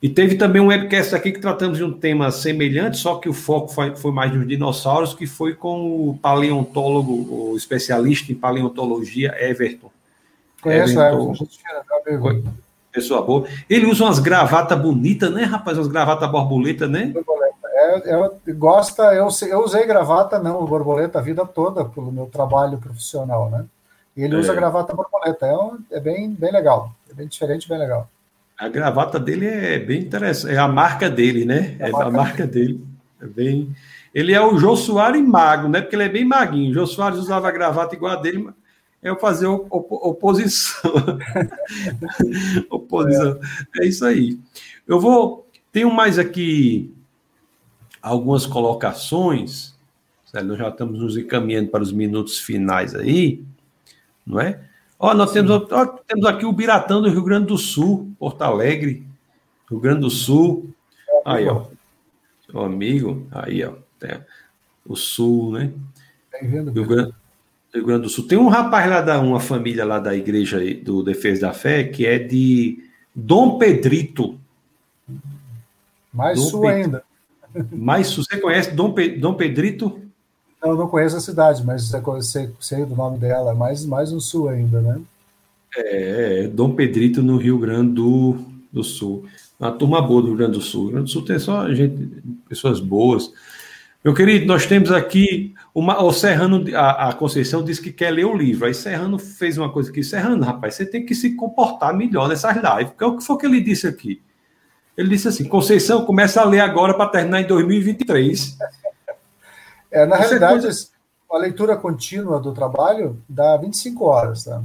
E 0.01 0.07
teve 0.07 0.35
também 0.35 0.61
um 0.61 0.67
webcast 0.67 1.13
aqui 1.13 1.31
que 1.31 1.41
tratamos 1.41 1.77
de 1.77 1.83
um 1.83 1.91
tema 1.91 2.31
semelhante, 2.31 2.97
só 2.97 3.15
que 3.15 3.27
o 3.27 3.33
foco 3.33 3.67
foi, 3.67 3.95
foi 3.97 4.11
mais 4.13 4.33
nos 4.33 4.47
dinossauros, 4.47 5.13
que 5.13 5.27
foi 5.27 5.55
com 5.55 6.09
o 6.09 6.17
paleontólogo, 6.17 7.51
o 7.51 7.57
especialista 7.57 8.31
em 8.31 8.35
paleontologia, 8.35 9.35
Everton. 9.37 9.91
Conheço 10.61 10.99
Everton. 10.99 11.47
Everton. 12.07 12.53
Pessoa 12.91 13.21
boa. 13.21 13.47
Ele 13.69 13.85
usa 13.85 14.03
umas 14.03 14.19
gravatas 14.19 14.79
bonitas, 14.79 15.31
né, 15.31 15.43
rapaz? 15.43 15.77
Umas 15.77 15.87
gravatas 15.87 16.29
borboleta, 16.29 16.87
né? 16.87 17.13
É, 17.71 18.11
é, 18.13 18.53
gosta, 18.53 19.13
eu, 19.13 19.27
eu 19.47 19.63
usei 19.63 19.85
gravata, 19.85 20.39
não, 20.39 20.65
borboleta 20.65 21.19
a 21.19 21.21
vida 21.21 21.45
toda 21.45 21.85
pelo 21.85 22.11
meu 22.11 22.25
trabalho 22.25 22.77
profissional, 22.77 23.49
né? 23.49 23.65
E 24.17 24.23
ele 24.23 24.35
é. 24.35 24.39
usa 24.39 24.53
gravata 24.53 24.93
borboleta. 24.93 25.45
É, 25.45 25.97
é 25.97 25.99
bem, 25.99 26.31
bem 26.31 26.51
legal. 26.51 26.93
É 27.09 27.13
bem 27.13 27.27
diferente, 27.27 27.69
bem 27.69 27.77
legal. 27.77 28.09
A 28.57 28.67
gravata 28.67 29.19
dele 29.19 29.47
é 29.47 29.79
bem 29.79 30.01
interessante. 30.01 30.53
É 30.53 30.57
a 30.57 30.67
marca 30.67 31.09
dele, 31.09 31.45
né? 31.45 31.77
É, 31.79 31.87
a 31.87 31.91
marca, 31.91 32.07
a 32.07 32.11
marca 32.11 32.47
dele. 32.47 32.83
É 33.21 33.25
bem. 33.25 33.73
Ele 34.13 34.33
é 34.33 34.41
o 34.41 34.57
Jô 34.57 34.75
Soares 34.75 35.21
mago, 35.21 35.69
né? 35.69 35.79
Porque 35.79 35.95
ele 35.95 36.03
é 36.03 36.09
bem 36.09 36.25
maguinho. 36.25 36.71
O 36.71 36.73
Jô 36.73 36.85
Soares 36.85 37.19
usava 37.19 37.47
a 37.47 37.51
gravata 37.51 37.95
igual 37.95 38.13
a 38.13 38.15
dele, 38.15 38.39
mas 38.39 38.53
eu 39.01 39.17
fazer 39.17 39.47
oposição. 39.47 40.91
oposição. 42.69 43.39
É. 43.79 43.83
é 43.83 43.87
isso 43.87 44.05
aí. 44.05 44.37
Eu 44.87 44.99
vou. 44.99 45.47
Tenho 45.71 45.91
mais 45.93 46.17
aqui 46.17 46.93
algumas 48.01 48.45
colocações. 48.45 49.77
Nós 50.33 50.57
já 50.57 50.69
estamos 50.69 50.99
nos 50.99 51.17
encaminhando 51.17 51.69
para 51.69 51.81
os 51.81 51.91
minutos 51.91 52.37
finais 52.39 52.93
aí, 52.93 53.43
não 54.25 54.39
é? 54.39 54.61
Ó, 54.99 55.13
nós 55.13 55.31
temos, 55.31 55.49
ó, 55.71 55.85
temos 55.85 56.25
aqui 56.25 56.45
o 56.45 56.51
Biratã 56.51 57.01
do 57.01 57.09
Rio 57.09 57.23
Grande 57.23 57.47
do 57.47 57.57
Sul, 57.57 58.11
Porto 58.19 58.41
Alegre, 58.41 59.07
Rio 59.69 59.79
Grande 59.79 60.01
do 60.01 60.09
Sul. 60.09 60.69
Aí, 61.25 61.47
ó. 61.47 61.65
Seu 62.45 62.61
amigo, 62.61 63.27
aí, 63.31 63.63
ó. 63.63 63.73
O 64.85 64.95
Sul, 64.95 65.53
né? 65.53 65.71
Rio 66.41 66.85
Grande, 66.85 67.13
Rio 67.73 67.85
Grande 67.85 68.03
do 68.03 68.09
Sul. 68.09 68.27
Tem 68.27 68.37
um 68.37 68.47
rapaz 68.47 68.89
lá 68.89 69.01
da 69.01 69.19
uma 69.19 69.39
família 69.39 69.85
lá 69.85 69.99
da 69.99 70.15
igreja 70.15 70.59
do 70.83 71.03
Defesa 71.03 71.41
da 71.41 71.53
Fé 71.53 71.83
que 71.83 72.05
é 72.05 72.17
de 72.17 72.83
Dom 73.15 73.57
Pedrito. 73.57 74.39
Mais 76.13 76.39
Dom 76.39 76.45
sul 76.45 76.61
Ped... 76.61 76.73
ainda. 76.73 77.03
Mais 77.71 78.07
sul. 78.07 78.23
Você 78.23 78.37
conhece 78.37 78.71
Dom, 78.71 78.91
Pe... 78.91 79.09
Dom 79.09 79.33
Pedrito? 79.35 79.99
Eu 80.61 80.75
não 80.75 80.87
conheço 80.87 81.15
a 81.15 81.21
cidade, 81.21 81.63
mas 81.65 81.91
sei, 82.21 82.49
sei 82.59 82.85
do 82.85 82.95
nome 82.95 83.17
dela, 83.17 83.53
mais, 83.55 83.85
mais 83.85 84.11
no 84.11 84.19
sul 84.19 84.49
ainda, 84.49 84.81
né? 84.81 84.99
É, 85.75 86.43
é, 86.43 86.47
Dom 86.47 86.73
Pedrito, 86.73 87.21
no 87.21 87.37
Rio 87.37 87.57
Grande 87.57 87.93
do, 87.93 88.37
do 88.71 88.83
Sul. 88.83 89.25
Uma 89.59 89.71
turma 89.71 90.01
boa 90.01 90.21
do 90.21 90.29
Rio 90.29 90.37
Grande 90.37 90.53
do 90.53 90.61
Sul. 90.61 90.81
O 90.81 90.83
Rio 90.85 90.93
Grande 90.93 91.05
do 91.05 91.11
Sul 91.11 91.25
tem 91.25 91.39
só 91.39 91.71
gente, 91.73 92.09
pessoas 92.47 92.79
boas. 92.79 93.31
Meu 94.03 94.13
querido, 94.13 94.45
nós 94.45 94.65
temos 94.65 94.91
aqui 94.91 95.53
uma, 95.75 96.01
o 96.01 96.13
Serrano, 96.13 96.63
a, 96.73 97.09
a, 97.09 97.13
Conceição 97.13 97.61
disse 97.61 97.81
que 97.81 97.91
quer 97.91 98.11
ler 98.11 98.25
o 98.25 98.35
livro. 98.35 98.65
Aí 98.65 98.73
Serrano 98.73 99.19
fez 99.19 99.57
uma 99.57 99.69
coisa 99.69 99.89
aqui. 99.89 100.01
Serrano, 100.03 100.43
rapaz, 100.43 100.75
você 100.75 100.85
tem 100.85 101.05
que 101.05 101.13
se 101.13 101.35
comportar 101.35 101.93
melhor 101.93 102.29
nessas 102.29 102.55
lives. 102.55 102.91
Porque 102.91 103.03
é 103.03 103.07
o 103.07 103.17
que 103.17 103.23
foi 103.23 103.37
que 103.37 103.45
ele 103.45 103.59
disse 103.59 103.87
aqui? 103.87 104.21
Ele 104.95 105.09
disse 105.09 105.27
assim: 105.27 105.49
Conceição, 105.49 106.05
começa 106.05 106.41
a 106.41 106.45
ler 106.45 106.61
agora 106.61 106.93
para 106.93 107.09
terminar 107.09 107.41
em 107.41 107.47
2023. 107.47 108.57
É, 109.91 110.05
na 110.05 110.17
Você 110.17 110.37
realidade, 110.37 110.61
pode... 110.67 110.87
a 111.31 111.37
leitura 111.39 111.75
contínua 111.75 112.39
do 112.39 112.53
trabalho 112.53 113.19
dá 113.27 113.57
25 113.57 114.05
horas, 114.05 114.43
tá? 114.43 114.61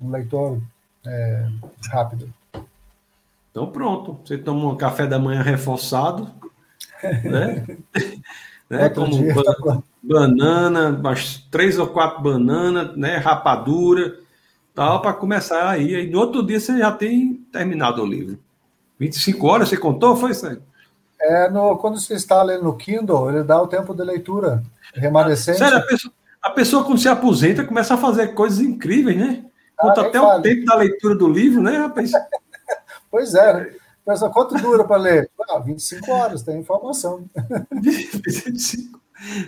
Um 0.00 0.12
leitor 0.12 0.60
é, 1.04 1.48
rápido. 1.90 2.32
Então 3.50 3.66
pronto, 3.66 4.20
você 4.24 4.38
toma 4.38 4.72
um 4.72 4.76
café 4.76 5.08
da 5.08 5.18
manhã 5.18 5.42
reforçado, 5.42 6.30
né? 7.24 7.66
né? 8.68 8.88
Toma 8.88 9.10
dia, 9.10 9.34
tá 9.34 9.82
banana, 10.02 10.90
umas 10.90 11.38
três 11.50 11.78
ou 11.78 11.86
quatro 11.86 12.22
bananas, 12.22 12.96
né? 12.96 13.16
Rapadura, 13.16 14.18
tal, 14.74 15.00
para 15.00 15.12
começar 15.12 15.68
aí. 15.68 15.94
Aí 15.94 16.10
no 16.10 16.18
outro 16.18 16.44
dia 16.44 16.60
você 16.60 16.78
já 16.78 16.92
tem 16.92 17.34
terminado 17.52 18.02
o 18.02 18.06
livro. 18.06 18.38
25 18.98 19.46
horas, 19.46 19.68
você 19.68 19.76
contou, 19.76 20.16
foi, 20.16 20.34
Sérgio? 20.34 20.62
É 21.20 21.48
no, 21.48 21.76
quando 21.78 21.98
você 21.98 22.14
está 22.14 22.42
lendo 22.42 22.64
no 22.64 22.76
Kindle, 22.76 23.30
ele 23.30 23.42
dá 23.42 23.60
o 23.60 23.66
tempo 23.66 23.94
de 23.94 24.02
leitura 24.02 24.62
remanescente. 24.94 25.58
Sério, 25.58 25.78
a 25.78 25.82
pessoa, 25.82 26.14
a 26.42 26.50
pessoa 26.50 26.84
quando 26.84 26.98
se 26.98 27.08
aposenta 27.08 27.64
começa 27.64 27.94
a 27.94 27.98
fazer 27.98 28.28
coisas 28.28 28.60
incríveis, 28.60 29.16
né? 29.16 29.44
Conta 29.76 30.02
ah, 30.02 30.06
até 30.06 30.20
o 30.20 30.40
tempo 30.42 30.66
da 30.66 30.76
leitura 30.76 31.14
do 31.14 31.28
livro, 31.28 31.62
né, 31.62 31.78
rapaz? 31.78 32.12
pois 33.10 33.34
é, 33.34 33.52
né? 33.54 33.70
Pensa, 34.04 34.28
quanto 34.28 34.54
dura 34.56 34.84
para 34.84 35.00
ler? 35.00 35.30
Ah, 35.48 35.58
25 35.58 36.10
horas, 36.10 36.42
tem 36.42 36.60
informação. 36.60 37.24
25, 37.72 39.00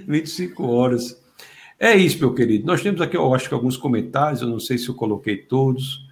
25 0.07 0.67
horas. 0.67 1.21
É 1.79 1.95
isso, 1.95 2.19
meu 2.19 2.33
querido. 2.33 2.67
Nós 2.67 2.83
temos 2.83 3.03
aqui, 3.03 3.17
eu 3.17 3.35
acho 3.35 3.49
que 3.49 3.55
alguns 3.55 3.77
comentários, 3.77 4.41
eu 4.41 4.49
não 4.49 4.59
sei 4.59 4.79
se 4.79 4.89
eu 4.89 4.95
coloquei 4.95 5.37
todos, 5.37 6.09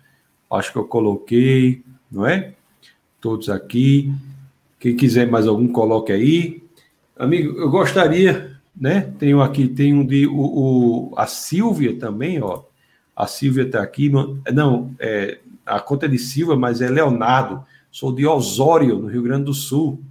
acho 0.50 0.70
que 0.70 0.78
eu 0.78 0.86
coloquei, 0.86 1.82
não 2.12 2.26
é? 2.26 2.52
Todos 3.18 3.48
aqui. 3.48 4.12
Quem 4.78 4.94
quiser 4.94 5.26
mais 5.26 5.46
algum, 5.46 5.66
coloque 5.66 6.12
aí. 6.12 6.62
Amigo, 7.16 7.58
eu 7.58 7.70
gostaria, 7.70 8.58
né? 8.76 9.12
Tenho 9.18 9.40
aqui, 9.40 9.66
tem 9.66 9.94
um 9.94 10.04
de 10.04 10.26
o, 10.26 10.34
o 10.34 11.14
a 11.16 11.26
Silvia 11.26 11.98
também, 11.98 12.42
ó. 12.42 12.62
A 13.16 13.26
Silvia 13.26 13.62
está 13.62 13.82
aqui. 13.82 14.10
Não, 14.52 14.94
é, 14.98 15.38
a 15.64 15.80
conta 15.80 16.04
é 16.04 16.08
de 16.10 16.18
Silva, 16.18 16.56
mas 16.56 16.82
é 16.82 16.90
Leonardo. 16.90 17.64
Sou 17.94 18.12
de 18.12 18.26
Osório, 18.26 18.98
no 18.98 19.06
Rio 19.06 19.22
Grande 19.22 19.44
do 19.44 19.54
Sul. 19.54 20.02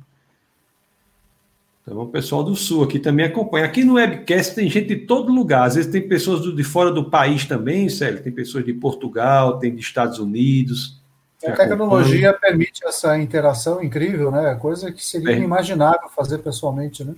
Então, 1.81 1.99
o 1.99 2.07
pessoal 2.07 2.41
do 2.41 2.55
Sul 2.55 2.81
aqui 2.81 2.97
também 2.97 3.25
acompanha. 3.25 3.65
Aqui 3.65 3.83
no 3.83 3.95
webcast 3.95 4.55
tem 4.55 4.69
gente 4.69 4.87
de 4.87 5.05
todo 5.05 5.33
lugar. 5.33 5.67
Às 5.67 5.75
vezes 5.75 5.91
tem 5.91 6.07
pessoas 6.07 6.55
de 6.55 6.63
fora 6.63 6.93
do 6.93 7.09
país 7.09 7.43
também, 7.43 7.89
Célio. 7.89 8.23
Tem 8.23 8.31
pessoas 8.31 8.63
de 8.63 8.73
Portugal, 8.73 9.59
tem 9.59 9.75
de 9.75 9.81
Estados 9.81 10.17
Unidos. 10.17 11.01
A 11.45 11.51
tecnologia 11.51 12.31
permite 12.31 12.85
essa 12.85 13.17
interação 13.17 13.83
incrível, 13.83 14.31
né? 14.31 14.55
Coisa 14.55 14.89
que 14.89 15.03
seria 15.03 15.33
inimaginável 15.33 16.07
fazer 16.07 16.37
pessoalmente, 16.37 17.03
né? 17.03 17.13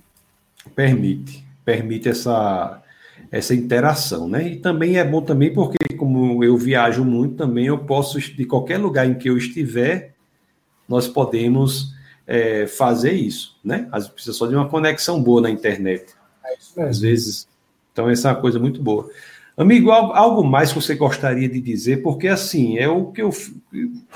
Permite, 0.73 1.45
permite 1.63 2.09
essa, 2.09 2.81
essa 3.31 3.53
interação, 3.53 4.27
né? 4.27 4.47
E 4.47 4.55
também 4.55 4.97
é 4.97 5.03
bom 5.03 5.21
também 5.21 5.53
porque, 5.53 5.93
como 5.95 6.43
eu 6.43 6.57
viajo 6.57 7.05
muito, 7.05 7.35
também 7.35 7.67
eu 7.67 7.77
posso, 7.77 8.19
de 8.19 8.45
qualquer 8.45 8.79
lugar 8.79 9.05
em 9.05 9.13
que 9.13 9.29
eu 9.29 9.37
estiver, 9.37 10.14
nós 10.87 11.07
podemos 11.07 11.93
é, 12.27 12.67
fazer 12.67 13.13
isso, 13.13 13.57
né? 13.63 13.87
Às 13.91 14.03
vezes 14.03 14.13
precisa 14.13 14.37
só 14.37 14.47
de 14.47 14.55
uma 14.55 14.67
conexão 14.67 15.21
boa 15.21 15.41
na 15.41 15.49
internet. 15.49 16.13
É. 16.77 16.83
Às 16.83 16.99
vezes, 16.99 17.47
então 17.91 18.09
essa 18.09 18.29
é 18.29 18.31
uma 18.31 18.41
coisa 18.41 18.59
muito 18.59 18.81
boa. 18.81 19.09
Amigo, 19.57 19.89
algo 19.89 20.43
mais 20.43 20.73
que 20.73 20.81
você 20.81 20.95
gostaria 20.95 21.47
de 21.47 21.61
dizer? 21.61 22.01
Porque, 22.01 22.27
assim, 22.27 22.77
é 22.77 22.89
o 22.89 23.05
que 23.05 23.21
eu, 23.21 23.29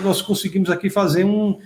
nós 0.02 0.22
conseguimos 0.22 0.70
aqui 0.70 0.90
fazer 0.90 1.24
um, 1.24 1.58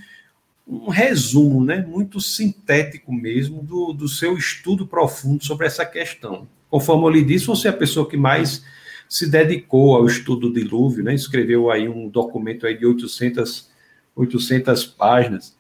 um 0.68 0.90
resumo, 0.90 1.66
né, 1.66 1.84
muito 1.88 2.22
sintético 2.22 3.12
mesmo, 3.12 3.64
do, 3.64 3.92
do 3.92 4.08
seu 4.08 4.38
estudo 4.38 4.86
profundo 4.86 5.44
sobre 5.44 5.66
essa 5.66 5.84
questão. 5.86 6.48
Conforme 6.70 7.06
eu 7.06 7.10
lhe 7.10 7.24
disse, 7.24 7.48
você 7.48 7.68
é 7.68 7.72
a 7.72 7.76
pessoa 7.76 8.08
que 8.08 8.16
mais 8.16 8.64
se 9.10 9.28
dedicou 9.28 9.96
ao 9.96 10.06
estudo 10.06 10.50
do 10.50 10.54
dilúvio, 10.54 11.04
né, 11.04 11.16
escreveu 11.16 11.72
aí 11.72 11.90
um 11.90 12.08
documento 12.08 12.68
aí 12.68 12.78
de 12.78 12.86
800, 12.86 13.70
800 14.16 14.86
páginas. 14.86 15.56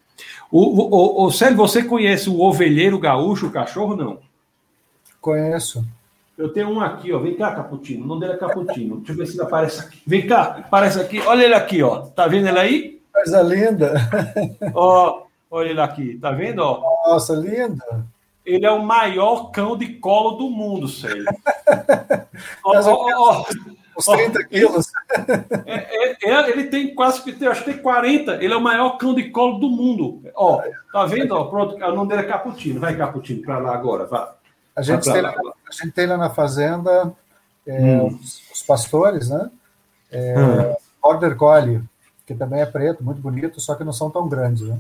O, 0.51 0.59
o, 0.59 1.25
o, 1.25 1.31
Célio, 1.31 1.57
você 1.57 1.84
conhece 1.84 2.30
o 2.30 2.39
ovelheiro 2.39 2.99
gaúcho, 2.99 3.47
o 3.47 3.51
cachorro, 3.51 3.95
não? 3.95 4.19
Conheço. 5.19 5.84
Eu 6.38 6.49
tenho 6.49 6.69
um 6.69 6.80
aqui, 6.80 7.11
ó. 7.11 7.19
Vem 7.19 7.35
cá, 7.35 7.55
Caputino. 7.55 8.03
O 8.03 8.07
nome 8.07 8.21
dele 8.21 8.34
é 8.34 8.38
Caputino. 8.38 8.97
Deixa 8.97 9.11
eu 9.11 9.17
ver 9.17 9.25
se 9.27 9.34
ele 9.34 9.43
aparece 9.43 9.80
aqui. 9.80 10.01
Vem 10.05 10.27
cá, 10.27 10.43
aparece 10.57 10.99
aqui. 10.99 11.19
Olha 11.21 11.43
ele 11.43 11.53
aqui, 11.53 11.81
ó. 11.81 12.01
Tá 12.01 12.27
vendo 12.27 12.47
ele 12.47 12.59
aí? 12.59 13.01
Coisa 13.11 13.41
linda. 13.41 13.93
Ó, 14.73 15.23
olha 15.49 15.69
ele 15.69 15.81
aqui. 15.81 16.17
Tá 16.19 16.31
vendo, 16.31 16.59
ó? 16.59 16.81
Nossa, 17.07 17.34
lindo. 17.34 17.81
Ele 18.45 18.65
é 18.65 18.71
o 18.71 18.84
maior 18.84 19.51
cão 19.51 19.77
de 19.77 19.88
colo 19.95 20.31
do 20.31 20.49
mundo, 20.49 20.88
sério. 20.88 21.25
ó, 22.65 22.80
ó, 22.80 23.41
ó, 23.41 23.45
Uns 23.97 24.05
30 24.05 24.43
quilos. 24.45 24.91
É, 25.65 26.07
é, 26.25 26.31
é, 26.31 26.49
ele 26.49 26.65
tem 26.65 26.95
quase, 26.95 27.23
eu 27.39 27.51
acho 27.51 27.63
que 27.63 27.73
tem 27.73 27.81
40. 27.81 28.43
Ele 28.43 28.53
é 28.53 28.57
o 28.57 28.61
maior 28.61 28.97
cão 28.97 29.13
de 29.13 29.29
colo 29.29 29.59
do 29.59 29.69
mundo. 29.69 30.21
Ó, 30.35 30.61
tá 30.91 31.05
vendo? 31.05 31.33
Ó, 31.33 31.45
pronto, 31.45 31.75
o 31.75 31.95
nome 31.95 32.09
dele 32.09 32.21
é 32.21 32.25
Caputino. 32.27 32.79
Vai, 32.79 32.95
Caputino, 32.95 33.41
para 33.43 33.59
lá 33.59 33.73
agora, 33.73 34.05
vá. 34.05 34.35
A 34.75 34.81
gente, 34.81 35.03
tem 35.03 35.21
lá, 35.21 35.29
a 35.29 35.71
gente 35.71 35.91
tem 35.91 36.07
lá 36.07 36.17
na 36.17 36.31
fazenda 36.31 37.13
é, 37.67 37.79
hum. 37.79 38.07
os, 38.07 38.41
os, 38.51 38.63
pastores, 38.63 39.29
né? 39.29 39.51
É, 40.11 40.35
hum. 40.37 40.75
Border 41.01 41.35
Collie, 41.35 41.83
que 42.25 42.33
também 42.33 42.61
é 42.61 42.65
preto, 42.65 43.03
muito 43.03 43.21
bonito, 43.21 43.61
só 43.61 43.75
que 43.75 43.83
não 43.83 43.93
são 43.93 44.09
tão 44.09 44.27
grandes, 44.27 44.67
né? 44.67 44.79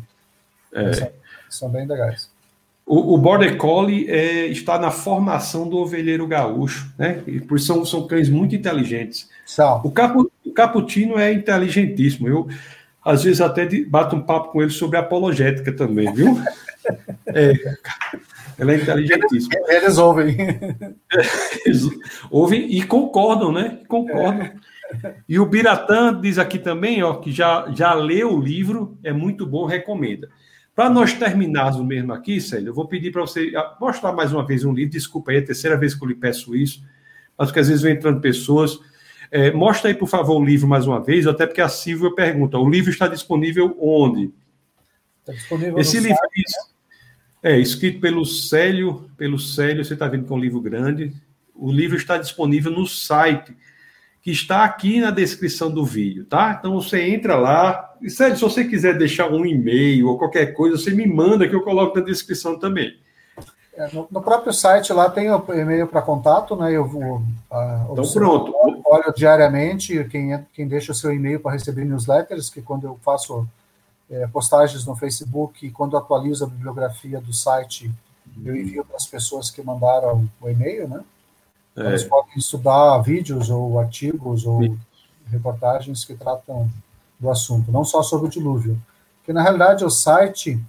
É. 0.73 0.93
São, 0.93 1.11
são, 1.49 1.69
bem 1.69 1.85
legais. 1.85 2.31
O, 2.85 3.15
o 3.15 3.17
Border 3.17 3.57
Collie 3.57 4.09
é, 4.09 4.47
está 4.47 4.77
na 4.77 4.91
formação 4.91 5.67
do 5.67 5.77
ovelheiro 5.77 6.27
gaúcho, 6.27 6.93
né? 6.97 7.21
E 7.25 7.39
por 7.39 7.59
são, 7.59 7.85
são 7.85 8.05
cães 8.05 8.29
muito 8.29 8.55
inteligentes. 8.55 9.29
São. 9.45 9.81
O, 9.83 9.91
capu, 9.91 10.29
o 10.45 10.51
Caputino 10.51 11.17
é 11.17 11.31
inteligentíssimo. 11.31 12.27
Eu, 12.27 12.47
às 13.03 13.23
vezes, 13.23 13.39
até 13.39 13.67
bato 13.85 14.15
um 14.15 14.21
papo 14.21 14.51
com 14.51 14.61
ele 14.61 14.71
sobre 14.71 14.97
apologética 14.97 15.71
também, 15.71 16.11
viu? 16.13 16.37
é, 17.27 17.53
ela 18.59 18.73
é 18.73 18.75
inteligentíssima. 18.75 19.55
Eles, 19.67 19.83
eles 19.83 19.97
ouvem. 19.97 20.37
Eles 21.65 21.83
ouvem 22.29 22.77
e 22.77 22.83
concordam, 22.83 23.51
né? 23.51 23.79
Concordam. 23.87 24.51
E 25.27 25.39
o 25.39 25.45
Biratã 25.45 26.19
diz 26.19 26.37
aqui 26.37 26.59
também, 26.59 27.01
ó, 27.01 27.15
que 27.15 27.31
já, 27.31 27.65
já 27.73 27.93
leu 27.93 28.33
o 28.33 28.39
livro, 28.39 28.97
é 29.03 29.11
muito 29.11 29.45
bom, 29.45 29.65
recomenda. 29.65 30.29
Para 30.75 30.89
nós 30.89 31.13
terminarmos 31.13 31.85
mesmo 31.85 32.13
aqui, 32.13 32.41
Célio, 32.41 32.69
eu 32.69 32.73
vou 32.73 32.87
pedir 32.87 33.11
para 33.11 33.21
você 33.21 33.51
mostrar 33.79 34.11
mais 34.11 34.33
uma 34.33 34.45
vez 34.45 34.63
um 34.63 34.73
livro. 34.73 34.91
Desculpa 34.91 35.31
aí, 35.31 35.37
é 35.37 35.39
a 35.39 35.45
terceira 35.45 35.77
vez 35.77 35.93
que 35.93 36.03
eu 36.03 36.07
lhe 36.07 36.15
peço 36.15 36.55
isso, 36.55 36.83
mas 37.37 37.51
que 37.51 37.59
às 37.59 37.67
vezes 37.67 37.83
vem 37.83 37.93
entrando 37.93 38.19
pessoas. 38.19 38.79
É, 39.29 39.51
mostra 39.51 39.89
aí, 39.89 39.95
por 39.95 40.07
favor, 40.07 40.39
o 40.39 40.45
livro 40.45 40.67
mais 40.67 40.87
uma 40.87 40.99
vez, 41.01 41.27
até 41.27 41.45
porque 41.45 41.61
a 41.61 41.69
Silvia 41.69 42.13
pergunta: 42.13 42.57
o 42.57 42.69
livro 42.69 42.89
está 42.89 43.07
disponível 43.07 43.77
onde? 43.79 44.31
Está 45.19 45.33
disponível 45.33 45.77
Esse 45.77 45.99
livro 45.99 46.17
site, 46.17 46.51
né? 47.43 47.51
é 47.51 47.59
escrito 47.59 47.99
pelo 47.99 48.25
Célio, 48.25 49.09
pelo 49.15 49.37
Célio, 49.37 49.85
você 49.85 49.93
está 49.93 50.07
vendo 50.07 50.25
que 50.25 50.33
é 50.33 50.35
um 50.35 50.39
livro 50.39 50.59
grande. 50.59 51.13
O 51.53 51.71
livro 51.71 51.95
está 51.95 52.17
disponível 52.17 52.71
no 52.71 52.87
site 52.87 53.55
que 54.23 54.31
está 54.31 54.63
aqui 54.63 55.01
na 55.01 55.11
descrição 55.11 55.69
do 55.69 55.85
vídeo, 55.85 56.25
tá? 56.25 56.55
Então 56.57 56.73
você 56.73 57.01
entra 57.01 57.35
lá. 57.35 57.92
E 58.03 58.09
sério, 58.09 58.35
se 58.35 58.41
você 58.41 58.65
quiser 58.65 58.97
deixar 58.97 59.31
um 59.31 59.45
e-mail 59.45 60.09
ou 60.09 60.17
qualquer 60.17 60.47
coisa, 60.47 60.77
você 60.77 60.91
me 60.91 61.07
manda 61.07 61.47
que 61.47 61.55
eu 61.55 61.63
coloco 61.63 61.97
na 61.97 62.03
descrição 62.03 62.59
também. 62.59 62.97
É, 63.75 63.87
no, 63.93 64.05
no, 64.11 64.21
próprio 64.21 64.51
site 64.51 64.91
lá 64.91 65.09
tem 65.09 65.31
o 65.31 65.53
e-mail 65.53 65.87
para 65.87 66.01
contato, 66.01 66.53
né? 66.53 66.73
Eu 66.73 66.85
vou. 66.85 67.19
Uh, 67.49 67.93
então 67.93 68.11
pronto. 68.11 68.53
Olho 68.85 69.13
diariamente 69.15 70.03
quem, 70.11 70.33
é, 70.33 70.45
quem 70.53 70.67
deixa 70.67 70.91
o 70.91 70.95
seu 70.95 71.13
e-mail 71.13 71.39
para 71.39 71.53
receber 71.53 71.85
newsletters, 71.85 72.49
que 72.49 72.61
quando 72.61 72.85
eu 72.85 72.99
faço 73.01 73.47
é, 74.11 74.27
postagens 74.27 74.85
no 74.85 74.97
Facebook 74.97 75.65
e 75.65 75.71
quando 75.71 75.95
atualizo 75.95 76.43
a 76.43 76.47
bibliografia 76.47 77.21
do 77.21 77.33
site, 77.33 77.89
eu 78.43 78.53
envio 78.53 78.83
para 78.83 78.97
as 78.97 79.07
pessoas 79.07 79.49
que 79.49 79.63
mandaram 79.63 80.29
o 80.41 80.49
e-mail, 80.49 80.89
né? 80.89 81.01
É. 81.77 81.87
Eles 81.87 82.03
podem 82.03 82.37
estudar 82.37 82.99
vídeos 82.99 83.49
ou 83.49 83.79
artigos 83.79 84.45
ou 84.45 84.77
reportagens 85.31 86.03
que 86.03 86.13
tratam 86.13 86.69
do 87.19 87.29
assunto, 87.29 87.71
não 87.71 87.83
só 87.83 88.01
sobre 88.03 88.27
o 88.27 88.29
dilúvio. 88.29 88.79
Porque, 89.17 89.33
na 89.33 89.41
realidade, 89.41 89.85
o 89.85 89.89
site 89.89 90.59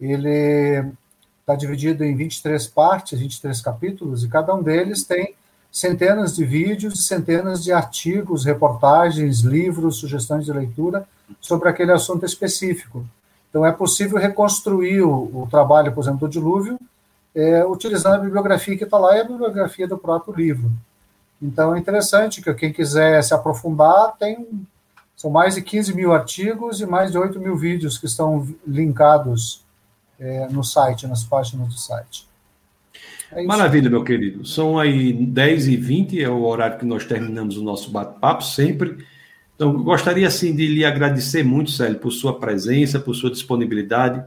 ele 0.00 0.92
está 1.40 1.54
dividido 1.54 2.04
em 2.04 2.14
23 2.16 2.66
partes, 2.68 3.18
23 3.18 3.60
capítulos, 3.60 4.24
e 4.24 4.28
cada 4.28 4.54
um 4.54 4.62
deles 4.62 5.04
tem 5.04 5.34
centenas 5.70 6.36
de 6.36 6.44
vídeos 6.44 7.06
centenas 7.06 7.64
de 7.64 7.72
artigos, 7.72 8.44
reportagens, 8.44 9.40
livros, 9.40 9.96
sugestões 9.96 10.44
de 10.44 10.52
leitura 10.52 11.06
sobre 11.40 11.68
aquele 11.68 11.92
assunto 11.92 12.26
específico. 12.26 13.06
Então, 13.48 13.64
é 13.64 13.72
possível 13.72 14.18
reconstruir 14.18 15.02
o, 15.02 15.42
o 15.42 15.48
trabalho, 15.50 15.92
por 15.92 16.02
exemplo, 16.02 16.20
do 16.20 16.28
dilúvio, 16.28 16.78
é, 17.34 17.64
utilizando 17.64 18.16
a 18.16 18.18
bibliografia 18.18 18.76
que 18.76 18.84
está 18.84 18.98
lá 18.98 19.16
e 19.16 19.20
a 19.20 19.24
bibliografia 19.24 19.88
do 19.88 19.96
próprio 19.96 20.34
livro. 20.34 20.70
Então 21.40 21.74
é 21.74 21.78
interessante 21.78 22.40
que 22.40 22.54
quem 22.54 22.72
quiser 22.72 23.22
se 23.22 23.34
aprofundar 23.34 24.14
tem 24.16 24.46
são 25.22 25.30
mais 25.30 25.54
de 25.54 25.62
15 25.62 25.94
mil 25.94 26.12
artigos 26.12 26.80
e 26.80 26.86
mais 26.86 27.12
de 27.12 27.18
8 27.18 27.38
mil 27.38 27.56
vídeos 27.56 27.96
que 27.96 28.06
estão 28.06 28.44
linkados 28.66 29.64
é, 30.18 30.48
no 30.48 30.64
site, 30.64 31.06
nas 31.06 31.22
páginas 31.22 31.68
do 31.68 31.78
site. 31.78 32.26
É 33.30 33.40
Maravilha, 33.44 33.88
meu 33.88 34.02
querido. 34.02 34.44
São 34.44 34.80
aí 34.80 35.12
10 35.12 35.68
e 35.68 35.76
20 35.76 36.20
é 36.20 36.28
o 36.28 36.42
horário 36.42 36.76
que 36.76 36.84
nós 36.84 37.04
terminamos 37.04 37.56
o 37.56 37.62
nosso 37.62 37.92
bate-papo, 37.92 38.42
sempre. 38.42 39.06
Então, 39.54 39.72
gostaria, 39.84 40.26
assim, 40.26 40.56
de 40.56 40.66
lhe 40.66 40.84
agradecer 40.84 41.44
muito, 41.44 41.70
Célio, 41.70 42.00
por 42.00 42.10
sua 42.10 42.40
presença, 42.40 42.98
por 42.98 43.14
sua 43.14 43.30
disponibilidade 43.30 44.24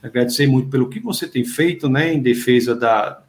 agradecer 0.00 0.46
muito 0.46 0.68
pelo 0.68 0.88
que 0.88 1.00
você 1.00 1.26
tem 1.26 1.44
feito, 1.44 1.88
né, 1.88 2.14
em 2.14 2.22
defesa 2.22 2.76
da, 2.76 3.20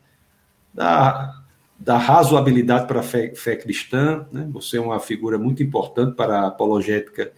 da, 0.72 1.37
da 1.80 1.98
razoabilidade 1.98 2.88
para 2.88 3.02
a 3.02 3.04
fé, 3.04 3.34
fé 3.36 3.56
cristã, 3.56 4.26
né? 4.32 4.48
Você 4.52 4.78
é 4.78 4.82
uma 4.82 5.00
figura 5.00 5.38
muito 5.38 5.62
importante 5.62 6.16
para 6.16 6.42
a 6.42 6.48
apologética 6.48 7.32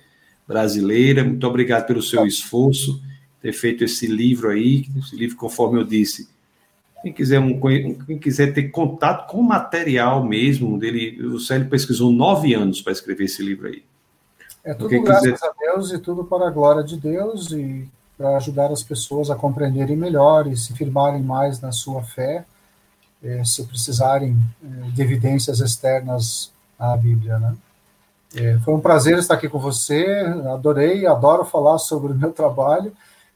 brasileira. 0.48 1.24
Muito 1.24 1.46
obrigado 1.46 1.86
pelo 1.86 2.02
seu 2.02 2.26
esforço, 2.26 3.02
ter 3.42 3.54
feito 3.54 3.84
esse 3.84 4.08
livro 4.08 4.50
aí, 4.50 4.86
esse 4.98 5.16
livro, 5.16 5.36
conforme 5.36 5.80
eu 5.80 5.84
disse. 5.84 6.30
Quem 7.02 7.14
quiser, 7.14 7.40
um, 7.40 7.60
quem 8.06 8.18
quiser 8.18 8.54
ter 8.54 8.64
contato 8.70 9.30
com 9.30 9.40
o 9.40 9.44
material 9.44 10.24
mesmo 10.24 10.78
dele, 10.78 11.22
o 11.28 11.40
Célio 11.40 11.70
pesquisou 11.70 12.12
nove 12.12 12.54
anos 12.54 12.82
para 12.82 12.92
escrever 12.92 13.26
esse 13.26 13.42
livro 13.42 13.68
aí. 13.68 13.84
É 14.64 14.74
tudo 14.74 14.90
quem 14.90 15.04
graças 15.04 15.32
quiser... 15.32 15.48
a 15.48 15.54
Deus 15.58 15.94
e 15.94 16.00
tudo 16.00 16.26
para 16.26 16.48
a 16.48 16.52
glória 16.52 16.84
de 16.84 16.98
Deus 16.98 17.52
e 17.52 17.88
para 18.18 18.36
ajudar 18.36 18.70
as 18.70 18.84
pessoas 18.84 19.30
a 19.30 19.36
compreenderem 19.36 19.96
melhor 19.96 20.46
e 20.48 20.58
se 20.58 20.74
firmarem 20.74 21.24
mais 21.24 21.62
na 21.62 21.72
sua 21.72 22.04
fé, 22.04 22.46
eh, 23.24 23.44
se 23.44 23.66
precisarem 23.66 24.38
eh, 24.64 24.92
de 24.92 25.02
evidências 25.02 25.60
externas 25.60 26.52
à 26.78 26.96
Bíblia, 26.96 27.38
né? 27.40 27.56
Eh, 28.36 28.60
foi 28.64 28.74
um 28.74 28.80
prazer 28.80 29.18
estar 29.18 29.34
aqui 29.34 29.50
com 29.50 29.60
você, 29.60 30.06
adorei, 30.54 31.06
adoro 31.06 31.44
falar 31.44 31.78
sobre 31.80 32.12
o 32.14 32.16
meu 32.16 32.32
trabalho 32.32 32.94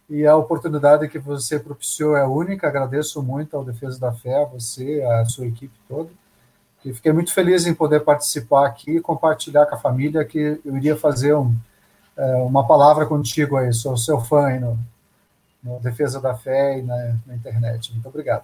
e 0.10 0.26
a 0.26 0.36
oportunidade 0.36 1.08
que 1.08 1.18
você 1.18 1.60
propiciou 1.60 2.16
é 2.16 2.26
única, 2.26 2.68
agradeço 2.68 3.22
muito 3.24 3.58
ao 3.58 3.66
Defesa 3.66 4.00
da 4.00 4.12
Fé, 4.12 4.44
a 4.44 4.46
você, 4.46 5.02
a 5.02 5.26
sua 5.26 5.48
equipe 5.48 5.74
toda, 5.88 6.10
e 6.86 6.94
fiquei 6.94 7.12
muito 7.12 7.34
feliz 7.34 7.66
em 7.66 7.74
poder 7.74 8.02
participar 8.02 8.68
aqui 8.68 8.98
e 8.98 9.02
compartilhar 9.02 9.66
com 9.66 9.76
a 9.76 9.80
família 9.80 10.24
que 10.26 10.60
eu 10.64 10.78
iria 10.78 10.96
fazer 10.96 11.34
um, 11.36 11.56
é, 12.16 12.36
uma 12.38 12.68
palavra 12.68 13.06
contigo 13.06 13.58
aí, 13.58 13.74
sou 13.74 13.98
seu 13.98 14.22
fã 14.22 14.48
aí 14.48 14.60
no, 14.60 14.78
no 15.64 15.80
Defesa 15.80 16.20
da 16.22 16.36
Fé 16.36 16.80
e 16.80 16.84
na, 16.84 17.16
na 17.26 17.36
internet. 17.36 17.92
Muito 17.94 18.08
obrigado. 18.08 18.44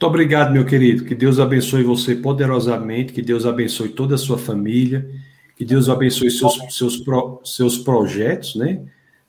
Muito 0.00 0.08
obrigado, 0.08 0.50
meu 0.50 0.64
querido. 0.64 1.04
Que 1.04 1.14
Deus 1.14 1.38
abençoe 1.38 1.82
você 1.82 2.14
poderosamente, 2.14 3.12
que 3.12 3.20
Deus 3.20 3.44
abençoe 3.44 3.90
toda 3.90 4.14
a 4.14 4.18
sua 4.18 4.38
família, 4.38 5.06
que 5.54 5.62
Deus 5.62 5.90
abençoe 5.90 6.30
seus, 6.30 6.58
seus, 6.70 6.96
pro, 6.96 7.38
seus 7.44 7.76
projetos, 7.76 8.54
né? 8.56 8.82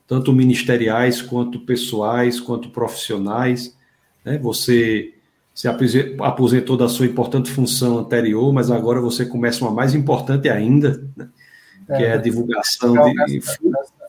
Tanto 0.08 0.32
ministeriais, 0.32 1.22
quanto 1.22 1.60
pessoais, 1.60 2.40
quanto 2.40 2.70
profissionais. 2.70 3.78
Né? 4.24 4.38
Você 4.38 5.14
se 5.54 5.68
aposentou 5.68 6.78
da 6.78 6.88
sua 6.88 7.06
importante 7.06 7.52
função 7.52 7.98
anterior, 7.98 8.54
mas 8.54 8.72
agora 8.72 9.02
você 9.02 9.26
começa 9.26 9.66
uma 9.66 9.72
mais 9.72 9.94
importante 9.94 10.48
ainda, 10.48 11.06
né? 11.18 11.28
que 11.86 12.02
é 12.02 12.14
a 12.14 12.18
divulgação 12.18 12.94
de. 13.26 13.42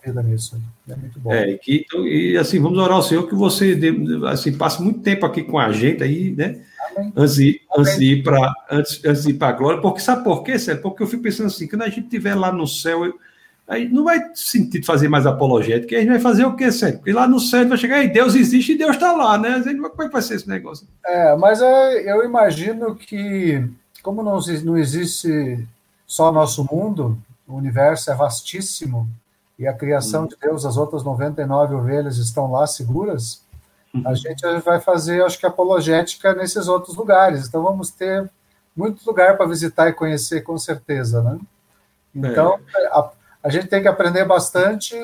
Vida 0.05 0.21
nisso. 0.23 0.61
É 0.89 0.97
muito 0.97 1.21
bom. 1.21 1.33
É, 1.33 1.55
que, 1.55 1.85
então, 1.87 2.05
e 2.07 2.37
assim, 2.37 2.59
vamos 2.61 2.77
orar 2.79 2.97
ao 2.97 3.03
Senhor 3.03 3.29
que 3.29 3.37
você 3.37 3.79
assim, 4.29 4.53
passe 4.53 4.83
muito 4.83 5.01
tempo 5.01 5.25
aqui 5.25 5.45
com 5.45 5.59
a 5.59 5.71
gente 5.71 6.03
aí, 6.03 6.33
né? 6.33 6.61
Antes 7.17 7.37
de, 7.37 7.61
antes 7.77 7.97
de 7.97 8.05
ir 8.07 8.23
para 8.23 8.53
antes, 8.71 9.01
antes 9.05 9.23
de 9.23 9.31
ir 9.31 9.35
para 9.35 9.49
a 9.49 9.53
glória, 9.53 9.81
porque 9.81 10.01
sabe 10.01 10.25
por 10.25 10.43
quê, 10.43 10.59
Sérgio? 10.59 10.83
Porque 10.83 11.05
eu 11.05 11.07
fico 11.07 11.23
pensando 11.23 11.47
assim, 11.47 11.69
quando 11.69 11.83
a 11.83 11.89
gente 11.89 12.05
estiver 12.05 12.35
lá 12.35 12.53
no 12.53 12.67
céu, 12.67 13.05
eu, 13.07 13.15
aí 13.69 13.89
não 13.89 14.03
vai 14.03 14.21
sentido 14.35 14.85
fazer 14.85 15.09
mais 15.09 15.25
apologética, 15.25 15.97
a 15.97 16.01
gente 16.01 16.09
vai 16.09 16.19
fazer 16.19 16.45
o 16.45 16.57
quê, 16.57 16.73
Sérgio? 16.73 16.99
Porque 16.99 17.13
lá 17.13 17.29
no 17.29 17.39
céu 17.39 17.67
vai 17.69 17.79
chegar, 17.79 18.03
e 18.03 18.09
Deus 18.09 18.35
existe 18.35 18.73
e 18.73 18.79
Deus 18.79 18.97
está 18.97 19.13
lá, 19.13 19.39
né? 19.39 19.63
Como 19.63 20.03
é 20.03 20.07
que 20.09 20.13
vai 20.13 20.23
ser 20.23 20.35
esse 20.35 20.49
negócio? 20.49 20.87
É, 21.07 21.37
mas 21.37 21.63
é, 21.63 22.13
eu 22.13 22.25
imagino 22.25 22.97
que, 22.97 23.65
como 24.03 24.21
não, 24.21 24.41
não 24.65 24.77
existe 24.77 25.65
só 26.07 26.33
nosso 26.33 26.67
mundo, 26.71 27.17
o 27.47 27.55
universo 27.55 28.11
é 28.11 28.15
vastíssimo 28.17 29.09
e 29.63 29.69
a 29.69 29.73
criação 29.73 30.27
de 30.27 30.37
Deus, 30.43 30.67
as 30.67 30.77
outras 30.77 31.05
99 31.05 31.77
ovelhas 31.77 32.19
estão 32.19 32.51
lá 32.51 32.67
seguras, 32.67 33.45
a 34.05 34.09
uhum. 34.09 34.17
gente 34.17 34.45
vai 34.65 34.81
fazer, 34.81 35.23
acho 35.23 35.39
que, 35.39 35.47
apologética 35.47 36.35
nesses 36.35 36.67
outros 36.67 36.97
lugares. 36.97 37.47
Então, 37.47 37.63
vamos 37.63 37.91
ter 37.91 38.29
muito 38.75 39.07
lugar 39.07 39.37
para 39.37 39.47
visitar 39.47 39.89
e 39.89 39.93
conhecer, 39.93 40.41
com 40.41 40.59
certeza, 40.59 41.23
né? 41.23 41.39
Então, 42.13 42.59
é. 42.75 42.87
a, 42.87 43.11
a, 43.45 43.49
gente 43.51 43.69
tem 43.69 43.81
que 43.81 43.87
aprender 43.87 44.25
bastante 44.25 44.97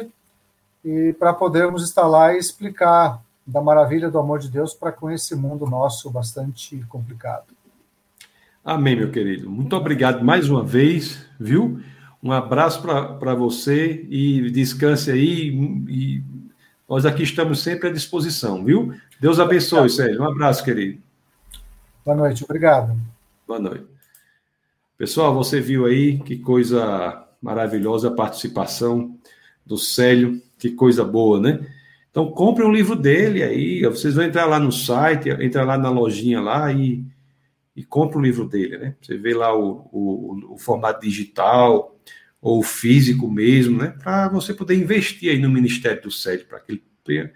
e 0.85 1.13
para 1.13 1.33
podermos 1.33 1.85
estar 1.85 2.09
lá 2.09 2.35
e 2.35 2.39
explicar 2.39 3.23
da 3.47 3.61
maravilha 3.61 4.11
do 4.11 4.19
amor 4.19 4.41
de 4.41 4.49
Deus 4.49 4.75
para 4.75 4.91
com 4.91 5.09
esse 5.09 5.37
mundo 5.37 5.67
nosso 5.67 6.11
bastante 6.11 6.85
complicado. 6.89 7.47
Amém, 8.65 8.97
meu 8.97 9.13
querido. 9.13 9.49
Muito 9.49 9.77
obrigado 9.77 10.25
mais 10.25 10.51
uma 10.51 10.65
vez, 10.65 11.25
viu? 11.39 11.81
Um 12.23 12.33
abraço 12.33 12.83
para 12.83 13.35
você 13.35 14.07
e 14.09 14.51
descanse 14.51 15.11
aí. 15.11 15.49
E 15.89 16.23
nós 16.89 17.07
aqui 17.07 17.23
estamos 17.23 17.61
sempre 17.61 17.89
à 17.89 17.93
disposição, 17.93 18.65
viu? 18.65 18.93
Deus 19.21 19.39
abençoe, 19.39 19.91
Sérgio. 19.91 20.23
Um 20.23 20.29
abraço, 20.29 20.65
querido. 20.65 21.01
Boa 22.05 22.17
noite, 22.17 22.45
obrigado. 22.45 22.97
Boa 23.47 23.61
noite. 23.61 23.85
Pessoal, 24.97 25.35
você 25.35 25.61
viu 25.61 25.87
aí 25.87 26.19
que 26.19 26.37
coisa 26.39 27.25
maravilhosa 27.41 28.09
a 28.09 28.15
participação 28.15 29.17
do 29.65 29.79
Célio, 29.79 30.43
que 30.59 30.71
coisa 30.71 31.05
boa, 31.05 31.39
né? 31.39 31.65
Então, 32.11 32.33
compre 32.33 32.65
um 32.65 32.73
livro 32.73 32.97
dele 32.97 33.43
aí, 33.43 33.83
vocês 33.83 34.15
vão 34.15 34.25
entrar 34.25 34.47
lá 34.47 34.59
no 34.59 34.73
site, 34.73 35.29
entrar 35.29 35.65
lá 35.65 35.79
na 35.79 35.91
lojinha 35.91 36.41
lá 36.41 36.73
e, 36.73 37.05
e 37.79 37.85
compre 37.85 38.19
o 38.19 38.21
livro 38.21 38.45
dele, 38.45 38.77
né? 38.77 38.95
Você 39.01 39.17
vê 39.17 39.33
lá 39.33 39.57
o, 39.57 39.89
o, 39.93 40.55
o 40.55 40.59
formato 40.59 41.01
digital 41.07 41.97
ou 42.43 42.61
físico 42.61 43.31
mesmo, 43.31 43.79
né? 43.79 43.95
Para 44.03 44.29
você 44.29 44.53
poder 44.53 44.75
investir 44.75 45.31
aí 45.31 45.39
no 45.39 45.49
Ministério 45.49 46.03
do 46.03 46.11
SED, 46.11 46.43
para 46.43 46.59
que 46.59 46.73
ele 46.73 46.83
tenha 47.05 47.31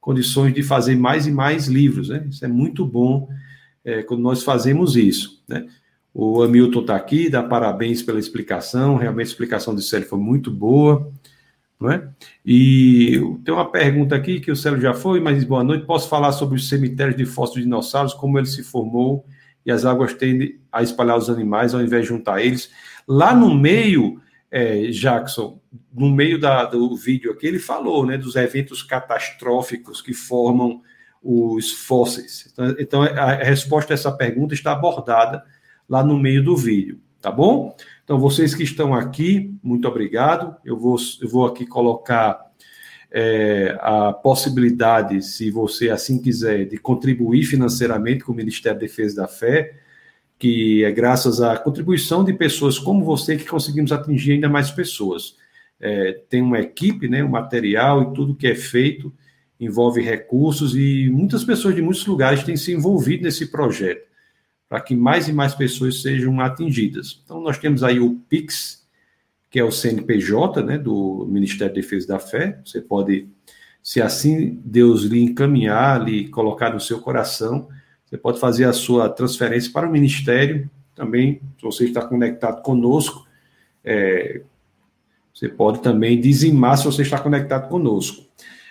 condições 0.00 0.52
de 0.52 0.64
fazer 0.64 0.96
mais 0.96 1.28
e 1.28 1.30
mais 1.30 1.68
livros, 1.68 2.08
né? 2.08 2.26
Isso 2.28 2.44
é 2.44 2.48
muito 2.48 2.84
bom 2.84 3.28
é, 3.84 4.02
quando 4.02 4.22
nós 4.22 4.42
fazemos 4.42 4.96
isso, 4.96 5.40
né? 5.46 5.68
O 6.12 6.42
Hamilton 6.42 6.80
está 6.80 6.96
aqui, 6.96 7.30
dá 7.30 7.44
parabéns 7.44 8.02
pela 8.02 8.18
explicação, 8.18 8.96
realmente 8.96 9.28
a 9.28 9.30
explicação 9.30 9.72
do 9.72 9.80
Célio 9.80 10.08
foi 10.08 10.18
muito 10.18 10.50
boa, 10.50 11.12
não 11.78 11.92
é? 11.92 12.08
E 12.44 13.20
tem 13.44 13.54
uma 13.54 13.70
pergunta 13.70 14.16
aqui 14.16 14.40
que 14.40 14.50
o 14.50 14.56
Célio 14.56 14.80
já 14.80 14.94
foi, 14.94 15.20
mas 15.20 15.44
boa 15.44 15.62
noite, 15.62 15.86
posso 15.86 16.08
falar 16.08 16.32
sobre 16.32 16.56
os 16.56 16.68
cemitérios 16.68 17.16
de 17.16 17.24
fósseis 17.24 17.58
de 17.58 17.62
dinossauros, 17.62 18.14
como 18.14 18.36
ele 18.36 18.46
se 18.46 18.64
formou 18.64 19.24
e 19.66 19.72
as 19.72 19.84
águas 19.84 20.14
tendem 20.14 20.60
a 20.70 20.80
espalhar 20.80 21.18
os 21.18 21.28
animais 21.28 21.74
ao 21.74 21.82
invés 21.82 22.02
de 22.02 22.08
juntar 22.08 22.40
eles. 22.40 22.70
Lá 23.06 23.34
no 23.34 23.52
meio, 23.52 24.20
é, 24.48 24.86
Jackson, 24.86 25.60
no 25.92 26.08
meio 26.08 26.40
da, 26.40 26.64
do 26.64 26.94
vídeo 26.96 27.32
aqui, 27.32 27.48
ele 27.48 27.58
falou 27.58 28.06
né, 28.06 28.16
dos 28.16 28.36
eventos 28.36 28.84
catastróficos 28.84 30.00
que 30.00 30.14
formam 30.14 30.80
os 31.20 31.72
fósseis. 31.72 32.48
Então, 32.52 32.76
então, 32.78 33.02
a 33.02 33.32
resposta 33.34 33.92
a 33.92 33.94
essa 33.94 34.12
pergunta 34.12 34.54
está 34.54 34.70
abordada 34.70 35.44
lá 35.88 36.04
no 36.04 36.16
meio 36.16 36.44
do 36.44 36.56
vídeo, 36.56 37.00
tá 37.20 37.32
bom? 37.32 37.76
Então, 38.04 38.20
vocês 38.20 38.54
que 38.54 38.62
estão 38.62 38.94
aqui, 38.94 39.52
muito 39.60 39.88
obrigado. 39.88 40.56
Eu 40.64 40.78
vou, 40.78 40.96
eu 41.20 41.28
vou 41.28 41.44
aqui 41.44 41.66
colocar 41.66 42.40
é, 43.18 43.74
a 43.80 44.12
possibilidade, 44.12 45.22
se 45.22 45.50
você 45.50 45.88
assim 45.88 46.20
quiser, 46.20 46.66
de 46.66 46.76
contribuir 46.76 47.44
financeiramente 47.44 48.22
com 48.22 48.32
o 48.32 48.34
Ministério 48.34 48.78
da 48.78 48.86
Defesa 48.86 49.22
da 49.22 49.26
Fé, 49.26 49.74
que 50.38 50.84
é 50.84 50.92
graças 50.92 51.40
à 51.40 51.56
contribuição 51.56 52.22
de 52.22 52.34
pessoas 52.34 52.78
como 52.78 53.02
você 53.02 53.34
que 53.38 53.46
conseguimos 53.46 53.90
atingir 53.90 54.32
ainda 54.32 54.50
mais 54.50 54.70
pessoas. 54.70 55.34
É, 55.80 56.20
tem 56.28 56.42
uma 56.42 56.60
equipe, 56.60 57.08
né, 57.08 57.24
um 57.24 57.28
material 57.30 58.02
e 58.02 58.14
tudo 58.14 58.34
que 58.34 58.46
é 58.46 58.54
feito 58.54 59.10
envolve 59.58 60.02
recursos 60.02 60.76
e 60.76 61.08
muitas 61.10 61.42
pessoas 61.42 61.74
de 61.74 61.80
muitos 61.80 62.04
lugares 62.04 62.44
têm 62.44 62.54
se 62.54 62.74
envolvido 62.74 63.22
nesse 63.22 63.46
projeto 63.46 64.06
para 64.68 64.82
que 64.82 64.94
mais 64.94 65.26
e 65.26 65.32
mais 65.32 65.54
pessoas 65.54 66.02
sejam 66.02 66.38
atingidas. 66.38 67.22
Então, 67.24 67.40
nós 67.40 67.56
temos 67.56 67.82
aí 67.82 67.98
o 67.98 68.16
PIX, 68.28 68.85
que 69.56 69.60
é 69.60 69.64
o 69.64 69.72
CNPJ 69.72 70.62
né, 70.62 70.76
do 70.76 71.26
Ministério 71.30 71.72
da 71.72 71.80
Defesa 71.80 72.06
da 72.08 72.18
Fé. 72.18 72.60
Você 72.62 72.78
pode, 72.78 73.26
se 73.82 74.02
assim 74.02 74.60
Deus 74.62 75.04
lhe 75.04 75.22
encaminhar, 75.22 76.04
lhe 76.04 76.28
colocar 76.28 76.74
no 76.74 76.78
seu 76.78 77.00
coração, 77.00 77.66
você 78.04 78.18
pode 78.18 78.38
fazer 78.38 78.64
a 78.64 78.74
sua 78.74 79.08
transferência 79.08 79.72
para 79.72 79.88
o 79.88 79.90
Ministério. 79.90 80.70
Também, 80.94 81.40
se 81.58 81.62
você 81.62 81.86
está 81.86 82.04
conectado 82.04 82.60
conosco, 82.60 83.26
é, 83.82 84.42
você 85.32 85.48
pode 85.48 85.80
também 85.80 86.20
dizimar 86.20 86.76
se 86.76 86.84
você 86.84 87.00
está 87.00 87.18
conectado 87.18 87.70
conosco. 87.70 88.26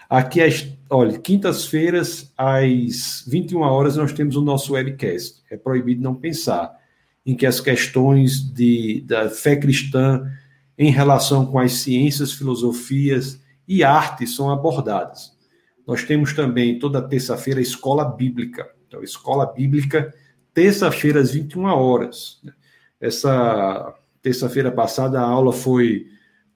Aqui, 0.07 0.39
olha, 0.87 1.17
quintas-feiras, 1.17 2.31
às 2.37 3.25
21 3.27 3.59
horas, 3.61 3.97
nós 3.97 4.13
temos 4.13 4.35
o 4.35 4.41
nosso 4.43 4.73
webcast. 4.73 5.41
É 5.49 5.57
proibido 5.57 6.03
não 6.03 6.13
pensar, 6.13 6.77
em 7.25 7.35
que 7.35 7.47
as 7.47 7.59
questões 7.59 8.39
de, 8.39 9.03
da 9.07 9.31
fé 9.31 9.55
cristã 9.55 10.31
em 10.77 10.91
relação 10.91 11.45
com 11.45 11.59
as 11.59 11.73
ciências, 11.73 12.33
filosofias 12.33 13.41
e 13.67 13.83
artes 13.83 14.35
são 14.35 14.49
abordadas. 14.49 15.35
Nós 15.87 16.03
temos 16.03 16.33
também 16.33 16.79
toda 16.79 17.01
terça-feira 17.01 17.59
a 17.59 17.63
escola 17.63 18.03
bíblica. 18.03 18.67
Então, 18.87 19.03
escola 19.03 19.45
bíblica, 19.45 20.13
terça-feira 20.53 21.19
às 21.19 21.31
21 21.31 21.65
horas. 21.65 22.41
Essa 22.99 23.93
terça-feira 24.21 24.71
passada 24.71 25.19
a 25.19 25.23
aula 25.23 25.53
foi, 25.53 26.07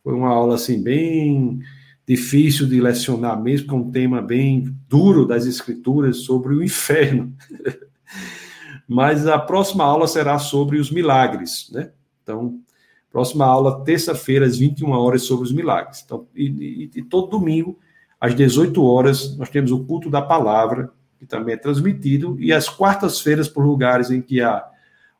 foi 0.04 0.14
uma 0.14 0.30
aula 0.30 0.56
assim 0.56 0.82
bem 0.82 1.60
difícil 2.08 2.66
de 2.66 2.82
lecionar 2.82 3.40
mesmo, 3.40 3.72
é 3.72 3.76
um 3.76 3.91
tema 3.91 4.20
bem 4.20 4.76
duro 4.88 5.28
das 5.28 5.46
escrituras 5.46 6.22
sobre 6.22 6.56
o 6.56 6.64
inferno. 6.64 7.32
Mas 8.88 9.28
a 9.28 9.38
próxima 9.38 9.84
aula 9.84 10.08
será 10.08 10.40
sobre 10.40 10.80
os 10.80 10.90
milagres, 10.90 11.70
né? 11.72 11.91
Então, 12.24 12.60
próxima 13.11 13.45
aula, 13.45 13.84
terça-feira, 13.84 14.45
às 14.45 14.57
21 14.57 14.91
horas, 14.91 15.23
sobre 15.23 15.45
os 15.45 15.52
milagres. 15.52 16.03
Então, 16.06 16.27
e, 16.36 16.45
e, 16.48 16.91
e, 16.95 17.02
todo 17.02 17.30
domingo, 17.30 17.77
às 18.19 18.36
18 18.36 18.84
horas, 18.84 19.36
nós 19.38 19.49
temos 19.49 19.72
o 19.72 19.84
culto 19.84 20.10
da 20.10 20.22
palavra, 20.22 20.91
que 21.18 21.26
também 21.26 21.56
é 21.56 21.57
transmitido, 21.57 22.38
e 22.40 22.53
às 22.53 22.69
quartas-feiras, 22.69 23.49
por 23.49 23.65
lugares 23.65 24.11
em 24.11 24.22
que 24.22 24.41
há 24.41 24.64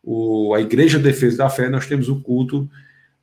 o, 0.04 0.54
a 0.54 0.62
Igreja 0.62 1.00
Defesa 1.00 1.38
da 1.38 1.50
Fé, 1.50 1.70
nós 1.70 1.88
temos 1.88 2.10
o 2.10 2.22
culto 2.22 2.70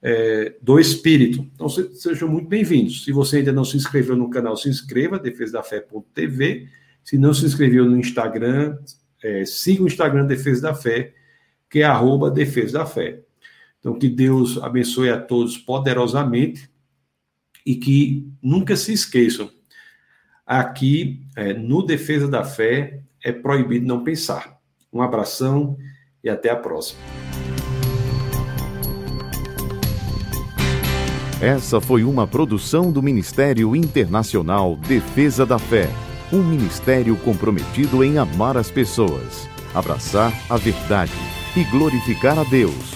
é, 0.03 0.55
do 0.61 0.79
Espírito. 0.79 1.47
Então, 1.55 1.69
se, 1.69 1.95
sejam 1.95 2.29
muito 2.29 2.49
bem-vindos. 2.49 3.05
Se 3.05 3.13
você 3.13 3.39
ainda 3.39 3.53
não 3.53 3.65
se 3.65 3.77
inscreveu 3.77 4.17
no 4.17 4.31
canal, 4.31 4.57
se 4.57 4.69
inscreva, 4.69 5.19
Defesa 5.19 5.55
da 5.55 5.63
Fé.tv. 5.63 6.69
Se 7.03 7.17
não 7.17 7.33
se 7.33 7.45
inscreveu 7.45 7.85
no 7.85 7.97
Instagram, 7.97 8.79
é, 9.23 9.45
siga 9.45 9.83
o 9.83 9.87
Instagram 9.87 10.27
Defesa 10.27 10.63
da 10.63 10.75
Fé, 10.75 11.15
que 11.71 11.81
é 11.81 11.85
arroba 11.85 12.31
Defesa 12.31 12.79
da 12.79 12.87
Fé. 12.87 13.26
Então, 13.87 13.97
que 13.97 14.09
Deus 14.09 14.59
abençoe 14.59 15.11
a 15.11 15.21
todos 15.21 15.57
poderosamente 15.57 16.69
e 17.65 17.77
que 17.77 18.29
nunca 18.43 18.75
se 18.75 18.93
esqueçam. 18.93 19.49
Aqui, 20.45 21.23
é, 21.37 21.55
no 21.55 21.87
Defesa 21.87 22.27
da 22.27 22.43
Fé, 22.43 23.05
é 23.23 23.31
proibido 23.31 23.87
não 23.87 24.03
pensar. 24.03 24.59
Um 24.93 25.01
abração 25.01 25.79
e 26.25 26.29
até 26.29 26.51
a 26.51 26.57
próxima. 26.57 26.99
Essa 31.41 31.81
foi 31.81 32.03
uma 32.03 32.27
produção 32.27 32.91
do 32.91 33.01
Ministério 33.01 33.77
Internacional 33.77 34.75
Defesa 34.75 35.47
da 35.47 35.61
Fé, 35.61 35.89
um 36.33 36.43
ministério 36.43 37.17
comprometido 37.19 38.03
em 38.03 38.19
amar 38.19 38.57
as 38.57 38.69
pessoas, 38.69 39.49
abraçar 39.73 40.33
a 40.51 40.57
verdade 40.57 41.13
e 41.57 41.63
glorificar 41.71 42.37
a 42.37 42.43
Deus. 42.43 42.96